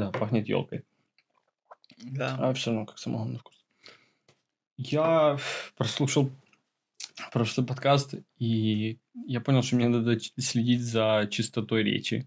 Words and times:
Да, 0.00 0.10
пахнет 0.10 0.48
елкой. 0.48 0.84
Да. 1.98 2.36
А 2.38 2.54
все 2.54 2.70
равно 2.70 2.86
как 2.86 2.98
самогон 2.98 3.34
на 3.34 3.38
вкус. 3.38 3.66
Я 4.78 5.38
прослушал 5.76 6.30
прошлый 7.32 7.66
подкаст, 7.66 8.14
и 8.38 8.98
я 9.26 9.40
понял, 9.42 9.62
что 9.62 9.76
мне 9.76 9.88
надо 9.88 10.18
следить 10.38 10.82
за 10.82 11.28
чистотой 11.30 11.82
речи 11.82 12.26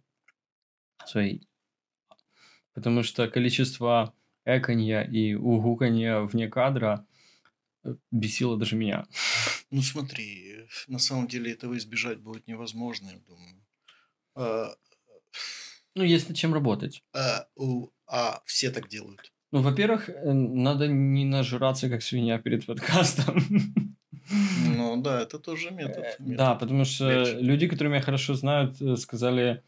своей. 1.07 1.48
Потому 2.75 3.02
что 3.02 3.28
количество 3.28 4.14
эканья 4.46 5.02
и 5.02 5.33
угуканья 5.33 6.19
вне 6.19 6.47
кадра 6.47 7.08
э, 7.83 7.96
бесило 8.11 8.58
даже 8.58 8.75
меня. 8.75 9.05
Ну 9.71 9.82
смотри, 9.82 10.68
на 10.86 11.00
самом 11.00 11.28
деле 11.28 11.52
этого 11.52 11.75
избежать 11.80 12.19
будет 12.19 12.46
невозможно, 12.46 13.10
я 13.10 13.18
думаю. 13.18 14.75
Ну, 15.96 16.04
есть 16.04 16.28
над 16.29 16.38
чем 16.38 16.54
работать. 16.54 17.04
а, 17.14 17.46
у- 17.56 17.89
а 18.07 18.42
все 18.46 18.70
так 18.71 18.88
делают. 18.89 19.32
Ну, 19.52 19.61
во-первых, 19.61 20.10
э, 20.10 20.32
надо 20.33 20.88
не 20.88 21.25
нажраться, 21.25 21.89
как 21.89 22.02
свинья 22.02 22.39
перед 22.39 22.66
подкастом. 22.66 23.43
Ну 24.75 25.02
да, 25.02 25.21
это 25.21 25.38
тоже 25.38 25.69
метод. 25.71 25.97
Э, 25.97 26.16
метод. 26.19 26.36
Да, 26.38 26.56
потому 26.56 26.86
что 26.86 27.10
легче. 27.10 27.39
люди, 27.42 27.68
которые 27.68 27.92
меня 27.93 28.02
хорошо 28.02 28.33
знают, 28.36 28.82
э, 28.82 28.96
сказали, 28.96 29.61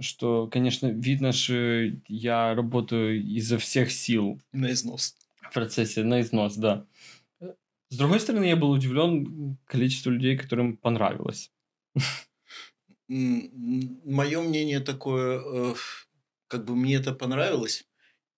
что, 0.00 0.46
конечно, 0.46 0.86
видно, 0.86 1.32
что 1.32 1.90
я 2.08 2.54
работаю 2.54 3.20
изо 3.22 3.58
всех 3.58 3.90
сил 3.90 4.40
На 4.52 4.70
износ. 4.72 5.16
в 5.42 5.52
процессе, 5.52 6.04
на 6.04 6.20
износ, 6.20 6.56
да. 6.56 6.86
С 7.88 7.96
другой 7.96 8.20
стороны, 8.20 8.44
я 8.44 8.56
был 8.56 8.70
удивлен 8.70 9.56
количеству 9.66 10.12
людей, 10.12 10.36
которым 10.38 10.76
понравилось. 10.76 11.50
Мое 13.10 14.40
мнение 14.40 14.78
такое, 14.80 15.72
э, 15.72 15.74
как 16.46 16.64
бы 16.64 16.76
мне 16.76 16.94
это 16.94 17.12
понравилось, 17.12 17.88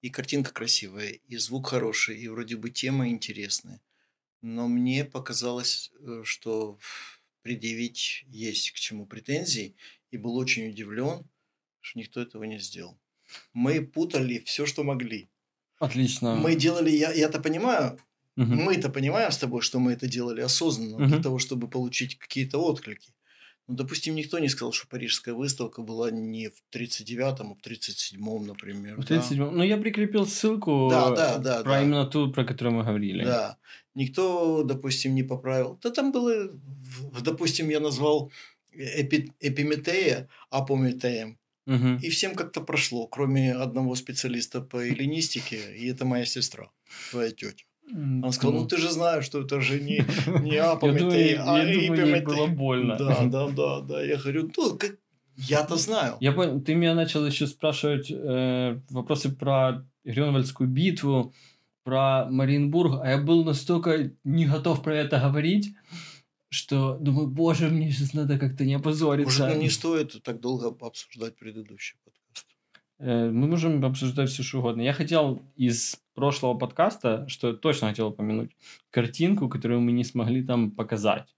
и 0.01 0.09
картинка 0.09 0.53
красивая, 0.53 1.11
и 1.11 1.37
звук 1.37 1.69
хороший, 1.69 2.19
и 2.19 2.27
вроде 2.29 2.57
бы 2.57 2.71
тема 2.71 3.09
интересная. 3.09 3.83
Но 4.43 4.69
мне 4.69 5.05
показалось, 5.05 5.93
э, 6.01 6.23
что 6.25 6.79
предъявить 7.43 8.25
есть 8.29 8.73
к 8.73 8.77
чему 8.77 9.07
претензий, 9.07 9.77
и 10.11 10.19
был 10.19 10.37
очень 10.37 10.69
удивлен, 10.71 11.29
что 11.81 11.99
никто 12.01 12.21
этого 12.23 12.45
не 12.45 12.59
сделал. 12.59 13.01
Мы 13.55 13.87
путали 13.87 14.41
все, 14.41 14.67
что 14.67 14.85
могли. 14.85 15.31
Отлично. 15.81 16.31
Мы 16.31 16.55
делали, 16.57 16.91
я, 16.91 17.13
я-то 17.13 17.41
понимаю, 17.41 17.99
Мгм. 18.37 18.67
мы-то 18.67 18.89
понимаем 18.91 19.31
с 19.31 19.39
тобой, 19.39 19.61
что 19.63 19.79
мы 19.79 19.93
это 19.93 20.09
делали 20.09 20.41
осознанно 20.41 21.03
для 21.03 21.19
Мгм. 21.19 21.23
того, 21.23 21.39
чтобы 21.39 21.69
получить 21.69 22.19
какие-то 22.19 22.59
отклики. 22.59 23.15
Ну, 23.69 23.77
допустим, 23.77 24.15
никто 24.15 24.39
не 24.39 24.49
сказал, 24.49 24.73
что 24.73 24.89
Парижская 24.89 25.35
выставка 25.35 25.83
была 25.83 26.11
не 26.11 26.49
в 26.49 26.63
39-м, 26.75 27.53
а 27.53 27.55
в 27.55 27.61
37-м, 27.67 28.47
например. 28.47 29.01
В 29.01 29.05
да. 29.05 29.17
37-м. 29.17 29.57
Ну, 29.57 29.63
я 29.63 29.77
прикрепил 29.77 30.27
ссылку 30.27 30.89
Да, 30.91 31.11
да, 31.11 31.39
да, 31.39 31.63
про 31.63 31.73
да. 31.73 31.83
именно 31.83 32.07
ту, 32.07 32.33
про 32.33 32.45
которую 32.45 32.77
мы 32.77 32.85
говорили. 32.85 33.25
Да. 33.25 33.57
Никто, 33.95 34.65
допустим, 34.65 35.15
не 35.15 35.23
поправил. 35.23 35.79
Да 35.83 35.91
там 35.91 36.13
было, 36.13 36.51
допустим, 37.21 37.69
я 37.69 37.79
назвал 37.81 38.33
эпи, 38.73 39.33
эпиметея 39.41 40.29
апометеем. 40.51 41.39
Мгм. 41.67 41.99
И 41.99 42.09
всем 42.11 42.35
как-то 42.35 42.61
прошло, 42.61 43.07
кроме 43.07 43.55
одного 43.55 43.95
специалиста 43.95 44.61
по 44.61 44.79
эллинистике, 44.79 45.77
и 45.77 45.87
это 45.87 46.05
моя 46.05 46.25
сестра, 46.25 46.71
твоя 47.11 47.31
тетя. 47.31 47.65
Он 47.91 48.33
сказал, 48.33 48.53
ну 48.55 48.61
ну, 48.63 48.67
ты 48.69 48.77
же 48.77 48.91
знаешь, 48.91 49.25
что 49.25 49.43
это 49.43 49.61
же 49.61 49.81
не, 49.81 50.05
не 50.43 50.57
апометея, 50.57 51.43
а 51.45 51.65
эпиметея. 51.65 52.23
было 52.23 52.47
больно. 52.47 52.97
Да, 52.97 53.25
да, 53.27 53.49
да, 53.49 53.81
да. 53.81 54.03
Я 54.03 54.17
говорю, 54.17 54.51
ну, 54.57 54.77
как... 54.77 54.97
я-то 55.37 55.77
знаю. 55.77 56.17
Я 56.21 56.33
понял, 56.33 56.61
ты 56.61 56.75
меня 56.75 56.95
начал 56.95 57.27
еще 57.27 57.47
спрашивать 57.47 58.11
э, 58.11 58.81
вопросы 58.91 59.31
про 59.31 59.87
Грюнвальдскую 60.05 60.69
битву, 60.69 61.35
про 61.85 62.27
Мариенбург, 62.31 63.01
а 63.03 63.11
я 63.11 63.19
был 63.19 63.45
настолько 63.45 64.13
не 64.25 64.47
готов 64.47 64.83
про 64.83 64.97
это 64.97 65.19
говорить, 65.19 65.75
что 66.49 66.99
думаю, 67.01 67.29
боже, 67.29 67.69
мне 67.69 67.91
сейчас 67.91 68.15
надо 68.15 68.39
как-то 68.39 68.65
не 68.65 68.75
опозориться. 68.75 69.43
Может, 69.43 69.57
ну, 69.57 69.63
не 69.63 69.71
стоит 69.71 70.23
так 70.23 70.41
долго 70.41 70.69
обсуждать 70.87 71.37
предыдущий 71.37 71.97
Мы 72.99 73.47
можем 73.47 73.85
обсуждать 73.85 74.31
все 74.31 74.43
что 74.43 74.59
угодно. 74.61 74.83
Я 74.83 74.93
хотел 74.93 75.43
из 75.57 76.01
прошлого 76.15 76.55
подкаста, 76.55 77.27
что 77.29 77.49
я 77.49 77.55
точно 77.55 77.89
хотел 77.89 78.09
упомянуть, 78.09 78.57
картинку, 78.91 79.49
которую 79.49 79.81
мы 79.81 79.93
не 79.93 80.05
смогли 80.05 80.45
там 80.45 80.71
показать. 80.71 81.35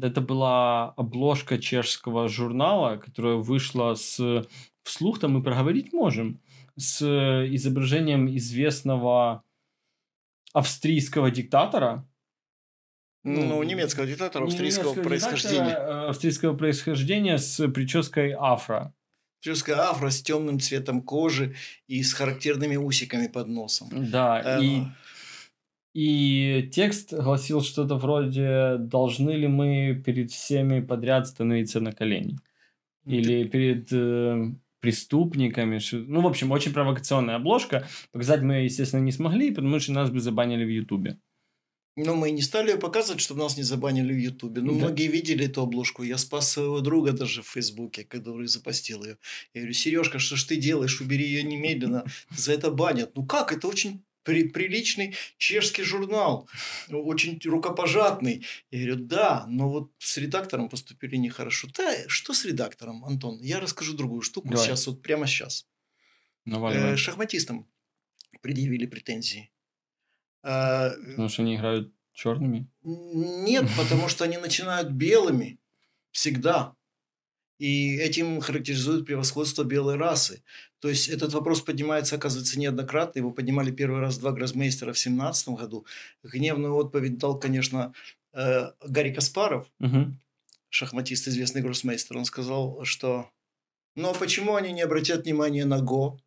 Это 0.00 0.20
была 0.20 0.90
обложка 0.90 1.58
чешского 1.58 2.28
журнала, 2.28 2.96
которая 2.96 3.36
вышла 3.36 3.94
с... 3.94 4.46
Вслух 4.82 5.18
там 5.18 5.32
мы 5.32 5.42
проговорить 5.42 5.92
можем. 5.92 6.40
С 6.76 7.02
изображением 7.02 8.28
известного 8.36 9.42
австрийского 10.52 11.30
диктатора. 11.30 12.06
Ну, 13.24 13.62
немецкого 13.62 14.06
диктатора 14.06 14.44
австрийского 14.44 14.92
немецкого 14.92 15.04
происхождения. 15.04 15.64
диктатора, 15.64 16.04
э, 16.04 16.08
австрийского 16.08 16.56
происхождения 16.56 17.38
с 17.38 17.68
прической 17.68 18.32
афро. 18.38 18.94
Австрийская 19.46 19.76
афро 19.76 20.10
с 20.10 20.22
темным 20.22 20.58
цветом 20.58 21.02
кожи 21.02 21.54
и 21.86 22.02
с 22.02 22.12
характерными 22.14 22.74
усиками 22.76 23.28
под 23.28 23.46
носом. 23.46 23.88
Да, 24.10 24.42
Э, 24.44 24.60
и, 24.62 24.82
и 25.94 26.68
текст 26.72 27.12
гласил 27.12 27.62
что-то 27.62 27.94
вроде 27.94 28.76
«Должны 28.78 29.30
ли 29.30 29.46
мы 29.46 30.02
перед 30.04 30.32
всеми 30.32 30.80
подряд 30.80 31.28
становиться 31.28 31.80
на 31.80 31.92
колени?» 31.92 32.38
Или 33.04 33.44
перед 33.44 33.92
э, 33.92 34.52
преступниками. 34.80 35.80
Ну, 35.92 36.22
в 36.22 36.26
общем, 36.26 36.50
очень 36.50 36.72
провокационная 36.72 37.36
обложка. 37.36 37.86
Показать 38.10 38.42
мы, 38.42 38.64
естественно, 38.64 39.00
не 39.00 39.12
смогли, 39.12 39.54
потому 39.54 39.78
что 39.78 39.92
нас 39.92 40.10
бы 40.10 40.18
забанили 40.18 40.64
в 40.64 40.70
Ютубе. 40.70 41.18
Но 41.96 42.14
мы 42.14 42.28
и 42.28 42.32
не 42.32 42.42
стали 42.42 42.72
ее 42.72 42.76
показывать, 42.78 43.22
чтобы 43.22 43.40
нас 43.40 43.56
не 43.56 43.62
забанили 43.62 44.12
в 44.12 44.18
Ютубе. 44.18 44.60
Ну, 44.60 44.72
Да. 44.72 44.78
многие 44.86 45.06
видели 45.08 45.46
эту 45.46 45.62
обложку. 45.62 46.02
Я 46.02 46.18
спас 46.18 46.52
своего 46.52 46.80
друга 46.80 47.12
даже 47.12 47.42
в 47.42 47.48
Фейсбуке, 47.48 48.04
который 48.04 48.46
запостил 48.48 49.02
ее. 49.02 49.16
Я 49.54 49.62
говорю, 49.62 49.72
Сережка, 49.72 50.18
что 50.18 50.36
ж 50.36 50.44
ты 50.44 50.56
делаешь? 50.56 51.00
Убери 51.00 51.24
ее 51.26 51.42
немедленно. 51.42 52.04
За 52.36 52.52
это 52.52 52.70
банят. 52.70 53.16
Ну 53.16 53.24
как? 53.24 53.50
Это 53.50 53.66
очень 53.66 54.04
при- 54.24 54.48
приличный 54.48 55.14
чешский 55.38 55.84
журнал. 55.84 56.46
Очень 56.90 57.40
рукопожатный. 57.44 58.44
Я 58.70 58.78
говорю, 58.86 58.96
да, 59.06 59.46
но 59.48 59.70
вот 59.70 59.90
с 59.98 60.18
редактором 60.18 60.68
поступили 60.68 61.16
нехорошо. 61.16 61.68
Да, 61.74 61.96
что 62.08 62.34
с 62.34 62.44
редактором, 62.44 63.06
Антон? 63.06 63.40
Я 63.40 63.58
расскажу 63.58 63.94
другую 63.94 64.20
штуку 64.20 64.48
Давай. 64.48 64.66
сейчас, 64.66 64.86
вот 64.86 65.00
прямо 65.00 65.26
сейчас. 65.26 65.66
Наваливай. 66.44 66.92
Э, 66.92 66.96
шахматистам 66.98 67.66
предъявили 68.42 68.84
претензии. 68.84 69.50
Э, 70.46 70.90
Потому 71.10 71.28
что 71.28 71.42
они 71.42 71.56
играют 71.56 71.92
черными. 72.12 72.68
нет, 72.82 73.66
потому 73.76 74.08
что 74.08 74.24
они 74.24 74.36
начинают 74.38 74.90
белыми 74.90 75.58
всегда. 76.12 76.74
И 77.58 77.96
этим 77.96 78.40
характеризует 78.40 79.06
превосходство 79.06 79.64
белой 79.64 79.96
расы. 79.96 80.42
То 80.78 80.88
есть 80.90 81.08
этот 81.08 81.32
вопрос 81.32 81.62
поднимается, 81.62 82.16
оказывается, 82.16 82.58
неоднократно. 82.60 83.18
Его 83.18 83.32
поднимали 83.32 83.70
первый 83.70 84.00
раз 84.00 84.18
два 84.18 84.32
гроссмейстера 84.32 84.92
в 84.92 84.98
17 84.98 85.48
году. 85.48 85.86
Гневную 86.22 86.74
отповедь 86.74 87.16
дал, 87.18 87.38
конечно, 87.40 87.92
э, 88.34 88.72
Гарри 88.86 89.12
Каспаров, 89.14 89.70
Мгм. 89.78 90.20
шахматист, 90.68 91.28
известный 91.28 91.62
гроссмейстер. 91.62 92.18
Он 92.18 92.24
сказал, 92.26 92.84
что 92.84 93.30
«Ну 93.94 94.10
а 94.10 94.14
почему 94.14 94.54
они 94.54 94.72
не 94.72 94.82
обратят 94.82 95.24
внимания 95.24 95.64
на 95.64 95.80
Го? 95.80 96.20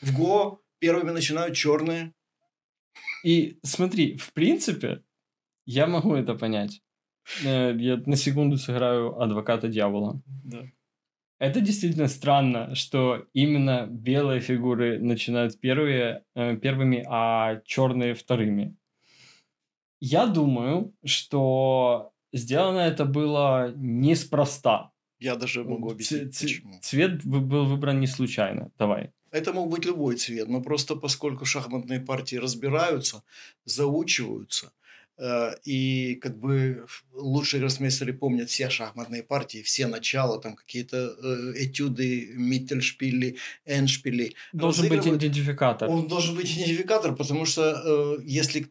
В 0.00 0.12
Го 0.16 0.62
первыми 0.78 1.10
начинают 1.10 1.56
черные». 1.56 2.12
И 3.24 3.58
смотри, 3.64 4.16
в 4.16 4.32
принципе, 4.32 5.02
я 5.66 5.86
могу 5.86 6.14
это 6.14 6.34
понять. 6.34 6.80
Э, 7.44 7.74
Я 7.76 7.96
на 8.06 8.16
секунду 8.16 8.56
сыграю 8.56 9.20
адвоката 9.20 9.68
дьявола. 9.68 10.20
Да. 10.44 10.62
Это 11.40 11.60
действительно 11.60 12.08
странно, 12.08 12.74
что 12.74 13.24
именно 13.32 13.86
белые 13.90 14.40
фигуры 14.40 14.98
начинают 15.00 15.60
первые, 15.60 16.24
э, 16.34 16.56
первыми, 16.56 17.04
а 17.08 17.60
черные 17.64 18.14
вторыми. 18.14 18.76
Я 20.00 20.26
думаю, 20.26 20.94
что 21.04 22.12
сделано 22.32 22.78
это 22.80 23.04
было 23.04 23.72
неспроста. 23.76 24.90
Я 25.20 25.34
даже 25.36 25.64
могу 25.64 25.90
объяснить, 25.90 26.34
ц- 26.36 26.44
почему. 26.46 26.80
Цвет 26.80 27.24
был 27.24 27.66
выбран 27.66 28.00
не 28.00 28.06
случайно. 28.06 28.70
Давай. 28.78 29.10
Это 29.30 29.52
мог 29.52 29.68
быть 29.70 29.84
любой 29.84 30.16
цвет, 30.16 30.48
но 30.48 30.60
просто 30.60 30.96
поскольку 30.96 31.44
шахматные 31.44 32.00
партии 32.00 32.36
разбираются, 32.36 33.22
заучиваются, 33.64 34.72
э, 35.18 35.50
и 35.64 36.14
как 36.16 36.38
бы 36.38 36.86
лучшие 37.12 37.60
гроссмейстеры 37.60 38.12
помнят 38.12 38.48
все 38.48 38.70
шахматные 38.70 39.22
партии, 39.22 39.62
все 39.62 39.86
начала, 39.86 40.40
там 40.40 40.56
какие-то 40.56 40.96
э, 40.96 41.64
этюды, 41.64 42.32
миттельшпили, 42.34 43.36
эншпили. 43.66 44.34
Должен 44.52 44.88
быть 44.88 45.06
идентификатор. 45.06 45.88
Он 45.90 46.08
должен 46.08 46.34
быть 46.34 46.50
идентификатор, 46.50 47.14
потому 47.14 47.44
что 47.44 48.16
э, 48.18 48.22
если 48.24 48.68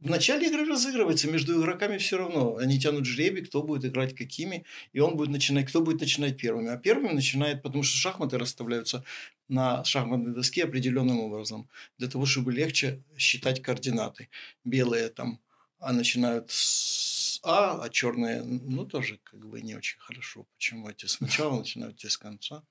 в 0.00 0.08
начале 0.08 0.48
игры 0.48 0.64
разыгрывается, 0.64 1.30
между 1.30 1.60
игроками 1.60 1.98
все 1.98 2.16
равно. 2.16 2.56
Они 2.56 2.78
тянут 2.80 3.04
жребий, 3.04 3.44
кто 3.44 3.62
будет 3.62 3.84
играть 3.84 4.14
какими, 4.14 4.64
и 4.92 5.00
он 5.00 5.16
будет 5.16 5.30
начинать, 5.30 5.68
кто 5.68 5.82
будет 5.82 6.00
начинать 6.00 6.38
первыми. 6.38 6.70
А 6.70 6.78
первыми 6.78 7.12
начинает, 7.12 7.62
потому 7.62 7.82
что 7.82 7.98
шахматы 7.98 8.38
расставляются 8.38 9.04
на 9.48 9.84
шахматной 9.84 10.32
доске 10.32 10.64
определенным 10.64 11.20
образом, 11.20 11.68
для 11.98 12.08
того, 12.08 12.24
чтобы 12.24 12.52
легче 12.52 13.02
считать 13.18 13.60
координаты. 13.60 14.28
Белые 14.64 15.08
там 15.08 15.40
а 15.80 15.92
начинают 15.92 16.50
с 16.50 17.40
А, 17.42 17.82
а 17.82 17.88
черные, 17.88 18.42
ну, 18.42 18.84
тоже 18.84 19.18
как 19.24 19.40
бы 19.46 19.62
не 19.62 19.74
очень 19.74 19.98
хорошо. 19.98 20.46
Почему 20.54 20.88
эти 20.88 21.06
сначала 21.06 21.58
начинают, 21.58 21.96
те 21.96 22.10
с 22.10 22.18
конца? 22.18 22.62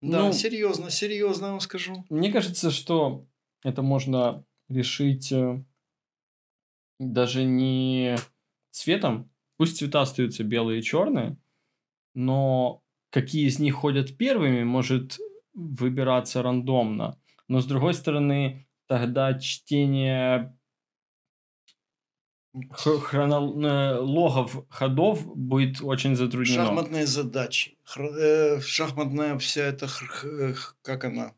Да, 0.00 0.26
ну, 0.26 0.32
серьезно, 0.32 0.90
серьезно 0.90 1.50
вам 1.50 1.60
скажу. 1.60 2.04
Мне 2.08 2.32
кажется, 2.32 2.70
что 2.70 3.26
это 3.62 3.82
можно 3.82 4.44
решить 4.68 5.32
э, 5.32 5.62
даже 7.00 7.44
не 7.44 8.16
цветом, 8.70 9.30
пусть 9.56 9.78
цвета 9.78 10.02
остаются 10.02 10.44
белые 10.44 10.80
и 10.80 10.82
черные, 10.82 11.36
но 12.14 12.82
какие 13.10 13.48
из 13.48 13.58
них 13.58 13.74
ходят 13.74 14.16
первыми, 14.16 14.62
может 14.62 15.18
выбираться 15.54 16.42
рандомно. 16.42 17.18
Но 17.48 17.60
с 17.60 17.66
другой 17.66 17.94
стороны, 17.94 18.68
тогда 18.86 19.38
чтение 19.38 20.56
хронол... 22.70 23.64
Э, 23.64 24.46
ходов 24.68 25.26
будет 25.36 25.80
очень 25.82 26.16
затруднено. 26.16 26.66
Шахматные 26.66 27.06
задачи. 27.06 27.78
Э, 27.96 28.60
шахматная 28.60 29.38
вся 29.38 29.62
эта, 29.62 29.88
как 30.82 31.04
она, 31.04 31.34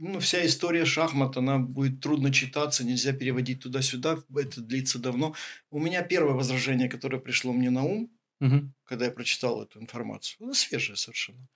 ну, 0.00 0.18
вся 0.18 0.44
история 0.46 0.86
шахмат, 0.86 1.36
она 1.36 1.58
будет 1.58 2.00
трудно 2.00 2.32
читаться, 2.32 2.84
нельзя 2.84 3.12
переводить 3.12 3.62
туда-сюда, 3.62 4.18
это 4.34 4.62
длится 4.62 4.98
давно. 4.98 5.34
У 5.70 5.78
меня 5.78 6.02
первое 6.02 6.34
возражение, 6.34 6.88
которое 6.88 7.18
пришло 7.18 7.52
мне 7.52 7.70
на 7.70 7.84
ум, 7.84 8.10
угу. 8.40 8.72
когда 8.84 9.04
я 9.04 9.10
прочитал 9.10 9.62
эту 9.62 9.78
информацию, 9.78 10.36
ну, 10.40 10.54
свежее 10.54 10.96
совершенно. 10.96 11.46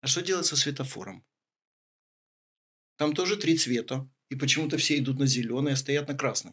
А 0.00 0.08
что 0.08 0.22
делать 0.22 0.46
со 0.46 0.56
светофором? 0.56 1.24
Там 2.96 3.14
тоже 3.14 3.36
три 3.36 3.56
цвета, 3.56 4.08
и 4.28 4.34
почему-то 4.34 4.76
все 4.76 4.98
идут 4.98 5.20
на 5.20 5.26
зеленый, 5.26 5.74
а 5.74 5.76
стоят 5.76 6.08
на 6.08 6.14
красный. 6.14 6.52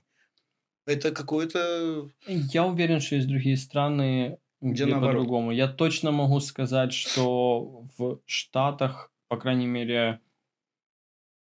Это 0.85 1.11
какое-то... 1.11 2.07
Я 2.27 2.65
уверен, 2.65 2.99
что 2.99 3.15
есть 3.15 3.27
другие 3.27 3.57
страны, 3.57 4.37
где, 4.61 4.85
где 4.85 4.93
по-другому. 4.93 5.51
Я 5.51 5.67
точно 5.67 6.11
могу 6.11 6.39
сказать, 6.39 6.93
что 6.93 7.87
в 7.97 8.21
Штатах, 8.25 9.11
по 9.27 9.37
крайней 9.37 9.65
мере, 9.65 10.21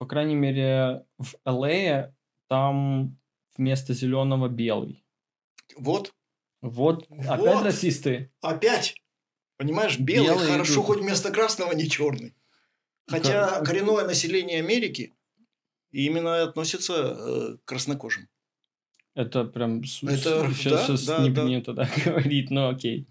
по 0.02 0.06
крайней 0.08 0.34
мере, 0.34 1.06
в 1.16 1.36
LA 1.46 2.12
там 2.48 3.16
вместо 3.56 3.94
зеленого 3.94 4.48
белый. 4.48 5.06
Вот. 5.76 6.12
Вот. 6.60 7.06
вот. 7.08 7.26
Опять 7.28 7.62
расисты. 7.62 8.32
Опять. 8.40 8.96
Понимаешь, 9.58 10.00
белый, 10.00 10.30
белый 10.30 10.48
хорошо, 10.48 10.72
идут. 10.72 10.86
хоть 10.86 10.98
вместо 11.02 11.30
красного 11.30 11.70
не 11.70 11.88
черный. 11.88 12.34
Хотя 13.06 13.48
как... 13.48 13.66
коренное 13.66 14.04
население 14.04 14.58
Америки 14.58 15.14
именно 15.92 16.42
относится 16.42 16.94
э, 16.94 17.56
к 17.58 17.64
краснокожим. 17.64 18.28
Это 19.14 19.44
прям 19.44 19.82
это, 19.82 19.86
сейчас, 19.86 20.64
да, 20.64 20.86
сейчас 20.86 21.04
да, 21.04 21.22
не 21.22 21.30
да. 21.30 21.44
принято 21.44 21.74
так 21.74 21.90
говорить, 22.04 22.50
но 22.50 22.70
окей 22.70 23.06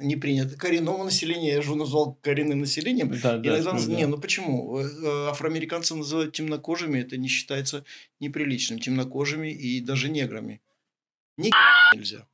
не 0.00 0.16
принято. 0.16 0.56
Коренного 0.56 1.04
населения, 1.04 1.54
я 1.54 1.62
же 1.62 1.74
назвал 1.74 2.14
коренным 2.22 2.60
населением. 2.60 3.10
Да, 3.22 3.38
да, 3.38 3.58
Иногда, 3.58 3.72
да. 3.72 3.94
Не, 3.94 4.06
ну 4.06 4.18
почему? 4.18 4.78
Э, 4.78 4.84
э, 4.84 5.28
афроамериканцы 5.28 5.94
называют 5.94 6.34
темнокожими, 6.34 6.98
это 7.00 7.16
не 7.16 7.28
считается 7.28 7.84
неприличным. 8.20 8.78
Темнокожими 8.78 9.48
и 9.48 9.80
даже 9.80 10.08
неграми. 10.08 10.60
Ни 11.36 11.50
нельзя. 11.94 12.26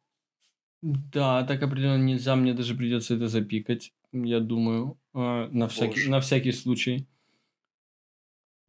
Да, 0.82 1.44
так 1.44 1.62
определенно 1.62 2.02
нельзя. 2.02 2.36
Мне 2.36 2.54
даже 2.54 2.74
придется 2.74 3.14
это 3.14 3.28
запикать, 3.28 3.92
я 4.12 4.40
думаю, 4.40 4.98
э, 5.14 5.48
на 5.50 5.68
всякий, 5.68 6.08
на 6.08 6.20
всякий 6.20 6.52
случай. 6.52 7.06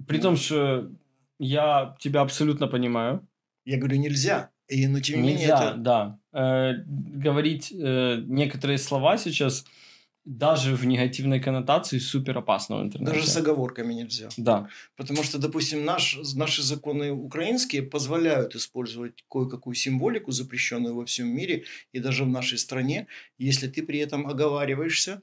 При 0.08 0.18
ну. 0.18 0.24
том, 0.24 0.38
что 0.38 0.92
я 1.40 1.96
тебя 2.00 2.22
абсолютно 2.22 2.68
понимаю. 2.68 3.28
Я 3.66 3.78
говорю, 3.78 3.98
нельзя. 3.98 4.52
И, 4.68 4.88
но 4.88 5.00
тем 5.00 5.18
не 5.18 5.28
менее 5.28 5.48
Нельзя, 5.48 5.70
это... 5.72 5.78
да. 5.78 6.20
Э, 6.34 6.74
говорить 6.88 7.72
э, 7.72 8.24
некоторые 8.26 8.78
слова 8.78 9.18
сейчас 9.18 9.66
даже 10.26 10.76
в 10.76 10.86
негативной 10.86 11.40
коннотации 11.40 12.00
супер 12.00 12.38
опасно 12.38 12.78
в 12.80 12.82
интернете. 12.82 13.14
Даже 13.14 13.28
с 13.28 13.38
оговорками 13.38 13.94
нельзя. 13.94 14.30
Да. 14.38 14.68
Потому 14.98 15.24
что, 15.24 15.38
допустим, 15.38 15.86
наш, 15.86 16.18
наши 16.34 16.64
законы 16.64 17.12
украинские 17.12 17.84
позволяют 17.84 18.56
использовать 18.56 19.24
кое-какую 19.30 19.76
символику, 19.76 20.32
запрещенную 20.32 20.96
во 20.96 21.06
всем 21.06 21.28
мире 21.28 21.66
и 21.94 22.00
даже 22.00 22.24
в 22.24 22.30
нашей 22.30 22.58
стране, 22.58 23.06
если 23.38 23.68
ты 23.68 23.84
при 23.84 24.00
этом 24.00 24.26
оговариваешься, 24.26 25.22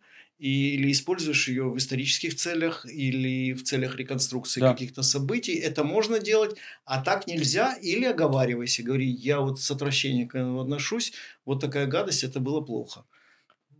или 0.48 0.90
используешь 0.90 1.48
ее 1.48 1.70
в 1.70 1.78
исторических 1.78 2.34
целях 2.36 2.84
или 2.86 3.52
в 3.52 3.62
целях 3.62 3.96
реконструкции 3.96 4.60
да. 4.60 4.72
каких-то 4.72 5.02
событий, 5.02 5.54
это 5.54 5.84
можно 5.84 6.18
делать, 6.18 6.56
а 6.84 7.02
так 7.02 7.26
нельзя, 7.26 7.74
или 7.74 8.04
оговаривайся, 8.04 8.82
говори, 8.82 9.08
я 9.08 9.40
вот 9.40 9.60
с 9.60 9.70
отвращением 9.70 10.28
к 10.28 10.34
этому 10.34 10.60
отношусь, 10.60 11.12
вот 11.44 11.60
такая 11.60 11.86
гадость, 11.86 12.24
это 12.24 12.40
было 12.40 12.60
плохо. 12.60 13.04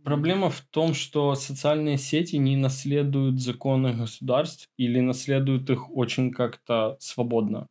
Проблема 0.03 0.49
в 0.49 0.61
том, 0.61 0.93
что 0.93 1.33
социальные 1.35 1.97
сети 1.97 2.35
не 2.35 2.55
наследуют 2.57 3.41
законы 3.41 3.93
государств 3.93 4.69
или 4.77 4.99
наследуют 4.99 5.69
их 5.69 5.89
очень 5.89 6.31
как-то 6.31 6.97
свободно. 6.99 7.67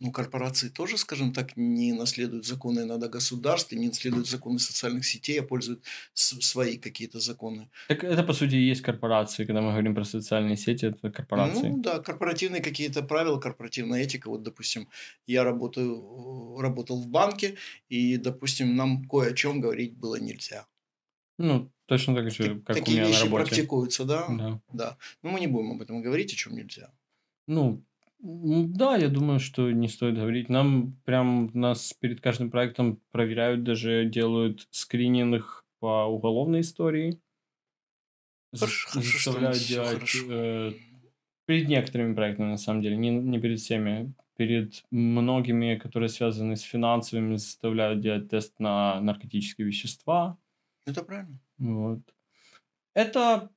Ну, 0.00 0.12
корпорации 0.12 0.68
тоже, 0.68 0.98
скажем 0.98 1.32
так, 1.32 1.56
не 1.56 1.92
наследуют 1.92 2.46
законы 2.46 2.80
иногда 2.80 3.08
государств, 3.08 3.72
не 3.72 3.88
наследуют 3.88 4.28
законы 4.28 4.58
социальных 4.58 5.04
сетей, 5.06 5.40
а 5.40 5.42
пользуют 5.42 5.84
свои 6.14 6.76
какие-то 6.76 7.20
законы. 7.20 7.68
Так 7.88 8.04
это, 8.04 8.22
по 8.22 8.32
сути, 8.32 8.54
и 8.54 8.68
есть 8.68 8.82
корпорации. 8.82 9.44
Когда 9.44 9.60
мы 9.60 9.70
говорим 9.70 9.94
про 9.94 10.04
социальные 10.04 10.56
сети, 10.56 10.86
это 10.86 11.10
корпорации. 11.10 11.68
Ну, 11.68 11.78
да, 11.78 11.98
корпоративные 12.00 12.62
какие-то 12.62 13.02
правила, 13.02 13.40
корпоративная 13.40 14.02
этика. 14.02 14.28
Вот, 14.28 14.42
допустим, 14.42 14.88
я 15.26 15.44
работаю, 15.44 16.60
работал 16.60 17.00
в 17.00 17.08
банке, 17.08 17.56
и, 17.88 18.16
допустим, 18.16 18.76
нам 18.76 19.04
кое 19.08 19.30
о 19.30 19.34
чем 19.34 19.60
говорить 19.60 19.96
было 19.96 20.16
нельзя. 20.16 20.66
Ну, 21.38 21.70
точно 21.86 22.14
так 22.14 22.30
же, 22.30 22.60
как 22.60 22.76
Такие 22.76 22.96
у 22.96 23.00
меня 23.00 23.08
вещи 23.08 23.18
на 23.18 23.24
работе. 23.24 23.44
практикуются, 23.44 24.04
да? 24.04 24.26
Да. 24.28 24.60
Да. 24.72 24.96
Но 25.22 25.30
мы 25.30 25.40
не 25.40 25.46
будем 25.46 25.72
об 25.72 25.82
этом 25.82 26.00
говорить, 26.02 26.32
о 26.32 26.36
чем 26.36 26.54
нельзя. 26.54 26.90
Ну, 27.46 27.84
да, 28.28 28.96
я 28.96 29.08
думаю, 29.08 29.38
что 29.38 29.70
не 29.70 29.88
стоит 29.88 30.16
говорить. 30.16 30.48
Нам 30.48 30.96
прям 31.04 31.50
нас 31.54 31.92
перед 31.92 32.20
каждым 32.20 32.50
проектом 32.50 33.00
проверяют, 33.12 33.62
даже 33.62 34.04
делают 34.06 34.66
скрининг 34.70 35.64
по 35.78 36.06
уголовной 36.06 36.62
истории. 36.62 37.20
Хорошо, 38.52 39.00
заставляют 39.00 39.58
делать 39.58 40.16
э, 40.28 40.72
перед 41.44 41.68
некоторыми 41.68 42.14
проектами, 42.14 42.48
на 42.48 42.56
самом 42.56 42.82
деле, 42.82 42.96
не, 42.96 43.10
не 43.10 43.38
перед 43.38 43.60
всеми. 43.60 44.12
Перед 44.36 44.84
многими, 44.90 45.76
которые 45.76 46.08
связаны 46.08 46.56
с 46.56 46.62
финансовыми, 46.62 47.36
заставляют 47.36 48.00
делать 48.00 48.28
тест 48.28 48.58
на 48.58 49.00
наркотические 49.00 49.66
вещества. 49.66 50.36
Это 50.84 51.02
правильно. 51.02 51.38
Вот. 51.58 52.00
Это 52.94 53.50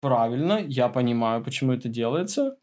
правильно, 0.00 0.58
я 0.58 0.88
понимаю, 0.88 1.42
почему 1.42 1.72
это 1.72 1.88
делается. 1.88 2.58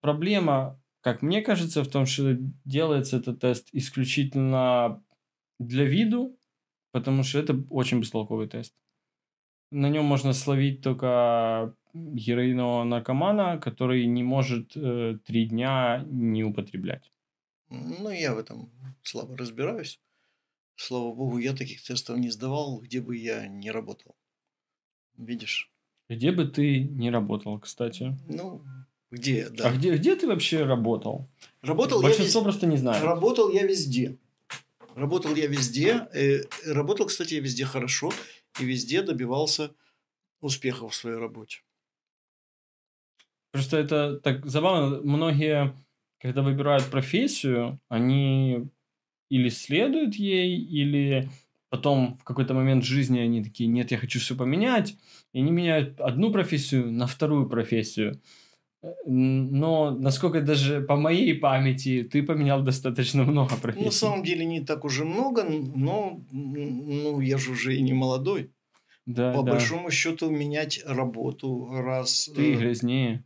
Проблема, 0.00 0.80
как 1.00 1.22
мне 1.22 1.42
кажется, 1.42 1.82
в 1.82 1.88
том, 1.88 2.06
что 2.06 2.36
делается 2.64 3.16
этот 3.16 3.40
тест 3.40 3.68
исключительно 3.72 5.02
для 5.58 5.84
виду, 5.84 6.38
потому 6.92 7.22
что 7.22 7.38
это 7.38 7.64
очень 7.70 8.00
бестолковый 8.00 8.48
тест. 8.48 8.74
На 9.70 9.88
нем 9.90 10.04
можно 10.04 10.32
словить 10.32 10.82
только 10.82 11.74
героинового 11.92 12.84
наркомана, 12.84 13.58
который 13.58 14.06
не 14.06 14.22
может 14.22 14.76
э, 14.76 15.18
три 15.24 15.46
дня 15.46 16.04
не 16.06 16.44
употреблять. 16.44 17.10
Ну, 17.70 18.10
я 18.10 18.34
в 18.34 18.38
этом 18.38 18.70
слабо 19.02 19.36
разбираюсь. 19.36 20.00
Слава 20.76 21.12
богу, 21.12 21.38
я 21.38 21.54
таких 21.54 21.82
тестов 21.82 22.18
не 22.18 22.30
сдавал, 22.30 22.80
где 22.80 23.00
бы 23.00 23.16
я 23.16 23.46
не 23.46 23.70
работал. 23.70 24.16
Видишь? 25.16 25.70
Где 26.08 26.32
бы 26.32 26.46
ты 26.46 26.84
не 26.84 27.10
работал, 27.10 27.58
кстати? 27.58 28.16
Ну, 28.28 28.62
где, 29.10 29.48
да. 29.48 29.68
А 29.68 29.72
где, 29.72 29.96
где 29.96 30.16
ты 30.16 30.26
вообще 30.26 30.64
работал? 30.64 31.28
Работал 31.62 32.02
Большинство 32.02 32.40
я 32.40 32.44
просто 32.44 32.66
не 32.66 32.76
знает. 32.76 33.02
Работал 33.02 33.50
я 33.50 33.64
везде. 33.64 34.16
Работал 34.94 35.34
я 35.34 35.46
везде. 35.46 36.08
Э, 36.12 36.42
работал, 36.66 37.06
кстати, 37.06 37.34
я 37.34 37.40
везде 37.40 37.64
хорошо. 37.64 38.12
И 38.60 38.64
везде 38.64 39.02
добивался 39.02 39.70
успехов 40.40 40.92
в 40.92 40.94
своей 40.94 41.16
работе. 41.16 41.62
Просто 43.52 43.78
это 43.78 44.20
так 44.20 44.44
забавно. 44.46 45.00
Многие, 45.00 45.74
когда 46.20 46.42
выбирают 46.42 46.84
профессию, 46.90 47.80
они 47.88 48.68
или 49.30 49.48
следуют 49.48 50.14
ей, 50.14 50.58
или 50.58 51.30
потом 51.70 52.18
в 52.18 52.24
какой-то 52.24 52.54
момент 52.54 52.84
жизни 52.84 53.20
они 53.20 53.42
такие, 53.42 53.68
нет, 53.68 53.90
я 53.90 53.98
хочу 53.98 54.20
все 54.20 54.36
поменять. 54.36 54.96
И 55.32 55.40
они 55.40 55.50
меняют 55.50 56.00
одну 56.00 56.30
профессию 56.30 56.90
на 56.90 57.06
вторую 57.06 57.48
профессию. 57.48 58.20
Э, 58.82 58.88
но, 59.06 59.90
насколько 59.90 60.40
даже 60.40 60.80
по 60.80 60.96
моей 60.96 61.34
памяти, 61.34 62.08
ты 62.10 62.22
поменял 62.22 62.62
достаточно 62.62 63.24
много 63.24 63.56
профессий. 63.56 63.84
На 63.84 63.90
самом 63.90 64.22
деле 64.22 64.44
не 64.44 64.60
так 64.60 64.84
уже 64.84 65.04
много, 65.04 65.44
но 65.44 66.20
ну, 66.30 67.20
я 67.20 67.38
же 67.38 67.52
уже 67.52 67.76
и 67.76 67.82
не 67.82 67.92
молодой. 67.92 68.52
Да, 69.06 69.32
по 69.32 69.42
да. 69.42 69.52
большому 69.52 69.90
счету 69.90 70.30
менять 70.30 70.82
работу 70.84 71.70
раз... 71.70 72.30
Ты 72.34 72.52
э, 72.52 72.56
грязнее. 72.56 73.24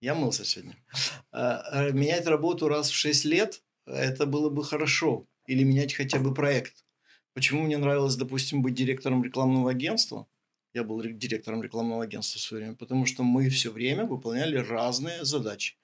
Я 0.00 0.14
мылся 0.14 0.44
сегодня. 0.46 0.76
А, 1.30 1.90
менять 1.90 2.26
работу 2.26 2.68
раз 2.68 2.88
в 2.88 2.94
6 2.94 3.26
лет, 3.26 3.62
это 3.86 4.24
было 4.24 4.48
бы 4.48 4.64
хорошо. 4.64 5.26
Или 5.46 5.64
менять 5.64 5.92
хотя 5.92 6.18
бы 6.18 6.32
проект. 6.32 6.86
Почему 7.34 7.62
мне 7.62 7.76
нравилось, 7.76 8.16
допустим, 8.16 8.62
быть 8.62 8.74
директором 8.74 9.22
рекламного 9.22 9.70
агентства? 9.70 10.26
Я 10.72 10.84
был 10.84 11.02
директором 11.02 11.62
рекламного 11.62 12.04
агентства 12.04 12.38
в 12.38 12.42
свое 12.42 12.62
время, 12.62 12.76
потому 12.76 13.06
что 13.06 13.22
мы 13.24 13.48
все 13.48 13.70
время 13.70 14.04
выполняли 14.04 14.56
разные 14.56 15.24
задачи. 15.24 15.76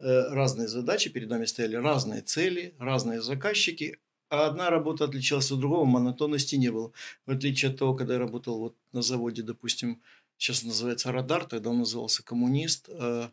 Э, 0.00 0.32
разные 0.32 0.68
задачи, 0.68 1.10
перед 1.10 1.28
нами 1.28 1.46
стояли 1.46 1.76
разные 1.76 2.20
цели, 2.20 2.74
разные 2.78 3.22
заказчики, 3.22 3.98
а 4.28 4.46
одна 4.46 4.70
работа 4.70 5.04
отличалась 5.04 5.50
от 5.50 5.58
другого, 5.58 5.84
монотонности 5.84 6.56
не 6.56 6.70
было. 6.70 6.92
В 7.26 7.30
отличие 7.30 7.70
от 7.70 7.78
того, 7.78 7.94
когда 7.94 8.14
я 8.14 8.20
работал 8.20 8.58
вот 8.58 8.76
на 8.92 9.02
заводе, 9.02 9.42
допустим, 9.42 10.02
сейчас 10.36 10.62
называется 10.62 11.10
«Радар», 11.10 11.46
тогда 11.46 11.70
он 11.70 11.78
назывался 11.78 12.22
«Коммунист», 12.22 12.88
э, 12.90 13.30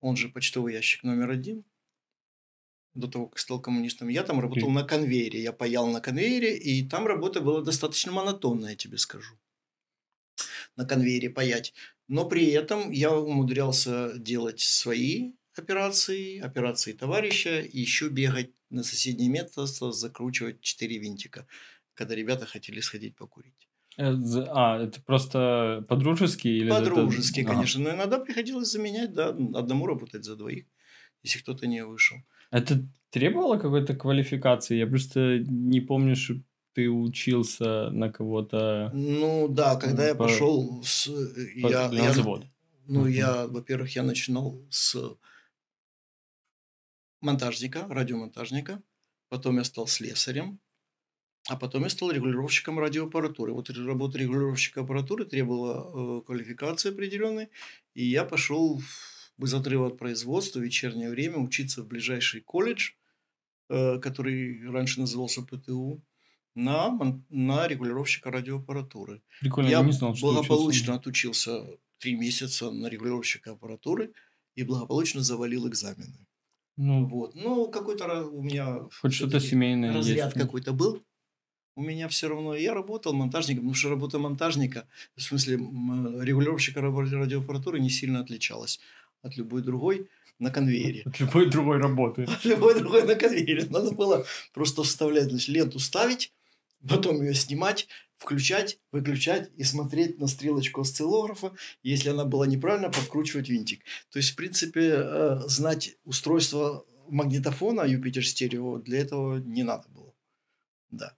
он 0.00 0.16
же 0.16 0.28
почтовый 0.28 0.74
ящик 0.74 1.02
номер 1.02 1.30
один, 1.30 1.64
до 2.94 3.08
того, 3.08 3.26
как 3.26 3.38
стал 3.38 3.60
коммунистом. 3.60 4.08
Я 4.08 4.22
там 4.22 4.40
работал 4.40 4.70
на 4.70 4.84
конвейере, 4.84 5.42
я 5.42 5.52
паял 5.52 5.86
на 5.86 6.00
конвейере, 6.00 6.56
и 6.56 6.86
там 6.86 7.06
работа 7.06 7.40
была 7.40 7.62
достаточно 7.62 8.12
монотонная, 8.12 8.70
я 8.70 8.76
тебе 8.76 8.98
скажу. 8.98 9.34
На 10.76 10.84
конвейере 10.84 11.30
паять. 11.30 11.74
Но 12.08 12.28
при 12.28 12.46
этом 12.50 12.90
я 12.90 13.16
умудрялся 13.16 14.12
делать 14.16 14.60
свои 14.60 15.32
операции, 15.56 16.38
операции 16.38 16.92
товарища, 16.92 17.60
и 17.60 17.80
еще 17.80 18.08
бегать 18.08 18.50
на 18.70 18.82
соседнее 18.82 19.28
место, 19.28 19.66
закручивать 19.66 20.60
четыре 20.60 20.98
винтика, 20.98 21.46
когда 21.94 22.14
ребята 22.14 22.46
хотели 22.46 22.80
сходить 22.80 23.16
покурить. 23.16 23.68
Э, 23.98 24.12
а, 24.48 24.82
это 24.82 25.00
просто 25.02 25.84
по-дружески? 25.88 26.48
Или 26.48 26.70
по-дружески, 26.70 27.40
это... 27.40 27.50
конечно. 27.50 27.82
Но 27.82 27.94
иногда 27.94 28.18
приходилось 28.18 28.70
заменять, 28.70 29.12
да, 29.14 29.28
одному 29.28 29.86
работать 29.86 30.24
за 30.24 30.36
двоих, 30.36 30.66
если 31.22 31.38
кто-то 31.38 31.66
не 31.66 31.84
вышел. 31.84 32.18
Это 32.50 32.86
требовало 33.10 33.58
какой-то 33.58 33.94
квалификации? 33.94 34.76
Я 34.76 34.86
просто 34.86 35.38
не 35.48 35.80
помню, 35.80 36.14
что 36.14 36.34
ты 36.76 36.90
учился 36.90 37.88
на 37.90 38.12
кого-то... 38.12 38.90
Ну 38.92 39.48
да, 39.48 39.76
когда 39.76 40.02
по... 40.02 40.06
я 40.08 40.14
пошел 40.14 40.82
с... 40.84 41.06
По... 41.62 41.68
Я, 41.70 41.88
на 41.90 41.94
я... 41.94 42.12
завод. 42.12 42.44
Ну, 42.86 43.06
uh-huh. 43.06 43.12
я, 43.12 43.46
во-первых, 43.46 43.96
я 43.96 44.02
начинал 44.02 44.62
с 44.68 44.94
монтажника, 47.22 47.86
радиомонтажника, 47.88 48.82
потом 49.30 49.56
я 49.56 49.64
стал 49.64 49.86
слесарем, 49.86 50.60
а 51.48 51.56
потом 51.56 51.84
я 51.84 51.88
стал 51.88 52.10
регулировщиком 52.10 52.78
радиоаппаратуры. 52.78 53.54
Вот 53.54 53.70
работа 53.70 54.18
регулировщика 54.18 54.82
аппаратуры 54.82 55.24
требовала 55.24 56.18
э, 56.18 56.26
квалификации 56.26 56.90
определенной, 56.90 57.48
и 57.94 58.04
я 58.04 58.26
пошел 58.26 58.82
без 59.38 59.54
отрыва 59.54 59.86
от 59.86 59.96
производства 59.96 60.58
в 60.58 60.62
вечернее 60.62 61.08
время 61.08 61.38
учиться 61.38 61.82
в 61.82 61.86
ближайший 61.86 62.42
колледж, 62.42 62.90
э, 63.70 63.98
который 63.98 64.68
раньше 64.70 65.00
назывался 65.00 65.40
ПТУ, 65.40 66.02
на, 66.56 66.98
на 67.28 67.68
регулировщика 67.68 68.30
радиоаппаратуры. 68.30 69.22
Прикольно, 69.40 69.68
я, 69.68 69.78
я 69.78 69.84
не 69.84 69.92
знал, 69.92 70.16
что 70.16 70.32
благополучно 70.32 70.94
отучился 70.94 71.64
три 71.98 72.16
месяца 72.16 72.70
на 72.70 72.88
регулировщика 72.88 73.52
аппаратуры 73.52 74.12
и 74.56 74.64
благополучно 74.64 75.20
завалил 75.20 75.68
экзамены. 75.68 76.26
Ну, 76.76 77.06
вот. 77.06 77.34
Ну, 77.34 77.70
какой-то 77.70 78.26
у 78.26 78.42
меня... 78.42 78.80
Хоть 79.00 79.14
что-то 79.14 79.38
семейное 79.38 79.94
Разряд 79.94 80.34
какой-то 80.34 80.72
был. 80.72 81.02
У 81.74 81.82
меня 81.82 82.08
все 82.08 82.28
равно... 82.28 82.54
Я 82.54 82.74
работал 82.74 83.12
монтажником, 83.12 83.64
потому 83.64 83.74
что 83.74 83.90
работа 83.90 84.18
монтажника, 84.18 84.88
в 85.14 85.22
смысле 85.22 85.56
регулировщика 85.56 86.80
радиоаппаратуры 86.80 87.80
не 87.80 87.90
сильно 87.90 88.20
отличалась 88.20 88.80
от 89.22 89.36
любой 89.36 89.62
другой 89.62 90.08
на 90.38 90.50
конвейере. 90.50 91.02
От 91.04 91.20
любой 91.20 91.50
другой 91.50 91.78
работы. 91.78 92.24
От 92.24 92.44
любой 92.44 92.78
другой 92.78 93.04
на 93.04 93.14
конвейере. 93.14 93.66
Надо 93.70 93.92
было 93.92 94.24
просто 94.52 94.82
вставлять, 94.82 95.30
значит, 95.30 95.48
ленту 95.48 95.78
ставить, 95.78 96.32
потом 96.86 97.22
ее 97.22 97.34
снимать, 97.34 97.88
включать, 98.18 98.78
выключать 98.92 99.50
и 99.56 99.64
смотреть 99.64 100.18
на 100.18 100.26
стрелочку 100.26 100.80
осциллографа. 100.80 101.54
Если 101.82 102.08
она 102.08 102.24
была 102.24 102.46
неправильно, 102.46 102.90
подкручивать 102.90 103.48
винтик. 103.48 103.84
То 104.10 104.18
есть, 104.18 104.30
в 104.30 104.36
принципе, 104.36 104.94
э, 104.96 105.38
знать 105.46 105.96
устройство 106.04 106.86
магнитофона 107.08 107.82
Юпитер 107.82 108.26
стерео 108.26 108.78
для 108.78 109.00
этого 109.00 109.38
не 109.38 109.62
надо 109.62 109.88
было. 109.88 110.14
Да. 110.90 111.16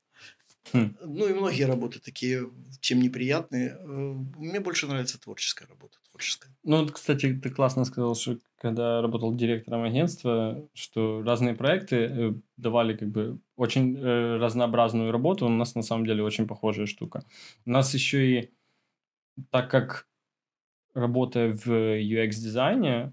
Хм. 0.72 0.96
Ну 1.04 1.28
и 1.28 1.32
многие 1.32 1.64
работы 1.64 2.00
такие, 2.00 2.50
чем 2.80 3.00
неприятные. 3.00 3.76
Э, 3.78 3.84
мне 3.86 4.60
больше 4.60 4.86
нравится 4.86 5.20
творческая 5.20 5.66
работа. 5.66 5.98
Творческая. 6.10 6.50
Ну, 6.64 6.82
вот, 6.82 6.92
кстати, 6.92 7.34
ты 7.34 7.50
классно 7.50 7.84
сказал, 7.84 8.14
что 8.14 8.38
когда 8.58 9.00
работал 9.00 9.34
директором 9.34 9.84
агентства, 9.84 10.68
что 10.74 11.22
разные 11.22 11.54
проекты 11.54 11.96
э, 11.96 12.34
давали 12.56 12.96
как 12.96 13.08
бы 13.08 13.38
очень 13.56 13.96
э, 13.96 14.36
разнообразную 14.38 15.12
работу. 15.12 15.46
У 15.46 15.50
нас 15.50 15.74
на 15.74 15.82
самом 15.82 16.06
деле 16.06 16.22
очень 16.22 16.46
похожая 16.46 16.86
штука. 16.86 17.24
У 17.66 17.70
нас 17.70 17.94
еще 17.94 18.26
и 18.26 18.50
так 19.50 19.70
как 19.70 20.08
работая 20.94 21.52
в 21.52 21.68
UX-дизайне, 21.68 23.12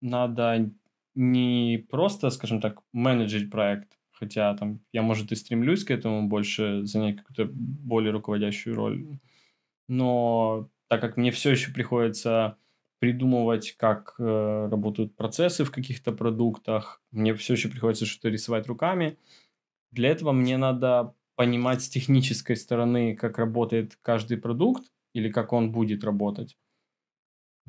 надо 0.00 0.70
не 1.14 1.86
просто, 1.90 2.30
скажем 2.30 2.60
так, 2.60 2.80
менеджить 2.92 3.50
проект, 3.50 3.98
хотя 4.20 4.54
там 4.54 4.80
я, 4.92 5.02
может, 5.02 5.32
и 5.32 5.36
стремлюсь 5.36 5.84
к 5.84 5.90
этому 5.90 6.28
больше 6.28 6.84
занять 6.84 7.16
какую-то 7.16 7.50
более 7.52 8.12
руководящую 8.12 8.76
роль, 8.76 9.18
но 9.88 10.70
так 10.88 11.00
как 11.00 11.16
мне 11.16 11.30
все 11.32 11.50
еще 11.50 11.72
приходится 11.72 12.56
придумывать, 13.00 13.72
как 13.78 14.14
э, 14.18 14.68
работают 14.70 15.16
процессы 15.16 15.64
в 15.64 15.70
каких-то 15.72 16.12
продуктах, 16.12 17.02
мне 17.12 17.34
все 17.34 17.54
еще 17.54 17.68
приходится 17.70 18.06
что-то 18.06 18.28
рисовать 18.28 18.66
руками. 18.68 19.16
Для 19.92 20.10
этого 20.10 20.32
мне 20.32 20.58
надо 20.58 21.14
понимать 21.36 21.82
с 21.82 21.88
технической 21.88 22.56
стороны, 22.56 23.16
как 23.16 23.38
работает 23.38 23.98
каждый 24.02 24.36
продукт 24.36 24.92
или 25.14 25.30
как 25.30 25.52
он 25.52 25.72
будет 25.72 26.04
работать. 26.04 26.58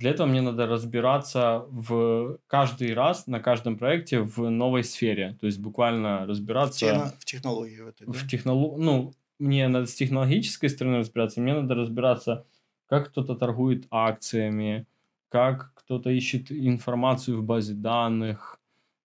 Для 0.01 0.09
этого 0.09 0.25
мне 0.25 0.41
надо 0.41 0.65
разбираться 0.65 1.65
в 1.69 2.39
каждый 2.47 2.93
раз 2.95 3.27
на 3.27 3.39
каждом 3.39 3.77
проекте 3.77 4.19
в 4.19 4.49
новой 4.49 4.83
сфере. 4.83 5.37
То 5.39 5.45
есть 5.45 5.59
буквально 5.59 6.25
разбираться... 6.25 6.85
В, 6.85 6.89
техно... 6.89 7.13
в 7.19 7.25
технологии. 7.25 7.81
В, 7.81 7.87
этой, 7.87 8.07
да? 8.07 8.13
в 8.13 8.27
технолог... 8.27 8.77
Ну, 8.79 9.13
мне 9.37 9.67
надо 9.67 9.85
с 9.85 9.93
технологической 9.93 10.69
стороны 10.69 10.97
разбираться, 10.97 11.39
мне 11.39 11.53
надо 11.53 11.75
разбираться, 11.75 12.45
как 12.87 13.09
кто-то 13.09 13.35
торгует 13.35 13.85
акциями, 13.91 14.87
как 15.29 15.71
кто-то 15.75 16.09
ищет 16.09 16.51
информацию 16.51 17.39
в 17.39 17.43
базе 17.43 17.73
данных, 17.73 18.59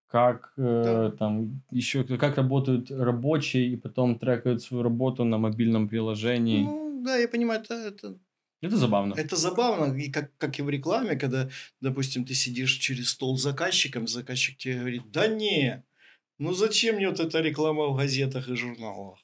как 0.07 0.55
э, 0.57 0.83
да. 0.85 1.11
там 1.11 1.63
еще 1.71 2.05
как 2.05 2.39
работают 2.39 2.91
рабочие 2.91 3.67
и 3.69 3.77
потом 3.77 4.19
трекают 4.19 4.63
свою 4.63 4.83
работу 4.83 5.25
на 5.25 5.37
мобильном 5.37 5.89
приложении. 5.89 6.65
Ну, 6.65 7.03
да, 7.05 7.17
я 7.17 7.29
понимаю, 7.29 7.61
это, 7.61 7.75
это 7.75 8.17
это 8.61 8.77
забавно. 8.77 9.15
Это 9.17 9.37
забавно, 9.37 9.97
и 9.97 10.11
как, 10.11 10.37
как 10.39 10.59
и 10.59 10.63
в 10.63 10.71
рекламе, 10.71 11.17
когда, 11.17 11.49
допустим, 11.81 12.25
ты 12.25 12.35
сидишь 12.35 12.73
через 12.75 13.11
стол 13.11 13.37
с 13.39 13.43
заказчиком, 13.43 14.09
заказчик 14.09 14.57
тебе 14.57 14.79
говорит, 14.79 15.11
да 15.11 15.27
не, 15.27 15.85
ну 16.39 16.53
зачем 16.53 16.97
мне 16.97 17.09
вот 17.09 17.21
эта 17.21 17.41
реклама 17.41 17.87
в 17.87 17.97
газетах 17.97 18.49
и 18.49 18.57
журналах? 18.57 19.19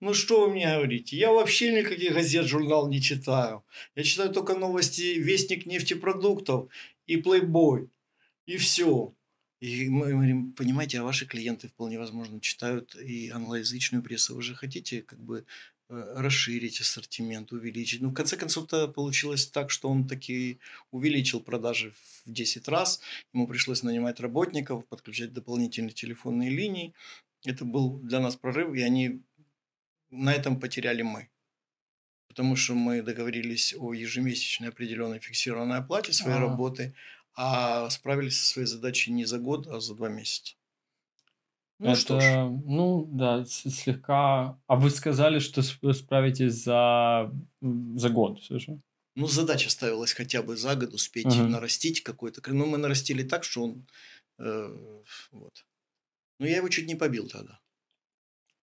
Ну 0.00 0.14
что 0.14 0.42
вы 0.42 0.52
мне 0.52 0.66
говорите? 0.66 1.16
Я 1.16 1.30
вообще 1.30 1.72
никаких 1.72 2.12
газет, 2.12 2.46
журнал 2.46 2.88
не 2.88 3.00
читаю. 3.00 3.64
Я 3.94 4.02
читаю 4.02 4.30
только 4.30 4.54
новости 4.54 5.14
Вестник 5.18 5.64
нефтепродуктов 5.64 6.68
и 7.06 7.20
Playboy. 7.20 7.88
И 8.46 8.56
все. 8.56 9.14
И 9.60 9.88
мы 9.88 10.10
говорим, 10.10 10.52
понимаете, 10.54 10.98
а 10.98 11.04
ваши 11.04 11.24
клиенты 11.24 11.68
вполне 11.68 11.98
возможно 12.00 12.40
читают 12.40 12.96
и 12.96 13.30
англоязычную 13.30 14.02
прессу. 14.02 14.34
Вы 14.34 14.42
же 14.42 14.56
хотите 14.56 15.02
как 15.02 15.20
бы 15.20 15.46
расширить 15.92 16.80
ассортимент, 16.80 17.52
увеличить. 17.52 18.00
Ну, 18.00 18.10
в 18.10 18.14
конце 18.14 18.36
концов-то 18.36 18.88
получилось 18.88 19.46
так, 19.46 19.70
что 19.70 19.88
он 19.88 20.06
таки 20.08 20.58
увеличил 20.90 21.40
продажи 21.40 21.92
в 22.24 22.32
10 22.32 22.68
раз. 22.68 23.00
Ему 23.32 23.46
пришлось 23.46 23.82
нанимать 23.82 24.20
работников, 24.20 24.86
подключать 24.86 25.32
дополнительные 25.32 25.92
телефонные 25.92 26.50
линии. 26.50 26.94
Это 27.44 27.64
был 27.64 27.98
для 27.98 28.20
нас 28.20 28.36
прорыв, 28.36 28.74
и 28.74 28.82
они 28.82 29.22
на 30.10 30.32
этом 30.32 30.58
потеряли 30.58 31.02
мы. 31.02 31.28
Потому 32.28 32.56
что 32.56 32.74
мы 32.74 33.02
договорились 33.02 33.74
о 33.78 33.92
ежемесячной 33.92 34.70
определенной 34.70 35.18
фиксированной 35.18 35.78
оплате 35.78 36.12
своей 36.12 36.38
А-а-а. 36.38 36.48
работы, 36.48 36.94
а 37.34 37.90
справились 37.90 38.40
со 38.40 38.46
своей 38.46 38.66
задачей 38.66 39.12
не 39.12 39.26
за 39.26 39.38
год, 39.38 39.66
а 39.66 39.80
за 39.80 39.94
два 39.94 40.08
месяца. 40.08 40.54
Ну 41.90 41.96
что 41.96 42.20
ж. 42.20 42.22
Это, 42.24 42.48
ну 42.64 43.08
да, 43.12 43.44
слегка. 43.44 44.58
А 44.66 44.76
вы 44.76 44.90
сказали, 44.90 45.38
что 45.40 45.62
справитесь 45.92 46.62
за, 46.64 47.32
за 47.60 48.08
год 48.08 48.40
все 48.40 48.58
же? 48.58 48.80
Ну, 49.16 49.26
задача 49.26 49.68
ставилась 49.70 50.12
хотя 50.12 50.42
бы 50.42 50.56
за 50.56 50.74
год 50.76 50.94
успеть 50.94 51.26
Мгм. 51.26 51.50
нарастить 51.50 52.02
какой-то. 52.02 52.40
кр- 52.40 52.54
Ну, 52.54 52.66
мы 52.66 52.78
нарастили 52.78 53.22
так, 53.24 53.44
что 53.44 53.64
он... 53.64 53.86
э, 54.38 55.02
вот. 55.32 55.66
Ну, 56.40 56.46
я 56.46 56.56
его 56.56 56.68
чуть 56.68 56.86
не 56.86 56.94
побил 56.94 57.28
тогда. 57.28 57.58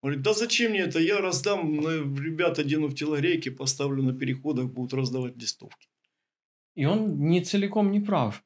Говорит, 0.02 0.22
да 0.22 0.32
зачем 0.32 0.70
мне 0.70 0.80
это? 0.80 0.98
Я 0.98 1.20
раздам, 1.20 1.76
ну, 1.76 1.90
ребят 2.16 2.58
одену 2.58 2.86
в 2.88 2.94
телогрейки, 2.94 3.50
поставлю 3.50 4.02
на 4.02 4.12
переходах, 4.18 4.66
будут 4.72 4.94
раздавать 4.94 5.36
листовки. 5.36 5.88
И 6.74 6.86
он 6.86 7.18
не 7.28 7.44
целиком 7.44 7.90
не 7.92 8.00
прав. 8.00 8.42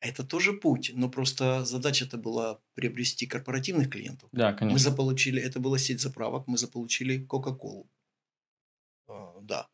Это 0.00 0.24
тоже 0.24 0.52
путь, 0.52 0.90
но 0.94 1.08
просто 1.08 1.64
задача-то 1.64 2.18
была 2.18 2.60
приобрести 2.74 3.26
корпоративных 3.26 3.90
клиентов. 3.90 4.28
Да, 4.32 4.52
Мы 4.52 4.56
конечно. 4.58 4.90
заполучили, 4.90 5.40
это 5.42 5.58
была 5.58 5.78
сеть 5.78 6.00
заправок, 6.00 6.46
мы 6.46 6.58
заполучили 6.58 7.18
Кока-Колу. 7.24 7.88
А, 9.08 9.40
Да, 9.42 9.68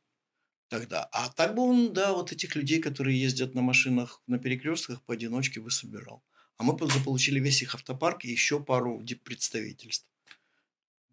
тогда. 0.69 1.05
А 1.13 1.29
так 1.31 1.55
бы 1.55 1.63
он, 1.63 1.93
да, 1.93 2.13
вот 2.15 2.33
этих 2.33 2.57
людей, 2.57 2.81
которые 2.81 3.21
ездят 3.21 3.55
на 3.55 3.63
машинах 3.63 4.23
на 4.27 4.39
перекрестках, 4.39 5.03
поодиночке 5.05 5.61
бы 5.61 5.71
собирал. 5.71 6.23
А 6.59 6.65
мы 6.65 6.77
по- 6.77 6.87
заполучили 6.87 7.41
весь 7.41 7.63
их 7.63 7.75
автопарк 7.75 8.25
и 8.25 8.31
еще 8.31 8.61
пару 8.63 9.05
представительств. 9.25 10.09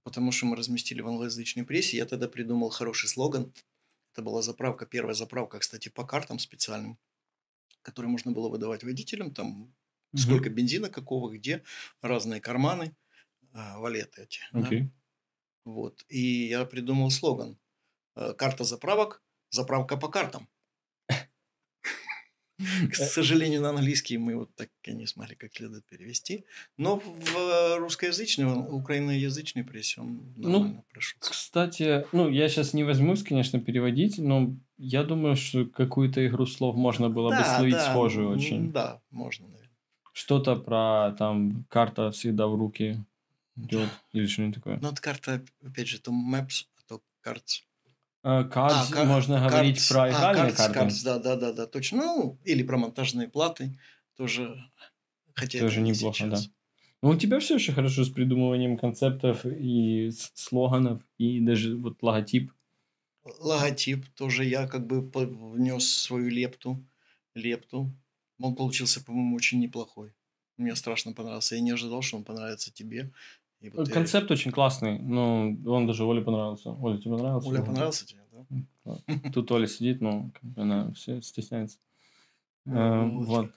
Потому 0.03 0.31
что 0.31 0.45
мы 0.45 0.55
разместили 0.55 1.01
в 1.01 1.07
англоязычной 1.07 1.65
прессе. 1.65 1.97
Я 1.97 2.05
тогда 2.05 2.27
придумал 2.27 2.69
хороший 2.69 3.07
слоган. 3.09 3.53
Это 4.13 4.21
была 4.21 4.41
заправка, 4.41 4.85
первая 4.85 5.13
заправка, 5.13 5.59
кстати, 5.59 5.89
по 5.89 6.05
картам 6.05 6.39
специальным, 6.39 6.97
которые 7.81 8.09
можно 8.11 8.31
было 8.31 8.49
выдавать 8.49 8.83
водителям. 8.83 9.33
Там 9.33 9.73
Мгм. 10.11 10.21
сколько 10.23 10.49
бензина, 10.49 10.89
какого, 10.89 11.29
где, 11.31 11.63
разные 12.01 12.41
карманы, 12.41 12.95
а, 13.53 13.79
валеты 13.79 14.23
эти. 14.23 14.41
да. 14.53 14.59
Окей. 14.61 14.89
Вот. 15.65 16.05
И 16.09 16.47
я 16.47 16.65
придумал 16.65 17.11
слоган. 17.11 17.57
э, 18.15 18.33
Карта 18.33 18.63
заправок, 18.65 19.23
заправка 19.51 19.97
по 19.97 20.09
картам. 20.09 20.47
К 22.91 22.95
сожалению, 22.95 23.61
на 23.61 23.69
английский 23.69 24.17
мы 24.17 24.35
вот 24.35 24.53
так 24.55 24.69
и 24.83 24.91
не 24.93 25.07
смогли 25.07 25.35
как 25.35 25.55
следует 25.55 25.85
перевести. 25.85 26.45
Но 26.77 26.97
в 26.99 27.77
русскоязычной, 27.77 28.45
в 28.45 28.75
украиноязычной 28.75 29.63
прессе 29.63 30.01
он 30.01 30.33
Ну, 30.35 30.49
нормально 30.49 30.83
прошел. 30.91 31.17
Кстати, 31.21 32.05
ну, 32.11 32.29
я 32.29 32.49
сейчас 32.49 32.73
не 32.73 32.83
возьмусь, 32.83 33.23
конечно, 33.23 33.61
переводить, 33.61 34.17
но 34.17 34.57
я 34.79 35.03
думаю, 35.03 35.35
что 35.35 35.65
какую-то 35.65 36.25
игру 36.27 36.45
слов 36.45 36.75
можно 36.75 37.09
было 37.09 37.31
бы 37.31 37.43
словить 37.43 37.81
схожую 37.81 38.27
м, 38.29 38.33
очень. 38.37 38.71
Да, 38.71 39.01
можно, 39.11 39.47
наверное. 39.47 39.69
Что-то 40.13 40.55
про, 40.55 41.15
там, 41.17 41.65
карта 41.69 42.11
всегда 42.11 42.47
в 42.47 42.55
руки 42.55 43.03
идет, 43.55 43.89
или 44.13 44.25
что-нибудь 44.25 44.55
такое. 44.55 44.79
Но 44.81 44.89
вот 44.89 44.99
карта, 44.99 45.45
опять 45.63 45.87
же, 45.87 45.99
то 45.99 46.11
Maps, 46.11 46.65
а 46.77 46.81
то 46.87 47.01
Cards. 47.25 47.63
А, 48.23 48.43
Cards, 48.43 48.93
кар- 48.93 49.07
можно 49.07 49.39
говорить 49.39 49.75
Cards, 49.75 49.89
про 49.89 50.11
а, 50.11 50.13
игральные 50.13 50.53
карты. 50.53 50.79
Cards, 50.79 51.03
да, 51.03 51.19
да, 51.19 51.35
да, 51.35 51.53
да, 51.53 51.67
точно. 51.67 51.97
Ну, 51.97 52.39
или 52.43 52.63
про 52.63 52.77
монтажные 52.77 53.29
платы 53.29 53.79
тоже. 54.15 54.71
Хотя 55.35 55.59
Тоже 55.59 55.75
это 55.75 55.81
не 55.81 55.91
неплохо, 55.91 56.25
сейчас. 56.25 56.29
да. 56.29 56.49
Ну, 57.01 57.09
у 57.11 57.15
тебя 57.15 57.39
все 57.39 57.55
еще 57.55 57.71
хорошо 57.71 58.03
с 58.03 58.09
придумыванием 58.09 58.77
концептов 58.77 59.45
и 59.45 60.11
слоганов, 60.33 61.01
и 61.17 61.39
даже 61.39 61.77
вот 61.77 62.03
логотип. 62.03 62.51
Логотип 63.39 64.05
тоже 64.15 64.45
я 64.45 64.67
как 64.67 64.85
бы 64.87 65.01
внес 65.01 65.87
свою 65.87 66.29
лепту. 66.29 66.83
Лепту. 67.35 67.91
Он 68.39 68.55
получился, 68.55 69.03
по-моему, 69.03 69.35
очень 69.35 69.59
неплохой. 69.59 70.13
Мне 70.57 70.75
страшно 70.75 71.13
понравился. 71.13 71.55
Я 71.55 71.61
не 71.61 71.71
ожидал, 71.71 72.01
что 72.01 72.17
он 72.17 72.23
понравится 72.23 72.71
тебе. 72.73 73.11
И 73.61 73.69
вот 73.69 73.87
я- 73.87 73.93
Концепт 73.93 74.31
очень 74.31 74.51
классный, 74.51 74.99
но 74.99 75.51
он 75.65 75.87
даже 75.87 76.03
Оле 76.05 76.21
понравился. 76.21 76.71
Оля, 76.71 76.97
тебе 76.97 77.11
понравился? 77.11 77.49
Оля, 77.49 77.61
понравился 77.61 78.05
тебе, 78.05 78.21
да? 78.31 79.29
Тут 79.33 79.51
Оля 79.51 79.67
сидит, 79.67 80.01
но 80.01 80.31
бы 80.41 80.61
она 80.61 80.91
все 80.93 81.21
стесняется. 81.21 81.77
Э, 82.65 82.71
Ну, 82.71 83.23
вот. 83.23 83.27
Вот. 83.27 83.51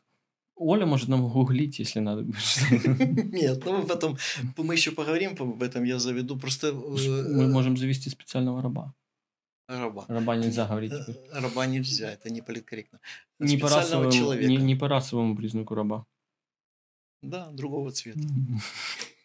Оля 0.54 0.86
может 0.86 1.08
нам 1.08 1.28
гуглить, 1.28 1.78
если 1.80 2.00
надо. 2.00 2.22
Нет, 3.32 3.64
ну 3.64 3.78
мы 3.78 3.86
потом, 3.86 4.16
мы 4.56 4.74
еще 4.74 4.90
поговорим 4.92 5.34
об 5.38 5.62
этом, 5.62 5.84
я 5.84 5.98
заведу. 5.98 6.36
Просто 6.38 6.68
э, 6.68 6.72
Мы 6.72 7.48
можем 7.48 7.76
завести 7.76 8.10
специального 8.10 8.62
раба. 8.62 8.94
Раба. 9.78 10.04
Раба 10.08 10.36
нельзя 10.36 10.66
говорить 10.66 10.92
теперь. 10.92 11.16
Э, 11.32 11.40
Раба 11.40 11.66
нельзя, 11.66 12.10
это 12.10 12.30
не 12.30 12.42
политкорректно. 12.42 13.00
Не 13.38 13.56
по, 13.56 13.68
расовому, 13.68 14.10
человека. 14.12 14.48
не, 14.48 14.56
не 14.56 14.74
по 14.74 14.88
расовому 14.88 15.36
признаку 15.36 15.74
раба. 15.74 16.06
Да, 17.22 17.50
другого 17.50 17.90
цвета. 17.92 18.20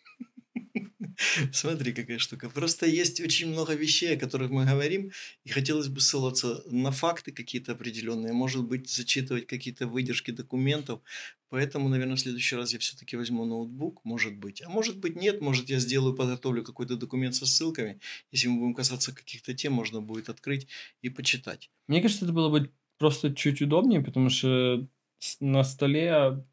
Смотри, 1.52 1.94
какая 1.94 2.20
штука. 2.20 2.50
Просто 2.50 2.86
есть 2.86 3.20
очень 3.22 3.50
много 3.50 3.74
вещей, 3.74 4.16
о 4.16 4.20
которых 4.20 4.52
мы 4.52 4.66
говорим, 4.66 5.12
и 5.44 5.50
хотелось 5.50 5.88
бы 5.88 6.00
ссылаться 6.00 6.64
на 6.68 6.92
факты 6.92 7.32
какие-то 7.32 7.72
определенные, 7.72 8.34
может 8.34 8.64
быть, 8.64 8.90
зачитывать 8.90 9.48
какие-то 9.48 9.88
выдержки 9.88 10.32
документов. 10.32 11.02
Поэтому, 11.50 11.90
наверное, 11.90 12.18
в 12.18 12.20
следующий 12.20 12.56
раз 12.56 12.74
я 12.74 12.80
все-таки 12.80 13.16
возьму 13.16 13.46
ноутбук, 13.46 14.02
может 14.04 14.36
быть. 14.36 14.62
А 14.62 14.70
может 14.70 14.98
быть, 14.98 15.16
нет, 15.16 15.42
может, 15.42 15.70
я 15.70 15.80
сделаю, 15.80 16.16
подготовлю 16.16 16.64
какой-то 16.64 16.98
документ 16.98 17.36
со 17.36 17.46
ссылками. 17.46 18.00
Если 18.32 18.48
мы 18.48 18.60
будем 18.60 18.74
касаться 18.76 19.14
каких-то 19.14 19.54
тем, 19.54 19.74
можно 19.74 20.02
будет 20.02 20.30
открыть 20.30 20.68
и 21.02 21.10
почитать. 21.10 21.72
Мне 21.88 22.02
кажется, 22.02 22.26
это 22.26 22.34
было 22.34 22.50
бы 22.50 22.72
просто 23.00 23.34
чуть 23.34 23.62
удобнее, 23.62 24.02
потому 24.02 24.30
что 24.30 24.88
на 25.40 25.64
столе, 25.64 26.44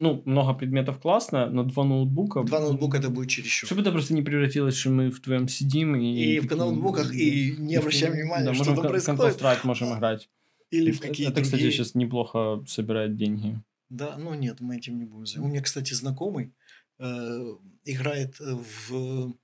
ну, 0.00 0.22
много 0.24 0.54
предметов 0.54 1.00
классно, 1.00 1.50
но 1.50 1.64
два 1.64 1.84
ноутбука... 1.84 2.42
Два 2.44 2.60
ноутбука 2.60 2.98
это 2.98 3.10
будет 3.10 3.28
чересчур. 3.28 3.66
Чтобы 3.66 3.82
это 3.82 3.90
просто 3.90 4.14
не 4.14 4.22
превратилось, 4.22 4.76
что 4.76 4.90
мы 4.90 5.10
вдвоем 5.10 5.48
сидим 5.48 5.96
и... 5.96 6.34
И 6.34 6.38
в 6.38 6.42
такие- 6.42 6.58
ноутбуках, 6.58 7.12
и 7.12 7.56
не 7.58 7.76
обращаем 7.76 8.12
внимания, 8.12 8.46
да, 8.46 8.54
что 8.54 8.64
можем 8.64 8.76
там 8.76 8.86
происходит. 8.88 9.20
Counter-Strike 9.20 9.60
можем 9.64 9.96
играть. 9.96 10.28
Или 10.70 10.92
в 10.92 11.00
какие-то 11.00 11.32
Это, 11.32 11.42
кстати, 11.42 11.70
сейчас 11.70 11.94
неплохо 11.94 12.62
собирает 12.66 13.16
деньги. 13.16 13.60
Да, 13.88 14.16
ну 14.18 14.34
нет, 14.34 14.60
мы 14.60 14.76
этим 14.76 14.98
не 14.98 15.04
будем 15.04 15.26
заниматься. 15.26 15.40
У 15.40 15.48
меня, 15.50 15.62
кстати, 15.62 15.94
знакомый 15.94 16.54
э, 16.98 17.56
играет 17.84 18.38
в... 18.38 19.34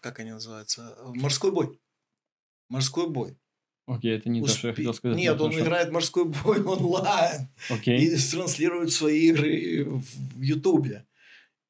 Как 0.00 0.20
они 0.20 0.32
называются? 0.32 0.96
В 1.02 1.16
Морской 1.16 1.50
бой. 1.50 1.80
Морской 2.68 3.08
бой. 3.08 3.38
Окей, 3.86 4.16
это 4.16 4.28
не 4.30 4.40
то, 4.40 4.48
что 4.48 4.68
я 4.68 4.74
хотел 4.74 4.94
сказать. 4.94 5.16
Нет, 5.18 5.38
он 5.40 5.50
хорошо. 5.50 5.64
играет 5.64 5.92
морской 5.92 6.24
бой 6.24 6.62
онлайн 6.64 7.48
Окей. 7.68 7.98
и 7.98 8.16
транслирует 8.16 8.92
свои 8.92 9.28
игры 9.28 9.84
в 9.86 10.40
Ютубе. 10.40 11.04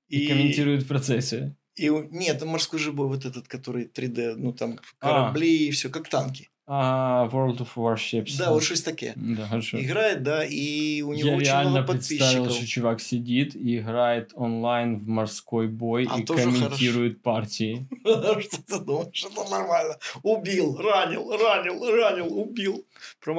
И, 0.09 0.29
комментирует 0.29 0.85
в 0.85 0.87
процессе. 0.87 1.57
и 1.77 1.89
нет, 1.89 2.45
морской 2.45 2.79
же 2.79 2.93
бой 2.93 3.09
вот 3.09 3.25
этот, 3.25 3.49
который 3.49 3.87
3D, 3.87 4.37
ну 4.37 4.53
там 4.53 4.79
А. 5.01 5.25
корабли 5.25 5.67
и 5.67 5.71
все, 5.73 5.89
как 5.89 6.09
танки. 6.09 6.51
А, 6.67 7.29
World 7.31 7.59
of 7.59 7.69
Warships. 7.77 8.37
Да, 8.39 8.51
вот 8.51 8.63
что 8.63 8.83
таке. 8.83 9.13
Да, 9.17 9.47
хорошо. 9.47 9.79
Играет, 9.79 10.23
да, 10.23 10.45
и 10.45 11.03
у 11.03 11.13
него 11.13 11.29
Я 11.29 11.37
очень 11.37 11.47
реально 11.47 11.71
много 11.71 11.93
представил, 11.93 12.45
подписчиков. 12.45 12.53
что 12.57 12.67
чувак 12.67 13.01
сидит 13.03 13.55
и 13.55 13.79
играет 13.79 14.31
онлайн 14.35 14.99
в 14.99 15.07
морской 15.07 15.69
бой 15.69 16.09
А 16.11 16.21
и 16.21 16.25
комментирует 16.25 17.23
партии. 17.23 17.87
Что 18.05 18.63
ты 18.67 18.81
думаешь, 18.81 19.27
это 19.31 19.51
нормально? 19.51 19.99
Убил, 20.23 20.79
ранил, 20.79 21.31
ранил, 21.31 21.85
ранил, 21.85 22.39
убил. 22.39 22.87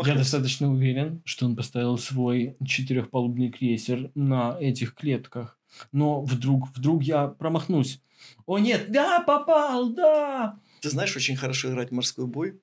Я 0.05 0.15
достаточно 0.15 0.71
уверен, 0.71 1.23
что 1.25 1.47
он 1.47 1.55
поставил 1.55 1.97
свой 1.97 2.55
четырехпалубный 2.63 3.49
крейсер 3.49 4.11
на 4.13 4.55
этих 4.59 4.93
клетках. 4.93 5.57
Но 5.91 6.21
вдруг, 6.21 6.69
вдруг 6.75 7.01
я 7.03 7.27
промахнусь. 7.27 8.01
О 8.45 8.59
нет, 8.59 8.91
да, 8.91 9.21
попал, 9.21 9.89
да! 9.89 10.59
Ты 10.81 10.89
знаешь, 10.89 11.15
очень 11.15 11.35
хорошо 11.35 11.71
играть 11.71 11.89
в 11.89 11.93
морской 11.93 12.27
бой, 12.27 12.59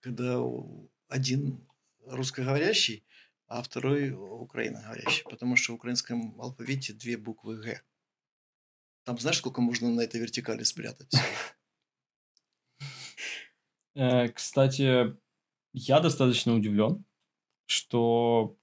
когда 0.00 0.40
один 1.08 1.66
русскоговорящий, 2.06 3.04
а 3.46 3.62
второй 3.62 4.10
украиноговорящий. 4.10 5.24
Потому 5.28 5.56
что 5.56 5.72
в 5.72 5.76
украинском 5.76 6.40
алфавите 6.40 6.92
две 6.92 7.16
буквы 7.16 7.56
«Г». 7.56 7.82
Там 9.04 9.18
знаешь, 9.18 9.38
сколько 9.38 9.60
можно 9.62 9.90
на 9.90 10.02
этой 10.02 10.20
вертикали 10.20 10.62
спрятать? 10.64 11.12
Э, 13.94 14.28
Кстати, 14.28 15.16
я 15.72 16.00
достаточно 16.00 16.54
удивлен, 16.54 17.04
что 17.66 18.58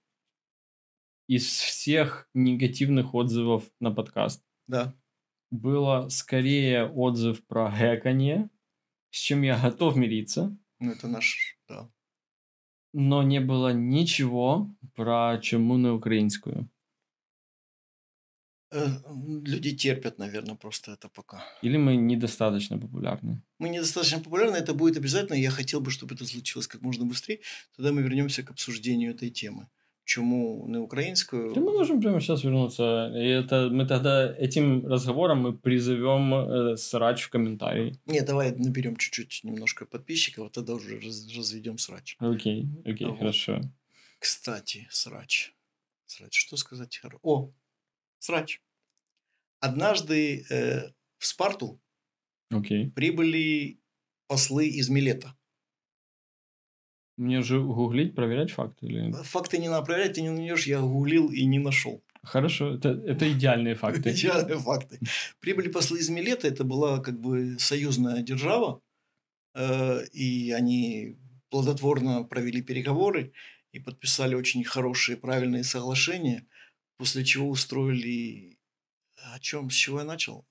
из 1.28 1.46
всех 1.48 2.30
негативных 2.34 3.14
отзывов 3.16 3.64
на 3.80 3.92
подкаст 3.92 4.44
Да. 4.68 4.94
было 5.52 6.10
скорее 6.10 6.86
отзыв 6.88 7.46
про 7.48 7.72
гэканье, 7.72 8.50
с 9.12 9.18
чем 9.18 9.42
я 9.44 9.60
готов 9.60 9.96
мириться, 9.96 10.58
Ну, 10.80 10.92
это 10.92 11.08
наш, 11.08 11.58
да. 11.68 11.90
но 12.94 13.24
не 13.24 13.42
было 13.42 13.74
ничего 13.74 14.74
про 14.96 15.38
чему 15.42 15.78
на 15.78 15.94
українською. 15.94 16.70
Э, 18.72 18.88
Люди 19.46 19.76
терпят, 19.76 20.18
наверное, 20.20 20.56
просто 20.56 20.92
это 20.94 21.10
пока. 21.10 21.44
Или 21.62 21.78
мы 21.78 21.96
недостаточно 21.96 22.78
популярны. 22.80 23.42
Мы 23.60 23.70
недостаточно 23.70 24.20
популярны, 24.20 24.58
это 24.58 24.74
будет 24.74 24.98
обязательно. 24.98 25.36
Я 25.36 25.52
хотел 25.52 25.82
бы, 25.82 25.92
чтобы 25.92 26.16
это 26.16 26.26
случилось 26.26 26.68
как 26.68 26.82
можно 26.82 27.06
быстрее. 27.06 27.40
Тогда 27.76 27.92
мы 27.92 28.02
вернемся 28.02 28.44
к 28.44 28.52
обсуждению 28.52 29.12
этой 29.12 29.30
темы. 29.30 29.68
Чему 30.06 30.66
не 30.68 30.78
украинскую? 30.78 31.54
Да 31.54 31.62
мы 31.62 31.74
можем 31.74 32.00
прямо 32.00 32.22
сейчас 32.22 32.44
вернуться. 32.44 33.12
И 33.16 33.28
это 33.28 33.70
мы 33.72 33.86
тогда 33.88 34.34
этим 34.38 34.86
разговором 34.86 35.40
мы 35.40 35.58
призовем 35.58 36.34
э, 36.34 36.78
срач 36.78 37.24
в 37.24 37.30
комментарии. 37.30 38.00
Не, 38.06 38.22
давай 38.22 38.52
наберем 38.52 38.96
чуть-чуть 38.96 39.42
немножко 39.44 39.86
подписчиков, 39.86 40.48
а 40.48 40.50
тогда 40.50 40.74
уже 40.76 41.00
раз, 41.00 41.28
разведем 41.36 41.78
срач. 41.78 42.16
Окей, 42.20 42.68
окей, 42.86 43.08
Вот. 43.08 43.18
хорошо. 43.20 43.62
Кстати, 44.20 44.88
срач. 44.92 45.54
Срач, 46.06 46.38
что 46.40 46.56
сказать? 46.56 47.02
О, 47.24 47.52
срач. 48.20 48.62
Однажды 49.60 50.46
э, 50.50 50.92
в 51.18 51.26
Спарту 51.26 51.82
Окей. 52.52 52.92
прибыли 52.92 53.80
послы 54.28 54.68
из 54.68 54.90
Милета. 54.90 55.36
Мне 57.18 57.42
же 57.42 57.62
гуглить, 57.62 58.14
проверять 58.14 58.52
факты 58.52 58.88
или... 58.88 59.12
Факты 59.24 59.58
не 59.58 59.70
надо 59.70 59.86
проверять, 59.86 60.14
ты 60.14 60.22
не 60.22 60.32
найдешь, 60.32 60.68
я 60.68 60.82
гуглил 60.82 61.32
и 61.32 61.46
не 61.46 61.60
нашел. 61.60 62.04
Хорошо, 62.24 62.74
это, 62.74 62.90
это 62.90 63.32
идеальные 63.32 63.76
факты. 63.76 64.10
Идеальные 64.12 64.60
факты. 64.60 65.00
Прибыли 65.40 65.70
послы 65.70 66.00
из 66.00 66.10
Милета, 66.10 66.48
это 66.48 66.64
была 66.64 67.00
как 67.00 67.20
бы 67.20 67.58
союзная 67.60 68.22
держава, 68.22 68.82
э, 69.54 70.06
и 70.12 70.52
они 70.52 71.18
плодотворно 71.50 72.24
провели 72.24 72.62
переговоры 72.62 73.32
и 73.72 73.80
подписали 73.80 74.36
очень 74.36 74.64
хорошие, 74.64 75.18
правильные 75.18 75.64
соглашения, 75.64 76.46
после 76.98 77.24
чего 77.24 77.50
устроили... 77.50 78.58
О 79.34 79.40
чем, 79.40 79.70
с 79.70 79.74
чего 79.74 80.00
я 80.00 80.06
начал? 80.06 80.46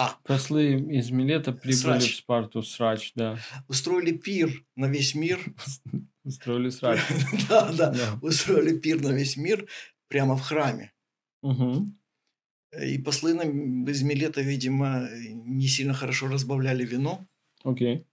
А, 0.00 0.18
Послы 0.24 0.80
из 0.96 1.10
Милета 1.10 1.52
прибыли 1.52 1.76
Срач. 1.76 2.12
в 2.14 2.16
Спарту, 2.16 2.62
срач, 2.62 3.12
да. 3.14 3.38
устроили 3.68 4.12
пир 4.12 4.64
на 4.74 4.86
весь 4.86 5.14
мир. 5.14 5.38
Устроили 6.24 6.70
срач. 6.70 7.00
Да, 7.48 7.70
да. 7.70 8.18
Устроили 8.22 8.78
пир 8.78 9.02
на 9.02 9.10
весь 9.10 9.36
мир 9.36 9.68
прямо 10.08 10.36
в 10.38 10.40
храме. 10.40 10.94
И 11.42 12.98
послы 12.98 13.32
из 13.32 14.02
Милета, 14.02 14.40
видимо, 14.40 15.06
не 15.28 15.68
сильно 15.68 15.92
хорошо 15.92 16.28
разбавляли 16.28 16.86
вино. 16.86 17.26
Окей. 17.62 18.06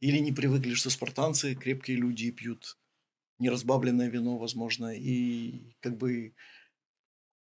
Или 0.00 0.18
не 0.18 0.32
привыкли, 0.32 0.74
что 0.74 0.90
спартанцы 0.90 1.54
крепкие 1.54 1.98
люди 1.98 2.32
пьют 2.32 2.78
неразбавленное 3.38 4.08
вино, 4.08 4.38
возможно. 4.38 4.92
И 4.92 5.76
как 5.80 5.98
бы... 5.98 6.34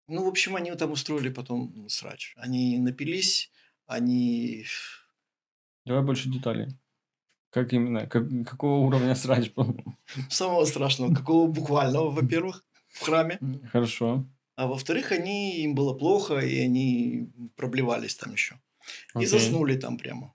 Ну, 0.09 0.25
в 0.25 0.27
общем, 0.27 0.55
они 0.55 0.71
там 0.75 0.91
устроили 0.91 1.29
потом 1.29 1.87
срач. 1.87 2.33
Они 2.35 2.79
напились, 2.79 3.51
они... 3.85 4.65
Давай 5.85 6.03
больше 6.03 6.29
деталей. 6.29 6.67
Как 7.51 7.73
именно? 7.73 8.07
Как, 8.07 8.27
какого 8.45 8.85
уровня 8.85 9.15
срач 9.15 9.51
был? 9.53 9.75
Самого 10.29 10.65
страшного, 10.65 11.13
какого 11.13 11.47
буквального, 11.47 12.09
во-первых, 12.11 12.65
в 12.87 13.01
храме. 13.01 13.39
Хорошо. 13.71 14.25
А 14.55 14.67
во-вторых, 14.67 15.11
они, 15.11 15.61
им 15.61 15.75
было 15.75 15.93
плохо, 15.93 16.39
и 16.39 16.59
они 16.59 17.31
проблевались 17.55 18.15
там 18.15 18.33
еще. 18.33 18.55
И 19.15 19.19
Окей. 19.19 19.27
заснули 19.27 19.77
там 19.77 19.97
прямо. 19.97 20.33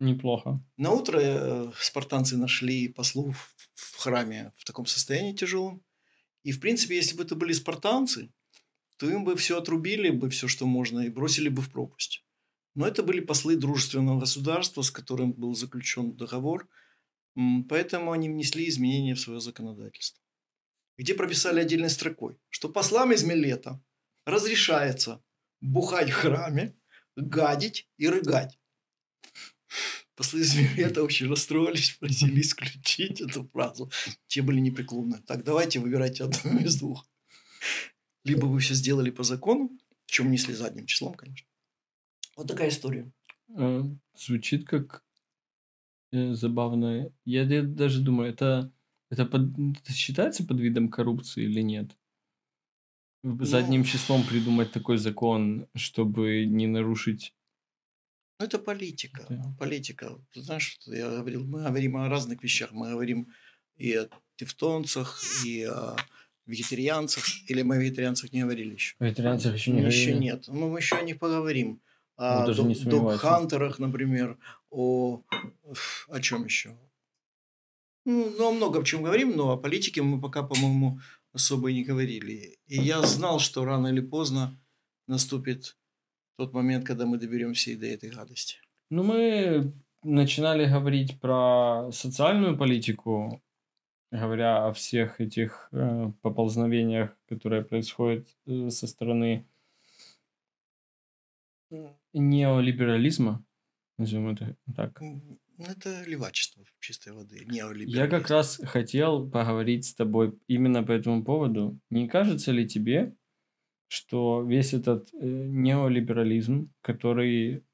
Неплохо. 0.00 0.60
На 0.76 0.92
утро 0.92 1.18
э, 1.20 1.72
спартанцы 1.78 2.36
нашли 2.36 2.88
послов 2.88 3.54
в 3.74 3.98
храме 3.98 4.52
в 4.56 4.64
таком 4.64 4.86
состоянии 4.86 5.34
тяжелом. 5.34 5.82
И, 6.44 6.52
в 6.52 6.60
принципе, 6.60 6.96
если 6.96 7.16
бы 7.16 7.24
это 7.24 7.34
были 7.34 7.52
спартанцы, 7.52 8.30
то 8.98 9.08
им 9.08 9.24
бы 9.24 9.36
все 9.36 9.58
отрубили 9.58 10.10
бы, 10.10 10.28
все, 10.28 10.48
что 10.48 10.66
можно, 10.66 11.00
и 11.00 11.08
бросили 11.08 11.48
бы 11.48 11.62
в 11.62 11.70
пропасть. 11.70 12.24
Но 12.74 12.86
это 12.86 13.02
были 13.02 13.20
послы 13.20 13.56
дружественного 13.56 14.20
государства, 14.20 14.82
с 14.82 14.90
которым 14.90 15.32
был 15.32 15.54
заключен 15.54 16.16
договор, 16.16 16.68
поэтому 17.68 18.12
они 18.12 18.28
внесли 18.28 18.68
изменения 18.68 19.14
в 19.14 19.20
свое 19.20 19.40
законодательство, 19.40 20.22
где 20.96 21.14
прописали 21.14 21.60
отдельной 21.60 21.90
строкой, 21.90 22.36
что 22.48 22.68
послам 22.68 23.12
из 23.12 23.22
Милета 23.22 23.80
разрешается 24.26 25.22
бухать 25.60 26.10
в 26.10 26.14
храме, 26.14 26.76
гадить 27.16 27.88
и 27.96 28.08
рыгать. 28.08 28.58
Послы 30.16 30.40
из 30.40 30.56
Милета 30.56 31.04
очень 31.04 31.28
расстроились, 31.28 31.92
просили 31.92 32.40
исключить 32.40 33.20
эту 33.20 33.48
фразу. 33.48 33.90
Те 34.26 34.42
были 34.42 34.58
непреклонны. 34.58 35.22
Так, 35.26 35.44
давайте 35.44 35.78
выбирайте 35.78 36.24
одну 36.24 36.58
из 36.58 36.76
двух. 36.76 37.06
Либо 38.24 38.46
вы 38.46 38.60
все 38.60 38.74
сделали 38.74 39.10
по 39.10 39.22
закону, 39.22 39.70
чем 40.06 40.30
несли 40.30 40.54
задним 40.54 40.86
числом, 40.86 41.14
конечно. 41.14 41.46
Вот 42.36 42.46
такая 42.48 42.68
история. 42.68 43.10
Э, 43.56 43.82
Звучит 44.16 44.66
как 44.66 45.04
э, 46.12 46.34
забавно. 46.34 47.12
Я, 47.24 47.42
я 47.44 47.62
даже 47.62 48.00
думаю, 48.02 48.30
это, 48.30 48.72
это, 49.10 49.24
под- 49.24 49.58
это 49.78 49.92
считается 49.92 50.44
под 50.44 50.60
видом 50.60 50.88
коррупции 50.90 51.44
или 51.44 51.62
нет? 51.62 51.96
В- 53.22 53.44
Задним 53.44 53.80
Ну. 53.80 53.86
числом 53.86 54.24
придумать 54.24 54.72
такой 54.72 54.98
закон, 54.98 55.66
чтобы 55.74 56.44
не 56.46 56.66
нарушить... 56.66 57.34
Ну, 58.40 58.46
это 58.46 58.58
политика. 58.58 59.26
Да. 59.28 59.56
Политика. 59.58 60.24
Ты 60.32 60.42
знаешь, 60.42 60.62
что 60.80 60.94
я 60.94 61.08
говорил, 61.10 61.44
мы 61.44 61.64
говорим 61.64 61.96
о 61.96 62.08
разных 62.08 62.42
вещах. 62.42 62.70
Мы 62.72 62.90
говорим 62.90 63.32
и 63.76 63.92
о 63.94 64.08
тевтонцах, 64.36 65.20
и 65.44 65.64
о 65.64 65.96
вегетарианцах. 66.48 67.24
Или 67.50 67.62
мы 67.62 67.76
о 67.76 67.78
вегетарианцах 67.78 68.32
не 68.32 68.42
говорили 68.42 68.74
еще? 68.74 68.94
О 68.98 69.04
вегетарианцах 69.04 69.54
еще 69.54 69.70
не 69.70 69.82
еще 69.82 70.10
говорили? 70.10 70.24
нет. 70.24 70.44
Ну, 70.48 70.68
мы 70.70 70.78
еще 70.78 70.96
о 70.96 71.02
них 71.02 71.18
поговорим. 71.18 71.80
О 72.16 72.46
дог- 72.46 72.56
сомневаюсь. 72.56 72.82
док-хантерах, 72.84 73.78
например. 73.78 74.38
О, 74.70 75.22
о 76.08 76.20
чем 76.20 76.44
еще? 76.44 76.76
Ну, 78.04 78.30
ну, 78.38 78.48
о 78.48 78.52
многом 78.52 78.84
чем 78.84 79.02
говорим, 79.02 79.36
но 79.36 79.52
о 79.52 79.56
политике 79.56 80.02
мы 80.02 80.20
пока, 80.20 80.42
по-моему, 80.42 80.98
особо 81.32 81.70
и 81.70 81.74
не 81.74 81.84
говорили. 81.84 82.58
И 82.66 82.80
я 82.80 83.02
знал, 83.02 83.38
что 83.38 83.64
рано 83.64 83.88
или 83.88 84.00
поздно 84.00 84.58
наступит 85.06 85.76
тот 86.38 86.52
момент, 86.54 86.86
когда 86.86 87.04
мы 87.06 87.18
доберемся 87.18 87.70
и 87.70 87.76
до 87.76 87.86
этой 87.86 88.10
гадости. 88.10 88.56
Ну, 88.90 89.02
мы 89.02 89.72
начинали 90.02 90.66
говорить 90.66 91.20
про 91.20 91.90
социальную 91.92 92.56
политику, 92.56 93.42
говоря 94.10 94.66
о 94.66 94.72
всех 94.72 95.20
этих 95.20 95.68
э, 95.72 96.10
поползновениях, 96.22 97.16
которые 97.28 97.62
происходят 97.62 98.28
э, 98.46 98.70
со 98.70 98.86
стороны 98.86 99.46
неолиберализма, 102.12 103.44
назовем 103.98 104.30
это 104.30 104.56
так. 104.74 105.00
Ну, 105.00 105.20
Это 105.58 106.04
левачество 106.04 106.64
чистой 106.80 107.12
воды, 107.12 107.38
Я 107.40 107.52
неолиберализм. 107.52 108.10
как 108.10 108.30
раз 108.30 108.60
хотел 108.64 109.28
поговорить 109.28 109.84
с 109.86 109.94
тобой 109.94 110.38
именно 110.46 110.82
по 110.82 110.92
этому 110.92 111.24
поводу. 111.24 111.78
Не 111.90 112.08
кажется 112.08 112.52
ли 112.52 112.66
тебе, 112.66 113.14
что 113.88 114.42
весь 114.42 114.72
этот 114.72 115.12
э, 115.12 115.16
неолиберализм, 115.20 116.72
который 116.80 117.64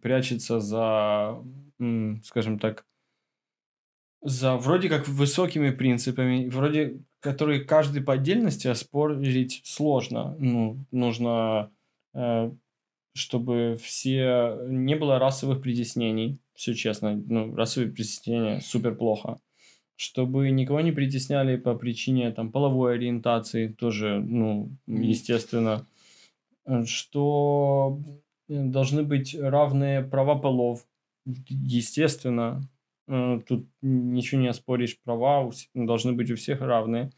прячется 0.00 0.60
за, 0.60 1.42
скажем 2.22 2.58
так, 2.60 2.86
за 4.24 4.56
вроде 4.56 4.88
как 4.88 5.06
высокими 5.06 5.70
принципами, 5.70 6.48
вроде 6.48 6.98
которые 7.20 7.60
каждый 7.60 8.02
по 8.02 8.14
отдельности 8.14 8.68
оспорить 8.68 9.60
сложно. 9.64 10.34
Ну, 10.38 10.84
нужно, 10.90 11.70
э, 12.14 12.50
чтобы 13.14 13.78
все 13.82 14.58
не 14.66 14.96
было 14.96 15.18
расовых 15.18 15.60
притеснений. 15.60 16.38
Все 16.54 16.74
честно, 16.74 17.14
ну, 17.14 17.54
расовые 17.54 17.92
притеснения 17.92 18.60
супер 18.60 18.94
плохо. 18.94 19.38
Чтобы 19.96 20.50
никого 20.50 20.80
не 20.80 20.90
притесняли 20.90 21.56
по 21.56 21.74
причине 21.74 22.32
там 22.32 22.50
половой 22.50 22.94
ориентации, 22.94 23.68
тоже, 23.68 24.20
ну, 24.20 24.70
естественно. 24.86 25.86
Что 26.86 28.00
должны 28.48 29.02
быть 29.02 29.36
равные 29.38 30.02
права 30.02 30.34
полов, 30.36 30.86
естественно. 31.26 32.62
Э, 33.08 33.40
Тут 33.46 33.68
ничего 33.82 34.40
не 34.40 34.48
оспоришь, 34.48 34.98
права 35.02 35.50
должны 35.74 36.12
быть 36.12 36.30
у 36.30 36.36
всех 36.36 36.60
равные. 36.60 37.10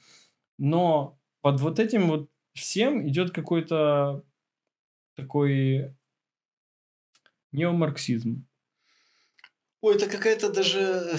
Но 0.59 1.18
под 1.42 1.61
вот 1.61 1.79
этим 1.79 2.09
вот 2.09 2.31
всем 2.55 3.07
идет 3.09 3.31
какой-то 3.31 4.25
такой 5.14 5.94
неомарксизм, 7.53 8.46
Ой, 9.81 9.94
это 9.94 10.09
какая-то 10.09 10.53
даже... 10.53 11.16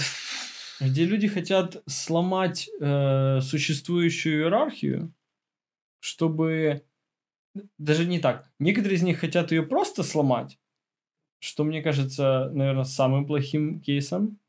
где 0.79 1.05
люди 1.05 1.27
хотят 1.27 1.81
сломать 1.87 2.69
э, 2.81 3.39
существующую 3.41 4.41
иерархию, 4.43 5.13
чтобы 5.99 6.83
даже 7.77 8.05
не 8.05 8.19
так. 8.19 8.51
Некоторые 8.59 8.97
из 8.97 9.03
них 9.03 9.19
хотят 9.19 9.51
ее 9.51 9.63
просто 9.63 10.03
сломать, 10.03 10.59
что 11.39 11.63
мне 11.63 11.81
кажется, 11.81 12.49
наверное, 12.53 12.83
самым 12.83 13.25
плохим 13.25 13.79
кейсом. 13.79 14.39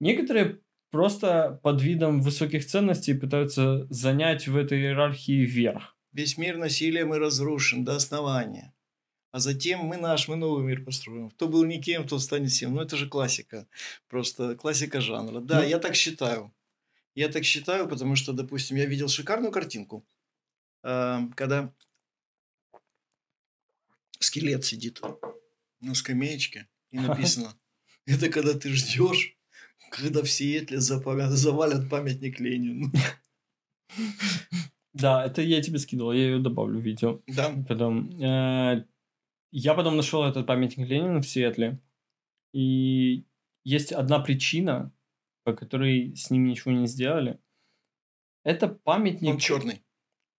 Некоторые 0.00 0.60
просто 0.90 1.60
под 1.62 1.82
видом 1.82 2.20
высоких 2.20 2.66
ценностей 2.66 3.14
пытаются 3.14 3.86
занять 3.90 4.48
в 4.48 4.56
этой 4.56 4.80
иерархии 4.80 5.44
верх. 5.44 5.96
Весь 6.12 6.38
мир 6.38 6.56
насилием 6.56 7.14
и 7.14 7.18
разрушен 7.18 7.84
до 7.84 7.96
основания. 7.96 8.72
А 9.32 9.38
затем 9.38 9.80
мы 9.80 9.98
наш, 9.98 10.28
мы 10.28 10.36
новый 10.36 10.64
мир 10.64 10.82
построим. 10.82 11.28
Кто 11.30 11.48
был 11.48 11.64
никем, 11.64 12.06
тот 12.08 12.22
станет 12.22 12.50
всем. 12.50 12.74
Ну, 12.74 12.80
это 12.80 12.96
же 12.96 13.06
классика. 13.08 13.68
Просто 14.08 14.54
классика 14.56 15.00
жанра. 15.02 15.40
Да, 15.40 15.60
Ну. 15.60 15.68
я 15.68 15.78
так 15.78 15.94
считаю. 15.94 16.54
Я 17.14 17.28
так 17.28 17.44
считаю, 17.44 17.86
потому 17.88 18.16
что, 18.16 18.32
допустим, 18.32 18.76
я 18.78 18.86
видел 18.86 19.08
шикарную 19.08 19.52
картинку, 19.52 20.06
э, 20.82 21.18
когда 21.34 21.74
скелет 24.20 24.64
сидит 24.64 25.00
на 25.80 25.94
скамеечке 25.94 26.68
и 26.90 26.98
написано, 27.00 27.54
это 28.06 28.30
когда 28.30 28.54
ты 28.54 28.70
ждешь, 28.70 29.35
когда 29.96 30.22
в 30.22 30.30
Сиэтле 30.30 30.80
завалят 30.80 31.88
памятник 31.90 32.40
Ленину. 32.40 32.90
Да, 34.98 35.26
это 35.26 35.42
я 35.42 35.60
тебе 35.60 35.78
скидывал, 35.78 36.12
я 36.12 36.22
ее 36.22 36.38
добавлю 36.38 36.80
в 36.80 36.82
видео. 36.82 37.20
Да. 37.26 37.52
Потом, 37.68 38.18
э, 38.18 38.86
я 39.52 39.74
потом 39.74 39.96
нашел 39.98 40.24
этот 40.24 40.46
памятник 40.46 40.88
Ленину 40.88 41.20
в 41.20 41.26
Сиэтле, 41.26 41.78
и 42.54 43.26
есть 43.62 43.92
одна 43.92 44.20
причина, 44.20 44.90
по 45.44 45.52
которой 45.52 46.16
с 46.16 46.30
ним 46.30 46.46
ничего 46.46 46.72
не 46.72 46.86
сделали. 46.86 47.38
Это 48.42 48.68
памятник... 48.68 49.34
Он 49.34 49.38
черный. 49.38 49.82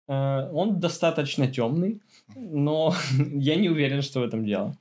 Э, 0.08 0.48
он 0.50 0.80
достаточно 0.80 1.52
темный, 1.52 2.00
но 2.34 2.94
я 3.34 3.56
не 3.56 3.68
уверен, 3.68 4.00
что 4.00 4.20
в 4.20 4.24
этом 4.24 4.46
дело. 4.46 4.74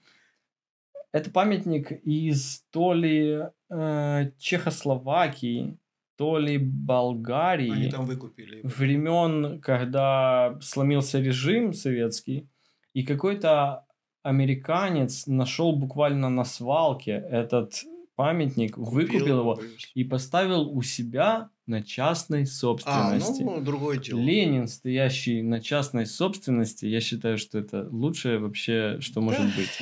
Это 1.11 1.31
памятник 1.31 1.91
из 1.91 2.63
то 2.71 2.93
ли 2.93 3.49
э, 3.69 4.31
Чехословакии, 4.37 5.77
то 6.17 6.37
ли 6.37 6.57
Болгарии. 6.57 7.71
Они 7.71 7.89
там 7.89 8.05
выкупили. 8.05 8.61
Времен, 8.63 9.59
когда 9.61 10.57
сломился 10.61 11.19
режим 11.19 11.73
советский, 11.73 12.49
и 12.93 13.03
какой-то 13.03 13.85
американец 14.23 15.27
нашел 15.27 15.75
буквально 15.75 16.29
на 16.29 16.45
свалке 16.45 17.11
этот 17.29 17.83
памятник, 18.15 18.75
Купил 18.75 18.91
выкупил 18.91 19.39
его 19.39 19.55
боюсь. 19.55 19.91
и 19.93 20.03
поставил 20.03 20.69
у 20.69 20.81
себя 20.81 21.49
на 21.67 21.83
частной 21.83 22.45
собственности. 22.45 23.41
А, 23.41 23.45
ну, 23.45 23.61
другое 23.61 23.97
дело. 23.97 24.19
Ленин, 24.19 24.67
стоящий 24.67 25.41
на 25.41 25.59
частной 25.59 26.05
собственности, 26.05 26.85
я 26.85 27.01
считаю, 27.01 27.37
что 27.37 27.59
это 27.59 27.87
лучшее 27.91 28.39
вообще, 28.39 28.97
что 29.01 29.15
да. 29.15 29.21
может 29.21 29.45
быть. 29.55 29.79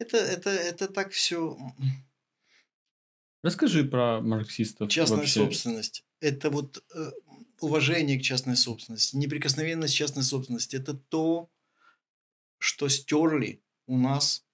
Это, 0.00 0.16
это, 0.16 0.50
это 0.50 0.88
так 0.88 1.12
все 1.12 1.56
Расскажи 3.42 3.84
про 3.84 4.20
марксистов. 4.20 4.90
Частная 4.90 5.18
вообще. 5.18 5.40
собственность. 5.40 6.04
Это 6.20 6.50
вот 6.50 6.84
э, 6.94 7.10
уважение 7.60 8.18
к 8.18 8.22
частной 8.22 8.56
собственности, 8.56 9.16
неприкосновенность 9.16 9.94
частной 9.94 10.24
собственности. 10.24 10.76
Это 10.76 10.94
то, 10.94 11.50
что 12.58 12.88
стерли 12.88 13.62
у 13.86 13.96
нас 13.96 14.44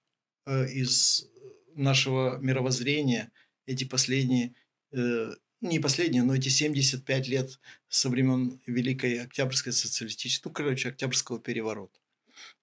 э, 0.47 0.69
из 0.69 1.29
нашего 1.75 2.39
мировоззрения 2.39 3.33
эти 3.67 3.83
последние, 3.85 4.55
э, 4.93 5.35
не 5.61 5.81
последние, 5.81 6.23
но 6.23 6.37
эти 6.37 6.49
75 6.49 7.29
лет 7.29 7.59
со 7.89 8.09
времен 8.09 8.61
Великой 8.67 9.21
Октябрьской 9.21 9.73
социалистической, 9.73 10.49
ну, 10.49 10.55
короче, 10.55 10.91
Октябрьского 10.91 11.41
переворота. 11.41 11.99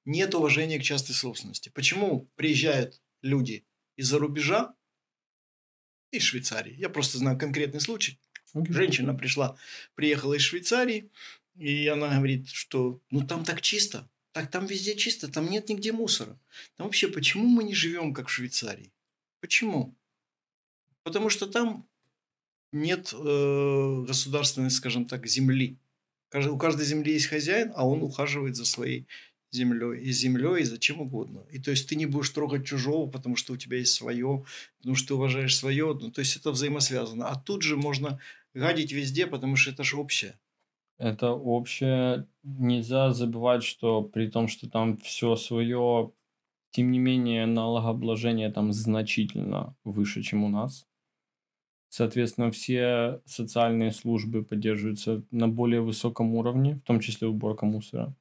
Нет 0.05 0.35
уважения 0.35 0.79
к 0.79 0.83
частной 0.83 1.15
собственности. 1.15 1.69
Почему 1.69 2.29
приезжают 2.35 3.01
люди 3.21 3.65
из-за 3.95 4.19
рубежа, 4.19 4.75
из 6.13 6.23
Швейцарии. 6.23 6.75
Я 6.77 6.89
просто 6.89 7.17
знаю 7.17 7.37
конкретный 7.37 7.81
случай. 7.81 8.19
Женщина 8.53 9.15
пришла, 9.15 9.57
приехала 9.95 10.35
из 10.35 10.41
Швейцарии, 10.41 11.09
и 11.55 11.87
она 11.87 12.15
говорит, 12.17 12.49
что 12.49 13.01
ну 13.09 13.25
там 13.25 13.43
так 13.43 13.61
чисто, 13.61 14.07
так 14.31 14.49
там 14.51 14.67
везде 14.67 14.95
чисто, 14.95 15.31
там 15.31 15.49
нет 15.49 15.69
нигде 15.69 15.91
мусора. 15.91 16.39
Там 16.75 16.87
вообще 16.87 17.07
почему 17.07 17.47
мы 17.47 17.63
не 17.63 17.73
живем 17.73 18.13
как 18.13 18.27
в 18.27 18.31
Швейцарии? 18.31 18.93
Почему? 19.39 19.95
Потому 21.03 21.29
что 21.29 21.47
там 21.47 21.87
нет 22.71 23.11
э, 23.13 24.03
государственной, 24.07 24.69
скажем 24.69 25.05
так, 25.05 25.25
земли. 25.27 25.77
У 26.33 26.57
каждой 26.57 26.85
земли 26.85 27.13
есть 27.13 27.27
хозяин, 27.27 27.71
а 27.75 27.87
он 27.87 28.01
ухаживает 28.01 28.55
за 28.55 28.65
своей 28.65 29.07
землей, 29.53 30.01
и 30.01 30.11
землей, 30.11 30.61
и 30.61 30.65
зачем 30.65 31.01
угодно. 31.01 31.43
И 31.51 31.59
то 31.59 31.71
есть 31.71 31.87
ты 31.87 31.95
не 31.95 32.05
будешь 32.05 32.29
трогать 32.29 32.65
чужого, 32.65 33.09
потому 33.09 33.35
что 33.35 33.53
у 33.53 33.57
тебя 33.57 33.77
есть 33.77 33.93
свое, 33.93 34.43
потому 34.79 34.95
что 34.95 35.09
ты 35.09 35.13
уважаешь 35.13 35.55
свое. 35.55 35.97
Ну, 35.99 36.11
то 36.11 36.19
есть 36.19 36.35
это 36.35 36.51
взаимосвязано. 36.51 37.27
А 37.27 37.35
тут 37.35 37.61
же 37.61 37.77
можно 37.77 38.19
гадить 38.53 38.91
везде, 38.91 39.27
потому 39.27 39.55
что 39.55 39.71
это 39.71 39.83
же 39.83 39.97
общее. 39.97 40.39
Это 40.97 41.31
общее. 41.31 42.27
Нельзя 42.43 43.11
забывать, 43.11 43.63
что 43.63 44.01
при 44.01 44.27
том, 44.27 44.47
что 44.47 44.69
там 44.69 44.97
все 44.97 45.35
свое, 45.35 46.11
тем 46.71 46.91
не 46.91 46.99
менее 46.99 47.45
налогообложение 47.45 48.51
там 48.51 48.73
значительно 48.73 49.75
выше, 49.83 50.21
чем 50.23 50.43
у 50.43 50.49
нас. 50.49 50.85
Соответственно, 51.89 52.49
все 52.49 53.21
социальные 53.25 53.91
службы 53.91 54.43
поддерживаются 54.43 55.23
на 55.29 55.47
более 55.47 55.81
высоком 55.81 56.33
уровне, 56.33 56.75
в 56.75 56.81
том 56.81 56.99
числе 56.99 57.27
уборка 57.27 57.67
мусора 57.67 58.15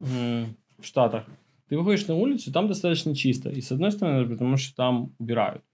в 0.00 0.54
Штатах, 0.80 1.26
ты 1.68 1.76
выходишь 1.76 2.06
на 2.06 2.14
улицу, 2.14 2.52
там 2.52 2.68
достаточно 2.68 3.14
чисто. 3.14 3.50
И 3.50 3.60
с 3.60 3.72
одной 3.72 3.92
стороны, 3.92 4.28
потому 4.28 4.56
что 4.56 4.74
там 4.74 5.14
убирают. 5.18 5.64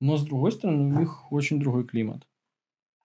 Но 0.00 0.16
с 0.16 0.24
другой 0.24 0.52
стороны, 0.52 0.94
у 0.94 1.00
них 1.00 1.32
очень 1.32 1.60
другой 1.60 1.86
климат. 1.86 2.26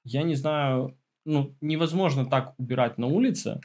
Я 0.04 0.24
не 0.24 0.36
знаю, 0.36 0.98
ну, 1.26 1.56
невозможно 1.62 2.26
так 2.26 2.56
убирать 2.58 2.98
на 2.98 3.08
улице, 3.08 3.62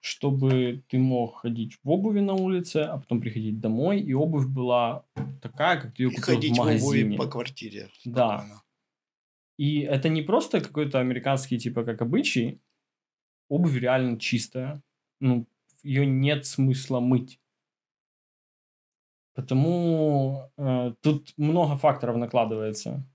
чтобы 0.00 0.82
ты 0.88 0.98
мог 0.98 1.40
ходить 1.40 1.78
в 1.82 1.90
обуви 1.90 2.20
на 2.20 2.34
улице, 2.34 2.78
а 2.78 2.98
потом 2.98 3.20
приходить 3.20 3.60
домой, 3.60 4.00
и 4.00 4.14
обувь 4.14 4.46
была 4.46 5.04
такая, 5.42 5.80
как 5.80 5.94
ты 5.94 6.04
ее 6.04 6.10
и 6.10 6.14
купил 6.14 6.34
ходить 6.34 6.54
в 6.54 6.58
магазине. 6.58 7.16
В 7.16 7.18
по 7.18 7.26
квартире. 7.26 7.90
Да. 8.04 8.46
И 9.58 9.80
это 9.80 10.08
не 10.08 10.22
просто 10.22 10.60
какой-то 10.60 11.00
американский, 11.00 11.58
типа, 11.58 11.84
как 11.84 12.00
обычай. 12.00 12.60
Обувь 13.48 13.76
реально 13.76 14.18
чистая. 14.18 14.82
Ну, 15.20 15.46
ее 15.82 16.06
нет 16.06 16.46
смысла 16.46 17.00
мыть. 17.00 17.40
Потому 19.34 20.50
э, 20.56 20.94
тут 21.00 21.32
много 21.36 21.76
факторов 21.76 22.16
накладывается. 22.16 23.06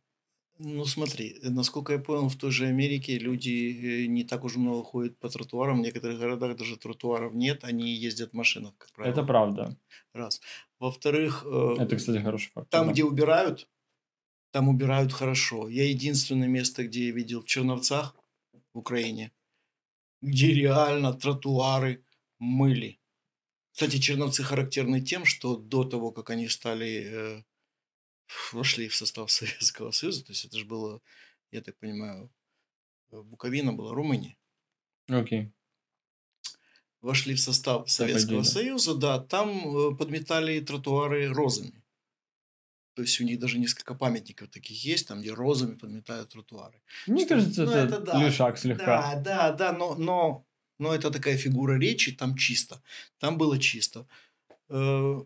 Ну 0.60 0.86
смотри, 0.86 1.38
насколько 1.41 1.93
я 1.93 1.99
понял, 1.99 2.30
в 2.30 2.38
той 2.38 2.52
же 2.52 2.67
Америке 2.67 3.17
люди 3.17 4.04
э, 4.04 4.06
не 4.06 4.23
так 4.23 4.45
уж 4.45 4.56
много 4.56 4.84
ходят 4.84 5.19
по 5.19 5.28
тротуарам. 5.28 5.80
В 5.80 5.84
некоторых 5.84 6.19
городах 6.19 6.56
даже 6.56 6.78
тротуаров 6.78 7.34
нет, 7.34 7.65
они 7.65 7.93
ездят 7.93 8.32
в 8.32 8.36
машинах, 8.36 8.73
как 8.78 8.93
правило. 8.93 9.12
Это 9.12 9.23
правда. 9.23 9.78
Раз. 10.13 10.39
Во-вторых... 10.80 11.43
Э, 11.45 11.76
Это, 11.80 11.97
кстати, 11.97 12.19
хороший 12.19 12.52
факт. 12.52 12.69
Там, 12.69 12.88
да. 12.88 12.93
где 12.93 13.04
убирают, 13.04 13.67
там 14.52 14.69
убирают 14.69 15.12
хорошо. 15.12 15.67
Я 15.67 15.89
единственное 15.89 16.47
место, 16.47 16.86
где 16.86 17.08
я 17.08 17.12
видел 17.12 17.41
в 17.41 17.47
Черновцах, 17.47 18.15
в 18.73 18.78
Украине, 18.78 19.34
где 20.21 20.54
реально 20.54 21.13
тротуары 21.13 22.04
мыли. 22.43 22.99
Кстати, 23.71 23.97
черновцы 23.97 24.43
характерны 24.43 25.01
тем, 25.01 25.25
что 25.25 25.56
до 25.56 25.84
того, 25.84 26.12
как 26.12 26.29
они 26.29 26.47
стали, 26.47 27.08
э, 27.12 27.43
вошли 28.51 28.88
в 28.88 28.95
состав 28.95 29.32
Советского 29.32 29.91
Союза, 29.91 30.23
то 30.25 30.32
есть 30.32 30.45
это 30.45 30.58
же 30.58 30.65
было, 30.65 31.01
я 31.51 31.62
так 31.62 31.77
понимаю, 31.77 32.29
э, 33.12 33.21
Буковина 33.21 33.73
была 33.73 33.93
Румыния. 33.93 34.38
Окей. 35.08 35.41
Okay. 35.41 35.51
Вошли 37.01 37.34
в 37.34 37.39
состав 37.39 37.89
Советского 37.89 38.43
Союза, 38.43 38.95
да, 38.95 39.19
там 39.19 39.49
э, 39.49 39.95
подметали 39.95 40.60
тротуары 40.60 41.27
розами. 41.34 41.84
То 42.95 43.01
есть 43.01 43.19
у 43.19 43.23
них 43.23 43.39
даже 43.39 43.58
несколько 43.58 43.95
памятников 43.95 44.49
таких 44.49 44.86
есть, 44.86 45.08
там, 45.08 45.21
где 45.21 45.34
розами 45.34 45.75
подметают 45.75 46.29
тротуары. 46.29 46.79
Мне 47.08 47.25
что, 47.25 47.36
кажется, 47.36 47.65
ну, 47.65 47.71
это, 47.71 47.95
это 47.95 47.99
да, 47.99 48.23
лишак 48.23 48.58
слегка. 48.58 49.15
Да, 49.15 49.19
да, 49.19 49.51
да, 49.51 49.73
но, 49.73 49.95
но 49.95 50.45
но 50.84 50.93
это 50.93 51.12
такая 51.12 51.38
фигура 51.38 51.80
речи, 51.80 52.12
там 52.12 52.36
чисто. 52.36 52.82
Там 53.19 53.38
было 53.38 53.58
чисто. 53.58 54.06
Э, 54.69 55.24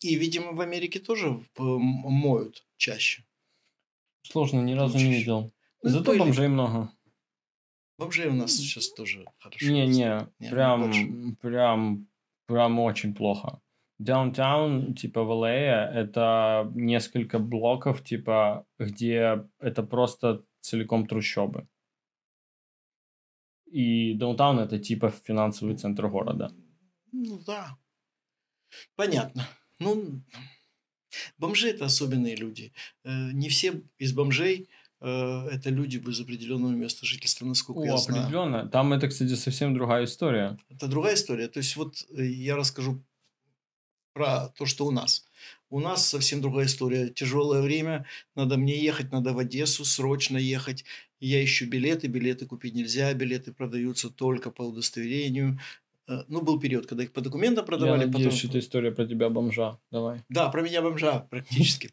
и, 0.00 0.16
видимо, 0.16 0.52
в 0.52 0.60
Америке 0.60 1.00
тоже 1.00 1.40
моют 1.56 2.66
чаще. 2.76 3.24
Сложно, 4.22 4.60
ни 4.60 4.74
разу 4.74 4.98
не 4.98 5.12
видел. 5.14 5.52
Ну, 5.82 5.90
Зато 5.90 6.12
были... 6.12 6.18
бомжей 6.18 6.48
много. 6.48 6.90
Бомжей 7.98 8.28
у 8.28 8.34
нас 8.34 8.52
сейчас 8.52 8.92
тоже 8.92 9.24
хорошо. 9.38 9.66
Не-не, 9.66 10.28
прям, 10.50 11.36
прям, 11.40 12.06
прям 12.46 12.80
очень 12.80 13.14
плохо. 13.14 13.60
Даунтаун, 13.98 14.94
типа 14.94 15.24
в 15.24 15.30
LA, 15.30 15.90
это 16.02 16.70
несколько 16.74 17.38
блоков, 17.38 18.04
типа, 18.04 18.66
где 18.78 19.44
это 19.58 19.82
просто 19.82 20.42
целиком 20.60 21.06
трущобы. 21.06 21.66
И 23.70 24.14
даунтаун 24.14 24.58
это 24.58 24.78
типа 24.78 25.10
финансовый 25.10 25.76
центр 25.76 26.08
города. 26.08 26.52
Ну 27.12 27.40
да. 27.46 27.76
Понятно. 28.96 29.46
Ну, 29.78 30.22
бомжи 31.38 31.70
это 31.70 31.84
особенные 31.86 32.36
люди. 32.36 32.72
Э, 33.04 33.32
не 33.32 33.48
все 33.48 33.82
из 33.98 34.12
бомжей 34.12 34.68
э, 35.00 35.06
это 35.06 35.70
люди 35.70 35.98
без 35.98 36.20
определенного 36.20 36.72
места 36.72 37.06
жительства, 37.06 37.46
насколько 37.46 37.80
О, 37.80 37.84
я 37.84 37.96
знаю. 37.96 38.22
определенно. 38.22 38.68
Там 38.68 38.92
это, 38.92 39.08
кстати, 39.08 39.34
совсем 39.34 39.74
другая 39.74 40.04
история. 40.04 40.58
Это 40.68 40.86
другая 40.88 41.14
история. 41.14 41.48
То 41.48 41.58
есть 41.58 41.76
вот 41.76 42.04
э, 42.10 42.24
я 42.24 42.56
расскажу 42.56 43.02
про 44.12 44.48
то, 44.48 44.66
что 44.66 44.86
у 44.86 44.90
нас. 44.90 45.24
У 45.70 45.80
нас 45.80 46.06
совсем 46.06 46.40
другая 46.40 46.66
история. 46.66 47.08
Тяжелое 47.08 47.62
время, 47.62 48.04
надо 48.34 48.56
мне 48.56 48.76
ехать, 48.82 49.12
надо 49.12 49.32
в 49.32 49.38
Одессу, 49.38 49.84
срочно 49.84 50.36
ехать. 50.36 50.84
Я 51.20 51.44
ищу 51.44 51.66
билеты, 51.66 52.06
билеты 52.08 52.46
купить 52.46 52.74
нельзя, 52.74 53.12
билеты 53.12 53.52
продаются 53.52 54.08
только 54.10 54.50
по 54.50 54.62
удостоверению. 54.62 55.58
Э, 56.08 56.24
ну, 56.28 56.40
был 56.40 56.58
период, 56.58 56.86
когда 56.86 57.04
их 57.04 57.12
по 57.12 57.20
документам 57.20 57.64
продавали. 57.64 58.00
Я 58.00 58.06
надеюсь, 58.06 58.24
потом... 58.24 58.38
что 58.38 58.48
это 58.48 58.58
история 58.58 58.90
про 58.90 59.06
тебя 59.06 59.28
бомжа. 59.28 59.78
Давай. 59.90 60.24
Да, 60.28 60.48
про 60.48 60.62
меня 60.62 60.82
бомжа 60.82 61.20
практически. 61.30 61.90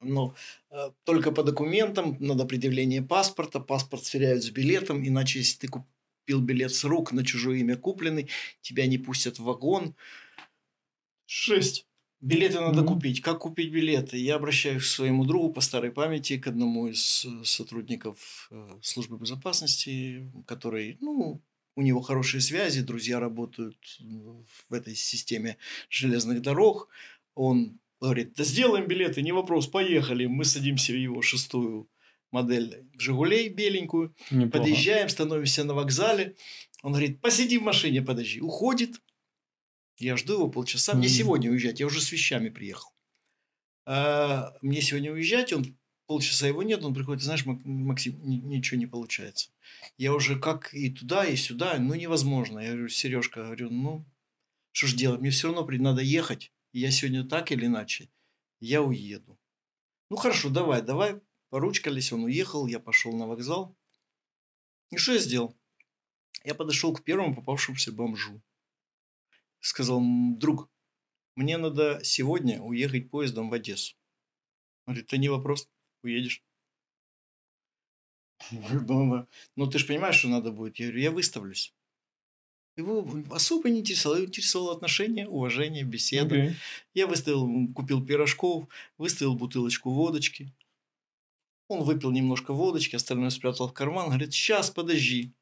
Но 0.00 0.34
э, 0.70 0.90
только 1.04 1.32
по 1.32 1.42
документам, 1.42 2.16
надо 2.20 2.44
предъявление 2.44 3.02
паспорта, 3.02 3.60
паспорт 3.60 4.04
сверяют 4.04 4.44
с 4.44 4.50
билетом, 4.50 5.06
иначе 5.06 5.40
если 5.40 5.58
ты 5.58 5.68
купил 5.68 6.40
билет 6.40 6.72
с 6.72 6.84
рук 6.84 7.12
на 7.12 7.24
чужое 7.24 7.58
имя 7.58 7.76
купленный, 7.76 8.28
тебя 8.60 8.86
не 8.86 8.98
пустят 8.98 9.38
в 9.38 9.44
вагон. 9.44 9.94
Шесть. 11.26 11.87
Билеты 12.20 12.60
надо 12.60 12.80
mm-hmm. 12.80 12.86
купить. 12.86 13.20
Как 13.22 13.38
купить 13.38 13.70
билеты? 13.70 14.16
Я 14.16 14.36
обращаюсь 14.36 14.82
к 14.82 14.86
своему 14.86 15.24
другу 15.24 15.52
по 15.52 15.60
старой 15.60 15.92
памяти, 15.92 16.38
к 16.38 16.48
одному 16.48 16.88
из 16.88 17.24
э, 17.24 17.44
сотрудников 17.44 18.48
э, 18.50 18.78
службы 18.82 19.18
безопасности, 19.18 20.28
который, 20.46 20.98
ну, 21.00 21.40
у 21.76 21.82
него 21.82 22.00
хорошие 22.00 22.40
связи, 22.40 22.80
друзья 22.80 23.20
работают 23.20 23.76
в 24.68 24.74
этой 24.74 24.96
системе 24.96 25.58
железных 25.88 26.42
дорог. 26.42 26.88
Он 27.36 27.78
говорит, 28.00 28.34
да 28.34 28.42
сделаем 28.42 28.88
билеты, 28.88 29.22
не 29.22 29.30
вопрос, 29.30 29.68
поехали. 29.68 30.26
Мы 30.26 30.44
садимся 30.44 30.92
в 30.92 30.96
его 30.96 31.22
шестую 31.22 31.88
модель 32.32 32.84
«Жигулей» 32.98 33.48
беленькую, 33.48 34.12
Неплохо. 34.32 34.58
подъезжаем, 34.58 35.08
становимся 35.08 35.62
на 35.62 35.74
вокзале. 35.74 36.34
Он 36.82 36.92
говорит, 36.92 37.20
посиди 37.20 37.58
в 37.58 37.62
машине, 37.62 38.02
подожди. 38.02 38.40
Уходит. 38.40 39.00
Я 39.98 40.16
жду 40.16 40.34
его 40.34 40.48
полчаса. 40.48 40.94
Мне 40.94 41.06
mm-hmm. 41.06 41.10
сегодня 41.10 41.50
уезжать, 41.50 41.80
я 41.80 41.86
уже 41.86 42.00
с 42.00 42.12
вещами 42.12 42.48
приехал. 42.48 42.90
А, 43.84 44.54
мне 44.62 44.80
сегодня 44.80 45.12
уезжать, 45.12 45.52
он 45.52 45.76
полчаса 46.06 46.46
его 46.46 46.62
нет, 46.62 46.84
он 46.84 46.94
приходит, 46.94 47.22
знаешь, 47.22 47.44
Максим, 47.44 48.20
ничего 48.22 48.78
не 48.78 48.86
получается. 48.86 49.50
Я 49.96 50.14
уже 50.14 50.38
как 50.38 50.72
и 50.72 50.90
туда, 50.90 51.24
и 51.24 51.36
сюда, 51.36 51.76
ну 51.78 51.94
невозможно. 51.94 52.60
Я 52.60 52.70
говорю, 52.70 52.88
Сережка, 52.88 53.44
говорю, 53.44 53.70
ну 53.70 54.06
что 54.72 54.86
ж 54.86 54.94
делать, 54.94 55.20
мне 55.20 55.30
все 55.30 55.52
равно 55.52 55.66
надо 55.78 56.02
ехать 56.02 56.52
я 56.72 56.90
сегодня 56.90 57.24
так 57.24 57.50
или 57.52 57.66
иначе, 57.66 58.10
я 58.60 58.82
уеду. 58.82 59.38
Ну 60.10 60.16
хорошо, 60.16 60.50
давай, 60.50 60.82
давай. 60.82 61.20
Поручкались, 61.50 62.12
он 62.12 62.24
уехал, 62.24 62.66
я 62.66 62.78
пошел 62.78 63.12
на 63.12 63.26
вокзал. 63.26 63.76
И 64.90 64.96
что 64.96 65.12
я 65.12 65.18
сделал? 65.18 65.56
Я 66.44 66.54
подошел 66.54 66.92
к 66.94 67.02
первому 67.02 67.34
попавшемуся 67.34 67.92
бомжу. 67.92 68.42
Сказал, 69.60 70.00
друг, 70.02 70.70
мне 71.34 71.56
надо 71.56 72.00
сегодня 72.02 72.60
уехать 72.60 73.10
поездом 73.10 73.50
в 73.50 73.54
Одессу. 73.54 73.96
Он 74.86 74.94
говорит, 74.94 75.06
это 75.06 75.18
не 75.18 75.28
вопрос, 75.28 75.68
уедешь. 76.02 76.42
Ну, 78.50 79.26
ну 79.56 79.66
ты 79.66 79.78
же 79.78 79.86
понимаешь, 79.86 80.16
что 80.16 80.28
надо 80.28 80.52
будет. 80.52 80.78
Я 80.78 80.86
говорю, 80.86 81.00
я 81.02 81.10
выставлюсь. 81.10 81.74
Его 82.76 83.04
особо 83.32 83.70
не 83.70 83.80
интересовало, 83.80 84.24
интересовало 84.24 84.72
отношения, 84.72 85.26
уважение, 85.26 85.82
беседа. 85.82 86.36
Okay. 86.36 86.54
Я 86.94 87.08
выставил, 87.08 87.72
купил 87.74 88.06
пирожков, 88.06 88.68
выставил 88.96 89.34
бутылочку 89.34 89.90
водочки. 89.90 90.54
Он 91.66 91.82
выпил 91.82 92.12
немножко 92.12 92.52
водочки, 92.54 92.94
остальное 92.94 93.30
спрятал 93.30 93.68
в 93.68 93.72
карман. 93.72 94.08
Говорит, 94.08 94.32
сейчас, 94.32 94.70
подожди. 94.70 95.32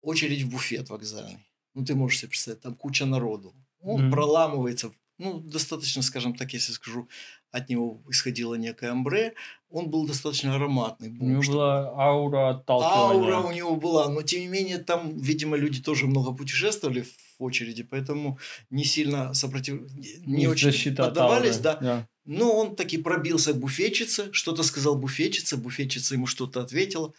Очередь 0.00 0.42
в 0.42 0.50
буфет 0.50 0.90
вокзальный. 0.90 1.44
Ну, 1.76 1.84
ты 1.84 1.94
можешь 1.94 2.18
себе 2.20 2.30
представить, 2.30 2.62
там 2.62 2.74
куча 2.74 3.04
народу. 3.04 3.54
Он 3.80 4.08
mm. 4.08 4.10
проламывается 4.10 4.90
ну, 5.18 5.40
достаточно, 5.40 6.02
скажем 6.02 6.34
так, 6.34 6.54
если 6.54 6.72
скажу, 6.72 7.08
от 7.50 7.68
него 7.68 8.02
исходило 8.08 8.54
некое 8.54 8.90
амбре, 8.90 9.34
он 9.70 9.90
был 9.90 10.06
достаточно 10.06 10.54
ароматный. 10.54 11.08
У 11.08 11.24
него 11.24 11.42
была 11.42 11.88
аура 11.90 12.50
отталкивания. 12.50 13.34
Аура 13.34 13.46
у 13.46 13.52
него 13.52 13.76
была, 13.76 14.08
но 14.08 14.22
тем 14.22 14.40
не 14.40 14.48
менее 14.48 14.78
там, 14.78 15.18
видимо, 15.18 15.56
люди 15.56 15.82
тоже 15.82 16.06
много 16.06 16.32
путешествовали 16.32 17.02
в 17.02 17.42
очереди, 17.42 17.82
поэтому 17.82 18.38
не 18.70 18.84
сильно 18.84 19.34
сопротив... 19.34 19.82
не, 19.94 20.38
не 20.38 20.46
очень 20.46 20.94
поддавались, 20.94 21.58
да. 21.58 21.76
да. 21.76 22.08
Но 22.24 22.52
он 22.56 22.74
таки 22.74 22.98
пробился 22.98 23.52
к 23.52 23.58
буфетчице, 23.58 24.32
что-то 24.32 24.62
сказал 24.62 24.96
буфетчице, 24.96 25.56
буфетчица 25.56 26.14
ему 26.14 26.26
что-то 26.26 26.60
ответила, 26.60 27.12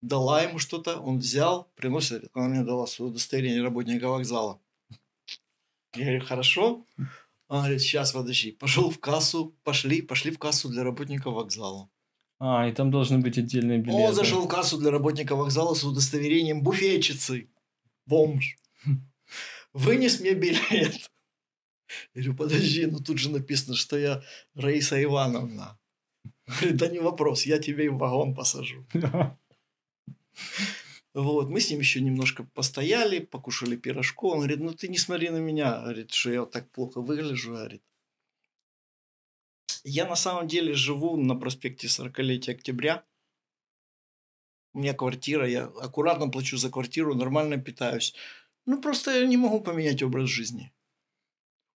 дала 0.00 0.42
ему 0.42 0.58
что-то, 0.58 1.00
он 1.00 1.18
взял, 1.18 1.70
приносит, 1.74 2.28
она 2.34 2.48
мне 2.48 2.62
дала 2.62 2.86
свое 2.86 3.10
удостоверение 3.10 3.62
работника 3.62 4.08
вокзала. 4.08 4.60
Я 5.94 6.04
говорю, 6.04 6.24
хорошо. 6.24 6.84
Он 7.48 7.60
говорит, 7.60 7.80
сейчас, 7.80 8.12
подожди. 8.12 8.52
Пошел 8.52 8.90
в 8.90 8.98
кассу, 9.00 9.54
пошли, 9.64 10.02
пошли 10.02 10.30
в 10.30 10.38
кассу 10.38 10.68
для 10.68 10.84
работника 10.84 11.30
вокзала. 11.30 11.88
А, 12.40 12.68
и 12.68 12.72
там 12.72 12.90
должны 12.90 13.18
быть 13.18 13.38
отдельные 13.38 13.78
билеты. 13.78 13.98
Он 13.98 14.14
зашел 14.14 14.42
в 14.42 14.48
кассу 14.48 14.78
для 14.78 14.90
работника 14.90 15.34
вокзала 15.34 15.74
с 15.74 15.82
удостоверением 15.82 16.62
буфетчицы. 16.62 17.48
Бомж. 18.06 18.56
Вынес 19.72 20.20
мне 20.20 20.34
билет. 20.34 21.10
Я 22.14 22.22
говорю, 22.22 22.36
подожди, 22.36 22.86
ну 22.86 23.00
тут 23.00 23.18
же 23.18 23.30
написано, 23.30 23.74
что 23.74 23.98
я 23.98 24.22
Раиса 24.54 25.02
Ивановна. 25.02 25.78
Говорит, 26.46 26.76
да 26.76 26.88
не 26.88 26.98
вопрос, 26.98 27.44
я 27.44 27.58
тебе 27.58 27.86
и 27.86 27.88
в 27.88 27.96
вагон 27.96 28.34
посажу. 28.34 28.86
Вот, 31.14 31.48
мы 31.48 31.60
с 31.60 31.70
ним 31.70 31.80
еще 31.80 32.00
немножко 32.00 32.44
постояли, 32.44 33.18
покушали 33.18 33.76
пирожку. 33.76 34.28
Он 34.28 34.38
говорит, 34.38 34.60
ну 34.60 34.72
ты 34.72 34.88
не 34.88 34.98
смотри 34.98 35.30
на 35.30 35.38
меня, 35.38 35.80
говорит, 35.80 36.12
что 36.12 36.30
я 36.30 36.40
вот 36.40 36.52
так 36.52 36.70
плохо 36.70 37.00
выгляжу, 37.00 37.52
говорит. 37.52 37.82
Я 39.84 40.06
на 40.06 40.16
самом 40.16 40.46
деле 40.48 40.74
живу 40.74 41.16
на 41.16 41.34
проспекте 41.34 41.86
40-летия 41.86 42.52
октября. 42.52 43.04
У 44.74 44.80
меня 44.80 44.92
квартира, 44.92 45.48
я 45.48 45.64
аккуратно 45.64 46.28
плачу 46.28 46.56
за 46.56 46.70
квартиру, 46.70 47.14
нормально 47.14 47.56
питаюсь. 47.56 48.14
Ну, 48.66 48.80
просто 48.80 49.18
я 49.18 49.26
не 49.26 49.36
могу 49.36 49.60
поменять 49.60 50.02
образ 50.02 50.28
жизни. 50.28 50.72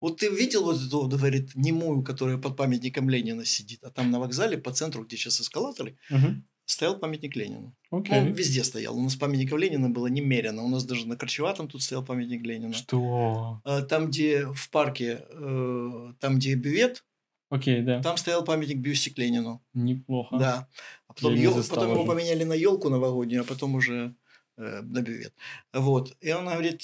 Вот 0.01 0.19
ты 0.19 0.29
видел 0.29 0.65
вот 0.65 0.81
эту, 0.81 1.07
говорит, 1.07 1.55
немую, 1.55 2.03
которая 2.03 2.37
под 2.37 2.57
памятником 2.57 3.09
Ленина 3.09 3.45
сидит, 3.45 3.83
а 3.83 3.91
там 3.91 4.11
на 4.11 4.19
вокзале 4.19 4.57
по 4.57 4.73
центру, 4.73 5.03
где 5.03 5.15
сейчас 5.15 5.39
эскалаторы, 5.39 5.97
угу 6.09 6.43
стоял 6.71 6.97
памятник 6.97 7.35
Ленину. 7.35 7.75
Okay. 7.91 8.19
Он 8.19 8.31
везде 8.31 8.63
стоял. 8.63 8.97
У 8.97 9.01
нас 9.01 9.15
памятников 9.15 9.59
Ленина 9.59 9.89
было 9.89 10.07
немерено. 10.07 10.63
У 10.63 10.69
нас 10.69 10.85
даже 10.85 11.07
на 11.07 11.15
Корчеватом 11.15 11.67
тут 11.67 11.81
стоял 11.81 12.03
памятник 12.03 12.41
Ленина. 12.43 12.73
Что? 12.73 13.61
А, 13.63 13.81
там, 13.81 14.07
где 14.07 14.45
в 14.45 14.69
парке, 14.69 15.25
э, 15.29 16.13
там, 16.19 16.35
где 16.37 16.55
бювет, 16.55 17.03
Окей, 17.49 17.81
okay, 17.81 17.83
да. 17.83 18.01
Там 18.01 18.15
стоял 18.15 18.45
памятник 18.45 18.77
бюстик 18.77 19.17
Ленину. 19.17 19.61
Неплохо. 19.73 20.37
Да. 20.37 20.69
А 21.09 21.13
потом, 21.13 21.35
ел, 21.35 21.61
потом 21.69 21.91
его 21.91 22.05
поменяли 22.05 22.45
на 22.45 22.53
елку 22.53 22.89
новогоднюю, 22.89 23.41
а 23.41 23.45
потом 23.45 23.75
уже 23.75 24.15
э, 24.57 24.81
на 24.81 25.01
бювет. 25.01 25.33
Вот. 25.73 26.15
И 26.21 26.31
он 26.31 26.45
говорит, 26.45 26.81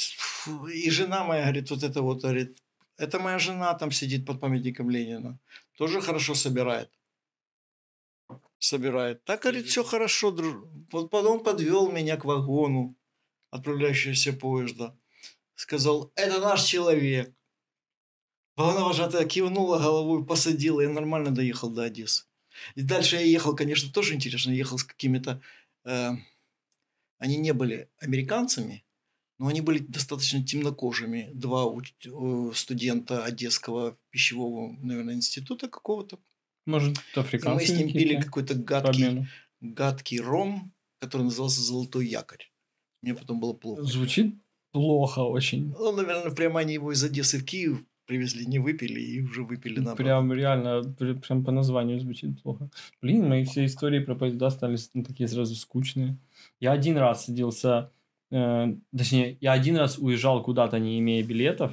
и 0.73 0.89
жена 0.89 1.23
моя 1.23 1.43
говорит, 1.43 1.69
вот 1.71 1.83
это 1.83 2.01
вот, 2.01 2.21
говорит, 2.23 2.57
это 2.97 3.17
моя 3.17 3.39
жена 3.39 3.73
там 3.75 3.91
сидит 3.91 4.25
под 4.25 4.41
памятником 4.41 4.89
Ленина. 4.89 5.39
Тоже 5.77 6.01
хорошо 6.01 6.35
собирает 6.35 6.89
собирает. 8.59 9.23
Так, 9.23 9.41
говорит, 9.41 9.67
все 9.67 9.83
хорошо, 9.83 10.31
друж... 10.31 10.63
Вот 10.91 11.09
потом 11.09 11.43
подвел 11.43 11.91
меня 11.91 12.17
к 12.17 12.25
вагону 12.25 12.95
отправляющегося 13.51 14.33
поезда. 14.33 14.97
Сказал, 15.55 16.11
это 16.15 16.39
наш 16.39 16.63
человек. 16.63 17.33
Вагоновожатая 18.55 19.25
кивнула 19.25 19.77
головой, 19.77 20.25
посадила, 20.25 20.81
и 20.81 20.87
нормально 20.87 21.31
доехал 21.31 21.69
до 21.69 21.83
Одессы. 21.83 22.25
И 22.75 22.81
дальше 22.81 23.15
я 23.15 23.21
ехал, 23.21 23.55
конечно, 23.55 23.91
тоже 23.91 24.15
интересно, 24.15 24.51
ехал 24.51 24.77
с 24.77 24.83
какими-то... 24.83 25.41
Э, 25.85 26.11
они 27.19 27.37
не 27.37 27.53
были 27.53 27.89
американцами, 27.99 28.83
но 29.37 29.47
они 29.47 29.61
были 29.61 29.79
достаточно 29.79 30.43
темнокожими. 30.43 31.29
Два 31.33 31.65
студента 32.53 33.23
Одесского 33.23 33.97
пищевого, 34.09 34.75
наверное, 34.81 35.15
института 35.15 35.67
какого-то. 35.67 36.19
Может, 36.67 36.97
африканцы. 37.15 37.65
И 37.65 37.71
мы 37.71 37.75
с 37.75 37.79
ним 37.79 37.93
пили 37.93 38.21
какой-то 38.21 38.53
гадкий, 38.53 39.27
гадкий 39.61 40.19
ром, 40.19 40.73
который 40.99 41.23
назывался 41.23 41.61
«Золотой 41.61 42.05
якорь». 42.05 42.51
Мне 43.01 43.15
потом 43.15 43.39
было 43.39 43.53
плохо. 43.53 43.83
Звучит 43.83 44.35
плохо 44.71 45.19
очень. 45.19 45.69
Ну, 45.69 45.95
наверное, 45.95 46.31
прямо 46.31 46.59
они 46.59 46.73
его 46.73 46.91
из 46.91 47.03
Одессы 47.03 47.39
в 47.39 47.45
Киев 47.45 47.79
привезли, 48.05 48.45
не 48.45 48.59
выпили 48.59 48.99
и 48.99 49.21
уже 49.21 49.43
выпили 49.43 49.79
на 49.79 49.95
Прям 49.95 50.33
реально, 50.33 50.83
прям 50.83 51.45
по 51.45 51.51
названию 51.51 51.99
звучит 51.99 52.41
плохо. 52.41 52.69
Блин, 53.01 53.27
мои 53.27 53.45
все 53.45 53.65
истории 53.65 53.99
про 53.99 54.15
поезда 54.15 54.49
стали 54.49 54.77
ну, 54.93 55.03
такие 55.03 55.27
сразу 55.27 55.55
скучные. 55.55 56.17
Я 56.59 56.71
один 56.71 56.97
раз 56.97 57.25
садился, 57.25 57.91
э, 58.31 58.75
точнее, 58.95 59.37
я 59.41 59.53
один 59.53 59.77
раз 59.77 59.97
уезжал 59.99 60.43
куда-то, 60.43 60.79
не 60.79 60.99
имея 60.99 61.23
билетов, 61.23 61.71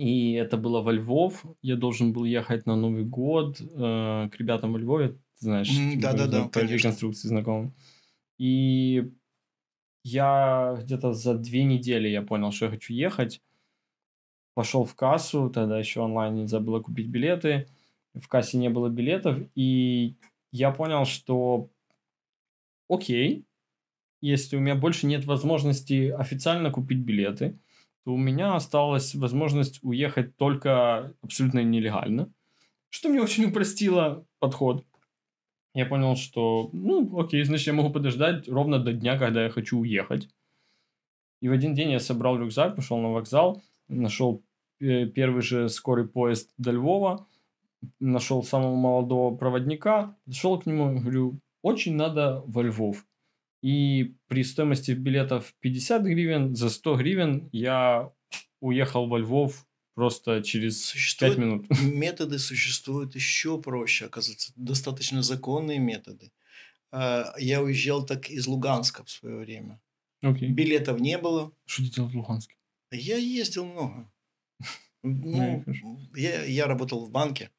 и 0.00 0.32
это 0.32 0.56
было 0.56 0.80
во 0.80 0.92
Львов. 0.92 1.44
Я 1.60 1.76
должен 1.76 2.14
был 2.14 2.24
ехать 2.24 2.64
на 2.64 2.74
Новый 2.74 3.04
год 3.04 3.60
э, 3.60 4.28
к 4.32 4.36
ребятам 4.38 4.72
во 4.72 4.78
Львове. 4.78 5.08
Ты 5.08 5.18
знаешь, 5.40 5.70
да-да-да, 5.96 6.48
по 6.48 6.60
реконструкции 6.60 7.28
знакомым. 7.28 7.74
И 8.38 9.12
я 10.02 10.78
где-то 10.80 11.12
за 11.12 11.34
две 11.34 11.64
недели 11.64 12.08
я 12.08 12.22
понял, 12.22 12.50
что 12.50 12.64
я 12.64 12.70
хочу 12.70 12.94
ехать. 12.94 13.42
пошел 14.54 14.84
в 14.84 14.94
кассу, 14.94 15.50
тогда 15.50 15.78
еще 15.78 16.00
онлайн 16.00 16.34
нельзя 16.34 16.60
было 16.60 16.80
купить 16.80 17.08
билеты, 17.08 17.66
в 18.14 18.26
кассе 18.26 18.56
не 18.56 18.70
было 18.70 18.88
билетов, 18.88 19.38
и 19.54 20.16
я 20.50 20.70
понял, 20.70 21.04
что 21.04 21.68
окей, 22.88 23.44
если 24.22 24.56
у 24.56 24.60
меня 24.60 24.76
больше 24.76 25.06
нет 25.06 25.26
возможности 25.26 26.08
официально 26.08 26.70
купить 26.70 27.00
билеты, 27.00 27.58
то 28.04 28.12
у 28.12 28.16
меня 28.16 28.54
осталась 28.54 29.14
возможность 29.14 29.80
уехать 29.82 30.36
только 30.36 31.14
абсолютно 31.22 31.62
нелегально, 31.62 32.32
что 32.88 33.08
мне 33.08 33.20
очень 33.20 33.44
упростило 33.44 34.26
подход. 34.38 34.84
Я 35.74 35.86
понял, 35.86 36.16
что, 36.16 36.70
ну, 36.72 37.20
окей, 37.20 37.44
значит, 37.44 37.68
я 37.68 37.72
могу 37.72 37.90
подождать 37.90 38.48
ровно 38.48 38.78
до 38.78 38.92
дня, 38.92 39.18
когда 39.18 39.44
я 39.44 39.50
хочу 39.50 39.78
уехать. 39.78 40.28
И 41.40 41.48
в 41.48 41.52
один 41.52 41.74
день 41.74 41.92
я 41.92 42.00
собрал 42.00 42.38
рюкзак, 42.38 42.76
пошел 42.76 42.98
на 42.98 43.10
вокзал, 43.10 43.62
нашел 43.88 44.42
э, 44.80 45.06
первый 45.06 45.42
же 45.42 45.68
скорый 45.68 46.08
поезд 46.08 46.52
до 46.58 46.72
Львова, 46.72 47.26
нашел 47.98 48.42
самого 48.42 48.76
молодого 48.76 49.34
проводника, 49.36 50.16
зашел 50.26 50.58
к 50.58 50.66
нему, 50.66 50.98
говорю, 50.98 51.40
очень 51.62 51.94
надо 51.94 52.42
во 52.46 52.62
Львов. 52.62 53.06
И 53.62 54.14
при 54.26 54.42
стоимости 54.42 54.92
билетов 54.92 55.54
50 55.60 56.02
гривен, 56.02 56.56
за 56.56 56.70
100 56.70 56.96
гривен 56.96 57.48
я 57.52 58.10
уехал 58.60 59.06
во 59.06 59.18
Львов 59.18 59.66
просто 59.94 60.42
через 60.42 60.84
существуют 60.84 61.36
5 61.36 61.44
минут. 61.44 61.66
Методы 61.82 62.38
существуют 62.38 63.14
еще 63.14 63.60
проще, 63.60 64.06
оказывается, 64.06 64.52
достаточно 64.56 65.22
законные 65.22 65.78
методы. 65.78 66.32
А, 66.90 67.34
я 67.38 67.62
уезжал 67.62 68.06
так 68.06 68.30
из 68.30 68.46
Луганска 68.46 69.04
в 69.04 69.10
свое 69.10 69.36
время. 69.36 69.80
Okay. 70.24 70.48
Билетов 70.48 71.00
не 71.00 71.18
было. 71.18 71.52
Что 71.66 71.82
ты 71.82 71.90
делал 71.90 72.08
в 72.08 72.16
Луганске? 72.16 72.54
Я 72.90 73.16
ездил 73.16 73.66
много. 73.66 74.10
Ну, 75.02 75.64
я, 76.14 76.44
я 76.44 76.66
работал 76.66 77.06
в 77.06 77.10
банке. 77.10 77.50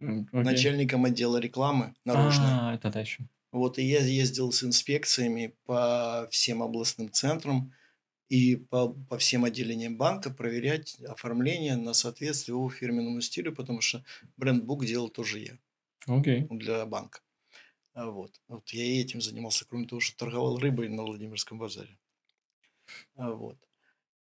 Okay. 0.00 0.28
Начальником 0.30 1.06
отдела 1.06 1.38
рекламы 1.38 1.92
наружной. 2.04 2.46
А, 2.48 2.74
это 2.76 2.88
дальше. 2.88 3.28
Вот, 3.50 3.78
и 3.78 3.82
я 3.82 4.00
ездил 4.00 4.52
с 4.52 4.62
инспекциями 4.62 5.54
по 5.64 6.28
всем 6.30 6.62
областным 6.62 7.10
центрам 7.10 7.72
и 8.28 8.56
по, 8.56 8.88
по 8.88 9.16
всем 9.16 9.44
отделениям 9.44 9.96
банка 9.96 10.30
проверять 10.30 11.00
оформление 11.00 11.76
на 11.76 11.94
соответствие 11.94 12.56
его 12.56 12.68
фирменному 12.68 13.20
стилю, 13.22 13.54
потому 13.54 13.80
что 13.80 14.04
брендбук 14.36 14.84
делал 14.84 15.08
тоже 15.08 15.38
я. 15.38 15.58
Okay. 16.06 16.46
Для 16.50 16.84
банка. 16.84 17.20
А 17.94 18.10
вот. 18.10 18.40
вот 18.48 18.68
я 18.68 18.84
и 18.84 19.00
этим 19.00 19.20
занимался, 19.20 19.66
кроме 19.66 19.86
того, 19.86 20.00
что 20.00 20.16
торговал 20.16 20.58
рыбой 20.58 20.88
на 20.88 21.02
Владимирском 21.04 21.58
базаре. 21.58 21.98
А 23.16 23.32
вот. 23.32 23.58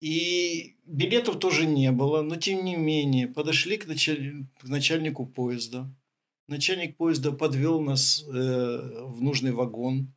И 0.01 0.77
билетов 0.85 1.41
тоже 1.41 1.67
не 1.67 1.91
было, 1.91 2.23
но 2.23 2.37
тем 2.37 2.65
не 2.65 2.77
менее 2.77 3.27
подошли 3.27 3.77
к, 3.77 3.87
началь... 3.87 4.47
к 4.61 4.65
начальнику 4.65 5.27
поезда 5.27 5.93
Начальник 6.49 6.97
поезда 6.97 7.31
подвел 7.33 7.83
нас 7.83 8.23
э, 8.23 8.29
в 8.31 9.21
нужный 9.21 9.53
вагон. 9.53 10.15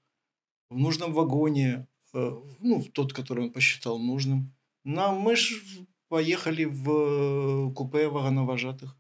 В 0.69 0.77
нужном 0.77 1.13
вагоне, 1.13 1.88
э, 2.13 2.32
ну, 2.59 2.84
тот, 2.93 3.11
который 3.11 3.43
он 3.43 3.51
посчитал 3.51 3.99
нужным, 3.99 4.55
нам 4.86 5.19
мы 5.19 5.36
ж 5.36 5.61
поехали 6.07 6.63
в 6.63 6.89
э, 6.89 7.73
купе 7.73 8.07
вагоновожатых. 8.07 8.97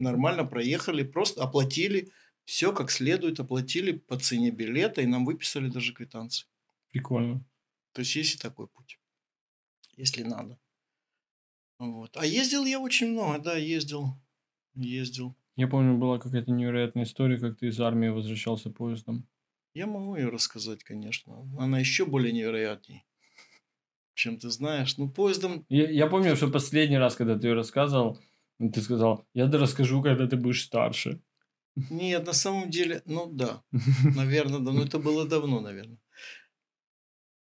Нормально 0.00 0.44
проехали, 0.44 1.04
просто 1.04 1.44
оплатили, 1.44 2.10
все 2.44 2.72
как 2.72 2.90
следует, 2.90 3.38
оплатили 3.38 3.92
по 3.92 4.18
цене 4.18 4.50
билета, 4.50 5.00
и 5.00 5.06
нам 5.06 5.24
выписали 5.24 5.68
даже 5.68 5.94
квитанции. 5.94 6.48
Прикольно. 6.90 7.44
То 7.92 8.00
есть, 8.00 8.16
есть 8.16 8.34
и 8.34 8.38
такой 8.38 8.66
путь, 8.66 8.98
если 9.96 10.24
надо. 10.24 10.58
Вот. 11.78 12.16
А 12.16 12.26
ездил 12.26 12.64
я 12.64 12.80
очень 12.80 13.12
много, 13.12 13.38
да, 13.38 13.56
ездил. 13.56 14.20
Ездил. 14.74 15.36
Я 15.56 15.68
помню, 15.68 15.98
была 15.98 16.18
какая-то 16.18 16.50
невероятная 16.50 17.04
история, 17.04 17.38
как 17.38 17.58
ты 17.58 17.68
из 17.68 17.80
армии 17.80 18.08
возвращался 18.08 18.70
поездом. 18.70 19.28
Я 19.74 19.86
могу 19.86 20.16
ее 20.16 20.28
рассказать, 20.28 20.82
конечно. 20.84 21.48
Она 21.58 21.78
еще 21.78 22.06
более 22.06 22.32
невероятней, 22.32 23.04
чем 24.14 24.38
ты 24.38 24.50
знаешь. 24.50 24.96
Ну, 24.96 25.10
поездом... 25.10 25.66
Я, 25.68 25.90
я 25.90 26.06
помню, 26.06 26.36
что 26.36 26.48
последний 26.48 26.98
раз, 26.98 27.16
когда 27.16 27.38
ты 27.38 27.48
ее 27.48 27.54
рассказывал, 27.54 28.18
ты 28.58 28.80
сказал, 28.80 29.26
я 29.34 29.46
да 29.46 29.58
расскажу, 29.58 30.02
когда 30.02 30.26
ты 30.26 30.36
будешь 30.36 30.62
старше. 30.62 31.20
Нет, 31.74 32.26
на 32.26 32.34
самом 32.34 32.70
деле, 32.70 33.02
ну 33.06 33.30
да, 33.32 33.62
наверное, 34.16 34.60
да, 34.60 34.72
но 34.72 34.82
это 34.82 34.98
было 34.98 35.26
давно, 35.26 35.60
наверное. 35.60 35.98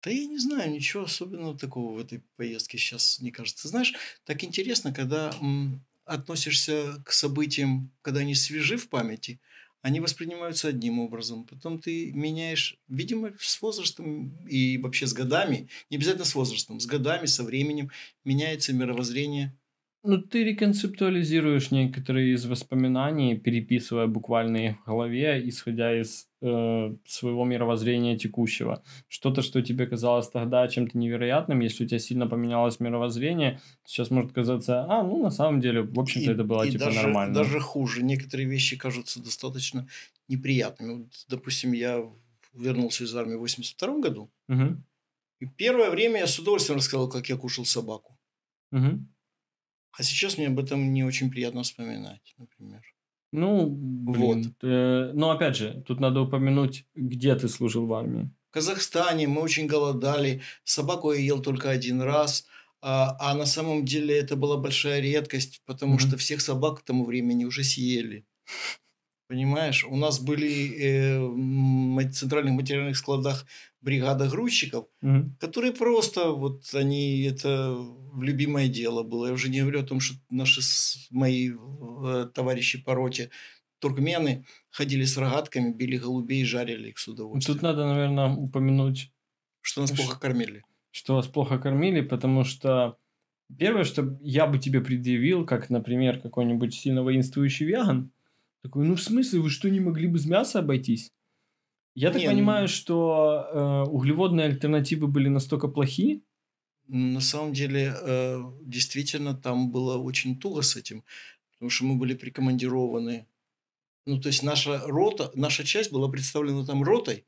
Да 0.01 0.11
я 0.11 0.25
не 0.25 0.37
знаю, 0.37 0.71
ничего 0.71 1.03
особенного 1.03 1.57
такого 1.57 1.93
в 1.93 1.99
этой 1.99 2.23
поездке 2.37 2.77
сейчас 2.77 3.19
не 3.19 3.31
кажется. 3.31 3.67
Знаешь, 3.67 3.93
так 4.23 4.43
интересно, 4.43 4.93
когда 4.93 5.33
относишься 6.09 7.01
к 7.05 7.11
событиям, 7.11 7.91
когда 8.01 8.21
они 8.21 8.35
свежи 8.35 8.77
в 8.77 8.89
памяти, 8.89 9.39
они 9.81 9.99
воспринимаются 9.99 10.67
одним 10.67 10.99
образом. 10.99 11.45
Потом 11.45 11.79
ты 11.79 12.11
меняешь, 12.11 12.77
видимо, 12.87 13.31
с 13.39 13.61
возрастом 13.61 14.35
и 14.45 14.77
вообще 14.77 15.07
с 15.07 15.13
годами, 15.13 15.69
не 15.89 15.97
обязательно 15.97 16.25
с 16.25 16.35
возрастом, 16.35 16.79
с 16.79 16.85
годами, 16.85 17.27
со 17.27 17.43
временем 17.43 17.91
меняется 18.25 18.73
мировоззрение 18.73 19.55
ну, 20.01 20.21
ты 20.21 20.45
реконцептуализируешь 20.45 21.71
некоторые 21.71 22.33
из 22.33 22.45
воспоминаний, 22.45 23.37
переписывая 23.37 24.07
буквально 24.07 24.69
их 24.69 24.79
в 24.79 24.85
голове, 24.85 25.41
исходя 25.49 25.99
из 25.99 26.28
э, 26.41 26.95
своего 27.05 27.45
мировоззрения 27.45 28.17
текущего. 28.17 28.83
Что-то, 29.07 29.41
что 29.41 29.61
тебе 29.61 29.87
казалось 29.87 30.29
тогда 30.29 30.67
чем-то 30.67 30.97
невероятным, 30.97 31.59
если 31.59 31.83
у 31.83 31.87
тебя 31.87 31.99
сильно 31.99 32.27
поменялось 32.27 32.79
мировоззрение, 32.79 33.59
сейчас 33.85 34.09
может 34.09 34.31
казаться, 34.31 34.85
а, 34.89 35.03
ну, 35.03 35.21
на 35.21 35.31
самом 35.31 35.61
деле, 35.61 35.81
в 35.81 35.99
общем-то, 35.99 36.31
это 36.31 36.43
было 36.43 36.63
и 36.63 36.71
типа 36.71 36.85
даже, 36.85 37.01
нормально. 37.01 37.33
даже 37.33 37.59
хуже. 37.59 38.03
Некоторые 38.03 38.47
вещи 38.47 38.77
кажутся 38.77 39.21
достаточно 39.21 39.87
неприятными. 40.27 41.03
Вот, 41.03 41.25
допустим, 41.27 41.73
я 41.73 42.03
вернулся 42.53 43.03
из 43.03 43.15
армии 43.15 43.35
в 43.35 43.39
82 43.39 43.99
году, 43.99 44.31
угу. 44.47 44.77
и 45.39 45.45
первое 45.45 45.89
время 45.91 46.19
я 46.19 46.27
с 46.27 46.39
удовольствием 46.39 46.77
рассказал, 46.77 47.09
как 47.09 47.29
я 47.29 47.37
кушал 47.37 47.65
собаку. 47.65 48.17
Угу. 48.71 49.05
А 49.97 50.03
сейчас 50.03 50.37
мне 50.37 50.47
об 50.47 50.59
этом 50.59 50.93
не 50.93 51.03
очень 51.03 51.29
приятно 51.29 51.63
вспоминать, 51.63 52.33
например. 52.37 52.81
Ну, 53.31 53.67
блин, 53.69 54.43
вот. 54.43 54.69
Э, 54.69 55.11
но 55.13 55.31
опять 55.31 55.55
же, 55.55 55.83
тут 55.87 55.99
надо 55.99 56.21
упомянуть, 56.21 56.85
где 56.95 57.35
ты 57.35 57.47
служил 57.47 57.85
в 57.85 57.93
армии. 57.93 58.31
В 58.49 58.53
Казахстане 58.53 59.27
мы 59.27 59.41
очень 59.41 59.67
голодали. 59.67 60.41
Собаку 60.63 61.11
я 61.11 61.19
ел 61.19 61.39
только 61.39 61.69
один 61.69 62.01
раз. 62.01 62.45
А, 62.81 63.15
а 63.19 63.35
на 63.35 63.45
самом 63.45 63.85
деле 63.85 64.17
это 64.17 64.35
была 64.35 64.57
большая 64.57 65.01
редкость, 65.01 65.61
потому 65.65 65.95
mm-hmm. 65.95 66.07
что 66.07 66.17
всех 66.17 66.41
собак 66.41 66.79
к 66.79 66.83
тому 66.83 67.05
времени 67.05 67.45
уже 67.45 67.63
съели. 67.63 68.25
Понимаешь, 69.29 69.85
у 69.85 69.95
нас 69.95 70.19
были 70.19 70.73
э, 70.73 71.19
в 71.19 72.11
центральных 72.11 72.55
материальных 72.55 72.97
складах 72.97 73.45
бригада 73.79 74.27
грузчиков, 74.27 74.87
mm-hmm. 75.03 75.35
которые 75.39 75.71
просто 75.71 76.31
вот 76.31 76.63
они 76.73 77.21
это 77.21 77.75
в 78.11 78.23
любимое 78.23 78.67
дело 78.67 79.03
было. 79.03 79.27
Я 79.27 79.33
уже 79.33 79.49
не 79.49 79.61
говорю 79.61 79.81
о 79.81 79.85
том, 79.85 79.99
что 79.99 80.15
наши 80.31 80.61
мои 81.11 81.51
э, 81.51 82.29
товарищи 82.33 82.83
по 82.83 82.95
роте 82.95 83.29
туркмены 83.77 84.45
ходили 84.71 85.03
с 85.03 85.15
рогатками, 85.15 85.73
били 85.73 85.97
голубей, 85.97 86.43
жарили 86.43 86.89
их 86.89 86.97
с 86.97 87.07
удовольствием. 87.07 87.55
Тут 87.55 87.61
надо, 87.61 87.85
наверное, 87.85 88.33
упомянуть, 88.33 89.11
что 89.61 89.81
нас 89.81 89.91
плохо 89.91 90.19
кормили. 90.19 90.63
Что 90.89 91.13
вас 91.13 91.27
плохо 91.27 91.59
кормили, 91.59 92.01
потому 92.01 92.43
что 92.43 92.97
первое, 93.59 93.83
что 93.83 94.17
я 94.21 94.47
бы 94.47 94.57
тебе 94.57 94.81
предъявил, 94.81 95.45
как, 95.45 95.69
например, 95.69 96.19
какой-нибудь 96.19 96.73
сильно 96.73 97.03
воинствующий 97.03 97.67
веган, 97.67 98.11
такой, 98.61 98.85
ну 98.85 98.95
в 98.95 99.01
смысле, 99.01 99.39
вы 99.39 99.49
что, 99.49 99.69
не 99.69 99.79
могли 99.79 100.07
бы 100.07 100.19
с 100.19 100.25
мяса 100.25 100.59
обойтись? 100.59 101.11
Я 101.95 102.11
так 102.11 102.21
не, 102.21 102.27
понимаю, 102.27 102.67
что 102.67 103.47
э, 103.51 103.89
углеводные 103.89 104.47
альтернативы 104.47 105.07
были 105.07 105.27
настолько 105.27 105.67
плохи? 105.67 106.23
На 106.87 107.21
самом 107.21 107.53
деле, 107.53 107.93
э, 108.01 108.41
действительно, 108.61 109.35
там 109.35 109.71
было 109.71 109.97
очень 109.97 110.39
туго 110.39 110.61
с 110.61 110.75
этим, 110.75 111.03
потому 111.51 111.69
что 111.69 111.85
мы 111.85 111.95
были 111.95 112.13
прикомандированы. 112.13 113.27
Ну, 114.05 114.19
то 114.19 114.27
есть 114.27 114.43
наша 114.43 114.79
рота, 114.87 115.31
наша 115.35 115.63
часть 115.63 115.91
была 115.91 116.09
представлена 116.09 116.65
там 116.65 116.83
ротой. 116.83 117.25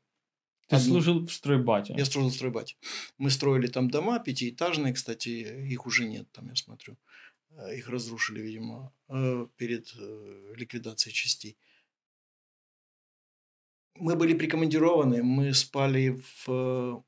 Ты 0.68 0.76
одну. 0.76 0.88
служил 0.88 1.26
в 1.26 1.32
стройбате? 1.32 1.94
Я 1.96 2.04
служил 2.04 2.30
в 2.30 2.34
стройбате. 2.34 2.76
Мы 3.18 3.30
строили 3.30 3.66
там 3.66 3.90
дома 3.90 4.18
пятиэтажные, 4.20 4.94
кстати, 4.94 5.28
их 5.28 5.86
уже 5.86 6.06
нет 6.06 6.30
там, 6.32 6.48
я 6.48 6.54
смотрю. 6.54 6.94
Э, 6.94 6.96
их 7.74 7.88
разрушили, 7.88 8.40
видимо, 8.40 8.92
э, 9.08 9.46
перед 9.56 9.92
э, 9.98 10.54
ликвидацией 10.56 11.14
частей. 11.14 11.56
Мы 13.96 14.16
были 14.16 14.34
прикомандированы, 14.34 15.22
мы 15.22 15.52
спали 15.52 16.18
в, 16.46 17.04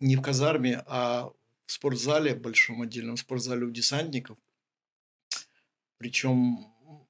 не 0.00 0.16
в 0.16 0.22
казарме, 0.22 0.82
а 0.86 1.32
в 1.64 1.72
спортзале, 1.72 2.34
большом 2.34 2.82
отдельном 2.82 3.16
спортзале 3.16 3.64
у 3.64 3.70
десантников. 3.70 4.38
Причем 5.98 6.66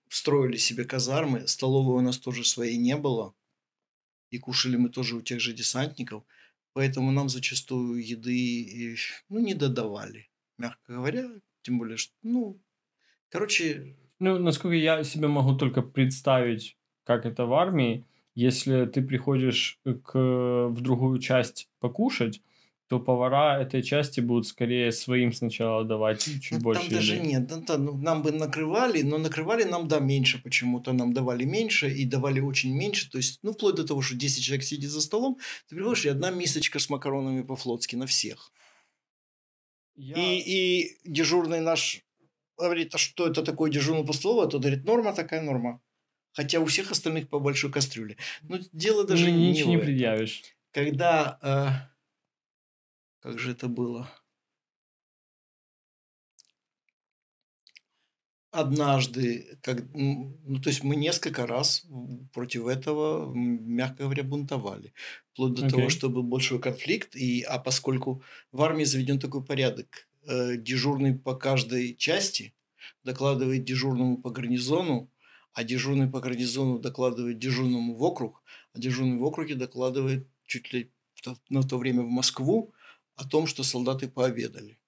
строили 0.09 0.57
себе 0.57 0.84
казармы, 0.84 1.49
столовой 1.49 1.99
у 1.99 2.01
нас 2.01 2.18
тоже 2.18 2.45
своей 2.45 2.76
не 2.76 2.97
было. 2.97 3.34
И 4.30 4.39
кушали 4.39 4.76
мы 4.76 4.89
тоже 4.89 5.16
у 5.16 5.22
тех 5.22 5.41
же 5.41 5.53
десантников. 5.53 6.24
Поэтому 6.72 7.11
нам 7.11 7.28
зачастую 7.28 8.07
еды 8.07 8.97
ну, 9.28 9.41
не 9.41 9.55
додавали. 9.55 10.30
Мягко 10.59 10.93
говоря, 10.93 11.30
Тем 11.62 11.78
более, 11.78 11.97
что, 11.97 12.14
ну, 12.22 12.61
короче... 13.31 13.97
Ну, 14.18 14.39
насколько 14.39 14.77
я 14.77 15.05
себе 15.05 15.29
могу 15.29 15.57
только 15.57 15.83
представить, 15.83 16.77
как 17.05 17.27
это 17.27 17.47
в 17.47 17.53
армии, 17.53 18.05
если 18.35 18.87
ты 18.87 19.03
приходишь 19.03 19.81
к, 19.85 20.18
в 20.68 20.81
другую 20.81 21.18
часть 21.18 21.68
покушать, 21.81 22.43
то 22.89 23.01
повара 23.01 23.61
этой 23.61 23.83
части 23.83 24.20
будут 24.20 24.47
скорее 24.47 24.93
своим 24.93 25.33
сначала 25.33 25.85
давать 25.85 26.22
чуть 26.41 26.53
ну, 26.53 26.61
больше. 26.61 26.83
Там 26.83 26.91
даже 26.91 27.14
еды. 27.14 27.27
нет. 27.27 27.47
Да, 27.66 27.79
ну, 27.79 27.97
нам 27.97 28.22
бы 28.22 28.31
накрывали, 28.31 29.03
но 29.03 29.18
накрывали 29.18 29.64
нам, 29.64 29.89
да, 29.89 29.99
меньше 29.99 30.41
почему-то. 30.43 30.93
Нам 30.93 31.12
давали 31.12 31.45
меньше 31.45 31.91
и 31.91 32.05
давали 32.05 32.41
очень 32.41 32.77
меньше. 32.77 33.11
То 33.11 33.18
есть, 33.18 33.41
ну, 33.43 33.53
вплоть 33.53 33.74
до 33.74 33.87
того, 33.87 34.03
что 34.03 34.14
10 34.14 34.43
человек 34.43 34.64
сидит 34.64 34.91
за 34.91 35.01
столом, 35.01 35.39
ты 35.68 35.74
приходишь, 35.74 36.05
и 36.05 36.11
одна 36.11 36.31
мисочка 36.31 36.79
с 36.79 36.89
макаронами 36.89 37.43
по-флотски 37.43 37.97
на 37.97 38.07
всех. 38.07 38.53
Я... 39.97 40.14
И, 40.14 40.39
и 40.39 40.99
дежурный 41.05 41.61
наш 41.61 42.05
говорит, 42.64 42.94
а 42.94 42.98
что 42.98 43.26
это 43.26 43.42
такое 43.42 43.70
дежурный 43.70 44.07
по 44.07 44.12
столу? 44.12 44.40
А 44.40 44.46
тот 44.46 44.62
говорит, 44.62 44.84
норма 44.84 45.12
такая 45.12 45.40
норма. 45.40 45.80
Хотя 46.32 46.61
у 46.61 46.66
всех 46.66 46.90
остальных 46.90 47.28
по 47.28 47.38
большой 47.38 47.72
кастрюле. 47.72 48.16
Но 48.42 48.59
дело 48.72 49.07
даже 49.07 49.26
ну, 49.30 49.36
не 49.36 49.50
ничего 49.52 49.70
не 49.70 49.78
предъявишь. 49.78 50.42
Когда... 50.70 51.38
Э, 51.42 51.96
как 53.20 53.38
же 53.38 53.52
это 53.52 53.68
было? 53.68 54.11
Однажды, 58.50 59.59
как, 59.62 59.84
ну, 59.92 60.61
то 60.62 60.70
есть 60.70 60.82
мы 60.82 60.96
несколько 60.96 61.46
раз 61.46 61.84
против 62.32 62.66
этого, 62.66 63.34
мягко 63.34 64.04
говоря, 64.04 64.22
бунтовали. 64.22 64.94
Вплоть 65.32 65.54
до 65.54 65.66
okay. 65.66 65.70
того, 65.70 65.88
что 65.90 66.09
был 66.09 66.22
большой 66.22 66.59
конфликт. 66.59 67.16
И, 67.16 67.42
а 67.42 67.59
поскольку 67.59 68.22
в 68.52 68.62
армии 68.62 68.84
заведен 68.84 69.18
такой 69.18 69.44
порядок, 69.44 70.05
дежурный 70.27 71.14
по 71.14 71.35
каждой 71.35 71.95
части 71.97 72.55
докладывает 73.05 73.64
дежурному 73.64 74.18
по 74.18 74.31
гарнизону, 74.31 75.11
а 75.53 75.64
дежурный 75.64 76.09
по 76.09 76.20
гарнизону 76.20 76.79
докладывает 76.79 77.39
дежурному 77.39 77.95
в 77.95 78.03
округ, 78.03 78.43
а 78.74 78.79
дежурный 78.79 79.18
в 79.18 79.24
округе 79.24 79.55
докладывает 79.55 80.29
чуть 80.45 80.72
ли 80.72 80.93
на 81.49 81.62
то 81.62 81.79
время 81.79 82.03
в 82.03 82.09
Москву, 82.09 82.72
о 83.16 83.27
том, 83.27 83.47
что 83.47 83.62
солдаты 83.62 84.09
пообедали. 84.09 84.79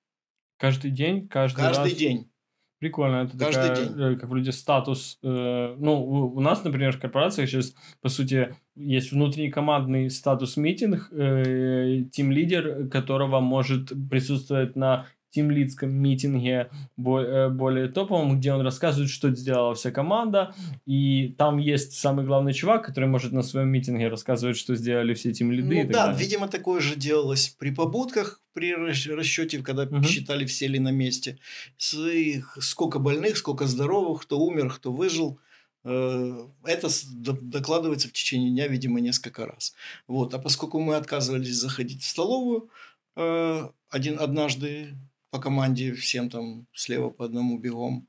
Каждый 0.58 0.90
день? 0.90 1.28
Каждый, 1.28 1.56
каждый 1.56 1.90
раз? 1.90 1.94
день. 1.94 2.30
Прикольно. 2.78 3.24
Это 3.24 3.36
каждый 3.36 3.68
такая, 3.68 3.86
день. 3.86 4.00
Э, 4.00 4.16
как 4.16 4.28
вроде 4.28 4.52
статус. 4.52 5.18
Э, 5.22 5.74
ну, 5.78 6.04
у, 6.04 6.36
у 6.36 6.40
нас, 6.40 6.62
например, 6.62 6.92
в 6.92 7.00
корпорациях 7.00 7.48
сейчас, 7.48 7.74
по 8.00 8.08
сути, 8.08 8.54
есть 8.76 9.10
внутренний 9.10 9.50
командный 9.50 10.10
статус-митинг, 10.10 11.08
э, 11.10 12.04
тим-лидер, 12.12 12.88
которого 12.88 13.40
может 13.40 13.92
присутствовать 14.08 14.76
на 14.76 15.06
тимлидском 15.30 15.90
митинге 15.90 16.70
э, 16.96 17.48
более 17.48 17.88
топовом, 17.88 18.38
где 18.38 18.52
он 18.52 18.62
рассказывает, 18.62 19.10
что 19.10 19.34
сделала 19.34 19.74
вся 19.74 19.90
команда, 19.90 20.54
и 20.86 21.34
там 21.38 21.58
есть 21.58 21.92
самый 21.92 22.24
главный 22.24 22.52
чувак, 22.52 22.86
который 22.86 23.08
может 23.08 23.32
на 23.32 23.42
своем 23.42 23.68
митинге 23.68 24.08
рассказывать, 24.08 24.56
что 24.56 24.74
сделали 24.74 25.14
все 25.14 25.32
тимлиды. 25.32 25.82
Ну 25.82 25.92
да, 25.92 26.06
далее. 26.06 26.18
видимо, 26.18 26.48
такое 26.48 26.80
же 26.80 26.96
делалось 26.96 27.54
при 27.58 27.70
побудках, 27.70 28.40
при 28.52 28.74
расчете, 28.74 29.62
когда 29.62 29.84
угу. 29.84 30.02
считали 30.02 30.44
все 30.46 30.66
ли 30.66 30.78
на 30.78 30.90
месте. 30.90 31.38
Сколько 31.76 32.98
больных, 32.98 33.36
сколько 33.36 33.66
здоровых, 33.66 34.22
кто 34.22 34.40
умер, 34.40 34.72
кто 34.74 34.92
выжил. 34.92 35.38
Э, 35.84 36.46
это 36.64 36.88
докладывается 37.12 38.08
в 38.08 38.12
течение 38.12 38.50
дня, 38.50 38.66
видимо, 38.66 39.00
несколько 39.00 39.46
раз. 39.46 39.74
Вот. 40.06 40.34
А 40.34 40.38
поскольку 40.38 40.80
мы 40.80 40.96
отказывались 40.96 41.54
заходить 41.54 42.02
в 42.02 42.08
столовую, 42.08 42.70
э, 43.16 43.68
один, 43.90 44.18
однажды 44.18 44.96
по 45.30 45.38
команде 45.38 45.92
всем 45.94 46.30
там 46.30 46.66
слева 46.72 47.10
по 47.10 47.24
одному 47.24 47.58
бегом. 47.58 48.08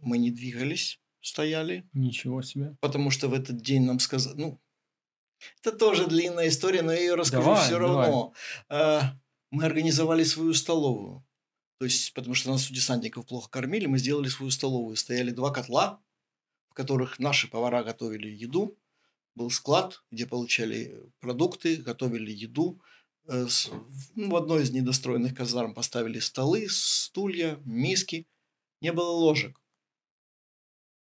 Мы 0.00 0.18
не 0.18 0.30
двигались, 0.30 1.00
стояли. 1.20 1.88
Ничего 1.92 2.42
себе. 2.42 2.76
Потому 2.80 3.10
что 3.10 3.28
в 3.28 3.34
этот 3.34 3.60
день 3.62 3.84
нам 3.84 3.98
сказали... 3.98 4.36
Ну, 4.38 4.60
это 5.60 5.72
тоже 5.72 6.06
длинная 6.06 6.48
история, 6.48 6.82
но 6.82 6.92
я 6.92 7.00
ее 7.00 7.14
расскажу 7.14 7.44
давай, 7.44 7.66
все 7.66 7.78
равно. 7.78 8.32
Давай. 8.68 9.10
Мы 9.50 9.64
организовали 9.64 10.24
свою 10.24 10.54
столовую. 10.54 11.24
То 11.78 11.84
есть, 11.84 12.14
потому 12.14 12.34
что 12.34 12.50
нас 12.50 12.70
у 12.70 12.74
десантников 12.74 13.26
плохо 13.26 13.50
кормили, 13.50 13.86
мы 13.86 13.98
сделали 13.98 14.28
свою 14.28 14.50
столовую. 14.50 14.96
Стояли 14.96 15.30
два 15.30 15.50
котла, 15.50 16.00
в 16.70 16.74
которых 16.74 17.18
наши 17.18 17.48
повара 17.48 17.84
готовили 17.84 18.28
еду. 18.28 18.78
Был 19.34 19.50
склад, 19.50 20.02
где 20.10 20.26
получали 20.26 21.10
продукты, 21.20 21.76
готовили 21.76 22.32
еду. 22.32 22.80
Э, 23.28 23.46
в 24.14 24.36
одной 24.36 24.62
из 24.62 24.70
недостроенных 24.70 25.34
казарм 25.34 25.74
поставили 25.74 26.18
столы, 26.20 26.68
стулья, 26.68 27.60
миски. 27.64 28.26
Не 28.80 28.92
было 28.92 29.10
ложек. 29.10 29.60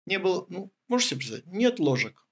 Не 0.05 0.19
было, 0.19 0.45
ну, 0.49 0.71
можете 0.87 1.09
себе 1.09 1.19
представить, 1.19 1.47
нет 1.47 1.79
ложек. 1.79 2.27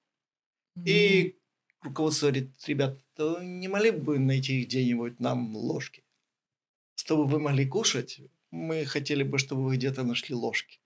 Mm-hmm. 0.78 0.84
И 0.86 1.40
руководство 1.82 2.28
говорит, 2.28 2.52
ребят, 2.68 3.00
не 3.18 3.68
могли 3.68 3.92
бы 3.92 4.20
найти 4.20 4.64
где-нибудь 4.64 5.20
нам 5.20 5.56
ложки? 5.56 6.04
Чтобы 6.96 7.26
вы 7.26 7.40
могли 7.40 7.68
кушать, 7.68 8.22
мы 8.52 8.86
хотели 8.86 9.24
бы, 9.24 9.38
чтобы 9.38 9.64
вы 9.64 9.76
где-то 9.78 10.04
нашли 10.04 10.36
ложки. 10.36 10.80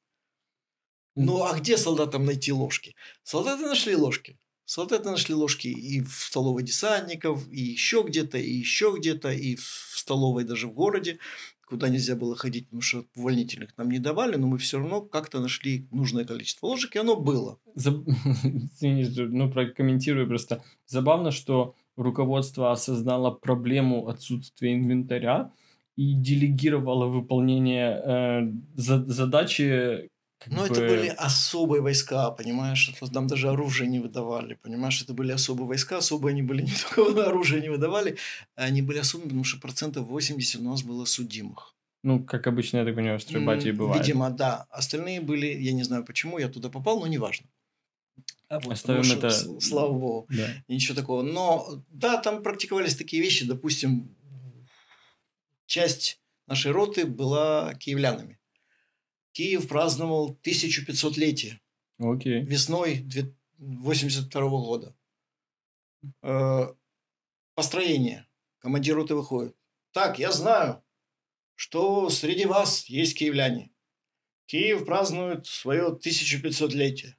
Ну, 1.16 1.44
а 1.44 1.58
где 1.58 1.78
солдатам 1.78 2.26
найти 2.26 2.52
ложки? 2.52 2.96
Солдаты 3.24 3.64
нашли 3.64 3.96
ложки. 3.96 4.40
Солдаты 4.68 5.10
нашли 5.10 5.34
ложки 5.34 5.70
и 5.70 6.02
в 6.02 6.12
столовой 6.12 6.62
десантников, 6.62 7.50
и 7.50 7.62
еще 7.62 8.04
где-то, 8.06 8.38
и 8.38 8.52
еще 8.52 8.94
где-то, 8.98 9.32
и 9.32 9.56
в 9.56 9.94
столовой 9.96 10.44
даже 10.44 10.68
в 10.68 10.74
городе, 10.74 11.20
куда 11.66 11.88
нельзя 11.88 12.18
было 12.18 12.36
ходить, 12.36 12.66
потому 12.66 12.82
что 12.82 13.06
увольнительных 13.16 13.78
нам 13.78 13.90
не 13.90 14.00
давали, 14.00 14.36
но 14.36 14.46
мы 14.46 14.58
все 14.58 14.80
равно 14.80 15.00
как-то 15.00 15.40
нашли 15.40 15.88
нужное 15.92 16.26
количество 16.26 16.68
ложек, 16.68 16.98
и 16.98 17.00
оно 17.00 17.16
было. 17.16 17.60
Ну, 18.82 19.52
прокомментирую 19.52 20.28
просто. 20.28 20.62
Забавно, 20.86 21.32
что 21.32 21.74
руководство 21.96 22.74
осознало 22.74 23.32
проблему 23.32 24.10
отсутствия 24.10 24.74
инвентаря 24.74 25.54
и 25.96 26.14
делегировало 26.14 27.06
выполнение 27.06 28.02
э, 28.04 28.52
задачи 28.76 30.10
ну, 30.46 30.60
бы... 30.60 30.66
это 30.66 30.82
были 30.82 31.08
особые 31.08 31.82
войска, 31.82 32.32
понимаешь? 32.32 32.94
Нам 33.12 33.28
даже 33.28 33.50
оружие 33.50 33.90
не 33.90 34.00
выдавали, 34.00 34.56
понимаешь? 34.56 35.02
Это 35.02 35.14
были 35.14 35.32
особые 35.32 35.68
войска, 35.68 35.98
особые 35.98 36.32
они 36.34 36.44
были, 36.44 36.62
не 36.64 36.72
только 36.72 37.26
оружие 37.26 37.62
не 37.62 37.70
выдавали, 37.70 38.18
они 38.56 38.82
были 38.82 39.00
особыми, 39.00 39.30
потому 39.30 39.44
что 39.44 39.60
процентов 39.60 40.08
80 40.08 40.62
у 40.62 40.64
нас 40.64 40.84
было 40.84 41.06
судимых. 41.06 41.76
Ну, 42.04 42.24
как 42.24 42.48
обычно, 42.48 42.78
я 42.78 42.86
так 42.86 42.96
понимаю, 42.96 43.20
в 43.20 43.24
стройбате 43.24 43.74
бывает. 43.74 44.02
Видимо, 44.02 44.30
да. 44.30 44.68
Остальные 44.70 45.20
были, 45.22 45.48
я 45.48 45.74
не 45.74 45.84
знаю 45.84 46.06
почему, 46.06 46.38
я 46.38 46.48
туда 46.48 46.70
попал, 46.70 47.00
но 47.00 47.08
неважно. 47.08 47.48
А 48.50 48.60
вот, 48.60 48.74
Оставим 48.74 49.04
что, 49.04 49.18
это... 49.18 49.30
Слава 49.60 49.92
богу. 49.92 50.28
Да. 50.30 50.48
Ничего 50.68 50.96
такого. 50.96 51.22
Но, 51.22 51.84
да, 51.90 52.18
там 52.18 52.44
практиковались 52.44 52.96
такие 52.96 53.22
вещи. 53.22 53.46
Допустим, 53.46 54.16
часть 55.66 56.22
нашей 56.48 56.72
роты 56.72 57.06
была 57.06 57.74
киевлянами. 57.76 58.40
Киев 59.38 59.68
праздновал 59.68 60.36
1500-летие. 60.44 61.60
Окей. 62.00 62.42
Весной 62.42 63.08
82 63.60 64.42
года. 64.50 64.98
Э, 66.24 66.74
построение. 67.54 68.28
Командир 68.58 68.96
роты 68.96 69.14
выходит. 69.14 69.56
Так, 69.92 70.18
я 70.18 70.32
знаю, 70.32 70.84
что 71.54 72.10
среди 72.10 72.48
вас 72.48 72.86
есть 72.86 73.16
киевляне. 73.16 73.70
Киев 74.48 74.86
празднует 74.86 75.46
свое 75.46 75.96
1500-летие. 76.04 77.14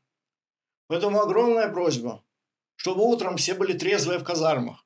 Поэтому 0.88 1.20
огромная 1.20 1.68
просьба, 1.68 2.24
чтобы 2.74 3.04
утром 3.04 3.36
все 3.36 3.54
были 3.54 3.78
трезвые 3.78 4.18
в 4.18 4.24
казармах 4.24 4.84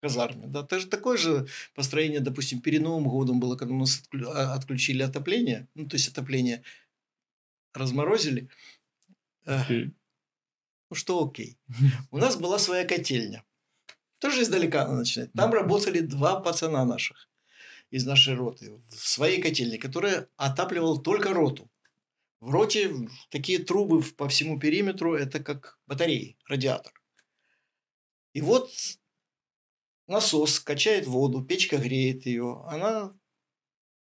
казарме. 0.00 0.46
Да, 0.46 0.60
это 0.60 0.80
же 0.80 0.86
такое 0.86 1.16
же 1.16 1.46
построение, 1.74 2.20
допустим, 2.20 2.60
перед 2.60 2.82
Новым 2.82 3.08
годом 3.08 3.40
было, 3.40 3.56
когда 3.56 3.74
у 3.74 3.78
нас 3.78 4.02
а, 4.12 4.54
отключили 4.54 5.02
отопление, 5.02 5.68
ну, 5.74 5.88
то 5.88 5.96
есть 5.96 6.08
отопление 6.08 6.62
разморозили. 7.74 8.48
Okay. 9.46 9.92
Ну, 10.90 10.96
что 10.96 11.24
окей. 11.24 11.58
У 12.10 12.18
нас 12.18 12.36
была 12.36 12.58
своя 12.58 12.84
котельня. 12.84 13.44
Тоже 14.18 14.42
издалека 14.42 14.84
надо 14.86 14.98
начинать. 14.98 15.32
Там 15.32 15.52
работали 15.52 16.00
два 16.00 16.40
пацана 16.40 16.84
наших 16.84 17.28
из 17.90 18.06
нашей 18.06 18.34
роты 18.34 18.80
в 18.88 19.08
своей 19.08 19.40
котельне, 19.40 19.78
которая 19.78 20.28
отапливала 20.36 21.00
только 21.00 21.32
роту. 21.32 21.70
В 22.40 22.50
роте 22.50 22.94
такие 23.30 23.58
трубы 23.58 24.02
по 24.02 24.28
всему 24.28 24.58
периметру, 24.58 25.14
это 25.14 25.40
как 25.40 25.78
батареи, 25.86 26.36
радиатор. 26.46 26.92
И 28.32 28.40
вот 28.40 28.70
насос 30.10 30.58
качает 30.60 31.06
воду, 31.06 31.42
печка 31.44 31.78
греет 31.78 32.26
ее, 32.26 32.62
она 32.66 33.16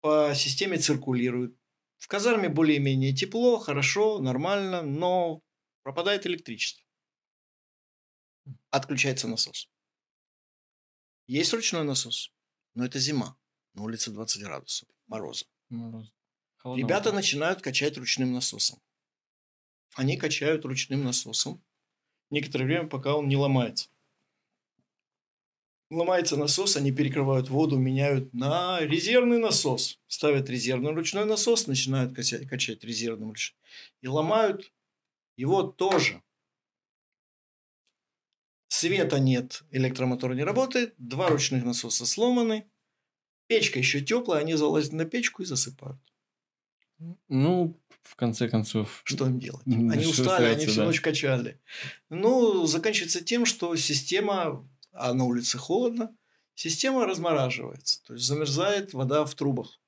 по 0.01 0.33
системе 0.35 0.79
циркулирует. 0.79 1.59
В 1.99 2.07
казарме 2.07 2.49
более-менее 2.49 3.13
тепло, 3.13 3.59
хорошо, 3.59 4.21
нормально, 4.21 4.83
но 4.83 5.43
пропадает 5.83 6.25
электричество. 6.27 6.85
Отключается 8.71 9.27
насос. 9.27 9.69
Есть 11.27 11.53
ручной 11.53 11.83
насос, 11.83 12.33
но 12.75 12.85
это 12.85 13.01
зима. 13.01 13.37
На 13.75 13.83
улице 13.83 14.13
20 14.13 14.43
градусов, 14.43 14.89
мороза. 15.09 15.47
Мороз. 15.69 16.13
Ребята 16.65 17.13
начинают 17.13 17.61
качать 17.61 17.99
ручным 17.99 18.33
насосом. 18.33 18.81
Они 19.95 20.17
качают 20.17 20.65
ручным 20.65 21.03
насосом 21.03 21.65
некоторое 22.31 22.67
время, 22.67 22.89
пока 22.89 23.17
он 23.17 23.27
не 23.29 23.37
ломается. 23.37 23.91
Ломается 25.91 26.37
насос, 26.37 26.77
они 26.77 26.93
перекрывают 26.93 27.49
воду, 27.49 27.79
меняют 27.79 28.35
на 28.35 28.81
резервный 28.81 29.39
насос. 29.39 29.99
Ставят 30.07 30.51
резервный 30.51 30.93
ручной 30.93 31.25
насос, 31.25 31.67
начинают 31.67 32.15
качать, 32.15 32.47
качать 32.47 32.85
резервным 32.85 33.31
ручным. 33.31 33.59
И 34.03 34.09
ломают 34.09 34.71
его 35.37 35.63
тоже. 35.63 36.23
Света 38.69 39.19
нет, 39.19 39.65
электромотор 39.71 40.35
не 40.35 40.45
работает, 40.45 40.95
два 40.99 41.31
ручных 41.31 41.65
насоса 41.65 42.05
сломаны, 42.05 42.69
печка 43.47 43.79
еще 43.79 44.03
теплая, 44.03 44.43
они 44.43 44.55
залазят 44.55 44.93
на 44.93 45.07
печку 45.07 45.43
и 45.43 45.47
засыпают. 45.47 45.99
Ну, 47.29 47.81
в 48.03 48.17
конце 48.17 48.49
концов. 48.49 49.03
Что 49.05 49.27
им 49.27 49.39
делать? 49.39 49.67
Они 49.67 50.07
устали, 50.07 50.47
они 50.47 50.67
всю 50.67 50.81
да. 50.81 50.87
ночь 50.87 51.01
качали. 51.01 51.61
Ну, 52.11 52.67
заканчивается 52.67 53.25
тем, 53.25 53.47
что 53.47 53.75
система, 53.77 54.69
а 54.93 55.15
на 55.15 55.25
улице 55.25 55.59
холодно, 55.59 56.17
система 56.55 57.07
размораживается. 57.07 58.03
То 58.05 58.15
есть 58.15 58.27
замерзает 58.27 58.93
вода 58.93 59.25
в 59.25 59.35
трубах. 59.35 59.81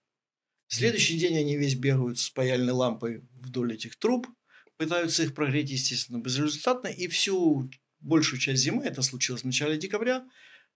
В 0.67 0.75
следующий 0.75 1.19
день 1.19 1.37
они 1.37 1.57
весь 1.57 1.75
бегают 1.75 2.19
с 2.19 2.31
паяльной 2.31 2.73
лампой 2.73 3.23
вдоль 3.33 3.75
этих 3.75 3.97
труб, 3.97 4.29
пытаются 4.77 5.25
их 5.25 5.35
прогреть, 5.35 5.71
естественно, 5.71 6.19
безрезультатно. 6.19 6.89
И 6.89 7.09
всю 7.09 7.69
большую 7.99 8.39
часть 8.39 8.63
зимы, 8.63 8.85
это 8.85 9.03
случилось 9.03 9.43
в 9.43 9.47
начале 9.47 9.77
декабря, 9.77 10.27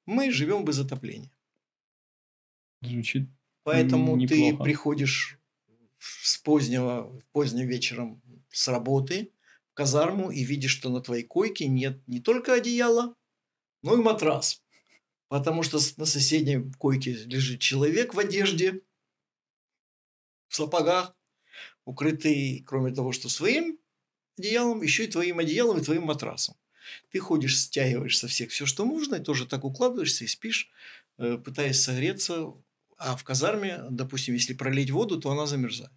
мы 0.05 0.31
живем 0.31 0.65
без 0.65 0.79
отопления. 0.79 1.31
Звучит 2.83 3.29
Поэтому 3.63 4.17
неплохо. 4.17 4.57
ты 4.57 4.63
приходишь 4.63 5.39
с 5.99 6.37
позднего, 6.39 7.23
поздним 7.33 7.67
вечером 7.67 8.23
с 8.51 8.69
работы 8.69 9.33
в 9.71 9.75
казарму 9.75 10.31
и 10.31 10.45
видишь, 10.45 10.73
что 10.73 10.91
на 10.91 11.01
твоей 11.01 11.25
койке 11.25 11.67
нет 11.67 12.07
не 12.07 12.21
только 12.21 12.55
одеяла, 12.55 13.15
но 13.85 13.95
и 13.95 14.03
матрас. 14.03 14.63
Потому 15.29 15.63
что 15.63 15.79
на 15.97 16.07
соседней 16.07 16.73
койке 16.79 17.13
лежит 17.13 17.61
человек 17.61 18.15
в 18.15 18.19
одежде, 18.19 18.81
в 20.49 20.57
сапогах, 20.57 21.15
укрытый, 21.85 22.65
кроме 22.67 22.93
того, 22.93 23.13
что 23.13 23.29
своим 23.29 23.79
одеялом, 24.39 24.83
еще 24.83 25.05
и 25.05 25.11
твоим 25.11 25.39
одеялом 25.39 25.79
и 25.79 25.85
твоим 25.85 26.05
матрасом. 26.05 26.57
Ты 27.11 27.19
ходишь, 27.19 27.59
стягиваешь 27.59 28.19
со 28.19 28.27
всех 28.27 28.51
все, 28.51 28.67
что 28.67 28.85
можно, 28.85 29.17
и 29.17 29.23
тоже 29.23 29.47
так 29.47 29.65
укладываешься 29.65 30.25
и 30.25 30.29
спишь, 30.29 30.71
э, 31.19 31.37
пытаясь 31.39 31.81
согреться 31.81 32.55
а 32.97 33.17
в 33.17 33.25
казарме, 33.25 33.85
допустим, 33.91 34.35
если 34.35 34.55
пролить 34.55 34.91
воду, 34.91 35.21
то 35.21 35.31
она 35.31 35.47
замерзает. 35.47 35.93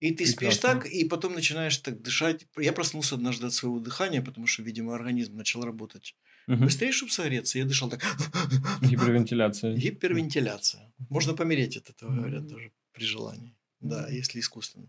И 0.00 0.12
ты 0.12 0.24
Прекрасно. 0.24 0.50
спишь 0.50 0.56
так, 0.58 0.86
и 0.86 1.04
потом 1.04 1.34
начинаешь 1.34 1.76
так 1.76 2.00
дышать. 2.00 2.46
Я 2.58 2.72
проснулся 2.72 3.16
однажды 3.16 3.46
от 3.46 3.52
своего 3.52 3.78
дыхания, 3.80 4.22
потому 4.22 4.46
что, 4.46 4.62
видимо, 4.62 4.94
организм 4.94 5.36
начал 5.36 5.62
работать 5.62 6.16
угу. 6.46 6.64
быстрее, 6.64 6.92
чтобы 6.92 7.12
согреться. 7.12 7.58
Я 7.58 7.66
дышал 7.66 7.90
так. 7.90 8.02
Гипервентиляция. 8.82 9.76
Гипервентиляция. 9.76 10.90
Можно 11.10 11.34
помереть 11.34 11.76
от 11.76 11.90
этого, 11.90 12.14
говорят, 12.14 12.46
даже 12.46 12.72
при 12.92 13.04
желании. 13.04 13.54
Да, 13.80 14.08
если 14.08 14.40
искусственно. 14.40 14.88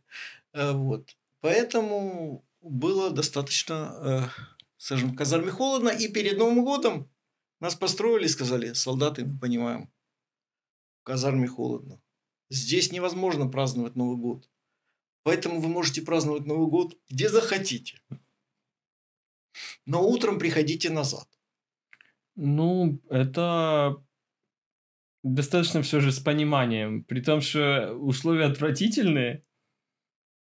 Э, 0.53 0.71
вот. 0.71 1.15
Поэтому 1.41 2.45
было 2.61 3.09
достаточно, 3.11 3.93
э, 4.01 4.41
скажем, 4.77 5.11
в 5.11 5.15
казарме 5.15 5.51
холодно. 5.51 5.89
И 5.89 6.07
перед 6.07 6.37
Новым 6.37 6.63
годом 6.63 7.09
нас 7.59 7.75
построили 7.75 8.25
и 8.25 8.29
сказали, 8.29 8.73
солдаты, 8.73 9.25
мы 9.25 9.37
понимаем, 9.37 9.89
в 11.01 11.03
казарме 11.03 11.47
холодно. 11.47 11.99
Здесь 12.49 12.91
невозможно 12.91 13.47
праздновать 13.47 13.95
Новый 13.95 14.17
год. 14.17 14.49
Поэтому 15.23 15.59
вы 15.59 15.67
можете 15.67 16.01
праздновать 16.01 16.45
Новый 16.45 16.67
год 16.67 16.97
где 17.09 17.29
захотите. 17.29 17.99
Но 19.85 20.07
утром 20.07 20.39
приходите 20.39 20.89
назад. 20.89 21.27
Ну, 22.35 22.99
это 23.09 24.03
достаточно 25.23 25.81
все 25.81 25.99
же 25.99 26.11
с 26.11 26.19
пониманием. 26.19 27.03
При 27.03 27.21
том, 27.21 27.41
что 27.41 27.93
условия 27.93 28.45
отвратительные. 28.45 29.43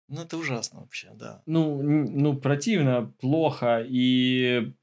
Ну, 0.09 0.21
это 0.21 0.38
ужасно 0.38 0.82
вообще, 0.82 1.11
да. 1.13 1.41
Ну, 1.45 1.82
ну 1.82 2.38
противно, 2.38 3.13
плохо. 3.19 3.86
И 3.89 4.73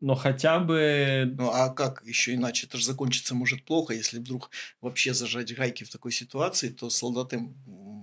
но 0.00 0.14
хотя 0.14 0.60
бы... 0.60 1.34
Ну, 1.36 1.50
а 1.50 1.70
как 1.70 2.04
еще 2.06 2.34
иначе? 2.34 2.66
Это 2.66 2.78
же 2.78 2.84
закончится 2.84 3.34
может 3.34 3.64
плохо, 3.64 3.94
если 3.94 4.18
вдруг 4.18 4.50
вообще 4.80 5.12
зажать 5.12 5.54
гайки 5.54 5.84
в 5.84 5.90
такой 5.90 6.12
ситуации, 6.12 6.68
то 6.68 6.88
солдаты 6.88 7.40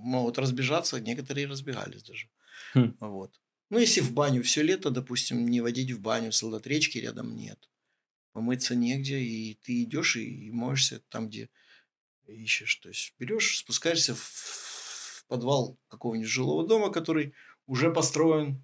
могут 0.05 0.37
разбежаться, 0.37 0.99
некоторые 0.99 1.47
разбегались 1.47 2.03
даже. 2.03 2.29
Хм. 2.73 2.93
Вот. 2.99 3.41
Ну, 3.69 3.79
если 3.79 4.01
в 4.01 4.13
баню 4.13 4.43
все 4.43 4.63
лето, 4.63 4.91
допустим, 4.91 5.47
не 5.47 5.61
водить 5.61 5.91
в 5.91 6.01
баню, 6.01 6.31
солдат 6.31 6.67
речки 6.67 6.97
рядом 6.99 7.35
нет. 7.35 7.69
Помыться 8.33 8.75
негде, 8.75 9.19
и 9.19 9.55
ты 9.55 9.83
идешь 9.83 10.17
и 10.17 10.51
моешься 10.51 11.01
там, 11.09 11.27
где 11.29 11.49
ищешь. 12.27 12.75
То 12.77 12.89
есть 12.89 13.13
берешь, 13.19 13.57
спускаешься 13.57 14.15
в 14.15 15.25
подвал 15.27 15.77
какого-нибудь 15.87 16.29
жилого 16.29 16.67
дома, 16.67 16.91
который 16.91 17.33
уже 17.65 17.91
построен, 17.91 18.63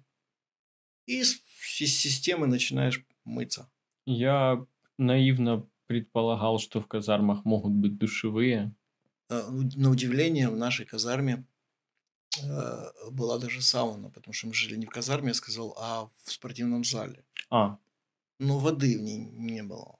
и 1.06 1.22
с 1.24 1.40
системы 1.66 2.46
начинаешь 2.46 3.04
мыться. 3.24 3.70
Я 4.06 4.64
наивно 4.98 5.68
предполагал, 5.86 6.58
что 6.58 6.80
в 6.80 6.86
казармах 6.86 7.44
могут 7.44 7.72
быть 7.72 7.98
душевые. 7.98 8.74
Э, 9.32 9.50
на 9.76 9.90
удивление, 9.90 10.48
в 10.48 10.56
нашей 10.56 10.84
казарме 10.84 11.44
э, 12.42 13.10
была 13.10 13.38
даже 13.38 13.62
сауна, 13.62 14.10
потому 14.10 14.34
что 14.34 14.48
мы 14.48 14.54
жили 14.54 14.76
не 14.76 14.86
в 14.86 14.90
казарме, 14.90 15.28
я 15.28 15.34
сказал, 15.34 15.74
а 15.78 16.10
в 16.24 16.32
спортивном 16.32 16.84
зале. 16.84 17.24
А. 17.50 17.78
Но 18.38 18.58
воды 18.58 18.98
в 18.98 19.02
ней 19.02 19.18
не 19.18 19.62
было. 19.62 19.96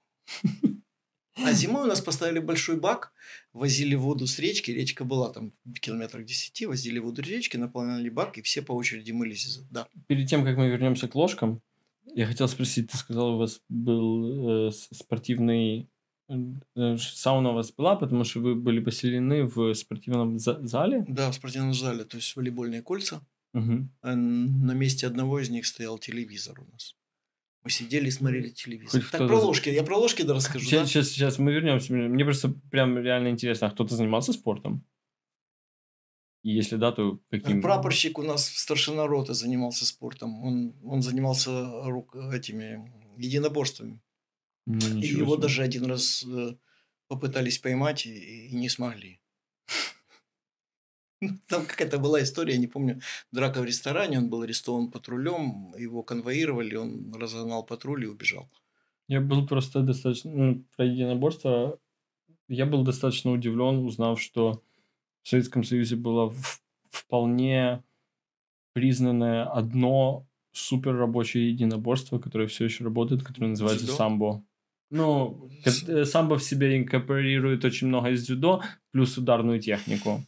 А 1.37 1.53
зимой 1.53 1.85
у 1.85 1.87
нас 1.87 2.03
поставили 2.03 2.41
большой 2.41 2.77
бак, 2.77 3.13
возили 3.55 3.95
воду 3.95 4.27
с 4.27 4.39
речки, 4.39 4.71
речка 4.71 5.05
была 5.05 5.33
там 5.33 5.53
в 5.65 5.81
километрах 5.81 6.27
10, 6.27 6.67
возили 6.67 6.99
воду 6.99 7.25
с 7.25 7.27
речки, 7.27 7.57
наполняли 7.57 8.11
бак, 8.11 8.37
и 8.37 8.43
все 8.43 8.61
по 8.61 8.73
очереди 8.73 9.13
мылись. 9.13 9.61
Да. 9.71 9.89
Перед 10.09 10.29
тем, 10.29 10.45
как 10.45 10.59
мы 10.59 10.69
вернемся 10.69 11.09
к 11.09 11.15
ложкам, 11.15 11.63
я 12.15 12.27
хотел 12.27 12.49
спросить, 12.49 12.91
ты 12.91 12.99
сказал, 12.99 13.35
у 13.35 13.39
вас 13.39 13.63
был 13.71 14.69
э, 14.69 14.73
спортивный 14.73 15.89
э, 16.29 16.97
сауна 16.97 17.51
у 17.51 17.55
вас 17.55 17.73
была, 17.73 17.97
потому 17.97 18.25
что 18.25 18.41
вы 18.41 18.55
были 18.55 18.81
поселены 18.81 19.45
в 19.45 19.75
спортивном 19.75 20.39
зале? 20.39 21.05
Да, 21.09 21.31
в 21.31 21.35
спортивном 21.35 21.75
зале, 21.75 22.05
то 22.05 22.17
есть 22.17 22.35
волейбольные 22.37 22.83
кольца. 22.83 23.21
Угу. 23.55 23.89
На 24.03 24.73
месте 24.73 25.07
одного 25.07 25.41
из 25.41 25.51
них 25.51 25.67
стоял 25.67 25.99
телевизор 25.99 26.61
у 26.61 26.73
нас. 26.73 26.97
Мы 27.65 27.71
сидели 27.71 28.09
и 28.09 28.11
смотрели 28.11 28.49
телевизор. 28.49 29.03
Хоть 29.03 29.11
так 29.11 29.29
про 29.29 29.39
ложки. 29.39 29.69
Я 29.69 29.85
про 29.85 29.97
ложки 29.97 30.23
да 30.23 30.35
расскажу. 30.35 30.65
Сейчас, 30.65 30.81
да? 30.81 30.87
сейчас, 30.87 31.09
сейчас 31.09 31.39
мы 31.39 31.53
вернемся. 31.53 31.93
Мне 31.93 32.25
просто 32.25 32.49
прям 32.71 32.99
реально 32.99 33.29
интересно, 33.29 33.69
а 33.69 33.71
кто-то 33.71 33.95
занимался 33.95 34.33
спортом? 34.33 34.85
И 36.43 36.51
если 36.51 36.77
да, 36.77 36.91
то 36.91 37.21
каким? 37.31 37.63
Прапорщик 37.63 38.19
у 38.19 38.23
нас 38.23 38.49
старшина 38.49 39.07
роты 39.07 39.35
занимался 39.35 39.87
спортом. 39.87 40.43
Он, 40.45 40.75
он 40.83 41.03
занимался 41.03 41.51
рук, 41.85 42.17
этими 42.17 42.93
единоборствами. 43.17 44.01
Ну, 44.67 45.01
и 45.01 45.07
его 45.07 45.35
себе. 45.35 45.43
даже 45.43 45.63
один 45.63 45.87
раз 45.87 46.25
э, 46.25 46.55
попытались 47.09 47.59
поймать 47.59 48.07
и, 48.07 48.47
и 48.49 48.55
не 48.55 48.69
смогли. 48.69 49.21
Там 51.49 51.67
какая-то 51.67 51.99
была 51.99 52.23
история, 52.23 52.55
я 52.55 52.61
не 52.61 52.69
помню, 52.69 53.01
драка 53.33 53.61
в 53.61 53.65
ресторане, 53.65 54.19
он 54.19 54.29
был 54.29 54.43
арестован 54.43 54.91
патрулем, 54.91 55.75
его 55.77 56.03
конвоировали, 56.03 56.77
он 56.77 57.13
разогнал 57.15 57.65
патруль 57.65 58.05
и 58.05 58.09
убежал. 58.09 58.51
Я 59.09 59.21
был 59.21 59.47
просто 59.47 59.81
достаточно, 59.81 60.31
ну, 60.31 60.65
про 60.77 60.87
единоборство, 60.87 61.79
я 62.49 62.67
был 62.67 62.85
достаточно 62.85 63.33
удивлен, 63.33 63.85
узнав, 63.85 64.21
что 64.21 64.63
в 65.23 65.29
Советском 65.29 65.65
Союзе 65.65 65.97
было 65.97 66.33
вполне 66.91 67.83
признанное 68.73 69.45
одно 69.45 70.27
супер 70.53 70.95
рабочее 70.95 71.51
единоборство, 71.51 72.19
которое 72.19 72.49
все 72.49 72.65
еще 72.65 72.85
работает, 72.85 73.23
которое 73.23 73.49
называется 73.49 73.85
дзюдо? 73.85 73.97
самбо. 73.97 74.45
Ну, 74.93 75.49
э, 75.65 76.05
самбо 76.05 76.37
в 76.37 76.43
себе 76.43 76.77
инкорпорирует 76.77 77.65
очень 77.65 77.87
много 77.87 78.11
из 78.11 78.27
дзюдо, 78.27 78.63
плюс 78.91 79.17
ударную 79.17 79.59
технику. 79.59 80.23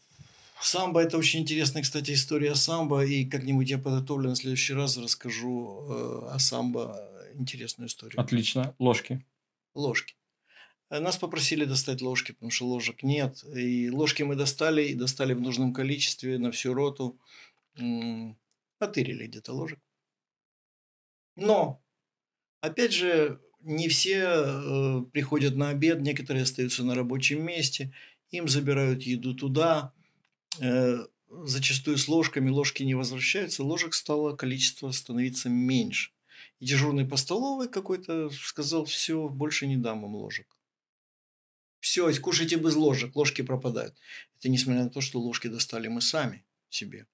Самбо– 0.59 1.01
это 1.03 1.19
очень 1.19 1.41
интересная, 1.41 1.83
кстати, 1.83 2.13
история 2.13 2.55
самбо, 2.55 3.05
и 3.05 3.27
как-нибудь 3.27 3.69
я 3.69 3.77
подготовлю 3.77 4.31
на 4.31 4.37
следующий 4.37 4.73
раз, 4.73 4.97
расскажу 4.97 5.87
э, 5.91 6.29
о 6.31 6.39
самбо 6.39 6.99
интересную 7.35 7.89
историю. 7.89 8.19
Отлично. 8.19 8.75
Ложки. 8.79 9.23
Ложки. 9.75 10.15
Э, 10.89 10.99
нас 10.99 11.19
попросили 11.19 11.67
достать 11.67 12.01
ложки, 12.01 12.33
потому 12.33 12.51
что 12.51 12.67
ложек 12.67 13.03
нет. 13.03 13.45
И 13.55 13.91
ложки 13.91 14.23
мы 14.23 14.35
достали, 14.35 14.85
и 14.85 14.95
достали 14.95 15.35
в 15.35 15.43
нужном 15.43 15.75
количестве 15.75 16.39
на 16.39 16.51
всю 16.51 16.73
роту. 16.73 17.19
Отырили 18.79 19.27
где-то 19.27 19.53
ложек. 19.53 19.79
Но, 21.37 21.83
опять 22.63 22.95
же, 22.95 23.41
не 23.65 23.89
все 23.89 24.25
э, 24.25 25.03
приходят 25.13 25.57
на 25.57 25.71
обед, 25.71 26.01
некоторые 26.01 26.43
остаются 26.43 26.85
на 26.85 26.95
рабочем 26.95 27.45
месте. 27.45 27.93
им 28.31 28.49
забирают 28.49 29.03
еду 29.03 29.35
туда, 29.35 29.93
э, 30.61 31.07
зачастую 31.31 31.99
с 31.99 32.09
ложками, 32.09 32.51
ложки 32.51 32.83
не 32.83 32.95
возвращаются, 32.95 33.65
ложек 33.65 33.95
стало 33.95 34.37
количество 34.37 34.91
становиться 34.91 35.49
меньше. 35.49 36.13
И 36.61 36.67
дежурный 36.67 37.07
по 37.07 37.17
столовой 37.17 37.69
какой-то 37.69 38.31
сказал, 38.31 38.85
все, 38.85 39.29
больше 39.29 39.67
не 39.67 39.77
дам 39.77 40.03
вам 40.03 40.15
ложек. 40.15 40.47
Все, 41.81 42.13
кушайте 42.21 42.57
без 42.57 42.77
ложек, 42.77 43.15
ложки 43.17 43.43
пропадают. 43.43 43.95
Это 44.39 44.49
несмотря 44.49 44.85
на 44.85 44.91
то, 44.91 45.01
что 45.01 45.21
ложки 45.21 45.49
достали 45.49 45.89
мы 45.89 46.01
сами 46.01 46.45
себе. 46.71 47.07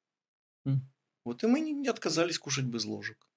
Mm. 0.64 0.78
Вот 1.24 1.42
и 1.42 1.46
мы 1.46 1.60
не 1.60 1.88
отказались 1.88 2.38
кушать 2.38 2.64
без 2.64 2.84
ложек. 2.84 3.29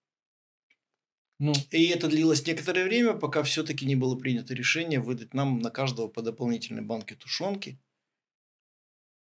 Ну. 1.39 1.53
И 1.71 1.88
это 1.88 2.07
длилось 2.07 2.45
некоторое 2.45 2.86
время, 2.86 3.13
пока 3.13 3.43
все-таки 3.43 3.86
не 3.86 3.95
было 3.95 4.15
принято 4.15 4.53
решение 4.53 4.99
выдать 4.99 5.34
нам 5.34 5.59
на 5.59 5.71
каждого 5.71 6.07
по 6.07 6.21
дополнительной 6.21 6.84
банке 6.84 7.15
тушенки. 7.15 7.79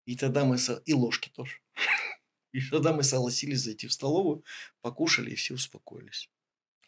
И 0.07 0.17
тогда 0.17 0.45
мы... 0.45 0.59
Со... 0.59 0.83
И 0.87 0.93
ложки 0.93 1.31
тоже. 1.35 1.59
И 2.53 2.61
тогда 2.71 2.93
мы 2.93 3.03
согласились 3.03 3.61
зайти 3.61 3.89
в 3.89 3.93
столовую, 3.93 4.45
покушали, 4.81 5.31
и 5.31 5.35
все 5.35 5.55
успокоились. 5.55 6.31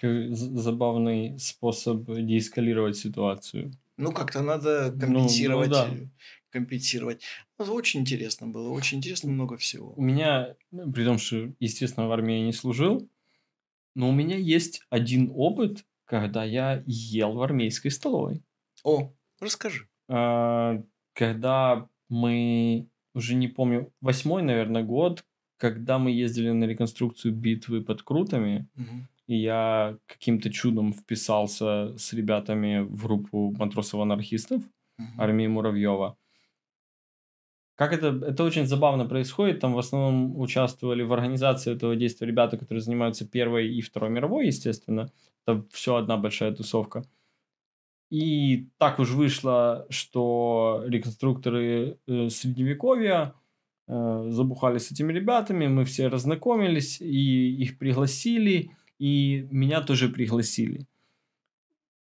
Забавный 0.01 1.37
способ 1.41 2.05
деэскалировать 2.07 2.97
ситуацию. 2.97 3.73
Ну, 3.97 4.13
как-то 4.13 4.43
надо 4.43 4.93
компенсировать. 4.93 5.71
Ну, 5.71 5.77
ну, 5.77 5.91
да. 6.01 6.11
компенсировать. 6.51 7.23
Ну, 7.59 7.73
очень 7.73 8.01
интересно 8.01 8.47
было, 8.47 8.69
очень 8.69 8.99
интересно, 8.99 9.31
много 9.31 9.57
всего. 9.57 9.93
У 9.97 10.03
меня, 10.03 10.55
ну, 10.71 10.93
при 10.93 11.05
том, 11.05 11.19
что, 11.19 11.53
естественно, 11.59 12.07
в 12.07 12.13
армии 12.13 12.39
я 12.39 12.45
не 12.45 12.53
служил, 12.53 13.09
но 13.97 14.11
у 14.11 14.13
меня 14.13 14.37
есть 14.37 14.83
один 14.91 15.33
опыт, 15.35 15.85
когда 16.05 16.45
я 16.45 16.85
ел 16.87 17.33
в 17.33 17.43
армейской 17.43 17.91
столовой. 17.91 18.43
О, 18.85 19.13
расскажи. 19.41 19.89
А, 20.09 20.83
когда 21.15 21.89
мы, 22.11 22.89
уже 23.15 23.35
не 23.35 23.49
помню, 23.49 23.91
восьмой, 24.03 24.43
наверное, 24.43 24.83
год, 24.83 25.25
когда 25.57 25.99
мы 25.99 26.11
ездили 26.11 26.51
на 26.51 26.65
реконструкцию 26.65 27.35
битвы 27.35 27.83
под 27.83 28.03
Крутами, 28.03 28.69
угу. 28.77 29.07
и 29.29 29.37
я 29.39 29.97
каким-то 30.07 30.51
чудом 30.51 30.93
вписался 30.93 31.97
с 31.97 32.13
ребятами 32.13 32.81
в 32.81 33.05
группу 33.05 33.51
матросов-анархистов 33.57 34.63
угу. 34.99 35.09
армии 35.17 35.47
Муравьева. 35.47 36.19
Как 37.77 37.93
это, 37.93 38.09
это 38.27 38.43
очень 38.43 38.67
забавно 38.67 39.05
происходит. 39.05 39.61
Там 39.61 39.75
в 39.75 39.79
основном 39.79 40.41
участвовали 40.41 41.03
в 41.03 41.13
организации 41.13 41.75
этого 41.75 41.95
действия 41.95 42.27
ребята, 42.27 42.57
которые 42.57 42.81
занимаются 42.81 43.29
Первой 43.29 43.69
и 43.69 43.83
Второй 43.83 44.11
мировой, 44.11 44.47
естественно. 44.47 45.13
Это 45.47 45.63
все 45.71 45.97
одна 45.97 46.17
большая 46.17 46.53
тусовка. 46.53 47.05
И 48.11 48.69
так 48.79 48.99
уж 48.99 49.11
вышло, 49.11 49.87
что 49.91 50.85
реконструкторы 50.87 51.99
э, 52.07 52.29
Средневековья 52.31 53.35
э, 53.89 54.27
забухали 54.31 54.79
с 54.79 54.91
этими 54.91 55.13
ребятами, 55.13 55.67
мы 55.67 55.85
все 55.85 56.07
разнакомились, 56.07 57.01
и 57.01 57.63
их 57.63 57.79
пригласили, 57.79 58.71
и 58.99 59.47
меня 59.51 59.83
тоже 59.83 60.09
пригласили. 60.09 60.87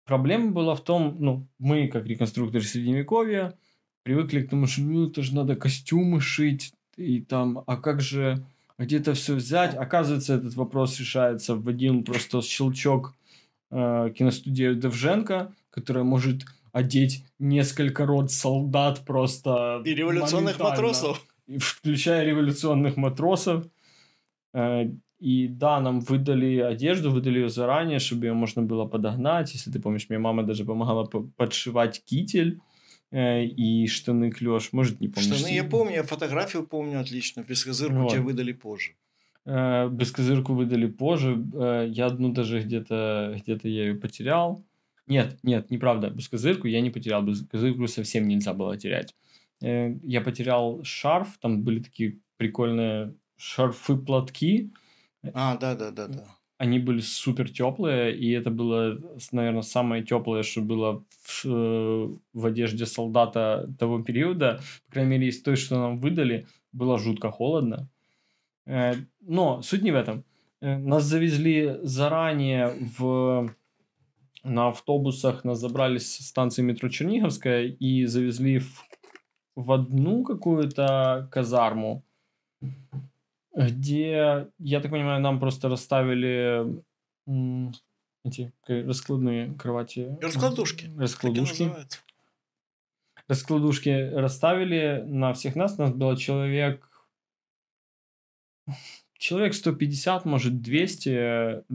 Проблема 0.06 0.52
была 0.52 0.76
в 0.76 0.84
том, 0.84 1.18
ну, 1.20 1.48
мы, 1.58 1.88
как 1.88 2.06
реконструкторы 2.06 2.64
Средневековья, 2.64 3.58
привыкли 4.06 4.42
к 4.42 4.50
тому, 4.50 4.68
что 4.68 4.82
ну 4.82 5.10
это 5.10 5.24
же 5.24 5.36
надо 5.36 5.56
костюмы 5.56 6.22
шить, 6.22 6.72
и 6.96 7.22
там, 7.22 7.64
а 7.66 7.76
как 7.76 8.02
же 8.02 8.46
где-то 8.78 9.16
все 9.16 9.34
взять? 9.34 9.76
Оказывается, 9.76 10.36
этот 10.36 10.54
вопрос 10.54 11.00
решается 11.00 11.56
в 11.56 11.68
один 11.68 12.04
просто 12.04 12.42
щелчок 12.42 13.16
э, 13.72 14.14
киностудии 14.16 14.76
Девженко, 14.76 15.52
которая 15.72 16.04
может 16.04 16.44
одеть 16.72 17.26
несколько 17.40 18.06
род 18.06 18.32
солдат 18.32 19.04
просто... 19.06 19.82
И 19.86 19.96
революционных 19.96 20.60
матросов. 20.60 21.26
Включая 21.58 22.26
революционных 22.26 22.98
матросов. 22.98 23.66
Э, 24.54 24.84
и 25.20 25.48
да, 25.48 25.80
нам 25.80 26.02
выдали 26.02 26.60
одежду, 26.60 27.10
выдали 27.10 27.40
ее 27.40 27.50
заранее, 27.50 27.98
чтобы 27.98 28.28
ее 28.28 28.34
можно 28.34 28.62
было 28.62 28.86
подогнать. 28.86 29.52
Если 29.54 29.72
ты 29.72 29.80
помнишь, 29.80 30.06
мне 30.10 30.20
мама 30.20 30.44
даже 30.44 30.64
помогала 30.64 31.06
подшивать 31.06 32.04
китель 32.06 32.60
и 33.16 33.88
штаны 33.88 34.32
клеш, 34.32 34.74
может, 34.74 35.00
не 35.00 35.08
помню. 35.08 35.36
Штаны 35.36 35.54
я 35.54 35.64
помню, 35.64 35.96
я 35.96 36.04
фотографию 36.04 36.66
помню 36.66 37.00
отлично, 37.00 37.46
бескозырку 37.48 38.02
вот. 38.02 38.12
тебе 38.12 38.22
выдали 38.22 38.52
позже. 38.52 38.96
Э, 39.46 39.88
бескозырку 39.90 40.54
выдали 40.54 40.88
позже, 40.88 41.42
э, 41.54 41.88
я 41.90 42.08
одну 42.08 42.34
даже 42.34 42.62
где-то 42.62 43.40
где 43.40 43.60
я 43.64 43.86
ее 43.86 43.96
потерял. 43.96 44.64
Нет, 45.08 45.38
нет, 45.44 45.70
неправда, 45.72 46.10
бескозырку 46.10 46.68
я 46.68 46.82
не 46.82 46.90
потерял, 46.90 47.24
бескозырку 47.24 47.88
совсем 47.88 48.28
нельзя 48.28 48.54
было 48.54 48.76
терять. 48.76 49.16
Я 49.62 50.22
потерял 50.22 50.84
шарф, 50.84 51.38
там 51.40 51.64
были 51.64 51.80
такие 51.80 52.20
прикольные 52.38 53.16
шарфы-платки. 53.38 54.74
А, 55.34 55.58
да-да-да. 55.58 56.08
да 56.08 56.26
они 56.58 56.80
были 56.80 57.02
супер 57.02 57.50
теплые, 57.50 58.16
и 58.16 58.32
это 58.32 58.50
было, 58.50 58.98
наверное, 59.32 59.62
самое 59.62 60.04
теплое, 60.04 60.44
что 60.44 60.62
было 60.62 61.04
в, 61.24 61.46
э, 61.46 62.10
в 62.34 62.46
одежде 62.46 62.86
солдата 62.86 63.70
того 63.78 64.02
периода. 64.02 64.62
По 64.88 64.94
крайней 64.94 65.12
мере, 65.12 65.28
из 65.28 65.42
той, 65.42 65.58
что 65.58 65.76
нам 65.76 66.00
выдали, 66.00 66.48
было 66.72 66.98
жутко 66.98 67.30
холодно. 67.30 67.90
Э, 68.66 68.94
но 69.22 69.62
суть 69.62 69.84
не 69.84 69.92
в 69.92 69.96
этом. 69.96 70.24
Э, 70.62 70.78
нас 70.78 71.04
завезли 71.04 71.78
заранее 71.84 72.74
в 72.98 73.54
на 74.46 74.70
автобусах, 74.70 75.44
нас 75.44 75.60
забрали 75.60 75.98
с 75.98 76.18
станции 76.20 76.62
метро 76.62 76.88
Черниговская 76.88 77.64
и 77.64 78.06
завезли 78.06 78.60
в, 78.60 78.86
в 79.56 79.72
одну 79.72 80.24
какую-то 80.24 81.28
казарму, 81.32 82.04
где, 83.56 84.48
я 84.60 84.82
так 84.82 84.92
понимаю, 84.92 85.22
нам 85.22 85.40
просто 85.40 85.70
расставили 85.70 86.84
эти 88.26 88.52
раскладные 88.68 89.54
кровати. 89.54 90.18
Раскладушки. 90.22 90.92
Раскладушки. 90.98 91.72
Раскладушки 93.28 94.12
расставили 94.14 95.04
на 95.08 95.34
всех 95.34 95.56
нас. 95.56 95.78
Нас 95.78 95.92
было 95.94 96.18
человек... 96.18 96.90
Человек 99.18 99.54
150, 99.54 100.26
может, 100.26 100.62
200. 100.62 101.70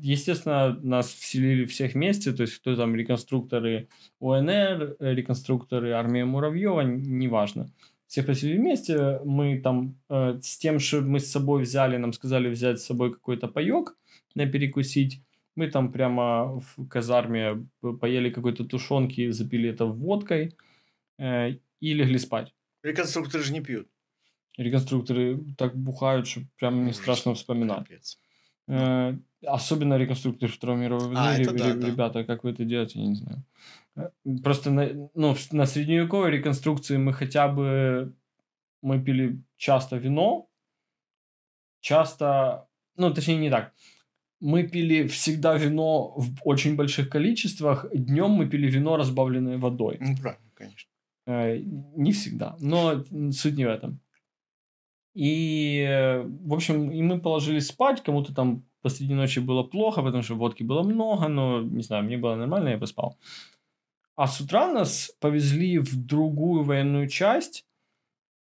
Естественно, 0.00 0.78
нас 0.80 1.12
вселили 1.12 1.64
всех 1.64 1.94
вместе. 1.94 2.32
То 2.32 2.42
есть, 2.42 2.54
кто 2.58 2.76
там 2.76 2.94
реконструкторы 2.94 3.88
УНР, 4.20 4.96
реконструкторы 5.00 5.92
армии 5.92 6.22
Муравьева, 6.22 6.82
неважно 6.82 7.68
всех 8.08 8.26
посели 8.26 8.56
вместе, 8.56 9.20
мы 9.24 9.60
там 9.60 10.00
э, 10.08 10.40
с 10.42 10.58
тем, 10.58 10.80
что 10.80 11.02
мы 11.02 11.20
с 11.20 11.30
собой 11.30 11.62
взяли, 11.62 11.98
нам 11.98 12.12
сказали 12.12 12.48
взять 12.48 12.80
с 12.80 12.86
собой 12.86 13.12
какой-то 13.12 13.48
паек 13.48 13.96
на 14.34 14.46
перекусить, 14.46 15.22
мы 15.54 15.68
там 15.68 15.92
прямо 15.92 16.60
в 16.60 16.88
казарме 16.88 17.66
поели 18.00 18.30
какой-то 18.30 18.64
тушенки, 18.64 19.30
запили 19.30 19.68
это 19.68 19.84
водкой 19.84 20.56
э, 21.18 21.56
и 21.80 21.94
легли 21.94 22.18
спать. 22.18 22.54
Реконструкторы 22.82 23.44
же 23.44 23.52
не 23.52 23.60
пьют. 23.60 23.88
Реконструкторы 24.56 25.40
так 25.56 25.76
бухают, 25.76 26.26
что 26.26 26.40
прям 26.58 26.86
не 26.86 26.92
страшно 26.92 27.34
вспоминать. 27.34 28.18
Э, 28.68 29.16
особенно 29.46 29.98
реконструкторы 29.98 30.50
Второй 30.50 30.76
мировой 30.78 31.08
войны. 31.08 31.46
А, 31.46 31.52
да, 31.52 31.74
ребята, 31.74 32.20
да. 32.20 32.24
как 32.24 32.44
вы 32.44 32.50
это 32.50 32.64
делаете, 32.64 33.00
я 33.00 33.06
не 33.06 33.16
знаю. 33.16 33.42
Просто 34.42 34.70
на, 34.70 35.10
ну, 35.14 35.36
на 35.52 35.66
средневековой 35.66 36.30
реконструкции 36.30 36.96
мы 36.96 37.12
хотя 37.12 37.48
бы 37.48 38.14
мы 38.82 39.02
пили 39.02 39.42
часто 39.56 39.96
вино, 39.96 40.48
часто, 41.80 42.68
ну, 42.96 43.12
точнее, 43.12 43.38
не 43.38 43.50
так. 43.50 43.72
Мы 44.40 44.62
пили 44.62 45.06
всегда 45.08 45.56
вино 45.56 46.14
в 46.16 46.36
очень 46.44 46.76
больших 46.76 47.08
количествах. 47.08 47.86
Днем 47.92 48.30
мы 48.30 48.48
пили 48.48 48.70
вино, 48.70 48.96
разбавленное 48.96 49.58
водой. 49.58 49.96
Ну, 50.00 50.16
правильно, 50.16 50.50
конечно. 50.54 50.90
Э, 51.26 51.58
не 51.96 52.12
всегда, 52.12 52.56
но 52.60 53.04
суть 53.32 53.56
не 53.56 53.64
в 53.64 53.68
этом. 53.68 54.00
И, 55.14 56.22
в 56.44 56.54
общем, 56.54 56.92
и 56.92 57.02
мы 57.02 57.20
положились 57.20 57.66
спать, 57.66 58.04
кому-то 58.04 58.32
там 58.32 58.64
посреди 58.82 59.14
ночи 59.14 59.40
было 59.40 59.64
плохо, 59.64 60.02
потому 60.02 60.22
что 60.22 60.36
водки 60.36 60.62
было 60.62 60.84
много, 60.84 61.28
но, 61.28 61.60
не 61.60 61.82
знаю, 61.82 62.04
мне 62.04 62.16
было 62.16 62.36
нормально, 62.36 62.68
я 62.68 62.78
поспал. 62.78 63.18
А 64.18 64.26
с 64.26 64.40
утра 64.40 64.66
нас 64.66 65.12
повезли 65.20 65.78
в 65.78 65.94
другую 65.94 66.64
военную 66.64 67.06
часть, 67.06 67.64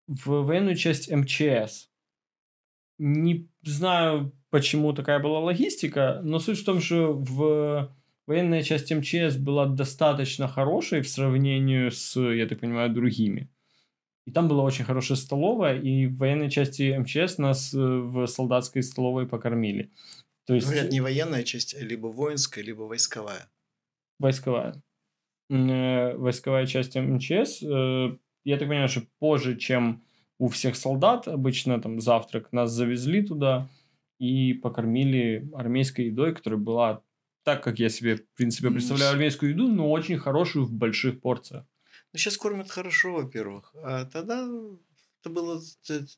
в 0.08 0.44
военную 0.44 0.76
часть 0.76 1.10
МЧС. 1.10 1.90
Не 2.98 3.48
знаю, 3.62 4.34
почему 4.50 4.92
такая 4.92 5.20
была 5.20 5.40
логистика, 5.40 6.20
но 6.22 6.40
суть 6.40 6.60
в 6.60 6.66
том, 6.66 6.82
что 6.82 7.14
в 7.14 7.96
военная 8.28 8.62
часть 8.62 8.92
МЧС 8.92 9.38
была 9.38 9.66
достаточно 9.66 10.50
хорошей 10.50 11.00
в 11.00 11.08
сравнении 11.08 11.88
с, 11.88 12.20
я 12.20 12.46
так 12.46 12.60
понимаю, 12.60 12.94
другими. 12.94 13.50
И 14.26 14.32
там 14.34 14.50
была 14.50 14.64
очень 14.64 14.84
хорошая 14.84 15.18
столовая, 15.18 15.80
и 15.80 16.08
в 16.08 16.18
военной 16.18 16.50
части 16.50 16.94
МЧС 16.94 17.38
нас 17.38 17.74
э, 17.74 17.78
в 17.78 18.28
солдатской 18.28 18.84
столовой 18.84 19.30
покормили. 19.30 19.94
То 20.46 20.56
есть... 20.56 20.68
Говорят, 20.68 20.92
не 20.92 21.00
военная 21.00 21.44
часть, 21.44 21.74
а 21.74 21.80
либо 21.80 22.08
воинская, 22.08 22.66
либо 22.66 22.82
войсковая. 22.82 23.50
Войсковая. 24.20 24.84
Э, 25.54 26.16
войсковая 26.18 26.66
часть 26.66 26.96
МЧС, 26.96 27.62
э, 27.62 28.18
я 28.44 28.58
так 28.58 28.68
понимаю, 28.68 28.90
что 28.90 29.04
позже, 29.20 29.56
чем 29.56 30.04
у 30.40 30.48
всех 30.48 30.76
солдат, 30.76 31.28
обычно 31.28 31.80
там 31.80 32.02
завтрак, 32.02 32.52
нас 32.52 32.72
завезли 32.72 33.22
туда 33.22 33.70
и 34.18 34.54
покормили 34.54 35.48
армейской 35.54 36.06
едой, 36.06 36.34
которая 36.34 36.60
была 36.60 37.04
так, 37.44 37.64
как 37.64 37.78
я 37.78 37.90
себе, 37.90 38.16
в 38.16 38.28
принципе, 38.36 38.72
представляю 38.72 39.12
армейскую 39.12 39.52
еду, 39.52 39.68
но 39.68 39.92
очень 39.92 40.18
хорошую 40.18 40.66
в 40.66 40.74
больших 40.74 41.22
порциях. 41.22 41.66
Ну, 42.14 42.18
сейчас 42.18 42.38
кормят 42.38 42.72
хорошо, 42.72 43.14
во-первых. 43.14 43.76
А 43.76 44.06
тогда 44.06 44.48
это 45.22 45.30
было 45.30 45.62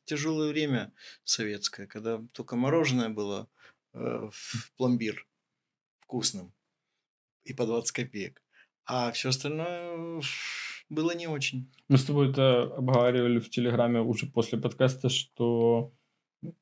тяжелое 0.06 0.48
время 0.48 0.94
советское, 1.24 1.86
когда 1.86 2.22
только 2.32 2.56
мороженое 2.56 3.10
было 3.10 3.48
э, 3.92 4.30
в 4.30 4.72
пломбир 4.78 5.26
вкусным 6.00 6.54
и 7.44 7.52
по 7.52 7.66
20 7.66 7.92
копеек. 7.92 8.42
А 8.86 9.10
все 9.12 9.30
остальное 9.30 10.22
было 10.88 11.14
не 11.14 11.26
очень. 11.26 11.70
Мы 11.88 11.98
с 11.98 12.04
тобой 12.04 12.30
это 12.30 12.62
обговаривали 12.62 13.40
в 13.40 13.50
Телеграме 13.50 14.00
уже 14.00 14.26
после 14.26 14.58
подкаста, 14.58 15.08
что 15.08 15.92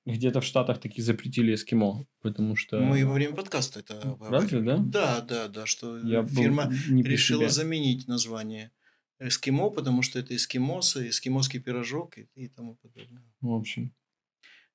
где-то 0.07 0.41
в 0.41 0.45
Штатах 0.45 0.81
таки 0.81 1.03
запретили 1.03 1.55
эскимо, 1.55 2.07
потому 2.23 2.57
что... 2.57 2.81
Мы 2.81 3.05
во 3.05 3.13
время 3.13 3.35
подкаста 3.35 3.81
это 3.81 4.17
Разве, 4.21 4.61
да? 4.61 4.79
Да, 4.79 5.21
да, 5.21 5.49
да, 5.49 5.67
что 5.67 5.99
Я 5.99 6.25
фирма 6.25 6.73
решила 6.89 7.49
заменить 7.49 8.09
название 8.09 8.73
эскимо, 9.19 9.71
потому 9.71 10.03
что 10.03 10.19
это 10.19 10.35
эскимосы, 10.35 11.09
эскимосский 11.09 11.61
пирожок 11.61 12.19
и, 12.19 12.29
и 12.35 12.49
тому 12.49 12.77
подобное. 12.77 13.23
В 13.41 13.53
общем. 13.53 13.95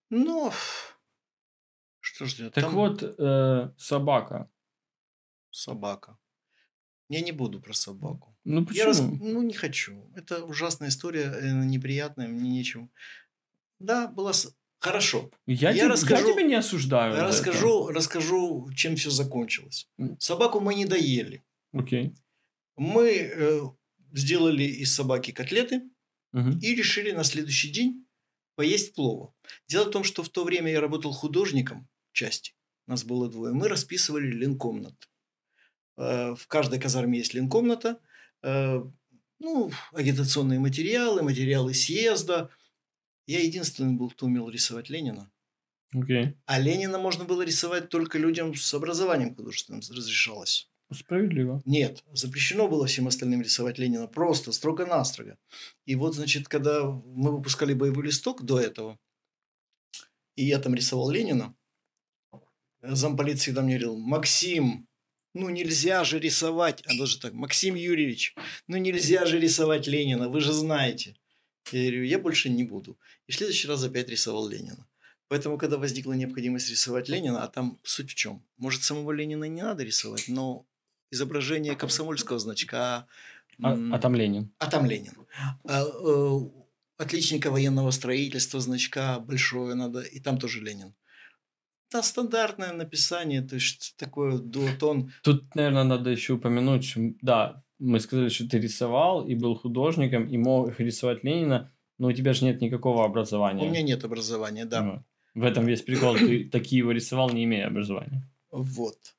Ну, 0.09 0.51
что 1.99 2.25
ж 2.25 2.49
Так 2.51 2.63
там... 2.63 2.73
вот, 2.73 3.03
э, 3.03 3.71
собака. 3.77 4.49
Собака. 5.51 6.17
Я 7.09 7.21
не 7.21 7.31
буду 7.31 7.59
про 7.59 7.73
собаку. 7.73 8.37
Ну 8.45 8.65
почему? 8.65 8.79
Я 8.79 8.85
рас... 8.85 8.99
Ну 9.01 9.41
не 9.41 9.53
хочу. 9.53 10.09
Это 10.15 10.45
ужасная 10.45 10.89
история, 10.89 11.31
э, 11.33 11.65
неприятная, 11.65 12.27
мне 12.27 12.49
нечем. 12.49 12.91
Да, 13.79 14.07
была 14.07 14.33
Хорошо. 14.79 15.29
Я, 15.45 15.71
я, 15.71 15.73
тебе, 15.73 15.87
расскажу, 15.87 16.27
я 16.27 16.33
тебя 16.33 16.43
не 16.43 16.55
осуждаю. 16.55 17.21
Расскажу, 17.21 17.87
расскажу, 17.89 18.69
чем 18.75 18.95
все 18.95 19.09
закончилось. 19.09 19.89
Собаку 20.19 20.61
мы 20.61 20.73
не 20.73 20.85
доели. 20.85 21.43
Окей. 21.73 22.13
Мы 22.77 23.09
э, 23.09 23.61
сделали 24.13 24.63
из 24.63 24.95
собаки 24.95 25.31
котлеты 25.31 25.81
угу. 26.31 26.51
и 26.61 26.75
решили 26.75 27.11
на 27.11 27.25
следующий 27.25 27.69
день 27.69 28.05
поесть 28.55 28.95
плова. 28.95 29.33
Дело 29.67 29.85
в 29.85 29.91
том, 29.91 30.05
что 30.05 30.23
в 30.23 30.29
то 30.29 30.45
время 30.45 30.71
я 30.71 30.79
работал 30.79 31.11
художником 31.11 31.89
части. 32.13 32.53
Нас 32.87 33.03
было 33.03 33.29
двое. 33.29 33.53
Мы 33.53 33.67
расписывали 33.67 34.27
ленкомнаты. 34.27 35.07
Э, 35.99 36.33
в 36.33 36.47
каждой 36.47 36.79
казарме 36.79 37.17
есть 37.17 37.33
ленкомната. 37.33 37.99
Э, 38.41 38.81
ну, 39.39 39.71
агитационные 39.91 40.59
материалы, 40.59 41.21
материалы 41.21 41.73
съезда. 41.73 42.49
Я 43.27 43.41
единственный 43.41 43.93
был, 43.93 44.09
кто 44.09 44.25
умел 44.25 44.49
рисовать 44.49 44.89
Ленина. 44.89 45.29
Okay. 45.93 46.35
А 46.45 46.59
Ленина 46.59 46.99
можно 46.99 47.25
было 47.25 47.41
рисовать 47.41 47.89
только 47.89 48.17
людям 48.17 48.55
с 48.55 48.73
образованием 48.73 49.35
художественным 49.35 49.81
разрешалось. 49.81 50.69
Справедливо. 50.91 51.61
Нет, 51.65 52.03
запрещено 52.13 52.67
было 52.67 52.87
всем 52.87 53.07
остальным 53.07 53.41
рисовать 53.41 53.77
Ленина 53.77 54.07
просто, 54.07 54.51
строго-настрого. 54.51 55.37
И 55.85 55.95
вот, 55.95 56.15
значит, 56.15 56.47
когда 56.47 56.85
мы 56.85 57.31
выпускали 57.31 57.73
боевой 57.73 58.05
листок 58.05 58.43
до 58.43 58.59
этого, 58.59 58.97
и 60.35 60.45
я 60.45 60.59
там 60.59 60.73
рисовал 60.73 61.09
Ленина, 61.11 61.55
замполит 62.81 63.39
всегда 63.39 63.61
мне 63.61 63.77
говорил, 63.77 63.97
Максим, 63.99 64.88
ну 65.33 65.49
нельзя 65.49 66.03
же 66.03 66.19
рисовать, 66.19 66.83
а 66.85 66.97
даже 66.97 67.19
так, 67.19 67.33
Максим 67.33 67.75
Юрьевич, 67.75 68.35
ну 68.67 68.77
нельзя 68.77 69.25
же 69.25 69.39
рисовать 69.39 69.87
Ленина, 69.87 70.29
вы 70.29 70.41
же 70.41 70.53
знаете. 70.53 71.15
Я 71.71 71.81
говорю, 71.81 72.03
я 72.03 72.19
больше 72.19 72.49
не 72.49 72.63
буду. 72.63 72.97
И 73.27 73.31
в 73.31 73.35
следующий 73.35 73.67
раз 73.67 73.83
опять 73.83 74.09
рисовал 74.09 74.47
Ленина. 74.47 74.87
Поэтому, 75.27 75.59
когда 75.59 75.77
возникла 75.77 76.13
необходимость 76.13 76.69
рисовать 76.71 77.07
Ленина, 77.07 77.43
а 77.43 77.47
там 77.47 77.79
суть 77.83 78.11
в 78.11 78.15
чем? 78.15 78.43
Может, 78.57 78.83
самого 78.83 79.11
Ленина 79.11 79.43
не 79.45 79.61
надо 79.61 79.83
рисовать, 79.83 80.27
но 80.27 80.65
изображение 81.11 81.75
комсомольского 81.75 82.39
значка. 82.39 83.05
А, 83.61 83.77
а 83.93 83.99
там 83.99 84.15
Ленин. 84.15 84.51
А 84.57 84.67
там 84.67 84.85
Ленин. 84.87 85.13
А, 85.65 85.83
э, 85.83 86.39
отличника 86.97 87.51
военного 87.51 87.91
строительства 87.91 88.59
значка 88.59 89.19
большое 89.19 89.75
надо, 89.75 90.01
и 90.01 90.19
там 90.19 90.39
тоже 90.39 90.61
Ленин. 90.61 90.95
Да, 91.91 92.03
стандартное 92.03 92.71
написание, 92.73 93.41
то 93.41 93.55
есть 93.55 93.95
такое 93.97 94.37
дуотон. 94.37 95.11
Тут, 95.23 95.55
наверное, 95.55 95.83
надо 95.83 96.11
еще 96.11 96.33
упомянуть, 96.33 96.93
да, 97.21 97.63
мы 97.79 97.99
сказали, 97.99 98.29
что 98.29 98.47
ты 98.47 98.59
рисовал 98.59 99.25
и 99.25 99.35
был 99.35 99.55
художником, 99.55 100.27
и 100.27 100.37
мог 100.37 100.79
рисовать 100.79 101.23
Ленина, 101.23 101.73
но 101.97 102.07
у 102.07 102.11
тебя 102.11 102.33
же 102.33 102.45
нет 102.45 102.61
никакого 102.61 103.05
образования. 103.05 103.65
У 103.65 103.69
меня 103.69 103.81
нет 103.81 104.03
образования, 104.03 104.65
да. 104.65 104.81
Ну, 104.81 105.03
в 105.33 105.43
этом 105.43 105.65
весь 105.65 105.81
прикол. 105.81 106.15
Ты 106.15 106.43
такие 106.51 106.79
его 106.79 106.91
рисовал, 106.91 107.29
не 107.29 107.45
имея 107.45 107.67
образования. 107.67 108.29
Вот. 108.51 109.15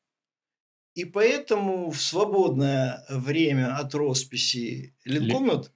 И 0.95 1.05
поэтому 1.05 1.91
в 1.91 2.01
свободное 2.01 3.05
время 3.09 3.77
от 3.77 3.95
росписи 3.95 4.95
линкомнат 5.05 5.73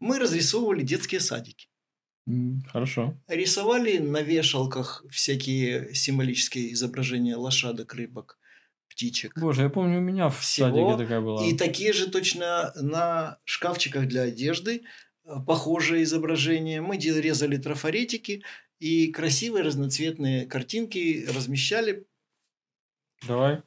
мы 0.00 0.18
разрисовывали 0.18 0.82
детские 0.82 1.20
садики. 1.20 1.68
Хорошо. 2.66 3.14
Рисовали 3.28 3.98
на 3.98 4.22
вешалках 4.22 5.04
всякие 5.10 5.94
символические 5.94 6.72
изображения 6.72 7.36
лошадок, 7.36 7.94
рыбок, 7.94 8.38
птичек. 8.88 9.38
Боже, 9.38 9.62
я 9.62 9.70
помню, 9.70 9.98
у 9.98 10.02
меня 10.02 10.28
в 10.28 10.38
Всего. 10.38 10.68
садике 10.68 11.02
такая 11.02 11.20
была. 11.20 11.44
И 11.44 11.56
такие 11.56 11.92
же 11.92 12.10
точно 12.10 12.72
на 12.76 13.38
шкафчиках 13.44 14.06
для 14.06 14.22
одежды 14.22 14.82
э, 15.24 15.30
похожие 15.46 16.04
изображения. 16.04 16.80
Мы 16.80 16.96
резали 16.96 17.56
трафаретики 17.56 18.44
и 18.78 19.10
красивые 19.10 19.64
разноцветные 19.64 20.46
картинки 20.46 21.26
размещали. 21.34 22.06
Давай. 23.26 23.62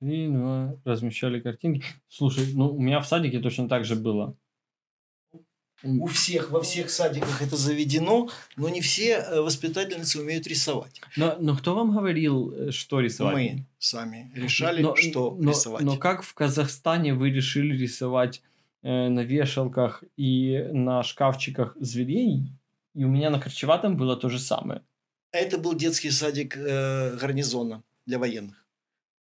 Три, 0.00 0.28
два, 0.28 0.78
размещали 0.84 1.40
картинки. 1.40 1.86
Слушай, 2.08 2.52
ну 2.54 2.68
у 2.68 2.80
меня 2.80 3.00
в 3.00 3.06
садике 3.06 3.40
точно 3.40 3.68
так 3.68 3.84
же 3.84 3.96
было. 3.96 4.36
У 5.82 6.06
всех, 6.06 6.50
во 6.50 6.62
всех 6.62 6.90
садиках 6.90 7.42
это 7.42 7.56
заведено, 7.56 8.28
но 8.56 8.68
не 8.68 8.80
все 8.80 9.16
э, 9.18 9.40
воспитательницы 9.40 10.20
умеют 10.20 10.46
рисовать. 10.46 11.00
Но, 11.16 11.36
но 11.38 11.56
кто 11.56 11.74
вам 11.74 11.92
говорил, 11.92 12.52
э, 12.52 12.70
что 12.70 13.00
рисовать? 13.00 13.34
Мы 13.34 13.66
сами 13.78 14.32
решали, 14.34 14.82
но, 14.82 14.96
что 14.96 15.36
но, 15.38 15.50
рисовать. 15.50 15.82
Но 15.82 15.96
как 15.98 16.22
в 16.22 16.32
Казахстане 16.32 17.14
вы 17.14 17.30
решили 17.30 17.76
рисовать 17.76 18.42
э, 18.82 19.08
на 19.08 19.20
вешалках 19.20 20.02
и 20.16 20.66
на 20.72 21.02
шкафчиках 21.02 21.76
зверей? 21.78 22.52
И 22.94 23.04
у 23.04 23.08
меня 23.08 23.28
на 23.28 23.38
Корчеватом 23.38 23.96
было 23.98 24.16
то 24.16 24.30
же 24.30 24.38
самое. 24.38 24.82
Это 25.30 25.58
был 25.58 25.74
детский 25.74 26.10
садик 26.10 26.56
э, 26.56 27.16
гарнизона 27.20 27.82
для 28.06 28.18
военных. 28.18 28.66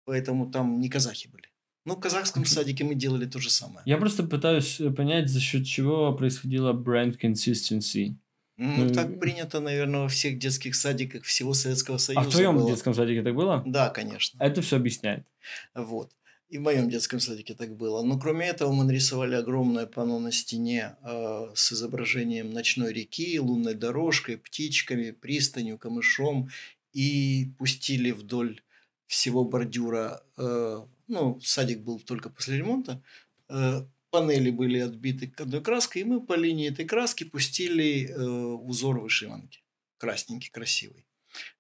Поэтому 0.04 0.50
там 0.50 0.78
не 0.78 0.88
казахи 0.88 1.28
были. 1.28 1.48
Ну, 1.84 1.96
в 1.96 2.00
казахском 2.00 2.44
садике 2.46 2.84
мы 2.84 2.94
делали 2.94 3.26
то 3.26 3.38
же 3.38 3.50
самое. 3.50 3.82
Я 3.84 3.98
просто 3.98 4.22
пытаюсь 4.22 4.80
э, 4.80 4.90
понять, 4.90 5.28
за 5.28 5.40
счет 5.40 5.66
чего 5.66 6.12
происходила 6.14 6.72
бренд 6.72 7.22
consistency. 7.22 8.14
Ну, 8.56 8.90
так 8.90 9.18
принято, 9.18 9.60
наверное, 9.60 10.00
во 10.02 10.08
всех 10.08 10.38
детских 10.38 10.76
садиках 10.76 11.24
всего 11.24 11.54
Советского 11.54 11.98
Союза. 11.98 12.20
А 12.20 12.30
в 12.30 12.32
твоем 12.32 12.56
было. 12.56 12.70
детском 12.70 12.94
садике 12.94 13.22
так 13.22 13.34
было? 13.34 13.62
Да, 13.66 13.90
конечно. 13.90 14.38
Это 14.40 14.62
все 14.62 14.76
объясняет. 14.76 15.26
Вот. 15.74 16.12
И 16.48 16.58
в 16.58 16.62
моем 16.62 16.88
детском 16.88 17.18
садике 17.18 17.54
так 17.54 17.74
было. 17.76 18.02
Но 18.02 18.18
кроме 18.18 18.46
этого 18.46 18.72
мы 18.72 18.84
нарисовали 18.84 19.34
огромное 19.34 19.86
панно 19.86 20.20
на 20.20 20.30
стене 20.30 20.94
э, 21.02 21.48
с 21.54 21.72
изображением 21.72 22.50
ночной 22.50 22.92
реки, 22.92 23.40
лунной 23.40 23.74
дорожкой, 23.74 24.38
птичками, 24.38 25.10
пристанью, 25.10 25.78
камышом. 25.78 26.48
И 26.92 27.50
пустили 27.58 28.12
вдоль 28.12 28.60
всего 29.06 29.44
бордюра, 29.44 30.22
э, 30.36 30.84
ну, 31.06 31.40
садик 31.40 31.80
был 31.80 32.00
только 32.00 32.30
после 32.30 32.58
ремонта, 32.58 33.02
э, 33.48 33.82
панели 34.10 34.50
были 34.50 34.78
отбиты 34.78 35.32
одной 35.38 35.60
краской, 35.62 36.02
и 36.02 36.04
мы 36.04 36.24
по 36.24 36.34
линии 36.34 36.68
этой 36.68 36.84
краски 36.84 37.24
пустили 37.24 38.08
э, 38.08 38.22
узор 38.22 39.00
вышиванки. 39.00 39.62
Красненький, 39.98 40.50
красивый. 40.50 41.06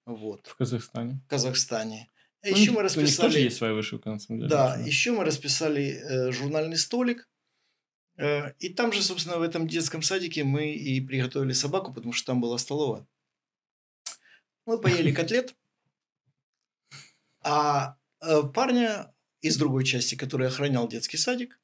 Вот. 0.06 0.46
В 0.46 0.56
Казахстане. 0.56 1.20
В 1.26 1.28
Казахстане. 1.28 2.08
А 2.42 2.48
ну, 2.48 2.56
еще 2.56 2.72
мы 2.72 2.82
расписали... 2.82 3.28
У 3.28 3.30
тоже 3.30 3.40
есть 3.40 3.56
своя 3.56 3.72
вышивка, 3.72 4.10
на 4.10 4.18
самом 4.18 4.40
деле. 4.40 4.50
Да, 4.50 4.76
еще 4.76 5.12
мы 5.12 5.24
расписали 5.24 5.98
э, 5.98 6.30
журнальный 6.30 6.76
столик. 6.76 7.28
Э, 8.16 8.52
и 8.58 8.68
там 8.68 8.92
же, 8.92 9.02
собственно, 9.02 9.38
в 9.38 9.42
этом 9.42 9.66
детском 9.66 10.02
садике 10.02 10.44
мы 10.44 10.72
и 10.72 11.00
приготовили 11.00 11.54
собаку, 11.54 11.92
потому 11.92 12.12
что 12.12 12.26
там 12.26 12.40
была 12.40 12.58
столовая. 12.58 13.06
Мы 14.66 14.78
поели 14.80 15.10
котлет. 15.14 15.54
А 17.40 17.96
э, 18.20 18.42
парня 18.54 19.13
из 19.44 19.58
другой 19.58 19.84
части, 19.84 20.14
который 20.14 20.48
охранял 20.48 20.88
детский 20.88 21.18
садик, 21.18 21.60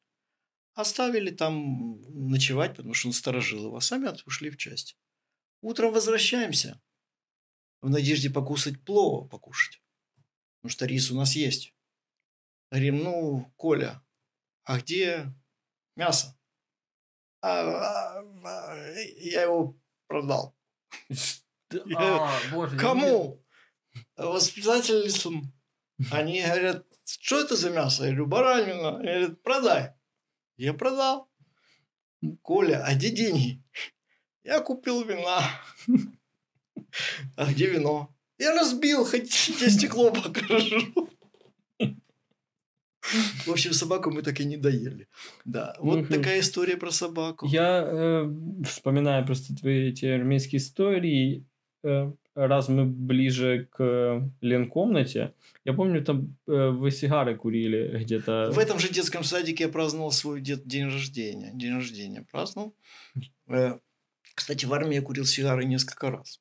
оставили 0.74 1.30
там 1.30 2.00
ночевать, 2.28 2.76
потому 2.76 2.92
что 2.92 3.08
он 3.08 3.14
сторожил 3.14 3.64
его, 3.64 3.76
а 3.76 3.80
сами 3.80 4.10
ушли 4.26 4.50
в 4.50 4.58
часть. 4.58 4.98
Утром 5.62 5.90
возвращаемся 5.92 6.78
в 7.80 7.88
надежде 7.88 8.28
покусать 8.28 8.84
плова, 8.84 9.26
покушать. 9.26 9.82
Потому 10.60 10.72
что 10.72 10.84
рис 10.84 11.10
у 11.10 11.16
нас 11.16 11.34
есть. 11.34 11.74
Говорим, 12.70 12.98
ну, 12.98 13.50
Коля, 13.56 14.04
а 14.64 14.78
где 14.78 15.32
мясо? 15.96 16.38
А, 17.40 17.60
а, 17.60 18.20
а, 18.44 18.76
я 19.16 19.42
его 19.42 19.80
продал. 20.06 20.54
А, 21.96 22.40
Кому? 22.76 23.46
Воспитательницам. 24.16 25.52
Они 26.10 26.42
говорят, 26.42 26.86
что 27.04 27.40
это 27.40 27.56
за 27.56 27.70
мясо? 27.70 28.04
Я 28.04 28.10
говорю, 28.10 28.26
баранина. 28.26 28.98
Они 28.98 29.06
говорят, 29.06 29.42
продай. 29.42 29.90
Я 30.56 30.74
продал. 30.74 31.28
Коля, 32.42 32.84
а 32.86 32.94
где 32.94 33.10
деньги? 33.10 33.62
Я 34.44 34.60
купил 34.60 35.02
вина. 35.04 35.42
А 37.36 37.46
где 37.52 37.66
вино? 37.66 38.14
Я 38.38 38.54
разбил, 38.54 39.04
хотите 39.04 39.70
стекло 39.70 40.10
покажу. 40.10 40.80
В 43.46 43.48
общем, 43.50 43.72
собаку 43.72 44.10
мы 44.10 44.22
так 44.22 44.38
и 44.40 44.44
не 44.44 44.56
доели. 44.56 45.08
Да, 45.44 45.74
вот 45.78 46.00
Мгм. 46.00 46.08
такая 46.08 46.40
история 46.40 46.76
про 46.76 46.90
собаку. 46.90 47.46
Я 47.46 47.82
э, 47.82 48.24
вспоминаю 48.64 49.26
просто 49.26 49.54
твои 49.56 49.88
эти 49.90 50.04
армейские 50.06 50.58
истории. 50.58 51.46
Э, 51.82 52.12
раз 52.34 52.68
мы 52.68 52.84
ближе 52.84 53.68
к 53.72 54.30
ленкомнате, 54.40 55.34
я 55.64 55.72
помню, 55.74 56.02
там 56.04 56.36
э, 56.46 56.70
вы 56.70 56.90
сигары 56.90 57.36
курили 57.36 57.98
где-то. 58.02 58.50
В 58.52 58.58
этом 58.58 58.78
же 58.78 58.88
детском 58.88 59.24
садике 59.24 59.64
я 59.64 59.68
праздновал 59.70 60.10
свой 60.12 60.40
дет- 60.40 60.64
день 60.66 60.84
рождения. 60.84 61.50
День 61.54 61.74
рождения 61.74 62.24
праздновал. 62.30 62.74
Э, 63.48 63.78
Кстати, 64.34 64.64
в 64.66 64.72
армии 64.72 64.94
я 64.94 65.02
курил 65.02 65.24
сигары 65.24 65.64
несколько 65.64 66.10
раз. 66.10 66.40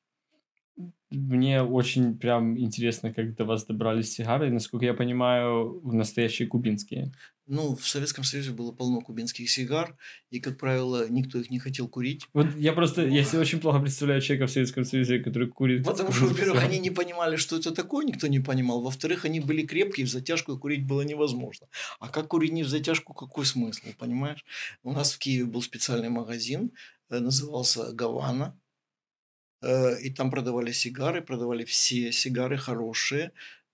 Мне 1.10 1.64
очень 1.64 2.18
прям 2.18 2.58
интересно, 2.58 3.12
как 3.14 3.36
до 3.36 3.44
вас 3.44 3.66
добрались 3.66 4.14
сигары. 4.14 4.52
Насколько 4.52 4.86
я 4.86 4.94
понимаю, 4.94 5.82
настоящие 5.84 6.48
кубинские. 6.48 7.12
Ну, 7.52 7.76
в 7.76 7.88
Советском 7.88 8.24
Союзе 8.24 8.52
было 8.52 8.72
полно 8.72 9.02
кубинских 9.02 9.50
сигар, 9.50 9.98
и, 10.30 10.40
как 10.40 10.60
правило, 10.60 11.10
никто 11.10 11.40
их 11.40 11.50
не 11.50 11.58
хотел 11.58 11.88
курить. 11.88 12.28
Вот 12.34 12.46
я 12.56 12.74
просто, 12.74 13.08
я 13.08 13.24
себе 13.24 13.40
очень 13.40 13.60
плохо 13.60 13.80
представляю 13.80 14.22
человека 14.22 14.46
в 14.46 14.52
Советском 14.52 14.86
Союзе, 14.86 15.18
который 15.18 15.48
курит. 15.48 15.84
Потому 15.84 16.12
что, 16.12 16.26
во-первых, 16.26 16.64
они 16.64 16.78
не 16.78 16.92
понимали, 16.92 17.38
что 17.38 17.58
это 17.58 17.72
такое, 17.72 18.06
никто 18.06 18.28
не 18.28 18.40
понимал. 18.40 18.82
Во-вторых, 18.82 19.26
они 19.26 19.40
были 19.40 19.66
крепкие, 19.66 20.06
в 20.06 20.10
затяжку 20.10 20.60
курить 20.60 20.86
было 20.86 21.02
невозможно. 21.02 21.68
А 22.00 22.10
как 22.10 22.28
курить 22.28 22.54
не 22.54 22.62
в 22.62 22.70
затяжку, 22.70 23.16
какой 23.16 23.46
смысл, 23.46 23.88
понимаешь? 23.98 24.46
У 24.84 24.94
нас 24.94 25.14
в 25.14 25.18
Киеве 25.18 25.46
был 25.46 25.64
специальный 25.64 26.10
магазин, 26.10 26.72
э, 27.10 27.18
назывался 27.20 27.92
«Гавана». 27.94 28.56
Э, 29.64 30.00
И 30.00 30.12
там 30.12 30.30
продавали 30.30 30.72
сигары, 30.72 31.22
продавали 31.24 31.64
все 31.66 32.12
сигары 32.12 32.58
хорошие. 32.58 33.32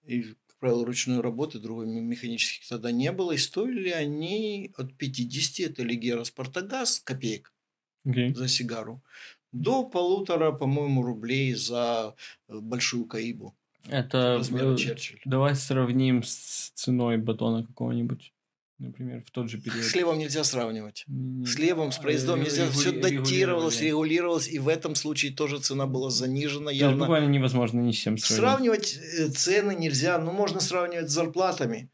И, 0.08 0.34
правило, 0.66 0.84
ручной 0.86 1.22
работы, 1.22 1.60
другой 1.60 1.86
ме- 1.86 2.02
механических 2.02 2.68
тогда 2.68 2.92
не 2.92 3.12
было. 3.12 3.34
И 3.34 3.38
стоили 3.38 3.90
они 3.90 4.72
от 4.78 4.98
50, 4.98 5.60
это 5.72 5.84
Лигера 5.84 6.24
Спартагаз, 6.24 7.00
копеек 7.00 7.54
Окей. 8.04 8.34
за 8.34 8.48
сигару, 8.48 9.04
до 9.52 9.84
полутора, 9.84 10.52
по-моему, 10.52 11.04
рублей 11.04 11.54
за 11.54 12.16
э, 12.48 12.60
большую 12.60 13.06
каибу 13.06 13.56
Это 13.88 14.38
размера 14.40 14.76
Черчилль. 14.76 15.22
давай 15.26 15.56
сравним 15.56 16.24
с 16.24 16.72
ценой 16.74 17.18
батона 17.18 17.64
какого-нибудь, 17.64 18.34
например, 18.80 19.24
в 19.26 19.32
тот 19.32 19.50
же 19.50 19.58
период. 19.60 19.84
С 19.84 19.92
хлебом 19.92 20.18
нельзя 20.20 20.44
сравнивать. 20.44 21.04
Не- 21.08 21.46
С 21.46 21.56
хлебом, 21.56 21.92
с 21.92 21.98
А, 21.98 22.02
проездом 22.02 22.40
регу- 22.40 22.46
нельзя. 22.50 22.70
Все 22.72 22.92
регули- 22.92 23.02
датировалось, 23.20 23.82
регулировалось. 23.82 24.48
И 24.48 24.60
в 24.60 24.68
этом 24.68 24.96
случае 24.96 25.32
тоже 25.34 25.60
цена 25.60 25.86
была 25.88 26.10
занижена. 26.10 26.72
Есть 26.72 26.82
Явно. 26.82 26.98
буквально 27.00 27.30
невозможно 27.30 27.80
ни 27.82 27.92
с 27.92 27.96
чем 27.96 28.18
сравнить. 28.18 28.38
Сравнивать 28.40 29.00
э, 29.20 29.28
цены 29.30 29.76
нельзя. 29.76 30.18
Ну, 30.20 30.32
можно 30.32 30.60
сравнивать 30.60 31.10
с 31.10 31.14
зарплатами. 31.14 31.90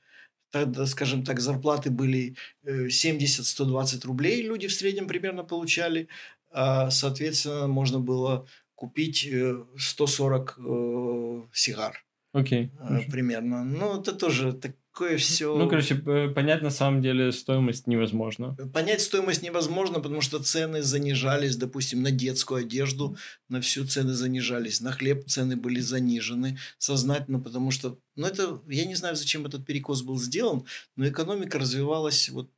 Тогда, 0.51 0.86
скажем 0.86 1.23
так, 1.23 1.39
зарплаты 1.39 1.89
были 1.91 2.36
э, 2.63 2.88
70-120 2.89 4.05
рублей. 4.05 4.41
Люди 4.43 4.67
в 4.67 4.73
среднем 4.73 5.07
примерно 5.07 5.43
получали. 5.43 6.07
А, 6.51 6.89
соответственно, 6.89 7.67
можно 7.67 7.99
было 7.99 8.45
купить 8.75 9.25
э, 9.32 9.63
140 9.77 10.57
э, 10.59 11.41
сигар. 11.53 12.03
Окей. 12.34 12.71
э, 12.73 12.77
хорошо. 12.88 13.11
примерно. 13.11 13.63
Ну, 13.63 14.01
это 14.01 14.13
тоже 14.13 14.53
такое 14.92 15.18
все. 15.18 15.58
Ну, 15.58 15.70
короче, 15.70 15.96
п- 15.96 16.30
понять 16.30 16.62
на 16.62 16.70
самом 16.70 17.02
деле 17.02 17.32
стоимость 17.32 17.88
невозможно. 17.88 18.56
Понять 18.74 19.02
стоимость 19.02 19.42
невозможно, 19.42 20.00
потому 20.00 20.22
что 20.22 20.44
цены 20.44 20.82
занижались, 20.82 21.56
допустим, 21.56 22.02
на 22.02 22.12
детскую 22.12 22.62
одежду, 22.62 23.18
на 23.50 23.62
всю 23.62 23.86
цены 23.86 24.14
занижались, 24.14 24.82
на 24.82 24.92
хлеб 24.92 25.26
цены 25.28 25.56
были 25.56 25.80
занижены 25.80 26.58
сознательно, 26.78 27.39
потому 27.39 27.72
что, 27.72 27.98
ну 28.16 28.28
это, 28.28 28.62
я 28.68 28.86
не 28.86 28.96
знаю, 28.96 29.16
зачем 29.16 29.46
этот 29.46 29.66
перекос 29.66 30.02
был 30.02 30.20
сделан, 30.20 30.66
но 30.96 31.08
экономика 31.08 31.60
развивалась 31.60 32.30
вот 32.30 32.50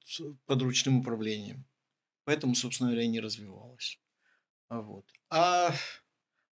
подручным 0.45 0.99
управлением. 0.99 1.65
Поэтому, 2.25 2.55
собственно 2.55 2.89
говоря, 2.89 3.05
и 3.05 3.09
не 3.09 3.19
развивалась. 3.19 3.99
А 4.69 4.81
вот. 4.81 5.05
А, 5.29 5.73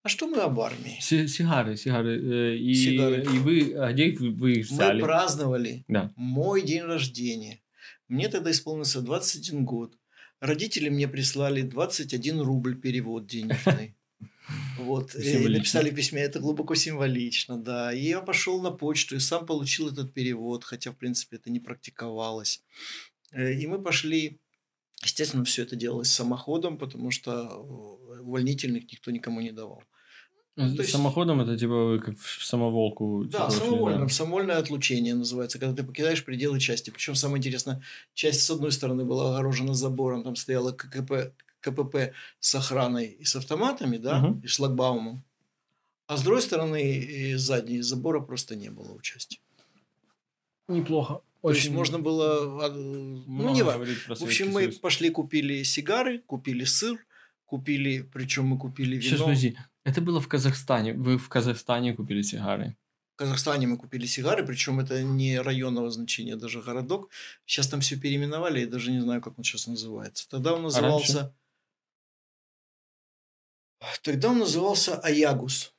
а 0.03 0.09
что 0.09 0.27
мы 0.27 0.37
об 0.37 0.59
армии? 0.59 0.97
Си- 1.01 1.27
Сигары, 1.27 1.77
сигары. 1.77 2.19
э, 2.53 2.57
И, 2.57 2.73
Сигары. 2.73 3.23
и 3.23 3.37
вы, 3.39 3.73
а 3.75 3.91
где 3.93 4.11
вы, 4.11 4.31
вы 4.31 4.51
их 4.53 4.69
Мы 4.71 4.75
взяли? 4.75 5.01
праздновали 5.01 5.83
Да. 5.87 6.11
мой 6.15 6.61
день 6.63 6.81
рождения. 6.83 7.61
Мне 8.07 8.27
тогда 8.29 8.49
исполнился 8.51 9.01
21 9.01 9.63
год. 9.65 9.95
Родители 10.39 10.89
мне 10.89 11.07
прислали 11.07 11.61
21 11.61 12.41
рубль 12.41 12.75
перевод 12.79 13.25
денежный. 13.27 13.95
Вот. 14.79 15.15
И 15.15 15.21
Символично. 15.23 15.57
написали 15.59 15.89
в 15.91 15.95
письме, 15.95 16.21
это 16.23 16.39
глубоко 16.39 16.75
символично, 16.75 17.57
да. 17.57 17.93
И 17.93 18.03
я 18.03 18.21
пошел 18.21 18.61
на 18.61 18.71
почту 18.71 19.15
и 19.15 19.19
сам 19.19 19.45
получил 19.45 19.89
этот 19.89 20.13
перевод, 20.13 20.63
хотя, 20.63 20.91
в 20.91 20.97
принципе, 20.97 21.37
это 21.37 21.51
не 21.51 21.59
практиковалось. 21.59 22.63
Э, 23.31 23.53
И 23.53 23.67
мы 23.67 23.81
пошли, 23.81 24.39
естественно, 25.03 25.43
все 25.45 25.61
это 25.61 25.75
делалось 25.75 26.11
самоходом, 26.11 26.77
потому 26.77 27.11
что 27.11 27.31
э, 27.31 28.19
увольнительных 28.21 28.91
никто 28.91 29.11
никому 29.11 29.39
не 29.41 29.51
давал. 29.51 29.83
С 30.57 30.75
то 30.75 30.81
есть- 30.81 30.91
Самоходом 30.91 31.39
это 31.41 31.57
типа 31.57 31.73
вы 31.85 31.99
как 31.99 32.17
в 32.19 32.43
самоволку. 32.45 33.23
Да, 33.25 33.47
типа, 33.49 33.51
самовольно, 33.65 34.09
самовольное 34.09 34.57
отлучение 34.57 35.15
называется, 35.15 35.59
когда 35.59 35.73
ты 35.75 35.83
покидаешь 35.87 36.23
пределы 36.25 36.59
части. 36.59 36.89
Причем 36.89 37.15
самое 37.15 37.39
интересное, 37.39 37.81
часть 38.13 38.41
с 38.41 38.49
одной 38.49 38.71
стороны 38.71 39.05
была 39.05 39.33
огорожена 39.33 39.73
забором, 39.73 40.23
там 40.23 40.35
стояла 40.35 40.71
ККП, 40.73 41.33
КПП 41.61 42.13
с 42.39 42.53
охраной 42.55 43.05
и 43.07 43.23
с 43.23 43.35
автоматами, 43.35 43.97
да, 43.97 44.19
Мгм. 44.19 44.39
и 44.43 44.47
шлагбаумом. 44.47 45.23
А 46.07 46.17
с 46.17 46.21
другой 46.23 46.41
стороны, 46.41 46.97
и 46.97 47.35
задней 47.35 47.79
забора 47.81 48.19
просто 48.19 48.55
не 48.57 48.69
было 48.69 48.91
у 48.93 48.99
части. 49.01 49.39
Неплохо. 50.67 51.21
То 51.41 51.51
есть 51.51 51.69
можно 51.69 51.97
было, 51.97 52.65
а, 52.65 52.69
ну 52.69 53.53
не 53.53 53.63
важно. 53.63 53.85
В 54.15 54.21
общем, 54.23 54.47
мы 54.51 54.61
Союз. 54.63 54.75
пошли, 54.75 55.09
купили 55.09 55.63
сигары, 55.63 56.19
купили 56.19 56.65
сыр, 56.65 56.97
купили, 57.45 58.01
причем 58.13 58.45
мы 58.47 58.57
купили 58.59 58.97
вино. 58.97 59.01
Сейчас, 59.01 59.19
подожди. 59.21 59.57
Это 59.83 60.01
было 60.01 60.21
в 60.21 60.27
Казахстане. 60.27 60.93
Вы 60.93 61.17
в 61.17 61.27
Казахстане 61.29 61.93
купили 61.93 62.21
сигары. 62.21 62.77
В 63.15 63.17
Казахстане 63.17 63.67
мы 63.67 63.77
купили 63.77 64.05
сигары, 64.05 64.45
причем 64.45 64.79
это 64.79 65.03
не 65.03 65.39
районного 65.39 65.91
значения, 65.91 66.35
даже 66.35 66.61
городок. 66.61 67.09
Сейчас 67.45 67.67
там 67.67 67.81
все 67.81 67.97
переименовали, 67.97 68.61
я 68.61 68.67
даже 68.67 68.91
не 68.91 68.99
знаю, 68.99 69.21
как 69.21 69.37
он 69.37 69.43
сейчас 69.43 69.67
называется. 69.67 70.27
Тогда 70.29 70.53
он 70.53 70.61
А 70.61 70.63
назывался... 70.63 71.35
Тогда 74.03 74.29
он 74.29 74.39
назывался 74.39 74.99
Аягус. 74.99 75.73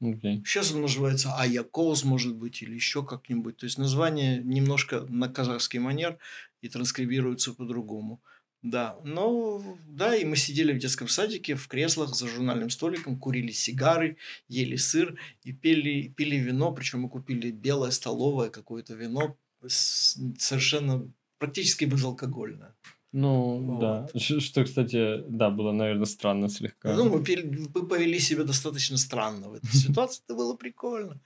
Окей. 0.00 0.42
Сейчас 0.44 0.72
он 0.72 0.82
называется 0.82 1.34
Аякоз, 1.36 2.04
может 2.04 2.34
быть, 2.34 2.62
или 2.62 2.74
еще 2.74 3.04
как-нибудь. 3.04 3.56
То 3.56 3.64
есть 3.64 3.78
название 3.78 4.42
немножко 4.42 5.00
на 5.08 5.28
казахский 5.28 5.78
манер 5.78 6.18
и 6.60 6.68
транскрибируется 6.68 7.54
по-другому. 7.54 8.22
Да, 8.62 8.98
ну, 9.04 9.78
да, 9.88 10.14
и 10.14 10.24
мы 10.26 10.36
сидели 10.36 10.72
в 10.74 10.78
детском 10.78 11.08
садике 11.08 11.54
в 11.54 11.66
креслах 11.66 12.14
за 12.14 12.28
журнальным 12.28 12.68
столиком, 12.68 13.18
курили 13.18 13.52
сигары, 13.52 14.16
ели 14.48 14.76
сыр 14.76 15.18
и 15.44 15.52
пили, 15.52 16.08
пили 16.08 16.36
вино, 16.36 16.70
причем 16.72 17.00
мы 17.00 17.08
купили 17.08 17.50
белое 17.50 17.90
столовое 17.90 18.50
какое-то 18.50 18.94
вино, 18.94 19.34
совершенно 19.66 21.10
практически 21.38 21.86
безалкогольное. 21.86 22.74
Ну, 23.12 23.58
Вот. 23.58 23.80
да. 23.80 24.08
Что, 24.40 24.64
кстати, 24.64 25.22
да, 25.28 25.50
было, 25.50 25.72
наверное, 25.72 26.04
странно 26.06 26.48
слегка. 26.48 26.94
Ну, 26.94 27.08
мы, 27.08 27.24
пили- 27.24 27.68
мы 27.74 27.86
повели 27.88 28.18
себя 28.20 28.44
достаточно 28.44 28.96
странно 28.98 29.48
в 29.48 29.54
этой 29.54 29.70
ситуации. 29.72 30.22
Это 30.26 30.36
было 30.36 30.54
прикольно. 30.54 31.18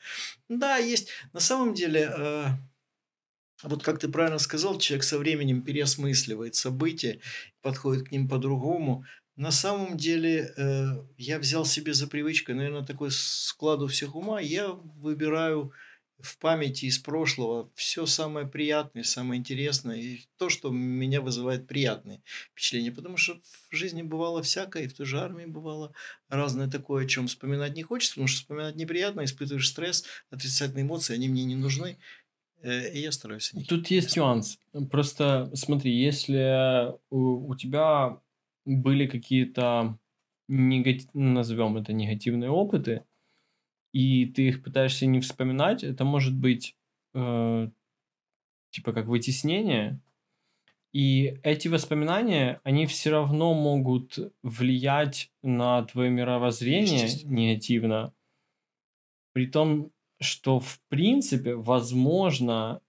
Да, 0.48 0.78
есть. 0.78 1.08
На 1.34 1.40
самом 1.40 1.74
деле, 1.74 2.10
э, 2.16 2.44
вот 3.62 3.82
как 3.82 3.98
ты 3.98 4.08
правильно 4.08 4.38
сказал, 4.38 4.78
человек 4.78 5.04
со 5.04 5.18
временем 5.18 5.62
переосмысливает 5.62 6.54
события, 6.54 7.20
подходит 7.62 8.08
к 8.08 8.10
ним 8.10 8.28
по-другому. 8.28 9.04
На 9.36 9.50
самом 9.50 9.96
деле, 9.96 10.52
э, 10.56 10.84
я 11.18 11.38
взял 11.38 11.64
себе 11.64 11.92
за 11.92 12.06
привычку, 12.06 12.52
наверное, 12.54 12.84
такой 12.84 13.10
склад 13.10 13.80
у 13.80 13.86
всех 13.86 14.14
ума. 14.14 14.40
Я 14.40 14.68
выбираю 14.68 15.72
в 16.20 16.38
памяти 16.38 16.86
из 16.86 16.98
прошлого 16.98 17.70
все 17.74 18.06
самое 18.06 18.46
приятное, 18.46 19.02
самое 19.02 19.38
интересное 19.38 19.96
и 19.96 20.20
то, 20.38 20.48
что 20.48 20.70
меня 20.70 21.20
вызывает 21.20 21.66
приятные 21.66 22.22
впечатления. 22.52 22.92
Потому 22.92 23.16
что 23.16 23.40
в 23.70 23.74
жизни 23.76 24.02
бывало 24.02 24.42
всякое, 24.42 24.84
и 24.84 24.88
в 24.88 24.94
той 24.94 25.06
же 25.06 25.18
армии 25.18 25.44
бывало 25.44 25.92
разное 26.28 26.70
такое, 26.70 27.04
о 27.04 27.08
чем 27.08 27.26
вспоминать 27.26 27.74
не 27.74 27.82
хочется, 27.82 28.14
потому 28.14 28.28
что 28.28 28.38
вспоминать 28.38 28.76
неприятно, 28.76 29.24
испытываешь 29.24 29.68
стресс, 29.68 30.04
отрицательные 30.30 30.84
эмоции, 30.84 31.14
они 31.14 31.28
мне 31.28 31.44
не 31.44 31.56
нужны. 31.56 31.98
Э, 32.64 32.90
И 32.92 33.00
я 33.00 33.12
стараюсь 33.12 33.52
них. 33.52 33.68
Тут 33.68 33.88
есть 33.88 34.16
нюанс. 34.16 34.58
Просто 34.90 35.50
смотри, 35.54 35.94
если 35.94 36.94
у, 37.10 37.50
у 37.50 37.54
тебя 37.56 38.18
были 38.64 39.06
какие-то, 39.06 39.98
негати... 40.48 41.06
назовем 41.12 41.76
это 41.76 41.92
негативные 41.92 42.50
опыты, 42.50 43.04
и 43.92 44.26
ты 44.26 44.48
их 44.48 44.62
пытаешься 44.62 45.06
не 45.06 45.20
вспоминать, 45.20 45.84
это 45.84 46.04
может 46.04 46.34
быть 46.34 46.74
э, 47.12 47.68
типа 48.70 48.92
как 48.92 49.06
вытеснение, 49.06 50.00
и 50.92 51.38
эти 51.42 51.68
воспоминания, 51.68 52.60
они 52.62 52.86
все 52.86 53.10
равно 53.10 53.52
могут 53.52 54.18
влиять 54.42 55.30
на 55.42 55.82
твое 55.84 56.08
мировоззрение 56.08 57.08
негативно, 57.24 58.14
при 59.32 59.48
том, 59.48 59.90
что 60.24 60.60
в 60.60 60.80
принципе 60.88 61.54
возможно 61.54 62.80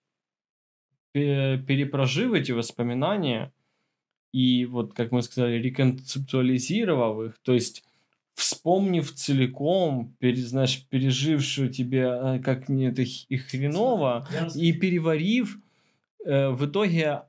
перепрожив 1.13 2.33
эти 2.33 2.51
воспоминания 2.51 3.53
и 4.33 4.65
вот, 4.65 4.93
как 4.93 5.11
мы 5.13 5.21
сказали, 5.21 5.61
реконцептуализировав 5.61 7.29
их, 7.29 7.39
то 7.41 7.53
есть 7.53 7.85
вспомнив 8.33 9.13
целиком, 9.13 10.13
пере, 10.19 10.41
знаешь, 10.41 10.85
пережившую 10.89 11.69
тебе, 11.69 12.01
э, 12.01 12.39
как 12.39 12.67
не 12.67 12.87
это 12.87 13.01
и 13.01 13.37
хреново, 13.37 14.27
и 14.53 14.73
переварив, 14.73 15.57
э, 16.25 16.49
в 16.49 16.65
итоге, 16.65 17.21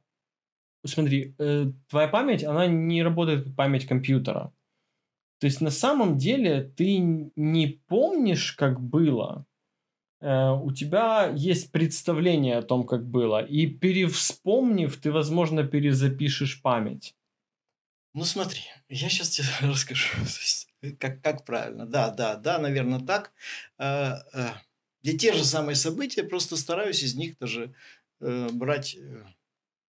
смотри, 0.84 1.34
э, 1.38 1.66
твоя 1.88 2.08
память, 2.08 2.42
она 2.42 2.66
не 2.66 3.04
работает 3.04 3.44
как 3.44 3.54
память 3.54 3.86
компьютера. 3.86 4.52
То 5.38 5.46
есть 5.46 5.60
на 5.60 5.70
самом 5.70 6.16
деле 6.18 6.72
ты 6.76 6.98
не 6.98 7.80
помнишь, 7.86 8.52
как 8.52 8.80
было, 8.80 9.46
у 10.20 10.72
тебя 10.72 11.30
есть 11.36 11.72
представление 11.72 12.56
о 12.56 12.62
том, 12.62 12.86
как 12.86 13.06
было, 13.06 13.44
и 13.44 13.66
перевспомнив, 13.66 14.96
ты, 14.96 15.12
возможно, 15.12 15.62
перезапишешь 15.64 16.62
память. 16.62 17.14
Ну 18.16 18.24
смотри, 18.24 18.62
я 18.88 19.10
сейчас 19.10 19.28
тебе 19.28 19.46
расскажу, 19.60 20.08
как, 20.98 21.20
как 21.20 21.44
правильно. 21.44 21.84
Да, 21.84 22.10
да, 22.10 22.36
да, 22.36 22.58
наверное, 22.58 23.00
так. 23.00 23.32
Э, 23.78 24.14
э, 24.32 24.48
где 25.02 25.18
те 25.18 25.32
же 25.34 25.44
самые 25.44 25.76
события, 25.76 26.24
просто 26.24 26.56
стараюсь 26.56 27.02
из 27.02 27.14
них 27.14 27.36
даже 27.38 27.74
э, 28.20 28.48
брать 28.52 28.96
э, 28.96 29.22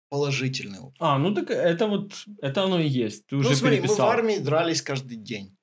положительный 0.09 0.79
опыт. 0.79 0.97
А, 1.01 1.19
ну 1.19 1.35
так 1.35 1.51
это 1.51 1.87
вот, 1.87 2.25
это 2.41 2.63
оно 2.63 2.81
и 2.81 2.89
есть. 2.89 3.27
Ты 3.27 3.35
ну, 3.37 3.41
уже 3.43 3.57
смотри, 3.57 3.77
переписал. 3.77 4.07
мы 4.07 4.13
в 4.13 4.17
армии 4.17 4.39
дрались 4.39 4.81
каждый 4.81 5.19
день. 5.19 5.55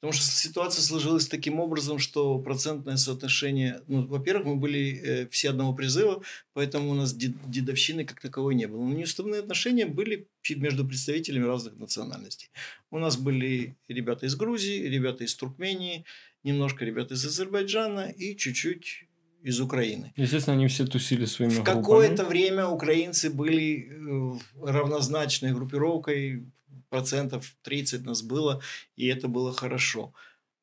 Потому 0.00 0.12
что 0.12 0.24
ситуация 0.24 0.82
сложилась 0.82 1.26
таким 1.26 1.58
образом, 1.58 1.98
что 1.98 2.38
процентное 2.38 2.96
соотношение... 2.96 3.80
Ну, 3.88 4.06
во-первых, 4.06 4.46
мы 4.46 4.56
были 4.56 5.00
э, 5.02 5.28
все 5.28 5.50
одного 5.50 5.74
призыва, 5.74 6.22
поэтому 6.52 6.90
у 6.90 6.94
нас 6.94 7.12
дед, 7.12 7.32
дедовщины 7.46 8.04
как 8.04 8.20
таковой 8.20 8.54
не 8.54 8.66
было. 8.66 8.84
Но 8.84 8.94
неуставные 8.94 9.40
отношения 9.40 9.86
были 9.86 10.28
между 10.50 10.86
представителями 10.86 11.46
разных 11.46 11.76
национальностей. 11.78 12.48
У 12.90 12.98
нас 12.98 13.16
были 13.16 13.76
ребята 13.88 14.26
из 14.26 14.36
Грузии, 14.36 14.82
ребята 14.82 15.24
из 15.24 15.34
Туркмении, 15.34 16.04
немножко 16.44 16.84
ребята 16.84 17.14
из 17.14 17.24
Азербайджана 17.24 18.08
и 18.08 18.36
чуть-чуть 18.36 19.08
из 19.42 19.60
Украины. 19.60 20.12
Естественно, 20.16 20.56
они 20.56 20.68
все 20.68 20.86
тусили 20.86 21.24
своими 21.24 21.54
В 21.54 21.64
какое-то 21.64 22.24
время 22.24 22.66
украинцы 22.66 23.30
были 23.30 23.88
э, 23.90 24.38
равнозначной 24.62 25.52
группировкой 25.52 26.44
процентов 26.88 27.54
30 27.62 28.04
нас 28.04 28.22
было, 28.22 28.60
и 28.96 29.06
это 29.06 29.28
было 29.28 29.52
хорошо. 29.52 30.12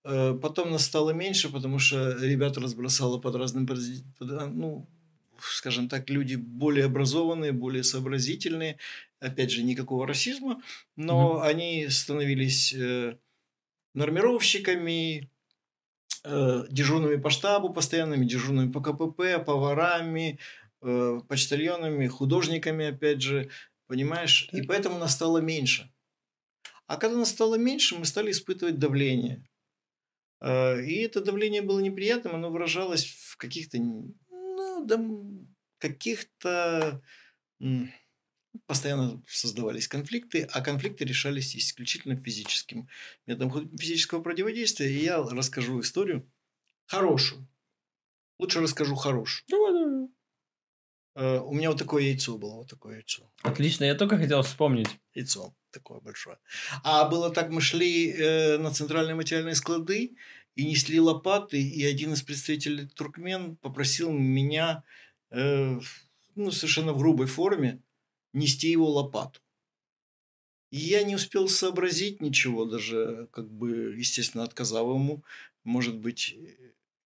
Э, 0.06 0.38
потом 0.40 0.72
нас 0.72 0.86
стало 0.86 1.12
меньше, 1.12 1.50
потому 1.50 1.80
что 1.80 2.12
ребята 2.20 2.62
разбросало 2.62 3.18
под 3.18 3.36
разным, 3.36 3.68
ну, 4.20 4.88
скажем 5.40 5.90
так, 5.90 6.10
люди 6.10 6.36
более 6.36 6.86
образованные, 6.86 7.52
более 7.52 7.84
сообразительные. 7.84 8.78
Опять 9.20 9.52
же, 9.52 9.64
никакого 9.64 10.06
расизма, 10.06 10.62
но 10.96 11.42
mm-hmm. 11.42 11.48
они 11.50 11.90
становились 11.90 12.74
э, 12.74 13.18
нормировщиками, 13.96 15.30
э, 16.24 16.66
дежурными 16.70 17.16
по 17.16 17.32
штабу, 17.32 17.74
постоянными 17.74 18.26
дежурными 18.26 18.72
по 18.72 18.82
КПП, 18.82 19.44
поварами, 19.44 20.40
почтальонами, 21.28 22.06
художниками, 22.06 22.86
опять 22.86 23.20
же, 23.20 23.50
понимаешь? 23.88 24.50
И 24.52 24.62
поэтому 24.62 25.00
нас 25.00 25.14
стало 25.14 25.40
меньше. 25.40 25.90
А 26.88 26.98
когда 26.98 27.18
нас 27.18 27.30
стало 27.30 27.56
меньше, 27.56 27.96
мы 27.96 28.06
стали 28.06 28.32
испытывать 28.32 28.78
давление. 28.78 29.44
А, 30.40 30.76
и 30.76 30.96
это 30.98 31.22
давление 31.22 31.62
было 31.62 31.80
неприятным, 31.80 32.36
оно 32.36 32.52
выражалось 32.52 33.06
в 33.06 33.38
каких-то, 33.38 33.78
ну, 33.80 34.86
да, 34.86 35.00
каких-то 35.80 37.02
постоянно 38.68 39.22
создавались 39.28 39.88
конфликты, 39.88 40.48
а 40.52 40.62
конфликты 40.62 41.04
решались 41.04 41.56
исключительно 41.56 42.16
физическим 42.16 42.88
методом 43.26 43.70
физического 43.78 44.22
противодействия. 44.22 44.90
И 44.90 45.04
я 45.04 45.22
расскажу 45.22 45.82
историю 45.82 46.32
хорошую. 46.86 47.48
Лучше 48.40 48.62
расскажу 48.62 48.96
хорошую. 48.96 49.46
Давай, 49.50 49.74
давай. 49.74 50.10
Uh, 51.18 51.40
у 51.46 51.54
меня 51.54 51.70
вот 51.70 51.80
такое 51.80 52.04
яйцо 52.04 52.38
было, 52.38 52.56
вот 52.56 52.70
такое 52.70 52.96
яйцо. 52.98 53.32
Отлично, 53.42 53.86
я 53.86 53.96
только 53.96 54.18
хотел 54.18 54.42
вспомнить. 54.42 54.90
Яйцо 55.14 55.56
такое 55.76 56.00
большое. 56.00 56.38
А 56.84 57.08
было 57.08 57.30
так, 57.30 57.50
мы 57.52 57.62
шли 57.62 58.12
э, 58.12 58.58
на 58.58 58.72
центральные 58.72 59.16
материальные 59.16 59.56
склады 59.56 60.16
и 60.56 60.66
несли 60.66 61.00
лопаты, 61.00 61.62
и 61.62 61.84
один 61.86 62.14
из 62.14 62.22
представителей 62.24 62.88
туркмен 62.88 63.58
попросил 63.58 64.12
меня, 64.12 64.84
э, 65.32 65.80
ну, 66.36 66.52
совершенно 66.52 66.94
в 66.94 66.98
грубой 66.98 67.28
форме, 67.28 67.82
нести 68.34 68.70
его 68.72 68.90
лопату. 68.90 69.42
И 70.72 70.78
я 70.78 71.04
не 71.04 71.16
успел 71.16 71.48
сообразить 71.48 72.22
ничего, 72.22 72.66
даже, 72.66 73.28
как 73.32 73.50
бы, 73.50 73.96
естественно, 73.98 74.44
отказал 74.44 74.94
ему, 74.94 75.24
может 75.64 75.98
быть, 75.98 76.36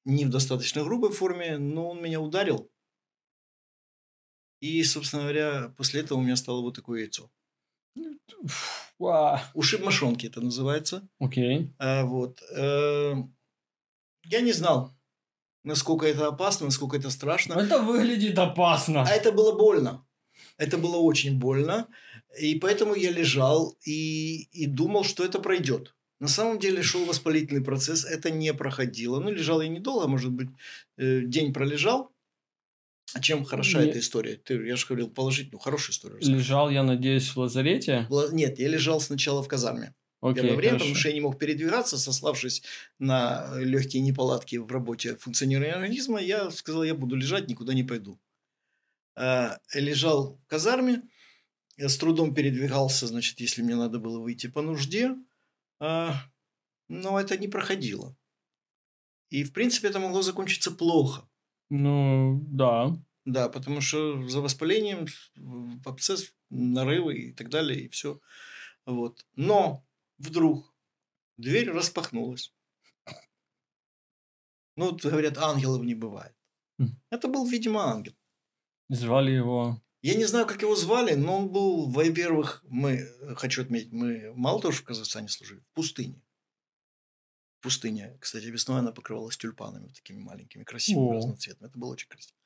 не 0.05 0.25
в 0.25 0.29
достаточно 0.29 0.83
грубой 0.83 1.11
форме, 1.11 1.57
но 1.57 1.89
он 1.89 2.01
меня 2.01 2.21
ударил. 2.21 2.69
И, 4.61 4.83
собственно 4.83 5.23
говоря, 5.23 5.73
после 5.77 6.01
этого 6.01 6.19
у 6.19 6.21
меня 6.21 6.35
стало 6.35 6.61
вот 6.61 6.75
такое 6.75 7.01
яйцо. 7.01 7.29
Ушиб 9.53 9.81
мошонки 9.81 10.27
это 10.27 10.41
называется. 10.41 11.07
Окей. 11.19 11.73
А, 11.79 12.03
вот. 12.05 12.41
Э, 12.55 13.15
я 14.23 14.41
не 14.41 14.51
знал, 14.51 14.93
насколько 15.63 16.05
это 16.05 16.27
опасно, 16.27 16.65
насколько 16.65 16.97
это 16.97 17.09
страшно. 17.09 17.53
Это 17.53 17.81
выглядит 17.81 18.37
опасно. 18.37 19.03
А 19.03 19.09
это 19.09 19.31
было 19.31 19.57
больно. 19.57 20.05
Это 20.57 20.77
было 20.77 20.97
очень 20.97 21.39
больно. 21.39 21.87
И 22.39 22.55
поэтому 22.55 22.93
я 22.95 23.11
лежал 23.11 23.77
и, 23.85 24.43
и 24.51 24.65
думал, 24.67 25.03
что 25.03 25.23
это 25.23 25.39
пройдет. 25.39 25.95
На 26.19 26.27
самом 26.27 26.59
деле 26.59 26.83
шел 26.83 27.05
воспалительный 27.05 27.63
процесс, 27.63 28.05
это 28.05 28.29
не 28.29 28.53
проходило. 28.53 29.19
Ну, 29.19 29.31
лежал 29.31 29.61
я 29.61 29.69
недолго, 29.69 30.07
может 30.07 30.31
быть, 30.31 30.49
э, 30.97 31.21
день 31.21 31.53
пролежал. 31.53 32.11
А 33.13 33.21
чем 33.21 33.43
хороша 33.43 33.83
не... 33.83 33.89
эта 33.89 33.99
история? 33.99 34.35
Ты, 34.35 34.55
я 34.65 34.75
же 34.75 34.85
говорил, 34.85 35.09
положительную, 35.09 35.59
хорошую 35.59 35.93
историю. 35.93 36.19
Расскажи. 36.19 36.37
Лежал 36.37 36.69
я, 36.69 36.83
надеюсь, 36.83 37.29
в 37.29 37.37
лазарете? 37.37 38.07
Нет, 38.31 38.59
я 38.59 38.67
лежал 38.67 39.01
сначала 39.01 39.41
в 39.41 39.47
казарме. 39.47 39.93
Окей, 40.21 40.41
Первое 40.41 40.57
время, 40.57 40.71
хорошо. 40.71 40.85
потому 40.85 40.99
что 40.99 41.07
я 41.07 41.13
не 41.13 41.21
мог 41.21 41.39
передвигаться, 41.39 41.97
сославшись 41.97 42.63
на 42.99 43.57
легкие 43.57 44.01
неполадки 44.01 44.57
в 44.57 44.69
работе 44.69 45.15
функционирования 45.15 45.73
организма, 45.73 46.19
я 46.19 46.51
сказал, 46.51 46.83
я 46.83 46.93
буду 46.93 47.15
лежать, 47.15 47.47
никуда 47.47 47.73
не 47.73 47.83
пойду. 47.83 48.19
А, 49.15 49.59
лежал 49.73 50.37
в 50.43 50.47
казарме, 50.47 51.03
я 51.77 51.87
с 51.87 51.97
трудом 51.97 52.33
передвигался, 52.33 53.07
значит, 53.07 53.39
если 53.39 53.61
мне 53.61 53.75
надо 53.75 53.99
было 53.99 54.19
выйти 54.19 54.47
по 54.47 54.61
нужде, 54.61 55.15
а, 55.79 56.13
но 56.89 57.17
это 57.17 57.37
не 57.37 57.47
проходило. 57.47 58.17
И, 59.29 59.43
в 59.43 59.53
принципе, 59.53 59.87
это 59.87 59.99
могло 59.99 60.21
закончиться 60.21 60.71
плохо. 60.71 61.29
Ну, 61.69 62.43
да. 62.47 62.97
Да, 63.29 63.47
потому 63.47 63.79
что 63.79 64.27
за 64.27 64.41
воспалением, 64.41 65.05
абсцесс, 65.85 66.33
нарывы 66.49 67.17
и 67.17 67.33
так 67.33 67.49
далее, 67.49 67.81
и 67.81 67.89
все. 67.89 68.19
Вот. 68.87 69.23
Но 69.35 69.85
вдруг 70.17 70.73
дверь 71.37 71.69
распахнулась. 71.69 72.51
Ну, 74.75 74.91
вот 74.91 75.05
говорят, 75.05 75.37
ангелов 75.37 75.83
не 75.83 75.93
бывает. 75.93 76.35
Хм. 76.79 76.97
Это 77.11 77.27
был, 77.27 77.45
видимо, 77.45 77.83
ангел. 77.83 78.15
Звали 78.89 79.31
его... 79.31 79.79
Я 80.01 80.15
не 80.15 80.25
знаю, 80.25 80.47
как 80.47 80.61
его 80.61 80.75
звали, 80.75 81.13
но 81.13 81.39
он 81.39 81.49
был, 81.49 81.89
во-первых, 81.89 82.63
мы, 82.67 83.05
хочу 83.35 83.61
отметить, 83.61 83.91
мы 83.91 84.33
мало 84.33 84.61
того, 84.61 84.71
что 84.71 84.81
в 84.83 84.85
Казахстане 84.85 85.27
служили, 85.27 85.59
в 85.59 85.73
пустыне 85.73 86.23
пустыня. 87.61 88.17
Кстати, 88.19 88.45
весной 88.45 88.79
она 88.79 88.91
покрывалась 88.91 89.37
тюльпанами 89.37 89.89
такими 89.89 90.19
маленькими, 90.19 90.63
красивыми, 90.63 91.09
О. 91.09 91.17
разноцветными. 91.17 91.69
Это 91.69 91.77
было 91.77 91.91
очень 91.91 92.07
красиво. 92.07 92.38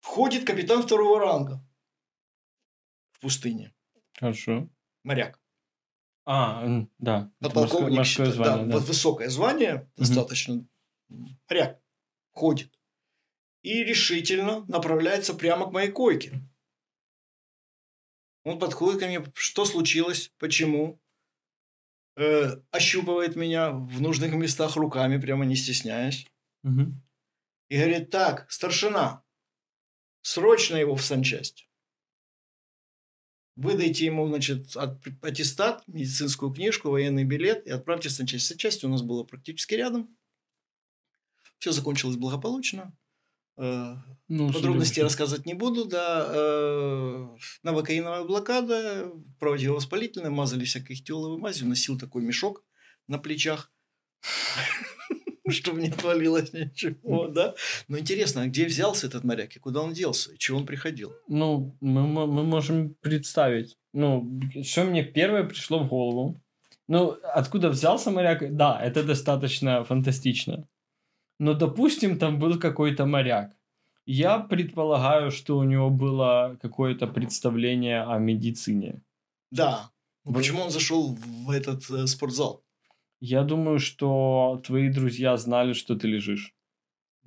Входит 0.00 0.46
капитан 0.46 0.82
второго 0.82 1.20
ранга 1.20 1.64
в 3.12 3.20
пустыне. 3.20 3.74
Хорошо. 4.18 4.68
Моряк. 5.04 5.40
А, 6.24 6.66
да. 6.98 7.32
Подполковник. 7.40 7.96
Морское, 7.96 8.26
морское 8.26 8.32
звание, 8.32 8.66
да, 8.66 8.78
да. 8.78 8.84
Высокое 8.84 9.28
звание, 9.28 9.90
достаточно. 9.96 10.66
Моряк. 11.08 11.80
Ходит. 12.32 12.78
И 13.62 13.82
решительно 13.82 14.64
направляется 14.66 15.34
прямо 15.34 15.66
к 15.66 15.72
моей 15.72 15.90
койке. 15.90 16.40
Он 18.44 18.58
подходит 18.58 19.00
ко 19.00 19.06
мне, 19.06 19.24
что 19.34 19.64
случилось, 19.64 20.32
почему? 20.38 21.00
Э, 22.16 22.60
ощупывает 22.70 23.36
меня 23.36 23.70
в 23.70 24.00
нужных 24.00 24.32
местах 24.32 24.76
руками, 24.76 25.20
прямо 25.20 25.44
не 25.44 25.56
стесняясь. 25.56 26.26
Угу. 26.64 26.92
И 27.68 27.76
говорит, 27.76 28.10
так, 28.10 28.50
старшина, 28.50 29.22
срочно 30.28 30.76
его 30.76 30.94
в 30.94 31.02
санчасть. 31.02 31.66
Выдайте 33.56 34.04
ему, 34.04 34.28
значит, 34.28 34.76
аттестат, 35.22 35.82
медицинскую 35.88 36.52
книжку, 36.52 36.90
военный 36.90 37.24
билет 37.24 37.66
и 37.66 37.70
отправьте 37.70 38.08
в 38.08 38.12
санчасть. 38.12 38.46
Санчасть 38.46 38.84
у 38.84 38.88
нас 38.88 39.02
было 39.02 39.24
практически 39.24 39.74
рядом. 39.74 40.16
Все 41.58 41.72
закончилось 41.72 42.16
благополучно. 42.16 42.96
Э, 43.56 43.96
ну, 44.28 44.52
Подробности 44.52 45.00
рассказывать 45.00 45.46
не 45.46 45.54
буду, 45.54 45.86
да. 45.86 46.28
Э, 46.30 47.28
новокаиновая 47.62 48.24
блокада, 48.24 49.10
противовоспалительная, 49.40 50.30
мазали 50.30 50.64
всякой 50.64 50.96
хтиоловой 50.96 51.38
мазью, 51.38 51.66
носил 51.66 51.98
такой 51.98 52.22
мешок 52.22 52.64
на 53.08 53.18
плечах, 53.18 53.72
чтобы 55.52 55.80
не 55.80 55.88
отвалилось 55.88 56.52
ничего, 56.52 57.28
да. 57.28 57.54
Но 57.88 57.98
интересно, 57.98 58.42
а 58.42 58.46
где 58.46 58.66
взялся 58.66 59.06
этот 59.06 59.24
моряк 59.24 59.56
и 59.56 59.58
куда 59.58 59.80
он 59.80 59.92
делся, 59.92 60.32
и 60.32 60.38
чего 60.38 60.58
он 60.58 60.66
приходил? 60.66 61.12
Ну, 61.28 61.76
мы, 61.80 62.06
мы 62.06 62.44
можем 62.44 62.94
представить. 63.00 63.76
Ну, 63.92 64.40
что 64.62 64.84
мне 64.84 65.02
первое 65.02 65.44
пришло 65.44 65.78
в 65.78 65.88
голову? 65.88 66.40
Ну, 66.88 67.16
откуда 67.34 67.68
взялся 67.68 68.10
моряк? 68.10 68.56
Да, 68.56 68.80
это 68.82 69.02
достаточно 69.04 69.84
фантастично 69.84 70.66
но, 71.38 71.54
допустим, 71.54 72.18
там 72.18 72.38
был 72.38 72.58
какой-то 72.58 73.06
моряк. 73.06 73.52
Я 74.06 74.38
предполагаю, 74.38 75.30
что 75.30 75.58
у 75.58 75.64
него 75.64 75.90
было 75.90 76.58
какое-то 76.62 77.06
представление 77.06 78.02
о 78.02 78.18
медицине. 78.18 79.02
Да. 79.50 79.90
Но 80.24 80.32
почему 80.32 80.62
он 80.62 80.70
зашел 80.70 81.14
в 81.14 81.50
этот 81.50 81.88
э, 81.90 82.06
спортзал? 82.06 82.64
Я 83.20 83.44
думаю, 83.44 83.78
что 83.78 84.60
твои 84.66 84.88
друзья 84.90 85.36
знали, 85.36 85.72
что 85.72 85.94
ты 85.96 86.08
лежишь. 86.08 86.52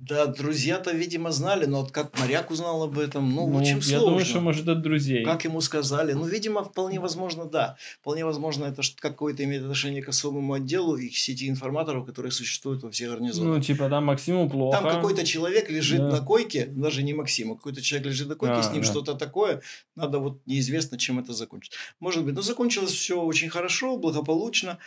Да, 0.02 0.26
друзья-то, 0.26 0.90
видимо, 0.90 1.30
знали, 1.30 1.64
но 1.64 1.82
вот 1.82 1.92
как 1.92 2.18
моряк 2.18 2.50
узнал 2.50 2.82
об 2.82 2.98
этом, 2.98 3.32
ну, 3.32 3.46
ну 3.46 3.58
очень 3.58 3.80
сложно. 3.80 3.92
Я 3.92 4.00
думаю, 4.00 4.24
что, 4.24 4.40
может, 4.40 4.66
от 4.66 4.82
друзей. 4.82 5.24
Как 5.24 5.44
ему 5.44 5.60
сказали? 5.60 6.12
Ну, 6.12 6.26
видимо, 6.26 6.64
вполне 6.64 6.98
возможно, 6.98 7.44
да. 7.44 7.76
Вполне 8.00 8.24
возможно, 8.24 8.64
это 8.64 8.82
какое-то 8.98 9.44
имеет 9.44 9.62
отношение 9.62 10.02
к 10.02 10.08
особому 10.08 10.54
отделу 10.54 10.96
и 10.96 11.08
к 11.08 11.16
сети 11.16 11.48
информаторов, 11.48 12.04
которые 12.04 12.32
существуют 12.32 12.82
во 12.82 12.90
всех 12.90 13.10
гарнизонах. 13.10 13.58
Ну, 13.58 13.62
типа, 13.62 13.88
там 13.88 14.06
Максиму 14.06 14.50
плохо. 14.50 14.76
Там 14.76 14.90
какой-то 14.90 15.24
человек 15.24 15.70
лежит 15.70 16.00
да. 16.00 16.10
на 16.10 16.20
койке, 16.20 16.66
даже 16.66 17.04
не 17.04 17.14
Максиму, 17.14 17.54
какой-то 17.54 17.80
человек 17.80 18.08
лежит 18.08 18.28
на 18.28 18.34
койке, 18.34 18.56
а, 18.56 18.62
с 18.64 18.72
ним 18.72 18.82
да. 18.82 18.88
что-то 18.88 19.14
такое, 19.14 19.62
надо 19.94 20.18
вот 20.18 20.44
неизвестно, 20.46 20.98
чем 20.98 21.20
это 21.20 21.32
закончится. 21.32 21.78
Может 22.00 22.24
быть, 22.24 22.34
но 22.34 22.42
закончилось 22.42 22.90
все 22.90 23.22
очень 23.22 23.50
хорошо, 23.50 23.96
благополучно. 23.96 24.78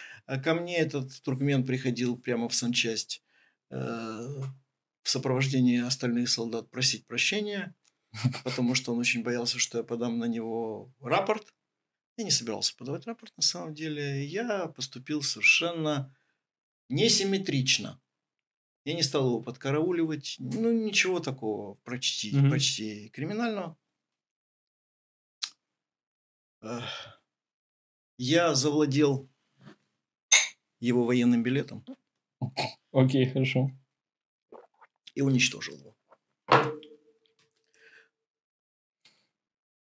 Ко 0.43 0.53
мне 0.53 0.75
этот 0.75 1.09
туркмен 1.23 1.63
приходил 1.63 2.17
прямо 2.17 2.49
в 2.49 2.53
санчасть 2.53 3.21
э, 3.71 4.41
в 5.05 5.09
сопровождении 5.09 5.85
остальных 5.85 6.29
солдат 6.29 6.71
просить 6.71 7.05
прощения, 7.05 7.75
потому 8.43 8.73
что 8.73 8.91
он 8.91 8.97
очень 8.97 9.21
боялся, 9.21 9.59
что 9.59 9.77
я 9.77 9.83
подам 9.83 10.17
на 10.17 10.25
него 10.25 10.91
рапорт. 10.99 11.53
Я 12.17 12.23
не 12.23 12.31
собирался 12.31 12.75
подавать 12.75 13.05
рапорт 13.05 13.31
на 13.37 13.43
самом 13.43 13.75
деле. 13.75 14.25
Я 14.25 14.67
поступил 14.67 15.21
совершенно 15.21 16.11
несимметрично. 16.89 18.01
Я 18.83 18.95
не 18.95 19.03
стал 19.03 19.27
его 19.27 19.41
подкарауливать. 19.43 20.37
Ну, 20.39 20.71
ничего 20.71 21.19
такого 21.19 21.75
почти, 21.83 22.33
mm-hmm. 22.33 22.49
почти 22.49 23.09
криминального. 23.09 23.77
Я 28.17 28.55
завладел 28.55 29.29
его 30.79 31.05
военным 31.05 31.43
билетом. 31.43 31.85
Окей, 32.91 33.27
okay, 33.27 33.31
хорошо 33.31 33.69
и 35.15 35.21
уничтожил 35.21 35.75
его. 35.77 35.95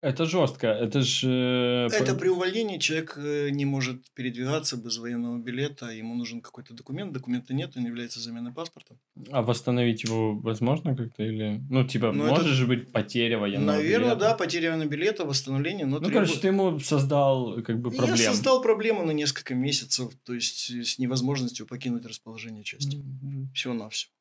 Это 0.01 0.27
жестко. 0.27 0.69
Это 0.69 1.03
же... 1.03 1.89
Это 1.93 2.15
при 2.15 2.29
увольнении 2.29 2.79
человек 2.79 3.19
э, 3.19 3.49
не 3.51 3.65
может 3.65 4.09
передвигаться 4.15 4.77
без 4.77 4.97
военного 4.99 5.39
билета. 5.39 5.87
Ему 5.87 6.15
нужен 6.15 6.41
какой-то 6.41 6.73
документ. 6.73 7.13
Документа 7.13 7.53
нет, 7.53 7.73
он 7.77 7.85
является 7.85 8.21
заменой 8.21 8.53
паспорта. 8.53 8.97
А 9.33 9.43
восстановить 9.43 10.05
его 10.05 10.39
возможно 10.39 10.95
как-то? 10.95 11.25
Или... 11.25 11.61
Ну, 11.69 11.85
типа, 11.85 12.13
ну, 12.13 12.29
может 12.29 12.47
это... 12.47 12.55
же 12.55 12.69
быть 12.69 12.93
потеря 12.93 13.39
военного 13.39 13.77
Наверное, 13.77 14.11
билета? 14.11 14.21
да, 14.21 14.35
потеря 14.35 14.69
военного 14.69 14.89
билета, 14.89 15.25
восстановление. 15.25 15.87
Но 15.87 15.99
ну, 15.99 16.07
требует... 16.07 16.29
короче, 16.29 16.41
ты 16.41 16.47
ему 16.47 16.79
создал 16.79 17.61
как 17.63 17.81
бы 17.81 17.91
проблему. 17.91 18.17
Я 18.17 18.31
создал 18.31 18.63
проблему 18.63 19.05
на 19.05 19.11
несколько 19.11 19.57
месяцев. 19.57 20.13
То 20.25 20.33
есть, 20.33 20.71
с 20.71 21.01
невозможностью 21.01 21.67
покинуть 21.67 22.07
расположение 22.07 22.63
части. 22.63 22.99
Mm-hmm. 22.99 23.53
Всего-навсего. 23.53 24.13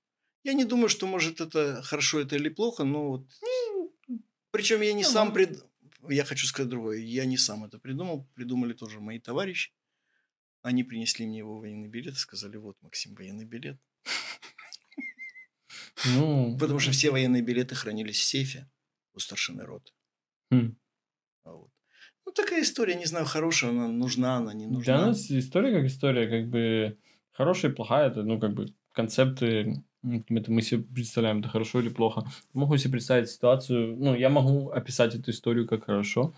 Я 0.44 0.54
не 0.54 0.66
думаю, 0.66 0.90
что, 0.90 1.08
может, 1.08 1.42
это 1.42 1.82
хорошо 1.84 2.20
это 2.20 2.36
или 2.36 2.50
плохо, 2.50 2.84
но 2.84 3.10
вот... 3.10 3.28
Причем 4.52 4.82
я 4.82 4.94
не 4.94 5.04
ну, 5.04 5.10
сам 5.10 5.34
прид... 5.34 5.62
Я 6.10 6.24
хочу 6.24 6.48
сказать 6.48 6.70
другое. 6.70 7.00
Я 7.00 7.26
не 7.26 7.38
сам 7.38 7.66
это 7.66 7.80
придумал. 7.80 8.28
Придумали 8.34 8.74
тоже 8.74 9.00
мои 9.00 9.20
товарищи. 9.20 9.74
Они 10.62 10.84
принесли 10.84 11.26
мне 11.26 11.40
его 11.40 11.60
военный 11.60 11.90
билет 11.90 12.14
и 12.14 12.18
сказали, 12.18 12.58
вот, 12.58 12.78
Максим, 12.82 13.14
военный 13.16 13.46
билет. 13.46 13.80
Ну... 16.06 16.58
Потому 16.60 16.80
что 16.80 16.92
все 16.92 17.12
военные 17.12 17.42
билеты 17.42 17.76
хранились 17.76 18.20
в 18.20 18.24
сейфе 18.24 18.70
у 19.14 19.20
старшины 19.20 19.64
роты. 19.64 19.92
Хм. 20.52 20.78
А 21.44 21.52
вот. 21.52 21.72
Ну, 22.26 22.32
такая 22.32 22.62
история, 22.62 22.96
не 22.96 23.06
знаю, 23.06 23.26
хорошая 23.26 23.72
она, 23.72 23.88
нужна 23.88 24.38
она, 24.38 24.54
не 24.54 24.68
нужна. 24.68 24.98
Для 24.98 25.06
нас 25.08 25.32
история 25.32 25.74
как 25.74 25.86
история, 25.86 26.28
как 26.28 26.50
бы 26.50 26.98
хорошая 27.32 27.72
и 27.72 27.76
плохая, 27.76 28.10
это, 28.10 28.24
ну, 28.24 28.40
как 28.40 28.54
бы 28.54 28.68
концепты 28.94 29.84
это 30.30 30.52
мы 30.52 30.62
себе 30.62 30.84
представляем, 30.84 31.40
это 31.40 31.50
хорошо 31.50 31.80
или 31.80 31.90
плохо. 31.90 32.24
Могу 32.54 32.78
себе 32.78 32.94
представить 32.94 33.30
ситуацию, 33.30 33.96
ну, 33.98 34.16
я 34.16 34.30
могу 34.30 34.70
описать 34.70 35.16
эту 35.16 35.32
историю 35.32 35.68
как 35.68 35.86
хорошо, 35.86 36.34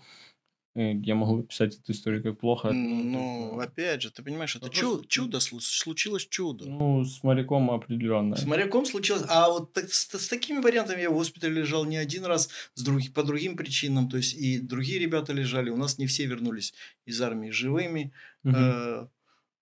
я 0.74 1.14
могу 1.16 1.40
описать 1.40 1.76
эту 1.76 1.92
историю 1.92 2.22
как 2.22 2.38
плохо. 2.38 2.70
Ну, 2.72 3.58
опять 3.58 4.02
же, 4.02 4.10
ты 4.10 4.22
понимаешь, 4.22 4.54
это 4.54 4.70
чудо, 4.70 5.06
чудо, 5.08 5.40
случилось 5.40 6.26
чудо. 6.28 6.68
Ну, 6.68 7.04
с 7.04 7.22
моряком 7.24 7.70
определенно. 7.70 8.36
С 8.36 8.46
моряком 8.46 8.86
случилось, 8.86 9.24
а 9.28 9.48
вот 9.48 9.72
так, 9.72 9.92
с, 9.92 10.06
с 10.06 10.28
такими 10.28 10.60
вариантами 10.60 11.02
я 11.02 11.10
в 11.10 11.14
госпитале 11.14 11.54
лежал 11.54 11.84
не 11.84 11.96
один 11.96 12.24
раз, 12.24 12.50
с 12.74 12.82
друг, 12.82 13.02
по 13.12 13.24
другим 13.24 13.56
причинам, 13.56 14.08
то 14.08 14.16
есть 14.16 14.34
и 14.34 14.60
другие 14.60 15.00
ребята 15.00 15.32
лежали, 15.32 15.70
у 15.70 15.76
нас 15.76 15.98
не 15.98 16.06
все 16.06 16.26
вернулись 16.26 16.72
из 17.04 17.20
армии 17.20 17.50
живыми. 17.50 18.12
Угу. 18.44 18.54
Э, 18.56 19.06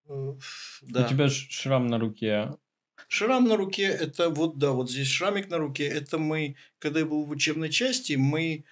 э, 0.08 0.34
да. 0.82 1.06
У 1.06 1.08
тебя 1.08 1.28
шрам 1.30 1.86
на 1.86 1.98
руке 1.98 2.54
Шрам 3.06 3.44
на 3.44 3.56
руке, 3.56 3.84
это 3.84 4.28
вот, 4.30 4.58
да, 4.58 4.72
вот 4.72 4.90
здесь 4.90 5.08
шрамик 5.08 5.48
на 5.48 5.58
руке, 5.58 5.84
это 5.84 6.18
мы, 6.18 6.56
когда 6.78 7.00
я 7.00 7.06
был 7.06 7.24
в 7.24 7.30
учебной 7.30 7.70
части, 7.70 8.14
мы, 8.14 8.64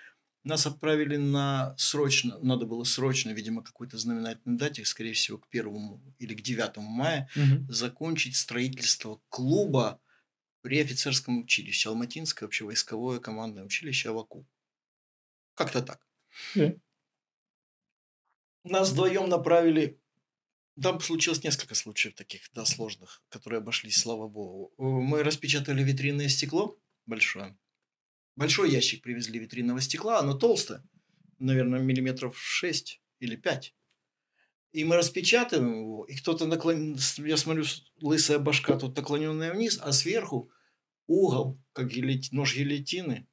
нас 0.42 0.66
отправили 0.66 1.16
на 1.16 1.74
срочно, 1.78 2.38
надо 2.40 2.66
было 2.66 2.84
срочно, 2.84 3.30
видимо, 3.30 3.62
какой-то 3.62 3.98
знаменательной 3.98 4.58
дате, 4.58 4.84
скорее 4.84 5.12
всего, 5.12 5.38
к 5.38 5.48
первому 5.48 6.02
или 6.18 6.34
к 6.34 6.42
9 6.42 6.76
мая, 6.78 7.28
угу. 7.36 7.72
закончить 7.72 8.36
строительство 8.36 9.20
клуба 9.28 10.00
при 10.62 10.80
офицерском 10.80 11.40
училище, 11.40 11.88
Алматинское 11.88 12.46
общевойсковое 12.46 13.20
командное 13.20 13.64
училище 13.64 14.10
Аваку. 14.10 14.46
Как-то 15.54 15.82
так. 15.82 16.06
Yeah. 16.54 16.78
Нас 18.64 18.90
вдвоем 18.90 19.28
направили 19.28 19.98
там 20.80 21.00
случилось 21.00 21.42
несколько 21.42 21.74
случаев 21.74 22.14
таких, 22.14 22.50
да, 22.54 22.64
сложных, 22.64 23.22
которые 23.28 23.58
обошлись, 23.58 23.96
слава 23.96 24.28
богу. 24.28 24.72
Мы 24.78 25.22
распечатали 25.22 25.82
витринное 25.82 26.28
стекло 26.28 26.78
большое. 27.06 27.56
Большой 28.36 28.70
ящик 28.70 29.02
привезли 29.02 29.38
витринного 29.38 29.80
стекла, 29.80 30.18
оно 30.18 30.34
толстое, 30.34 30.84
наверное, 31.38 31.80
миллиметров 31.80 32.38
6 32.38 33.00
или 33.20 33.36
5. 33.36 33.74
И 34.72 34.84
мы 34.84 34.96
распечатываем 34.96 35.72
его, 35.72 36.04
и 36.04 36.14
кто-то 36.16 36.46
наклонен, 36.46 36.98
я 37.18 37.38
смотрю, 37.38 37.64
лысая 38.02 38.38
башка 38.38 38.76
тут 38.78 38.94
наклоненная 38.94 39.54
вниз, 39.54 39.78
а 39.80 39.92
сверху 39.92 40.50
угол, 41.06 41.58
как 41.72 41.88
гильот... 41.88 42.32
нож 42.32 42.54
гильотины, 42.54 43.26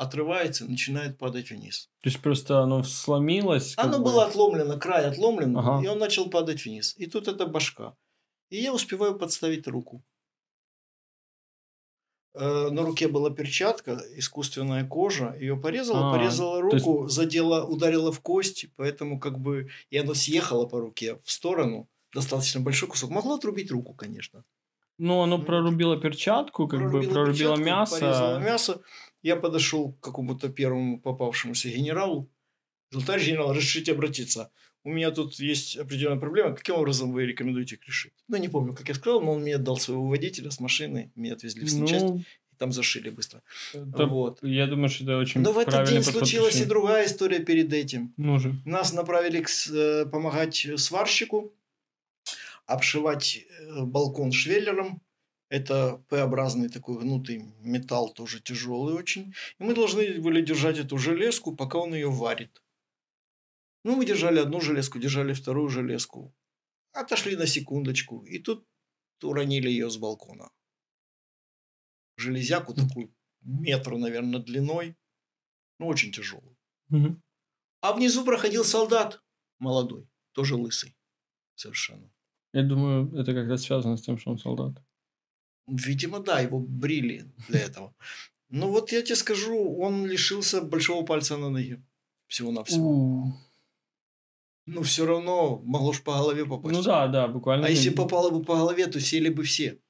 отрывается, 0.00 0.64
начинает 0.64 1.18
падать 1.18 1.50
вниз. 1.50 1.90
То 2.00 2.08
есть 2.08 2.20
просто 2.22 2.60
оно 2.60 2.82
сломилось? 2.82 3.74
Оно 3.76 3.98
бы... 3.98 4.04
было 4.04 4.24
отломлено, 4.24 4.78
край 4.78 5.04
отломлен, 5.04 5.54
ага. 5.58 5.84
и 5.84 5.88
он 5.88 5.98
начал 5.98 6.30
падать 6.30 6.64
вниз. 6.64 6.94
И 6.96 7.06
тут 7.06 7.28
это 7.28 7.44
башка. 7.46 7.94
И 8.48 8.56
я 8.56 8.72
успеваю 8.72 9.18
подставить 9.18 9.68
руку. 9.68 10.02
Э, 12.32 12.70
на 12.70 12.82
руке 12.82 13.08
была 13.08 13.28
перчатка, 13.30 14.00
искусственная 14.16 14.86
кожа, 14.86 15.36
ее 15.38 15.56
порезала, 15.56 16.08
а, 16.08 16.12
порезала 16.12 16.62
руку, 16.62 17.02
есть... 17.02 17.14
задела, 17.14 17.66
ударила 17.66 18.10
в 18.10 18.20
кость, 18.20 18.68
поэтому 18.76 19.20
как 19.20 19.38
бы 19.38 19.68
и 19.90 19.98
оно 19.98 20.14
съехало 20.14 20.64
по 20.64 20.80
руке 20.80 21.18
в 21.24 21.30
сторону, 21.30 21.88
достаточно 22.14 22.62
большой 22.62 22.88
кусок. 22.88 23.10
Могло 23.10 23.34
отрубить 23.34 23.70
руку, 23.70 23.92
конечно. 23.92 24.44
Ну, 24.96 25.20
оно 25.22 25.38
прорубило 25.38 26.00
перчатку, 26.00 26.68
как 26.68 26.80
прорубило 26.80 27.02
бы 27.02 27.14
прорубило 27.14 27.56
перчатку, 27.56 27.64
мясо. 27.64 28.00
Порезало 28.00 28.38
мясо. 28.38 28.80
Я 29.22 29.36
подошел 29.36 29.92
к 29.92 30.00
какому-то 30.00 30.48
первому 30.48 31.00
попавшемуся 31.00 31.68
генералу 31.68 32.28
Товарищ 33.06 33.26
генерал, 33.26 33.50
разрешите 33.52 33.92
обратиться. 33.92 34.50
У 34.82 34.90
меня 34.90 35.10
тут 35.12 35.38
есть 35.38 35.76
определенная 35.76 36.18
проблема. 36.18 36.56
Каким 36.56 36.74
образом 36.74 37.12
вы 37.12 37.24
рекомендуете 37.24 37.76
их 37.76 37.86
решить? 37.86 38.12
Ну, 38.28 38.36
не 38.36 38.48
помню, 38.48 38.74
как 38.74 38.88
я 38.88 38.94
сказал, 38.94 39.20
но 39.20 39.32
он 39.34 39.42
мне 39.42 39.58
дал 39.58 39.76
своего 39.76 40.08
водителя 40.08 40.50
с 40.50 40.58
машины, 40.58 41.12
меня 41.14 41.34
отвезли 41.34 41.64
в 41.64 41.70
санчасть, 41.70 42.04
Ну, 42.06 42.16
и 42.18 42.56
там 42.58 42.72
зашили 42.72 43.10
быстро. 43.10 43.42
это- 43.74 44.06
Вот. 44.06 44.40
я 44.42 44.66
думаю, 44.66 44.88
что 44.88 45.04
это 45.04 45.18
очень 45.18 45.40
Но 45.42 45.52
в 45.52 45.58
этот 45.58 45.88
день 45.88 46.02
случилась 46.02 46.54
и 46.54 46.58
решению. 46.58 46.68
другая 46.68 47.06
история 47.06 47.38
перед 47.38 47.72
этим. 47.72 48.12
Ну 48.16 48.40
же. 48.40 48.54
Нас 48.64 48.92
направили 48.92 49.40
к 49.42 49.48
э, 49.72 50.06
помогать 50.06 50.66
сварщику 50.76 51.52
обшивать 52.66 53.44
э, 53.60 53.82
балкон 53.84 54.32
швеллером. 54.32 55.00
Это 55.50 55.98
П-образный 56.08 56.68
такой 56.68 56.96
гнутый 57.00 57.42
металл, 57.60 58.14
тоже 58.14 58.40
тяжелый 58.40 58.94
очень. 58.94 59.34
И 59.58 59.64
мы 59.64 59.74
должны 59.74 60.20
были 60.20 60.42
держать 60.42 60.78
эту 60.78 60.96
железку, 60.96 61.56
пока 61.56 61.78
он 61.78 61.92
ее 61.92 62.08
варит. 62.08 62.62
Ну, 63.82 63.96
мы 63.96 64.06
держали 64.06 64.38
одну 64.38 64.60
железку, 64.60 65.00
держали 65.00 65.32
вторую 65.32 65.68
железку. 65.68 66.32
Отошли 66.92 67.36
на 67.36 67.46
секундочку. 67.46 68.24
И 68.24 68.38
тут 68.38 68.64
уронили 69.22 69.68
ее 69.68 69.90
с 69.90 69.96
балкона. 69.96 70.50
Железяку 72.16 72.72
такую 72.72 73.12
метр, 73.40 73.96
наверное, 73.96 74.40
длиной. 74.40 74.96
Ну, 75.80 75.88
очень 75.88 76.12
тяжелую. 76.12 76.56
А 77.80 77.92
внизу 77.92 78.24
проходил 78.24 78.64
солдат 78.64 79.20
молодой, 79.58 80.08
тоже 80.32 80.54
лысый. 80.54 80.96
Совершенно. 81.56 82.08
Я 82.52 82.62
думаю, 82.62 83.12
это 83.16 83.34
как-то 83.34 83.56
связано 83.56 83.96
с 83.96 84.02
тем, 84.02 84.16
что 84.16 84.30
он 84.30 84.38
солдат. 84.38 84.80
Видимо, 85.70 86.20
да, 86.20 86.40
его 86.40 86.58
брили 86.58 87.24
для 87.48 87.60
этого. 87.66 87.94
Ну 88.48 88.68
вот 88.70 88.92
я 88.92 89.02
тебе 89.02 89.16
скажу, 89.16 89.76
он 89.78 90.06
лишился 90.06 90.60
большого 90.60 91.04
пальца 91.06 91.36
на 91.36 91.50
ноге. 91.50 91.82
Всего-навсего. 92.26 93.32
Ну, 94.66 94.82
все 94.82 95.04
равно 95.06 95.58
могло 95.64 95.92
ж 95.92 96.02
по 96.02 96.12
голове 96.12 96.44
попасть. 96.46 96.74
Ну 96.76 96.82
да, 96.82 97.08
да, 97.08 97.26
буквально. 97.28 97.66
А 97.66 97.70
если 97.70 97.90
попало 97.90 98.30
бы 98.30 98.44
по 98.44 98.54
голове, 98.56 98.86
то 98.86 99.00
сели 99.00 99.28
бы 99.28 99.42
все. 99.42 99.80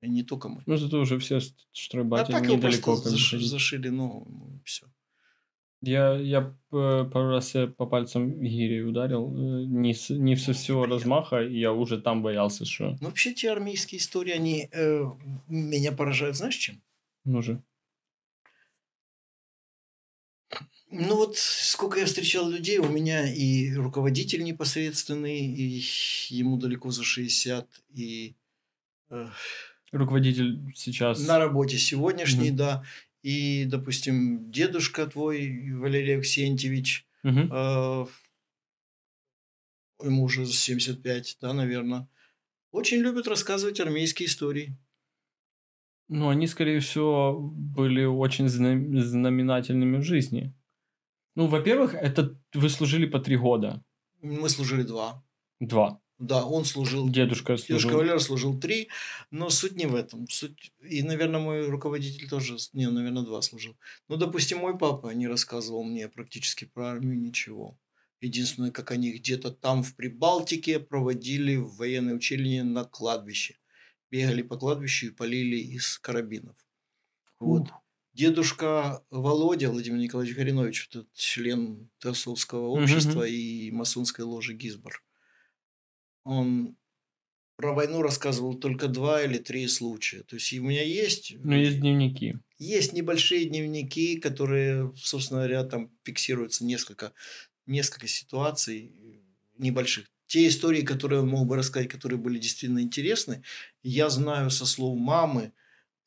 И 0.00 0.08
не 0.08 0.22
только 0.24 0.48
мы. 0.48 0.62
Ну, 0.66 0.76
зато 0.76 1.00
уже 1.00 1.18
все 1.18 1.38
с- 1.40 1.54
А 1.54 2.24
так 2.24 2.44
его 2.44 2.56
недалеко. 2.56 2.96
бы 2.96 3.10
заш- 3.10 3.38
зашили 3.38 3.90
ну, 3.90 4.26
все. 4.64 4.86
Я, 5.84 6.14
я 6.14 6.54
э, 6.72 7.04
пару 7.12 7.30
раз 7.30 7.50
себя 7.50 7.66
по 7.66 7.86
пальцам 7.86 8.40
гири 8.40 8.82
ударил. 8.82 9.34
э, 9.34 9.64
Не, 9.66 9.92
с- 9.94 10.10
не 10.10 10.36
со 10.36 10.52
всего 10.52 10.86
размаха, 10.86 11.42
и 11.42 11.58
я 11.58 11.72
уже 11.72 12.00
там 12.00 12.22
боялся, 12.22 12.64
что... 12.64 12.96
Но 13.00 13.08
вообще 13.08 13.34
те 13.34 13.50
армейские 13.50 13.98
истории, 13.98 14.32
они 14.32 14.68
э, 14.72 15.04
меня 15.48 15.90
поражают, 15.92 16.36
знаешь, 16.36 16.54
чем? 16.56 16.80
Ну 17.24 17.42
же. 17.42 17.60
Ну 20.90 21.16
вот 21.16 21.36
сколько 21.38 21.98
я 21.98 22.06
встречал 22.06 22.48
людей, 22.50 22.78
у 22.78 22.88
меня 22.88 23.32
и 23.32 23.72
руководитель 23.74 24.44
непосредственный, 24.44 25.38
и 25.40 25.82
ему 26.28 26.58
далеко 26.58 26.90
за 26.90 27.02
60, 27.02 27.66
и 27.94 28.34
э, 29.10 29.26
Руководитель 29.90 30.72
сейчас... 30.74 31.26
на 31.26 31.38
работе 31.38 31.78
сегодняшний, 31.78 32.48
Мгм. 32.50 32.56
да, 32.56 32.84
и, 33.22 33.64
допустим, 33.66 34.50
дедушка 34.50 35.06
твой, 35.06 35.72
Валерий 35.72 36.18
Аксентьевич, 36.18 37.06
Мгм. 37.22 37.52
э, 37.52 38.06
ему 40.02 40.24
уже 40.24 40.44
за 40.44 40.52
75, 40.54 41.38
да, 41.40 41.52
наверное, 41.52 42.08
очень 42.72 42.98
любит 42.98 43.28
рассказывать 43.28 43.80
армейские 43.80 44.26
истории. 44.26 44.76
Ну, 46.08 46.28
они, 46.28 46.46
скорее 46.46 46.80
всего, 46.80 47.38
были 47.40 48.04
очень 48.04 48.48
зна- 48.48 49.00
знаменательными 49.02 49.98
в 49.98 50.02
жизни. 50.02 50.52
Ну, 51.36 51.46
во-первых, 51.46 51.94
это 51.94 52.38
вы 52.54 52.68
служили 52.68 53.06
по 53.06 53.18
три 53.20 53.36
года. 53.36 53.82
Мы 54.20 54.48
служили 54.48 54.82
два. 54.82 55.24
Два. 55.60 56.01
Да, 56.22 56.44
он 56.44 56.64
служил 56.64 57.08
Дедушка 57.08 57.56
служил. 57.56 57.78
Дедушка 57.78 57.96
Валера 57.96 58.18
служил 58.20 58.58
три, 58.58 58.88
но 59.32 59.50
суть 59.50 59.74
не 59.74 59.86
в 59.86 59.96
этом. 59.96 60.28
Суть... 60.28 60.72
И, 60.80 61.02
наверное, 61.02 61.40
мой 61.40 61.66
руководитель 61.68 62.28
тоже, 62.28 62.56
не, 62.72 62.88
наверное, 62.88 63.24
два 63.24 63.42
служил. 63.42 63.76
Ну, 64.06 64.16
допустим, 64.16 64.58
мой 64.58 64.78
папа 64.78 65.08
не 65.10 65.26
рассказывал 65.26 65.82
мне 65.82 66.08
практически 66.08 66.64
про 66.64 66.90
армию 66.90 67.18
ничего. 67.18 67.76
Единственное, 68.20 68.70
как 68.70 68.92
они 68.92 69.10
где-то 69.12 69.50
там 69.50 69.82
в 69.82 69.96
Прибалтике 69.96 70.78
проводили 70.78 71.56
военные 71.56 72.14
учения 72.14 72.62
на 72.62 72.84
кладбище. 72.84 73.56
Бегали 74.08 74.42
по 74.42 74.56
кладбищу 74.56 75.06
и 75.06 75.10
полили 75.10 75.56
из 75.56 75.98
карабинов. 75.98 76.56
Вот. 77.40 77.62
Ух. 77.62 77.82
Дедушка 78.14 79.02
Володя, 79.10 79.70
Владимир 79.70 79.98
Николаевич 79.98 80.88
этот 80.88 81.12
член 81.14 81.90
Теософского 81.98 82.74
Мгм, 82.74 82.82
общества 82.84 83.26
и 83.26 83.70
масонской 83.70 84.24
ложи 84.24 84.52
Гизбор, 84.52 85.02
он 86.24 86.76
про 87.56 87.72
войну 87.74 88.02
рассказывал 88.02 88.54
только 88.54 88.88
два 88.88 89.22
или 89.22 89.38
три 89.38 89.66
случая. 89.68 90.22
То 90.22 90.36
есть 90.36 90.52
у 90.54 90.62
меня 90.62 90.82
есть, 90.82 91.34
Ну, 91.38 91.54
есть 91.54 91.80
дневники. 91.80 92.34
есть 92.58 92.92
небольшие 92.92 93.44
дневники, 93.44 94.16
которые, 94.18 94.92
собственно 94.96 95.40
говоря, 95.40 95.64
там 95.64 95.90
фиксируются 96.04 96.64
несколько, 96.64 97.12
несколько 97.66 98.08
ситуаций 98.08 98.92
небольших. 99.58 100.06
Те 100.26 100.48
истории, 100.48 100.82
которые 100.82 101.20
он 101.20 101.28
мог 101.28 101.46
бы 101.46 101.56
рассказать, 101.56 101.88
которые 101.88 102.18
были 102.18 102.38
действительно 102.38 102.80
интересны, 102.80 103.42
я 103.82 104.08
знаю 104.08 104.50
со 104.50 104.66
слов 104.66 104.98
мамы, 104.98 105.52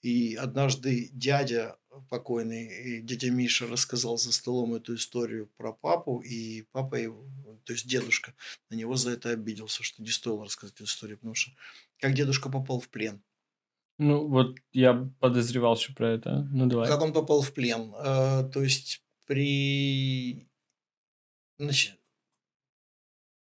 и 0.02 0.36
однажды 0.36 1.10
дядя 1.14 1.78
покойный, 2.10 3.00
и 3.00 3.02
дядя 3.02 3.32
Миша 3.32 3.68
рассказал 3.68 4.18
за 4.18 4.32
столом 4.34 4.74
эту 4.76 4.96
историю 4.96 5.50
про 5.58 5.72
папу, 5.74 6.20
и 6.20 6.64
папа 6.72 6.96
его, 6.96 7.24
то 7.66 7.74
есть 7.74 7.88
дедушка, 7.88 8.34
на 8.70 8.76
него 8.76 8.96
за 8.96 9.12
это 9.12 9.32
обиделся, 9.32 9.84
что 9.84 10.02
не 10.02 10.10
стоило 10.10 10.46
рассказать 10.46 10.76
эту 10.76 10.86
историю, 10.86 11.18
потому 11.18 11.36
что 11.36 11.52
как 12.00 12.14
дедушка 12.14 12.50
попал 12.50 12.80
в 12.80 12.90
плен. 12.90 13.22
Ну, 13.98 14.28
вот 14.28 14.58
я 14.74 15.10
подозревал, 15.20 15.78
что 15.78 15.94
про 15.94 16.12
это. 16.12 16.48
Ну, 16.52 16.66
давай. 16.68 16.88
Как 16.88 17.02
он 17.02 17.14
попал 17.14 17.42
в 17.42 17.54
плен? 17.54 17.94
Э, 17.96 18.50
то 18.52 18.62
есть 18.62 19.04
при... 19.26 20.50
Значит, 21.58 21.98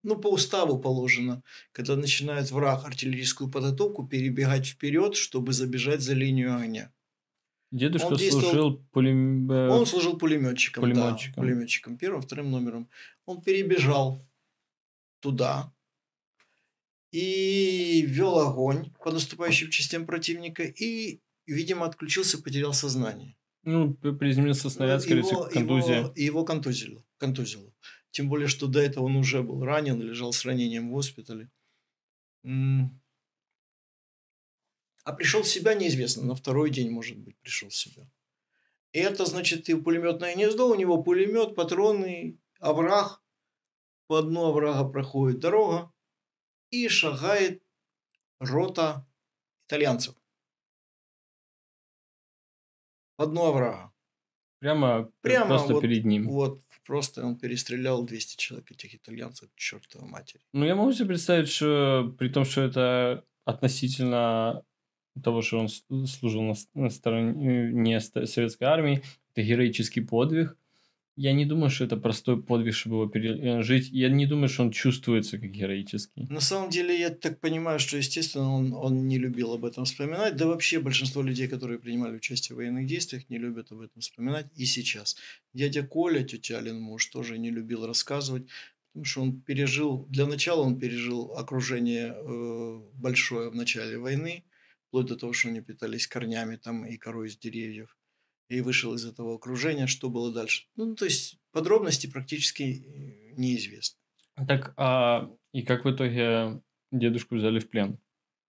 ну, 0.03 0.17
по 0.17 0.29
уставу 0.29 0.79
положено, 0.79 1.43
когда 1.71 1.95
начинает 1.95 2.49
враг 2.49 2.85
артиллерийскую 2.85 3.51
подготовку, 3.51 4.07
перебегать 4.07 4.65
вперед, 4.65 5.15
чтобы 5.15 5.53
забежать 5.53 6.01
за 6.01 6.13
линию 6.13 6.55
огня. 6.55 6.91
Дедушка 7.71 8.07
он 8.07 8.15
действовал- 8.17 8.41
служил 8.43 8.85
пулем... 8.91 9.49
э, 9.51 9.69
Он 9.69 9.85
служил 9.85 10.17
пулеметчиком, 10.17 10.81
пулемётчиком. 10.81 11.33
да, 11.35 11.41
пулеметчиком 11.41 11.97
первым, 11.97 12.21
вторым 12.21 12.51
номером. 12.51 12.89
Он 13.25 13.41
перебежал 13.41 14.27
туда 15.21 15.73
и 17.11 18.03
вел 18.07 18.39
огонь 18.39 18.91
по 19.03 19.11
наступающим 19.11 19.69
частям 19.69 20.05
противника 20.05 20.63
и, 20.63 21.21
видимо, 21.47 21.85
отключился, 21.85 22.41
потерял 22.41 22.73
сознание. 22.73 23.35
Ну, 23.63 23.93
приземлился 23.93 24.69
снаряд, 24.69 25.01
скорее 25.01 25.19
его- 25.19 25.27
всего, 25.27 25.43
контузия. 25.49 25.97
Его, 25.99 26.13
его 26.15 26.45
контузило, 26.45 27.03
контузило. 27.17 27.71
Тем 28.11 28.27
более, 28.29 28.47
что 28.47 28.67
до 28.67 28.79
этого 28.79 29.05
он 29.05 29.15
уже 29.15 29.43
был 29.43 29.63
ранен, 29.63 30.01
лежал 30.01 30.33
с 30.33 30.43
ранением 30.45 30.89
в 30.89 30.93
госпитале. 30.93 31.49
М. 32.43 33.00
А 35.03 35.13
пришел 35.13 35.41
в 35.41 35.47
себя 35.47 35.73
неизвестно. 35.73 36.23
На 36.23 36.35
второй 36.35 36.69
день, 36.69 36.91
может 36.91 37.17
быть, 37.17 37.37
пришел 37.39 37.69
в 37.69 37.75
себя. 37.75 38.03
И 38.93 38.99
это, 38.99 39.25
значит, 39.25 39.69
и 39.69 39.75
пулеметное 39.75 40.35
гнездо, 40.35 40.69
у 40.69 40.75
него 40.75 41.01
пулемет, 41.01 41.55
патроны, 41.55 42.37
овраг. 42.59 43.21
По 44.07 44.21
дну 44.21 44.45
оврага 44.47 44.87
проходит 44.89 45.39
дорога. 45.39 45.91
И 46.69 46.87
шагает 46.89 47.63
рота 48.39 49.07
итальянцев. 49.67 50.15
По 53.15 53.25
дну 53.25 53.45
оврага. 53.45 53.91
Прямо, 54.59 55.03
п- 55.05 55.11
Прямо 55.21 55.47
просто 55.47 55.73
вот- 55.73 55.81
перед 55.81 56.05
ним. 56.05 56.27
Вот, 56.27 56.61
просто 56.85 57.25
он 57.25 57.37
перестрелял 57.37 58.03
200 58.03 58.37
человек, 58.37 58.71
этих 58.71 58.93
итальянцев, 58.95 59.49
к 59.51 59.55
чертовой 59.55 60.07
матери. 60.07 60.43
Ну, 60.53 60.65
я 60.65 60.75
могу 60.75 60.91
себе 60.93 61.07
представить, 61.07 61.49
что 61.49 62.13
при 62.19 62.29
том, 62.29 62.45
что 62.45 62.61
это 62.61 63.25
относительно 63.45 64.63
того, 65.23 65.41
что 65.41 65.59
он 65.59 66.07
служил 66.07 66.41
на, 66.41 66.53
на 66.73 66.89
стороне 66.89 67.71
не 67.71 67.99
ст- 67.99 68.27
советской 68.27 68.63
армии, 68.65 69.01
это 69.33 69.45
героический 69.45 70.01
подвиг. 70.01 70.57
Я 71.17 71.33
не 71.33 71.45
думаю, 71.45 71.69
что 71.69 71.83
это 71.83 71.97
простой 71.97 72.41
подвиг, 72.41 72.73
чтобы 72.73 72.95
его 72.95 73.05
пережить. 73.07 73.89
Я 73.91 74.09
не 74.09 74.25
думаю, 74.25 74.47
что 74.47 74.63
он 74.63 74.71
чувствуется 74.71 75.37
как 75.37 75.51
героический. 75.51 76.25
На 76.29 76.39
самом 76.39 76.69
деле, 76.69 76.97
я 76.97 77.09
так 77.09 77.39
понимаю, 77.41 77.79
что, 77.79 77.97
естественно, 77.97 78.49
он, 78.49 78.73
он 78.73 79.07
не 79.07 79.19
любил 79.19 79.51
об 79.53 79.65
этом 79.65 79.83
вспоминать. 79.83 80.37
Да 80.37 80.47
вообще 80.47 80.79
большинство 80.79 81.21
людей, 81.21 81.49
которые 81.49 81.79
принимали 81.79 82.15
участие 82.15 82.55
в 82.55 82.57
военных 82.57 82.87
действиях, 82.87 83.29
не 83.29 83.37
любят 83.37 83.71
об 83.71 83.81
этом 83.81 84.01
вспоминать 84.01 84.47
и 84.55 84.65
сейчас. 84.65 85.17
Дядя 85.53 85.83
Коля, 85.83 86.23
тетя 86.23 86.59
Алин 86.59 86.79
муж, 86.79 87.05
тоже 87.07 87.37
не 87.37 87.51
любил 87.51 87.85
рассказывать, 87.85 88.47
потому 88.93 89.05
что 89.05 89.21
он 89.21 89.41
пережил, 89.41 90.07
для 90.09 90.25
начала 90.25 90.61
он 90.61 90.79
пережил 90.79 91.33
окружение 91.33 92.15
э, 92.15 92.81
большое 92.93 93.49
в 93.49 93.55
начале 93.55 93.99
войны, 93.99 94.45
вплоть 94.91 95.05
до 95.05 95.15
того, 95.15 95.31
что 95.31 95.47
они 95.47 95.61
питались 95.61 96.05
корнями 96.05 96.57
там 96.57 96.85
и 96.85 96.97
корой 96.97 97.29
из 97.29 97.37
деревьев. 97.37 97.97
И 98.49 98.59
вышел 98.59 98.93
из 98.93 99.05
этого 99.05 99.35
окружения, 99.35 99.87
что 99.87 100.09
было 100.09 100.33
дальше. 100.33 100.65
Ну, 100.75 100.95
то 100.95 101.05
есть, 101.05 101.39
подробности 101.53 102.07
практически 102.07 102.63
э, 102.63 103.33
неизвестны. 103.37 103.97
Так, 104.45 104.73
а 104.75 105.31
и 105.53 105.61
как 105.61 105.85
в 105.85 105.95
итоге 105.95 106.61
дедушку 106.91 107.35
взяли 107.35 107.59
в 107.59 107.69
плен? 107.69 107.99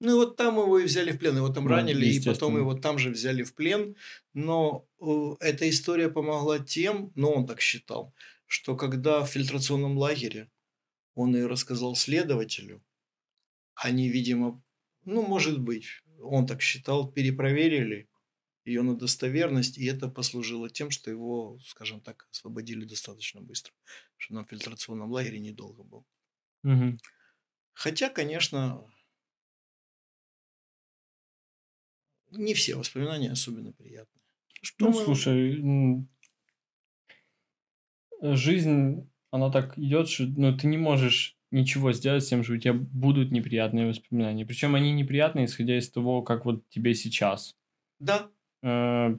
Ну 0.00 0.16
вот 0.16 0.36
там 0.36 0.56
его 0.56 0.80
и 0.80 0.84
взяли 0.84 1.12
в 1.12 1.18
плен, 1.20 1.36
его 1.36 1.48
там 1.50 1.64
ну, 1.64 1.70
ранили, 1.70 2.06
и 2.06 2.20
потом 2.24 2.56
его 2.56 2.74
там 2.74 2.98
же 2.98 3.10
взяли 3.10 3.44
в 3.44 3.54
плен. 3.54 3.94
Но 4.34 4.88
э, 5.00 5.36
эта 5.38 5.70
история 5.70 6.08
помогла 6.08 6.58
тем, 6.58 7.12
но 7.14 7.32
он 7.32 7.46
так 7.46 7.60
считал, 7.60 8.12
что 8.48 8.74
когда 8.74 9.24
в 9.24 9.28
фильтрационном 9.28 9.96
лагере 9.96 10.50
он 11.14 11.36
и 11.36 11.42
рассказал 11.42 11.94
следователю, 11.94 12.82
они, 13.76 14.08
видимо, 14.08 14.60
ну, 15.04 15.22
может 15.22 15.60
быть, 15.60 15.86
он 16.22 16.46
так 16.46 16.62
считал, 16.62 17.10
перепроверили 17.10 18.08
ее 18.64 18.82
на 18.82 18.96
достоверность, 18.96 19.76
и 19.76 19.86
это 19.86 20.08
послужило 20.08 20.70
тем, 20.70 20.90
что 20.90 21.10
его, 21.10 21.58
скажем 21.64 22.00
так, 22.00 22.28
освободили 22.30 22.84
достаточно 22.84 23.40
быстро, 23.40 23.74
что 24.16 24.34
на 24.34 24.44
фильтрационном 24.44 25.10
лагере 25.10 25.40
недолго 25.40 25.82
был. 25.82 26.06
Угу. 26.62 26.98
Хотя, 27.72 28.08
конечно, 28.08 28.86
не 32.30 32.54
все 32.54 32.76
воспоминания 32.76 33.32
особенно 33.32 33.72
приятные. 33.72 34.22
Что 34.62 34.86
ну, 34.86 34.92
мы... 34.92 35.04
слушай, 35.04 36.06
жизнь, 38.36 39.10
она 39.30 39.50
так 39.50 39.76
идет, 39.78 40.08
что 40.08 40.24
ну, 40.24 40.56
ты 40.56 40.68
не 40.68 40.78
можешь 40.78 41.36
ничего 41.52 41.92
сделать 41.92 42.24
с 42.24 42.28
тем, 42.28 42.42
что 42.42 42.54
у 42.54 42.56
тебя 42.56 42.74
будут 42.74 43.30
неприятные 43.30 43.86
воспоминания. 43.86 44.44
Причем 44.44 44.74
они 44.74 44.92
неприятные, 44.92 45.44
исходя 45.44 45.78
из 45.78 45.90
того, 45.90 46.22
как 46.22 46.44
вот 46.44 46.68
тебе 46.68 46.94
сейчас. 46.94 47.56
Да. 48.00 48.28
Э, 48.62 49.16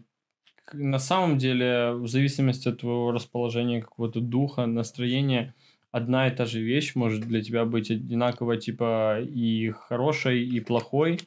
на 0.73 0.99
самом 0.99 1.37
деле, 1.37 1.91
в 1.93 2.07
зависимости 2.07 2.67
от 2.67 2.79
твоего 2.79 3.11
расположения, 3.11 3.81
какого-то 3.81 4.19
духа, 4.19 4.65
настроения, 4.65 5.53
одна 5.91 6.27
и 6.27 6.35
та 6.35 6.45
же 6.45 6.61
вещь 6.61 6.95
может 6.95 7.21
для 7.21 7.41
тебя 7.41 7.65
быть 7.65 7.91
одинаково 7.91 8.57
типа 8.57 9.21
и 9.21 9.69
хорошей, 9.69 10.43
и 10.43 10.59
плохой 10.59 11.19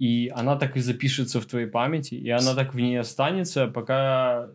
и 0.00 0.32
она 0.34 0.56
так 0.56 0.76
и 0.76 0.80
запишется 0.80 1.40
в 1.40 1.46
твоей 1.46 1.66
памяти, 1.66 2.14
и 2.14 2.30
она 2.30 2.54
так 2.54 2.74
в 2.74 2.80
ней 2.80 2.98
останется, 2.98 3.66
пока 3.68 4.48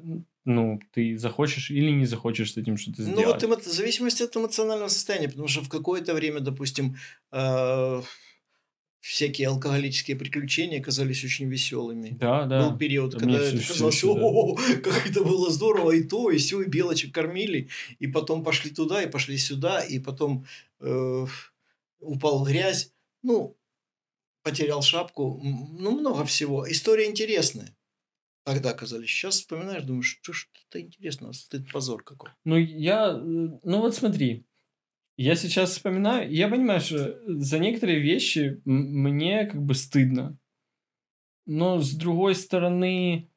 ну, 0.46 0.80
ты 0.94 1.18
захочешь 1.18 1.72
или 1.72 1.92
не 1.92 2.06
захочешь 2.06 2.54
с 2.54 2.58
этим 2.58 2.78
что-то 2.78 3.04
сделать. 3.04 3.26
Ну, 3.26 3.32
вот 3.32 3.44
эмо... 3.44 3.58
в 3.58 3.66
зависимости 3.66 4.24
от 4.24 4.38
эмоционального 4.38 4.90
состояния, 4.90 5.28
потому 5.28 5.48
что 5.48 5.62
в 5.62 5.70
какое-то 5.70 6.14
время, 6.14 6.40
допустим, 6.40 6.98
э... 7.32 8.02
всякие 9.00 9.48
алкоголические 9.50 10.18
приключения 10.18 10.82
казались 10.82 11.24
очень 11.24 11.50
веселыми. 11.50 12.18
Да, 12.20 12.46
да. 12.46 12.70
Был 12.70 12.78
период, 12.78 13.12
да, 13.12 13.20
когда 13.20 13.40
это 13.40 13.68
казалось, 13.68 14.04
о, 14.04 14.56
как 14.56 15.08
это 15.08 15.24
было 15.24 15.52
здорово, 15.52 15.92
и 15.92 16.04
то, 16.04 16.32
и 16.32 16.38
все, 16.38 16.62
и 16.62 16.70
белочек 16.70 17.14
кормили, 17.14 17.70
и 18.00 18.08
потом 18.08 18.44
пошли 18.44 18.72
туда, 18.72 19.04
и 19.04 19.10
пошли 19.10 19.38
сюда, 19.38 19.82
и 19.82 20.00
потом 20.00 20.46
э... 20.80 21.26
упал 22.00 22.44
в 22.44 22.48
грязь. 22.48 22.92
Ну, 23.24 23.58
потерял 24.44 24.84
шапку. 24.84 25.42
Ну, 25.44 26.00
много 26.00 26.24
всего. 26.26 26.72
История 26.72 27.08
интересная. 27.08 27.75
Тогда 28.46 28.70
оказались. 28.70 29.10
Сейчас 29.10 29.38
вспоминаешь, 29.38 29.84
думаешь, 29.84 30.20
что 30.22 30.32
это 30.70 30.80
интересно, 30.80 31.34
стыд, 31.34 31.70
позор 31.72 32.04
какой. 32.04 32.30
Ну, 32.46 32.58
я... 32.58 33.10
Э, 33.10 33.18
ну, 33.20 33.82
вот 33.82 33.96
смотри. 33.96 34.46
Я 35.18 35.36
сейчас 35.36 35.72
вспоминаю, 35.72 36.32
я 36.32 36.48
понимаю, 36.48 36.82
что 36.82 37.20
за 37.26 37.58
некоторые 37.58 38.02
вещи 38.02 38.62
мне 38.66 39.46
как 39.46 39.64
бы 39.64 39.74
стыдно. 39.74 40.38
Но 41.46 41.80
с 41.80 41.94
другой 41.94 42.36
стороны, 42.36 43.30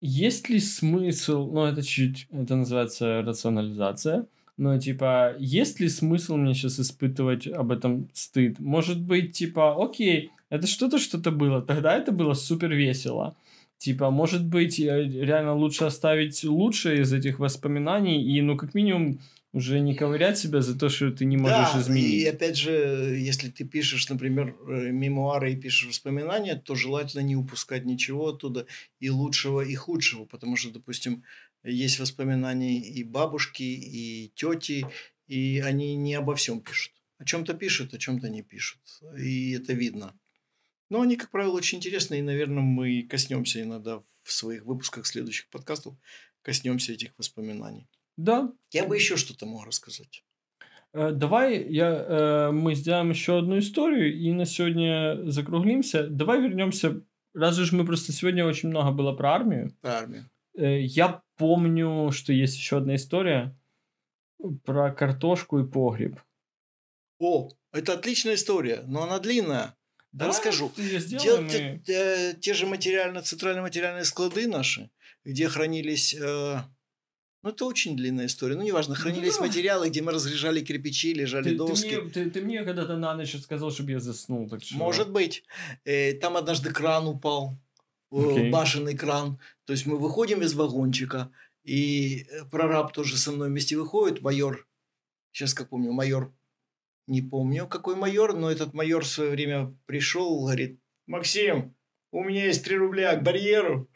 есть 0.00 0.48
ли 0.48 0.60
смысл, 0.60 1.50
ну 1.50 1.64
это 1.64 1.82
чуть, 1.82 2.28
это 2.30 2.54
называется 2.54 3.22
рационализация, 3.22 4.28
но, 4.56 4.78
типа, 4.78 5.36
есть 5.38 5.80
ли 5.80 5.88
смысл 5.88 6.36
мне 6.36 6.54
сейчас 6.54 6.80
испытывать 6.80 7.46
об 7.46 7.72
этом 7.72 8.08
стыд? 8.12 8.58
Может 8.58 9.00
быть, 9.00 9.36
типа, 9.36 9.84
окей, 9.84 10.30
это 10.48 10.66
что-то, 10.66 10.98
что-то 10.98 11.30
было, 11.30 11.60
тогда 11.60 11.96
это 11.96 12.12
было 12.12 12.34
супер 12.34 12.72
весело. 12.72 13.36
Типа, 13.78 14.10
может 14.10 14.44
быть, 14.44 14.78
реально 14.80 15.54
лучше 15.54 15.84
оставить 15.84 16.42
лучшее 16.44 17.02
из 17.02 17.12
этих 17.12 17.38
воспоминаний 17.38 18.22
и, 18.22 18.42
ну, 18.42 18.56
как 18.56 18.74
минимум, 18.74 19.20
уже 19.52 19.80
не 19.80 19.94
ковырять 19.94 20.38
себя 20.38 20.60
за 20.60 20.78
то, 20.78 20.88
что 20.88 21.10
ты 21.10 21.24
не 21.24 21.36
можешь 21.36 21.72
да, 21.72 21.80
изменить. 21.80 22.12
И 22.12 22.26
опять 22.26 22.56
же, 22.56 23.16
если 23.18 23.48
ты 23.48 23.64
пишешь, 23.64 24.08
например, 24.08 24.54
э, 24.66 24.90
мемуары 24.90 25.52
и 25.52 25.56
пишешь 25.56 25.88
воспоминания, 25.88 26.56
то 26.56 26.74
желательно 26.74 27.22
не 27.22 27.36
упускать 27.36 27.84
ничего 27.84 28.28
оттуда 28.28 28.66
и 29.00 29.10
лучшего, 29.10 29.62
и 29.62 29.74
худшего. 29.74 30.26
Потому 30.26 30.56
что, 30.56 30.70
допустим, 30.70 31.22
есть 31.64 31.98
воспоминания 31.98 32.78
и 32.78 33.04
бабушки, 33.04 33.62
и 33.62 34.32
тети, 34.34 34.86
и 35.28 35.62
они 35.64 35.96
не 35.96 36.14
обо 36.14 36.34
всем 36.34 36.60
пишут. 36.60 36.92
О 37.18 37.24
чем-то 37.24 37.54
пишут, 37.54 37.94
о 37.94 37.98
чем-то 37.98 38.28
не 38.28 38.42
пишут. 38.42 38.80
И 39.18 39.52
это 39.52 39.72
видно. 39.72 40.14
Но 40.90 41.02
они, 41.02 41.16
как 41.16 41.30
правило, 41.30 41.52
очень 41.52 41.78
интересные. 41.78 42.20
И, 42.20 42.24
наверное, 42.24 42.62
мы 42.62 43.02
коснемся 43.02 43.62
иногда 43.62 44.00
в 44.22 44.32
своих 44.32 44.64
выпусках 44.64 45.06
следующих 45.06 45.48
подкастов, 45.48 45.94
коснемся 46.42 46.92
этих 46.92 47.10
воспоминаний. 47.18 47.88
Да. 48.16 48.52
Я 48.72 48.84
бы 48.84 48.96
еще 48.96 49.16
что-то 49.16 49.46
мог 49.46 49.66
рассказать. 49.66 50.24
Э, 50.92 51.12
давай 51.12 51.62
я, 51.68 51.90
э, 51.90 52.50
мы 52.50 52.74
сделаем 52.74 53.10
еще 53.10 53.38
одну 53.38 53.58
историю 53.58 54.16
и 54.16 54.32
на 54.32 54.44
сегодня 54.44 55.30
закруглимся. 55.30 56.08
Давай 56.08 56.40
вернемся, 56.40 57.02
раз 57.34 57.58
уж 57.58 57.72
мы 57.72 57.84
просто 57.84 58.12
сегодня 58.12 58.46
очень 58.46 58.70
много 58.70 58.90
было 58.90 59.12
про 59.12 59.34
армию. 59.34 59.76
Про 59.80 59.98
армию. 59.98 60.30
Э, 60.56 60.80
я 60.80 61.22
помню, 61.36 62.10
что 62.12 62.32
есть 62.32 62.56
еще 62.56 62.78
одна 62.78 62.96
история 62.96 63.56
про 64.64 64.92
картошку 64.92 65.60
и 65.60 65.68
погреб. 65.68 66.20
О, 67.20 67.50
это 67.72 67.94
отличная 67.94 68.34
история, 68.34 68.82
но 68.86 69.02
она 69.02 69.18
длинная. 69.18 69.76
Да, 70.12 70.28
расскажу. 70.28 70.72
И... 70.76 70.98
те, 71.00 71.80
те, 71.84 72.36
те 72.40 72.54
же 72.54 72.66
материально, 72.66 73.22
центральные 73.22 73.62
материальные 73.62 74.04
склады 74.04 74.46
наши, 74.48 74.90
где 75.24 75.48
хранились... 75.48 76.14
Э, 76.14 76.62
ну, 77.42 77.50
это 77.50 77.66
очень 77.66 77.96
длинная 77.96 78.26
история. 78.26 78.56
Ну, 78.56 78.62
неважно, 78.62 78.94
хранились 78.94 79.36
да. 79.36 79.42
материалы, 79.42 79.88
где 79.88 80.02
мы 80.02 80.12
разряжали 80.12 80.60
кирпичи, 80.60 81.14
лежали 81.14 81.50
ты, 81.50 81.56
доски. 81.56 81.90
Ты 81.90 82.00
мне, 82.00 82.10
ты, 82.10 82.30
ты 82.30 82.40
мне 82.40 82.64
когда-то 82.64 82.96
на 82.96 83.14
ночь 83.14 83.36
сказал, 83.40 83.70
чтобы 83.70 83.92
я 83.92 84.00
заснул. 84.00 84.48
Так 84.48 84.62
что... 84.62 84.76
Может 84.76 85.10
быть. 85.12 85.44
Э, 85.84 86.14
там 86.14 86.36
однажды 86.36 86.72
кран 86.72 87.06
упал 87.06 87.58
okay. 88.10 88.50
башенный 88.50 88.96
кран. 88.96 89.38
То 89.66 89.72
есть 89.72 89.86
мы 89.86 89.98
выходим 89.98 90.42
из 90.42 90.54
вагончика, 90.54 91.30
и 91.64 92.26
э, 92.30 92.44
прораб 92.50 92.92
тоже 92.92 93.16
со 93.16 93.30
мной 93.30 93.50
вместе 93.50 93.76
выходит, 93.76 94.22
майор, 94.22 94.66
сейчас 95.32 95.54
как 95.54 95.68
помню, 95.68 95.92
майор, 95.92 96.32
не 97.08 97.22
помню 97.22 97.66
какой 97.66 97.96
майор, 97.96 98.36
но 98.36 98.50
этот 98.50 98.74
майор 98.74 99.04
в 99.04 99.08
свое 99.08 99.30
время 99.30 99.76
пришел, 99.86 100.40
говорит, 100.40 100.80
Максим, 101.06 101.74
у 102.12 102.22
меня 102.22 102.46
есть 102.46 102.64
3 102.64 102.76
рубля 102.76 103.16
к 103.16 103.22
барьеру. 103.22 103.90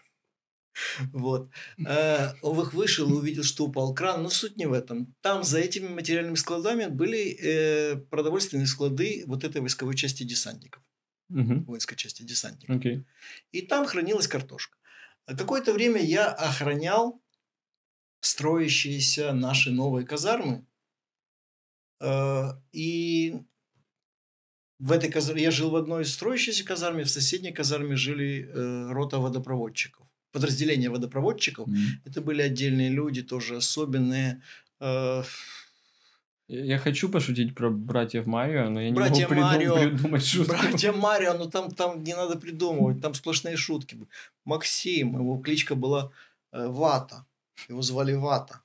Вот. 1.13 1.51
Э, 1.87 2.33
он 2.41 2.59
вышел 2.71 3.09
и 3.11 3.13
увидел, 3.13 3.43
что 3.43 3.67
упал 3.67 3.95
кран. 3.95 4.23
Но 4.23 4.31
суть 4.31 4.57
не 4.57 4.65
в 4.65 4.73
этом. 4.73 5.15
Там 5.21 5.43
за 5.43 5.59
этими 5.59 5.87
материальными 5.87 6.37
складами 6.37 6.87
были 6.87 7.37
э, 7.39 7.97
продовольственные 7.97 8.67
склады 8.67 9.25
вот 9.27 9.45
этой 9.45 9.61
войсковой 9.61 9.95
части 9.95 10.23
десантников 10.23 10.83
угу. 11.35 11.65
воинской 11.65 11.97
части 11.97 12.23
десантников. 12.23 12.77
Okay. 12.77 13.05
И 13.51 13.63
там 13.63 13.87
хранилась 13.87 14.29
картошка. 14.29 14.77
Какое-то 15.27 15.73
время 15.73 16.01
я 16.01 16.29
охранял 16.29 17.23
строящиеся 18.21 19.33
наши 19.33 19.71
новые 19.71 20.07
казармы. 20.07 20.67
Э, 22.03 22.51
и 22.73 23.35
в 24.79 24.91
этой 24.91 25.11
казарме, 25.11 25.43
я 25.43 25.51
жил 25.51 25.71
в 25.71 25.77
одной 25.77 26.03
из 26.03 26.13
строящейся 26.13 26.65
казарме, 26.65 27.05
в 27.05 27.11
соседней 27.11 27.53
казарме 27.53 27.97
жили 27.97 28.51
э, 28.53 28.93
рота 28.93 29.19
водопроводчиков. 29.19 30.07
Подразделение 30.33 30.91
водопроводчиков. 30.91 31.69
Mm-hmm. 31.69 31.89
Это 32.05 32.21
были 32.21 32.43
отдельные 32.43 32.91
люди, 32.91 33.23
тоже 33.23 33.57
особенные. 33.57 34.43
Э, 34.81 35.23
я 36.49 36.79
хочу 36.79 37.09
пошутить 37.09 37.55
про 37.55 37.71
братьев 37.71 38.27
Марио, 38.27 38.69
но 38.69 38.81
я 38.81 38.91
не 38.91 38.95
Братья 38.95 39.29
могу 39.29 39.41
Марио, 39.41 39.75
придумать 39.77 40.27
шутку. 40.27 40.53
Братья 40.53 40.93
Марио, 41.07 41.35
ну 41.35 41.49
там, 41.49 41.71
там 41.71 42.03
не 42.03 42.15
надо 42.15 42.37
придумывать, 42.37 43.01
там 43.01 43.15
сплошные 43.15 43.57
шутки. 43.57 43.97
Максим, 44.45 45.15
его 45.15 45.39
кличка 45.39 45.77
была 45.77 46.11
э, 46.53 46.67
Вата, 46.67 47.25
его 47.69 47.83
звали 47.83 48.15
Вата. 48.15 48.61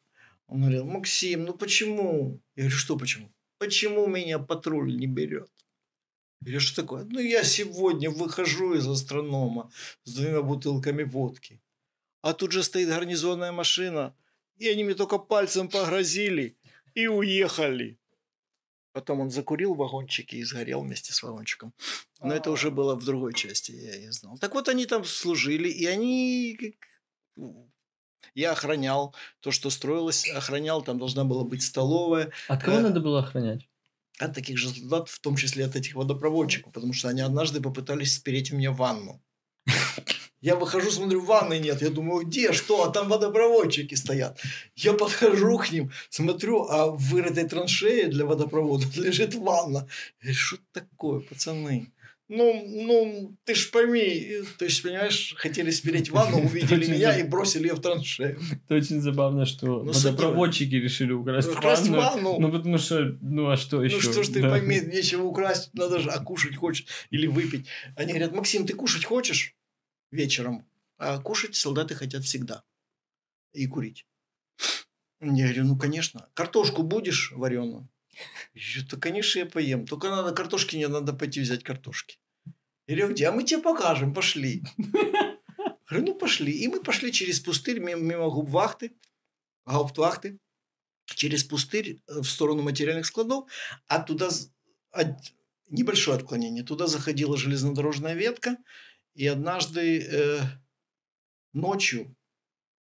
Он 0.48 0.62
говорил, 0.62 0.86
Максим, 0.86 1.46
ну 1.46 1.54
почему? 1.54 2.42
Я 2.56 2.64
говорю, 2.64 2.78
что 2.78 2.98
почему? 2.98 3.32
Почему 3.58 4.08
меня 4.08 4.40
патруль 4.40 4.96
не 4.96 5.08
берет? 5.08 5.52
Я 6.42 6.46
говорю, 6.46 6.60
что 6.60 6.82
такое? 6.82 7.04
Ну, 7.06 7.20
я 7.20 7.44
сегодня 7.44 8.10
выхожу 8.10 8.76
из 8.76 8.88
астронома 8.88 9.72
с 10.04 10.14
двумя 10.14 10.42
бутылками 10.42 11.04
водки. 11.04 11.62
А 12.22 12.34
тут 12.34 12.52
же 12.52 12.64
стоит 12.64 12.90
гарнизонная 12.90 13.52
машина, 13.52 14.16
и 14.58 14.68
они 14.68 14.84
мне 14.84 14.94
только 14.94 15.18
пальцем 15.18 15.70
погрозили 15.70 16.58
и 16.94 17.08
уехали. 17.08 18.00
Потом 18.94 19.20
он 19.20 19.30
закурил 19.30 19.76
в 19.76 19.78
вагончике 19.78 20.38
и 20.38 20.44
сгорел 20.44 20.82
вместе 20.82 21.14
с 21.14 21.22
вагончиком. 21.22 21.74
Но 22.20 22.34
это 22.34 22.52
уже 22.52 22.72
было 22.72 22.96
в 22.96 23.06
другой 23.06 23.34
части, 23.34 23.72
я 23.72 23.98
не 24.00 24.12
знал. 24.12 24.38
Так 24.40 24.54
вот, 24.54 24.70
они 24.70 24.86
там 24.86 25.04
служили, 25.04 25.70
и 25.70 25.86
они... 25.86 26.78
Я 28.36 28.52
охранял 28.52 29.16
то, 29.40 29.52
что 29.52 29.70
строилось, 29.70 30.30
охранял, 30.30 30.82
там 30.82 31.00
должна 31.00 31.24
была 31.24 31.44
быть 31.44 31.64
столовая. 31.64 32.32
От 32.48 32.64
кого 32.64 32.78
э, 32.78 32.82
надо 32.82 33.00
было 33.00 33.20
охранять? 33.20 33.68
От 34.20 34.34
таких 34.34 34.58
же 34.58 34.70
солдат, 34.70 35.10
в 35.10 35.20
том 35.20 35.36
числе 35.36 35.66
от 35.66 35.76
этих 35.76 35.96
водопроводчиков, 35.96 36.74
потому 36.74 36.94
что 36.94 37.10
они 37.10 37.22
однажды 37.22 37.62
попытались 37.62 38.16
спереть 38.16 38.52
у 38.52 38.58
меня 38.58 38.72
ванну. 38.72 39.22
Я 40.40 40.56
выхожу, 40.56 40.92
смотрю, 40.92 41.22
ванны 41.26 41.58
нет. 41.58 41.82
Я 41.82 41.90
думаю, 41.90 42.26
где, 42.26 42.54
что? 42.54 42.84
А 42.84 42.92
там 42.92 43.10
водопроводчики 43.10 43.96
стоят. 43.96 44.40
Я 44.76 44.94
подхожу 44.94 45.58
к 45.58 45.72
ним, 45.72 45.92
смотрю, 46.10 46.68
а 46.70 46.88
в 46.92 47.16
этой 47.16 47.50
траншее 47.50 48.08
для 48.08 48.26
водопровода 48.26 48.86
лежит 48.96 49.34
ванна. 49.34 49.88
Я 50.22 50.22
говорю, 50.22 50.38
что 50.38 50.58
такое, 50.72 51.20
пацаны? 51.22 51.92
Ну, 52.30 52.64
ну, 52.68 53.38
ты 53.46 53.56
ж 53.56 53.72
пойми, 53.72 54.42
то 54.58 54.66
есть, 54.66 54.84
понимаешь, 54.84 55.34
хотели 55.38 55.72
спереть 55.72 56.10
ванну, 56.10 56.40
увидели 56.46 56.86
меня 56.86 57.18
и 57.18 57.24
бросили 57.24 57.68
ее 57.68 57.74
в 57.74 57.82
траншею. 57.82 58.38
Это 58.66 58.76
очень 58.76 59.00
забавно, 59.00 59.46
что 59.46 59.84
ну, 59.84 59.94
водопроводчики 59.94 60.76
решили 60.76 61.14
украсть, 61.14 61.48
ванну. 61.88 62.38
Ну, 62.38 62.52
потому 62.52 62.78
что, 62.80 63.18
ну, 63.22 63.50
а 63.50 63.56
что 63.56 63.82
еще? 63.82 63.96
Ну, 63.96 64.02
что 64.02 64.24
ж 64.24 64.28
ты 64.28 64.42
пойми, 64.42 64.82
нечего 64.82 65.24
украсть, 65.24 65.74
надо 65.74 66.00
же, 66.00 66.10
а 66.10 66.22
кушать 66.22 66.58
хочешь 66.58 66.86
или 67.12 67.28
выпить. 67.28 67.68
Они 67.96 68.12
говорят, 68.12 68.36
Максим, 68.36 68.68
ты 68.68 68.74
кушать 68.74 69.06
хочешь 69.06 69.56
вечером? 70.12 70.66
А 70.98 71.20
кушать 71.20 71.56
солдаты 71.56 71.96
хотят 71.96 72.24
всегда. 72.24 72.64
И 73.54 73.68
курить. 73.68 74.06
Я 75.22 75.46
говорю, 75.46 75.64
ну, 75.64 75.78
конечно. 75.78 76.28
Картошку 76.34 76.84
будешь 76.84 77.32
вареную? 77.32 77.88
Да, 78.90 78.98
конечно, 78.98 79.40
я 79.40 79.46
поем. 79.46 79.86
Только 79.86 80.10
надо 80.10 80.34
картошки, 80.34 80.76
не 80.76 80.88
надо 80.88 81.14
пойти 81.14 81.42
взять 81.42 81.64
картошки. 81.64 82.18
Я 82.88 82.96
говорю? 82.96 83.28
А 83.28 83.32
мы 83.32 83.44
тебе 83.44 83.62
покажем, 83.62 84.14
пошли. 84.14 84.64
Говорю, 85.90 86.08
ну 86.08 86.16
пошли. 86.16 86.52
И 86.52 86.68
мы 86.68 86.82
пошли 86.82 87.12
через 87.12 87.40
пустырь 87.40 87.80
мимо, 87.80 88.02
мимо 88.02 88.30
губвахты, 88.30 88.92
гауптвахты, 89.66 90.40
через 91.06 91.44
пустырь 91.44 92.02
э, 92.08 92.20
в 92.22 92.26
сторону 92.26 92.62
материальных 92.62 93.06
складов, 93.06 93.50
а 93.88 94.02
туда 94.02 94.30
от, 94.92 95.34
небольшое 95.70 96.18
отклонение. 96.18 96.64
Туда 96.64 96.88
заходила 96.88 97.38
железнодорожная 97.38 98.14
ветка, 98.16 98.58
и 99.14 99.26
однажды 99.28 100.02
э, 100.02 100.40
ночью 101.54 102.16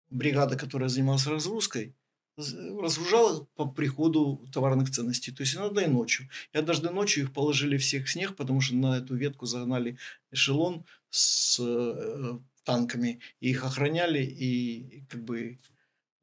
бригада, 0.10 0.56
которая 0.56 0.90
занималась 0.90 1.28
разгрузкой, 1.28 1.96
разгружала 2.38 3.48
по 3.56 3.66
приходу 3.66 4.48
товарных 4.52 4.90
ценностей. 4.90 5.32
То 5.32 5.44
есть 5.44 5.56
иногда 5.56 5.84
и 5.84 5.88
ночью. 5.88 6.30
И 6.52 6.58
однажды 6.58 6.90
ночью 6.90 7.24
их 7.24 7.34
положили 7.34 7.78
всех 7.78 8.06
в 8.06 8.12
снег, 8.12 8.36
потому 8.36 8.62
что 8.62 8.76
на 8.76 8.98
эту 8.98 9.16
ветку 9.16 9.46
загнали 9.46 9.98
эшелон 10.32 10.86
с 11.10 11.60
э, 11.60 12.40
танками. 12.64 13.20
И 13.40 13.52
их 13.52 13.64
охраняли, 13.64 14.24
и 14.24 15.04
как 15.10 15.24
бы... 15.24 15.60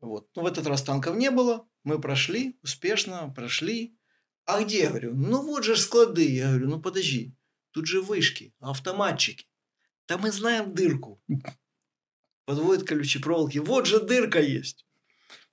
Вот. 0.01 0.29
Но 0.35 0.43
в 0.43 0.47
этот 0.47 0.67
раз 0.67 0.83
танков 0.83 1.17
не 1.17 1.31
было. 1.31 1.67
Мы 1.85 2.01
прошли, 2.01 2.59
успешно 2.63 3.33
прошли. 3.35 3.97
А 4.47 4.63
где, 4.63 4.81
я 4.81 4.89
говорю? 4.89 5.15
Ну 5.15 5.43
вот 5.43 5.65
же 5.65 5.77
склады. 5.77 6.29
Я 6.29 6.49
говорю, 6.49 6.69
ну 6.69 6.81
подожди. 6.81 7.35
Тут 7.71 7.87
же 7.87 8.01
вышки, 8.01 8.53
автоматчики. 8.59 9.47
Там 10.07 10.23
мы 10.23 10.33
знаем 10.33 10.75
дырку. 10.75 11.23
Подводят 12.47 12.85
колючие 12.85 13.23
проволоки. 13.23 13.59
Вот 13.59 13.87
же 13.87 14.01
дырка 14.01 14.41
есть. 14.41 14.87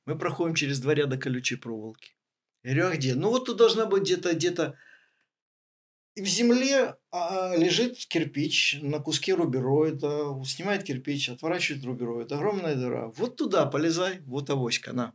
Мы 0.08 0.18
проходим 0.18 0.56
через 0.56 0.80
два 0.80 0.94
ряда 0.94 1.18
колючей 1.18 1.58
проволоки. 1.58 2.16
Я 2.64 2.74
говорю, 2.74 2.94
а 2.94 2.96
где? 2.96 3.14
Ну 3.14 3.30
вот 3.30 3.46
тут 3.46 3.58
должна 3.58 3.86
быть 3.86 4.04
где-то 4.04 4.34
где-то 4.34 4.78
в 6.16 6.26
земле 6.26 6.96
а, 7.12 7.54
лежит 7.58 7.98
кирпич 8.08 8.80
на 8.82 9.00
куске 9.00 9.34
рубероида, 9.34 10.42
снимает 10.46 10.86
кирпич, 10.86 11.30
отворачивает 11.30 11.84
рубероид, 11.84 12.32
огромная 12.32 12.76
дыра. 12.76 13.10
Вот 13.18 13.36
туда 13.36 13.66
полезай, 13.66 14.22
вот 14.22 14.50
авоська, 14.50 14.94
на. 14.94 15.14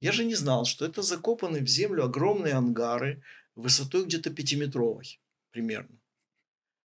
Я 0.00 0.12
же 0.12 0.24
не 0.24 0.36
знал, 0.36 0.64
что 0.64 0.86
это 0.86 1.02
закопаны 1.02 1.62
в 1.62 1.66
землю 1.66 2.04
огромные 2.04 2.54
ангары 2.54 3.20
высотой 3.56 4.04
где-то 4.04 4.30
пятиметровой 4.30 5.20
примерно. 5.50 5.98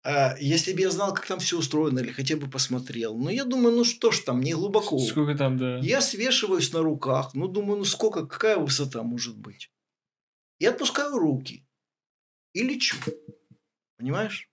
А, 0.05 0.37
если 0.39 0.73
бы 0.73 0.81
я 0.81 0.91
знал, 0.91 1.13
как 1.13 1.27
там 1.27 1.39
все 1.41 1.59
устроено, 1.59 1.99
или 1.99 2.13
хотя 2.13 2.37
бы 2.37 2.49
посмотрел. 2.49 3.17
Ну, 3.17 3.31
я 3.31 3.45
думаю, 3.45 3.75
ну 3.75 3.85
что 3.85 4.11
ж 4.11 4.21
там, 4.21 4.41
не 4.41 4.55
глубоко. 4.55 4.99
Сколько 4.99 5.37
там, 5.37 5.59
да. 5.59 5.79
Я 5.79 6.01
свешиваюсь 6.01 6.73
на 6.73 6.81
руках. 6.81 7.35
Ну, 7.35 7.49
думаю, 7.49 7.79
ну 7.79 7.85
сколько, 7.85 8.27
какая 8.27 8.57
высота 8.57 9.03
может 9.03 9.37
быть. 9.37 9.71
И 10.61 10.67
отпускаю 10.67 11.19
руки. 11.19 11.67
И 12.53 12.63
лечу. 12.63 12.97
Понимаешь? 13.97 14.49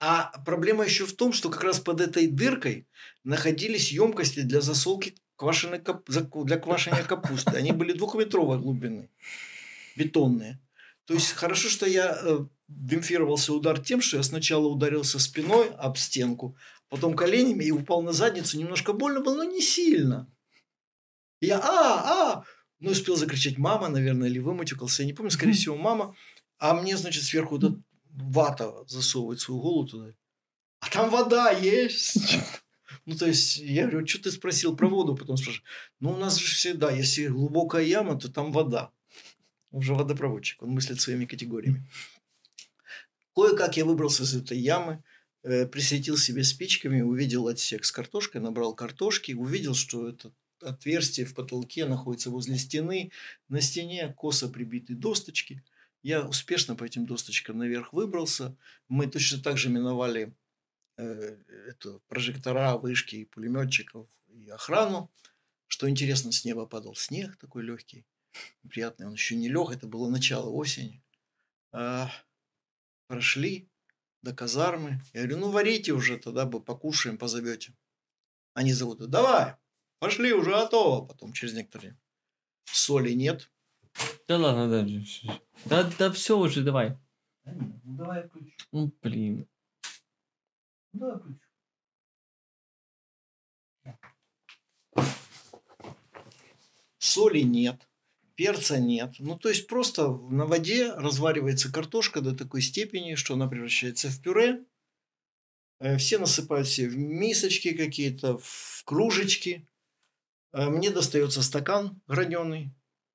А 0.00 0.38
проблема 0.44 0.84
еще 0.84 1.04
в 1.06 1.16
том, 1.16 1.32
что 1.32 1.50
как 1.50 1.64
раз 1.64 1.80
под 1.80 2.00
этой 2.00 2.28
дыркой 2.28 2.86
находились 3.24 3.90
емкости 3.90 4.40
для 4.40 4.60
засолки 4.60 5.16
квашеной 5.36 5.80
кап... 5.80 6.08
для 6.08 6.58
квашения 6.58 7.02
капусты. 7.02 7.56
Они 7.56 7.72
были 7.72 7.92
двухметровой 7.92 8.58
глубины. 8.58 9.10
Бетонные. 9.96 10.60
То 11.08 11.14
есть 11.14 11.32
хорошо, 11.32 11.70
что 11.70 11.86
я 11.86 12.20
э, 12.22 12.40
демпфировался 12.68 13.54
удар 13.54 13.82
тем, 13.82 14.02
что 14.02 14.18
я 14.18 14.22
сначала 14.22 14.66
ударился 14.66 15.18
спиной 15.18 15.70
об 15.70 15.96
стенку, 15.96 16.54
потом 16.90 17.16
коленями 17.16 17.64
и 17.64 17.70
упал 17.70 18.02
на 18.02 18.12
задницу. 18.12 18.58
Немножко 18.58 18.92
больно 18.92 19.20
было, 19.20 19.36
но 19.36 19.44
не 19.44 19.62
сильно. 19.62 20.30
Я 21.40 21.60
а, 21.60 22.34
а, 22.34 22.44
ну 22.78 22.90
успел 22.90 23.16
закричать 23.16 23.56
мама, 23.56 23.88
наверное, 23.88 24.28
или 24.28 24.38
выматюкался, 24.38 25.02
я 25.02 25.06
не 25.06 25.14
помню, 25.14 25.30
скорее 25.30 25.54
всего, 25.54 25.76
мама. 25.76 26.14
А 26.58 26.74
мне, 26.74 26.94
значит, 26.98 27.24
сверху 27.24 27.56
вот 27.56 27.78
вата 28.10 28.74
засовывает 28.86 29.40
свою 29.40 29.62
голову 29.62 29.88
туда. 29.88 30.12
А 30.80 30.90
там 30.90 31.10
вода 31.10 31.50
есть. 31.50 32.36
Ну, 33.04 33.16
то 33.16 33.26
есть, 33.26 33.56
я 33.56 33.86
говорю, 33.86 34.06
что 34.06 34.24
ты 34.24 34.30
спросил 34.30 34.76
про 34.76 34.86
воду? 34.86 35.14
Потом 35.14 35.38
спрашиваю, 35.38 35.66
ну, 36.00 36.12
у 36.12 36.16
нас 36.16 36.36
же 36.36 36.54
всегда, 36.54 36.90
если 36.90 37.28
глубокая 37.28 37.82
яма, 37.82 38.18
то 38.18 38.30
там 38.30 38.52
вода 38.52 38.92
уже 39.70 39.94
водопроводчик, 39.94 40.62
он 40.62 40.70
мыслит 40.70 41.00
своими 41.00 41.24
категориями. 41.24 41.88
Кое-как 43.34 43.76
я 43.76 43.84
выбрался 43.84 44.24
из 44.24 44.34
этой 44.34 44.58
ямы, 44.58 45.02
э, 45.42 45.66
присветил 45.66 46.16
себе 46.16 46.44
спичками, 46.44 47.00
увидел 47.00 47.48
отсек 47.48 47.84
с 47.84 47.92
картошкой, 47.92 48.40
набрал 48.40 48.74
картошки, 48.74 49.32
увидел, 49.32 49.74
что 49.74 50.08
это 50.08 50.32
отверстие 50.60 51.26
в 51.26 51.34
потолке 51.34 51.86
находится 51.86 52.30
возле 52.30 52.58
стены, 52.58 53.12
на 53.48 53.60
стене 53.60 54.12
косо 54.16 54.48
прибиты 54.48 54.94
досточки. 54.94 55.62
Я 56.02 56.26
успешно 56.26 56.74
по 56.74 56.84
этим 56.84 57.06
досточкам 57.06 57.58
наверх 57.58 57.92
выбрался. 57.92 58.56
Мы 58.88 59.06
точно 59.06 59.40
так 59.40 59.58
же 59.58 59.68
миновали 59.68 60.34
э, 60.96 61.36
это, 61.68 62.00
прожектора, 62.08 62.76
вышки 62.76 63.24
пулеметчиков 63.26 64.08
и 64.28 64.48
охрану. 64.48 65.10
Что 65.66 65.88
интересно, 65.88 66.32
с 66.32 66.44
неба 66.44 66.66
падал 66.66 66.94
снег 66.94 67.36
такой 67.36 67.62
легкий 67.62 68.04
приятный. 68.68 69.06
Он 69.06 69.12
еще 69.12 69.36
не 69.36 69.48
лег, 69.48 69.70
это 69.70 69.86
было 69.86 70.08
начало 70.08 70.50
осени. 70.50 71.02
А, 71.72 72.10
прошли 73.06 73.68
до 74.22 74.34
казармы. 74.34 75.00
Я 75.12 75.22
говорю, 75.22 75.38
ну 75.38 75.50
варите 75.50 75.92
уже, 75.92 76.18
тогда 76.18 76.46
бы 76.46 76.60
покушаем, 76.60 77.18
позовете. 77.18 77.74
Они 78.54 78.72
зовут, 78.72 78.98
давай, 79.08 79.56
пошли, 79.98 80.32
уже 80.32 80.50
готово. 80.50 81.06
Потом 81.06 81.32
через 81.32 81.54
некоторые 81.54 81.96
соли 82.64 83.12
нет. 83.12 83.50
Да 84.26 84.36
ладно, 84.36 84.68
да, 84.68 84.86
да, 85.64 85.90
да 85.98 86.12
все 86.12 86.38
уже, 86.38 86.62
давай. 86.62 86.96
ну 87.44 87.80
давай 87.84 88.22
я 88.22 88.28
включу. 88.28 88.56
Ну, 88.72 88.92
блин. 89.02 89.48
Ну, 90.92 91.00
давай 91.00 91.18
включу. 91.18 91.40
Соли 96.98 97.40
нет 97.40 97.87
перца 98.38 98.78
нет. 98.78 99.16
Ну, 99.18 99.36
то 99.36 99.48
есть 99.48 99.66
просто 99.66 100.08
на 100.08 100.46
воде 100.46 100.92
разваривается 100.92 101.72
картошка 101.72 102.20
до 102.20 102.36
такой 102.36 102.62
степени, 102.62 103.16
что 103.16 103.34
она 103.34 103.48
превращается 103.48 104.08
в 104.08 104.22
пюре. 104.22 104.64
Э, 105.80 105.96
все 105.96 106.18
насыпают 106.18 106.68
все 106.68 106.88
в 106.88 106.96
мисочки 106.96 107.76
какие-то, 107.76 108.38
в 108.38 108.84
кружечки. 108.84 109.68
Э, 110.52 110.68
мне 110.68 110.90
достается 110.90 111.42
стакан 111.42 112.00
граненый. 112.06 112.72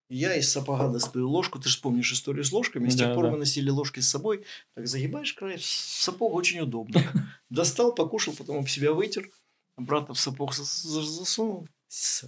Я 0.09 0.35
из 0.35 0.51
сапога 0.51 0.89
достаю 0.89 1.29
ложку. 1.29 1.57
Ты 1.57 1.69
же 1.69 1.79
помнишь 1.79 2.11
историю 2.11 2.43
с 2.43 2.51
ложками. 2.51 2.89
С 2.89 2.95
да, 2.95 3.05
тех 3.05 3.15
пор 3.15 3.25
да. 3.25 3.31
мы 3.31 3.37
носили 3.37 3.69
ложки 3.69 4.01
с 4.01 4.09
собой. 4.09 4.43
Так 4.75 4.87
загибаешь 4.87 5.33
край. 5.33 5.57
Сапог 5.57 6.33
очень 6.33 6.59
удобно. 6.59 7.01
Достал, 7.49 7.95
покушал, 7.95 8.33
потом 8.33 8.57
об 8.57 8.67
себя 8.67 8.91
вытер. 8.91 9.29
Обратно 9.77 10.15
в 10.15 10.19
сапог 10.19 10.53
засунул. 10.53 11.69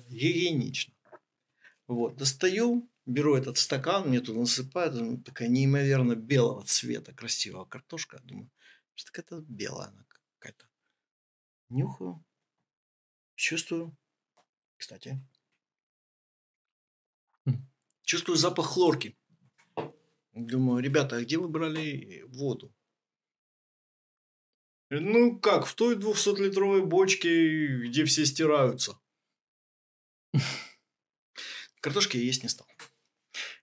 Гигиенично. 0.09 0.94
Вот, 1.87 2.17
достаю, 2.17 2.89
беру 3.05 3.35
этот 3.35 3.57
стакан, 3.57 4.09
мне 4.09 4.19
туда 4.19 4.39
насыпают, 4.39 5.23
такая 5.23 5.47
неимоверно 5.47 6.15
белого 6.15 6.63
цвета, 6.63 7.13
красивая 7.13 7.65
картошка. 7.65 8.19
Думаю, 8.23 8.49
что 8.95 9.11
какая-то 9.11 9.45
белая 9.47 9.89
она 9.89 10.05
какая-то. 10.39 10.65
Нюхаю, 11.69 12.23
чувствую. 13.35 13.95
Кстати, 14.77 15.19
хм. 17.45 17.67
чувствую 18.03 18.37
запах 18.37 18.65
хлорки. 18.65 19.17
Думаю, 20.33 20.83
ребята, 20.83 21.17
а 21.17 21.21
где 21.21 21.37
вы 21.37 21.47
брали 21.47 22.23
воду? 22.27 22.73
Ну 24.89 25.39
как, 25.39 25.65
в 25.65 25.75
той 25.75 25.95
200-литровой 25.95 26.85
бочке, 26.85 27.87
где 27.87 28.05
все 28.05 28.25
стираются. 28.25 28.99
Картошки 31.85 32.17
я 32.17 32.23
есть 32.23 32.41
не 32.41 32.49
стал. 32.49 32.65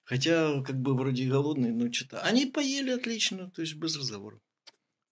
Хотя, 0.04 0.62
как 0.62 0.80
бы, 0.80 0.94
вроде 0.94 1.28
голодный, 1.28 1.72
но 1.72 1.92
что-то... 1.92 2.20
Они 2.20 2.46
поели 2.46 2.90
отлично, 2.90 3.50
то 3.50 3.62
есть 3.62 3.74
без 3.74 3.96
разговоров. 3.96 4.38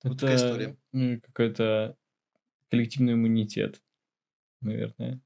Вот 0.05 0.21
такая 0.21 0.37
история. 0.37 0.65
Это 0.67 0.77
ну, 0.93 1.21
какой-то 1.21 1.97
коллективный 2.71 3.15
иммунитет, 3.15 3.83
наверное. 4.61 5.21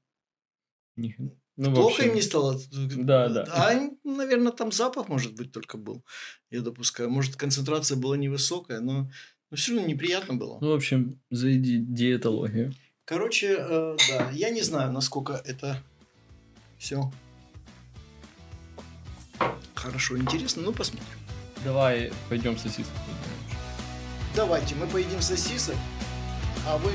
Них- 0.95 1.15
Ну, 1.57 1.75
Плохо 1.75 1.97
общем, 1.97 2.09
им 2.09 2.15
не 2.15 2.23
стало? 2.23 2.59
Да, 2.71 3.29
да. 3.29 3.43
А, 3.49 3.89
наверное, 4.03 4.51
там 4.51 4.71
запах, 4.71 5.07
может 5.07 5.35
быть, 5.35 5.51
только 5.51 5.77
был. 5.77 6.03
Я 6.49 6.61
допускаю. 6.61 7.11
Может, 7.11 7.35
концентрация 7.35 7.97
была 7.97 8.17
невысокая, 8.17 8.79
но, 8.79 9.11
но 9.51 9.57
все 9.57 9.73
равно 9.75 9.87
неприятно 9.87 10.33
было. 10.33 10.57
Ну, 10.59 10.71
в 10.71 10.75
общем, 10.75 11.21
за 11.29 11.51
ди- 11.51 11.85
диетологию. 11.85 12.73
Короче, 13.05 13.55
э, 13.59 13.97
да, 14.09 14.31
я 14.31 14.49
не 14.49 14.61
знаю, 14.63 14.91
насколько 14.91 15.33
это 15.45 15.83
все 16.79 17.11
хорошо, 19.85 20.17
интересно, 20.17 20.63
ну 20.63 20.73
посмотрим. 20.73 21.07
Давай 21.63 22.11
пойдем 22.29 22.57
сосиску. 22.57 22.91
Давайте, 24.35 24.75
мы 24.75 24.87
поедим 24.87 25.21
сосисок, 25.21 25.75
а 26.67 26.77
вы 26.77 26.91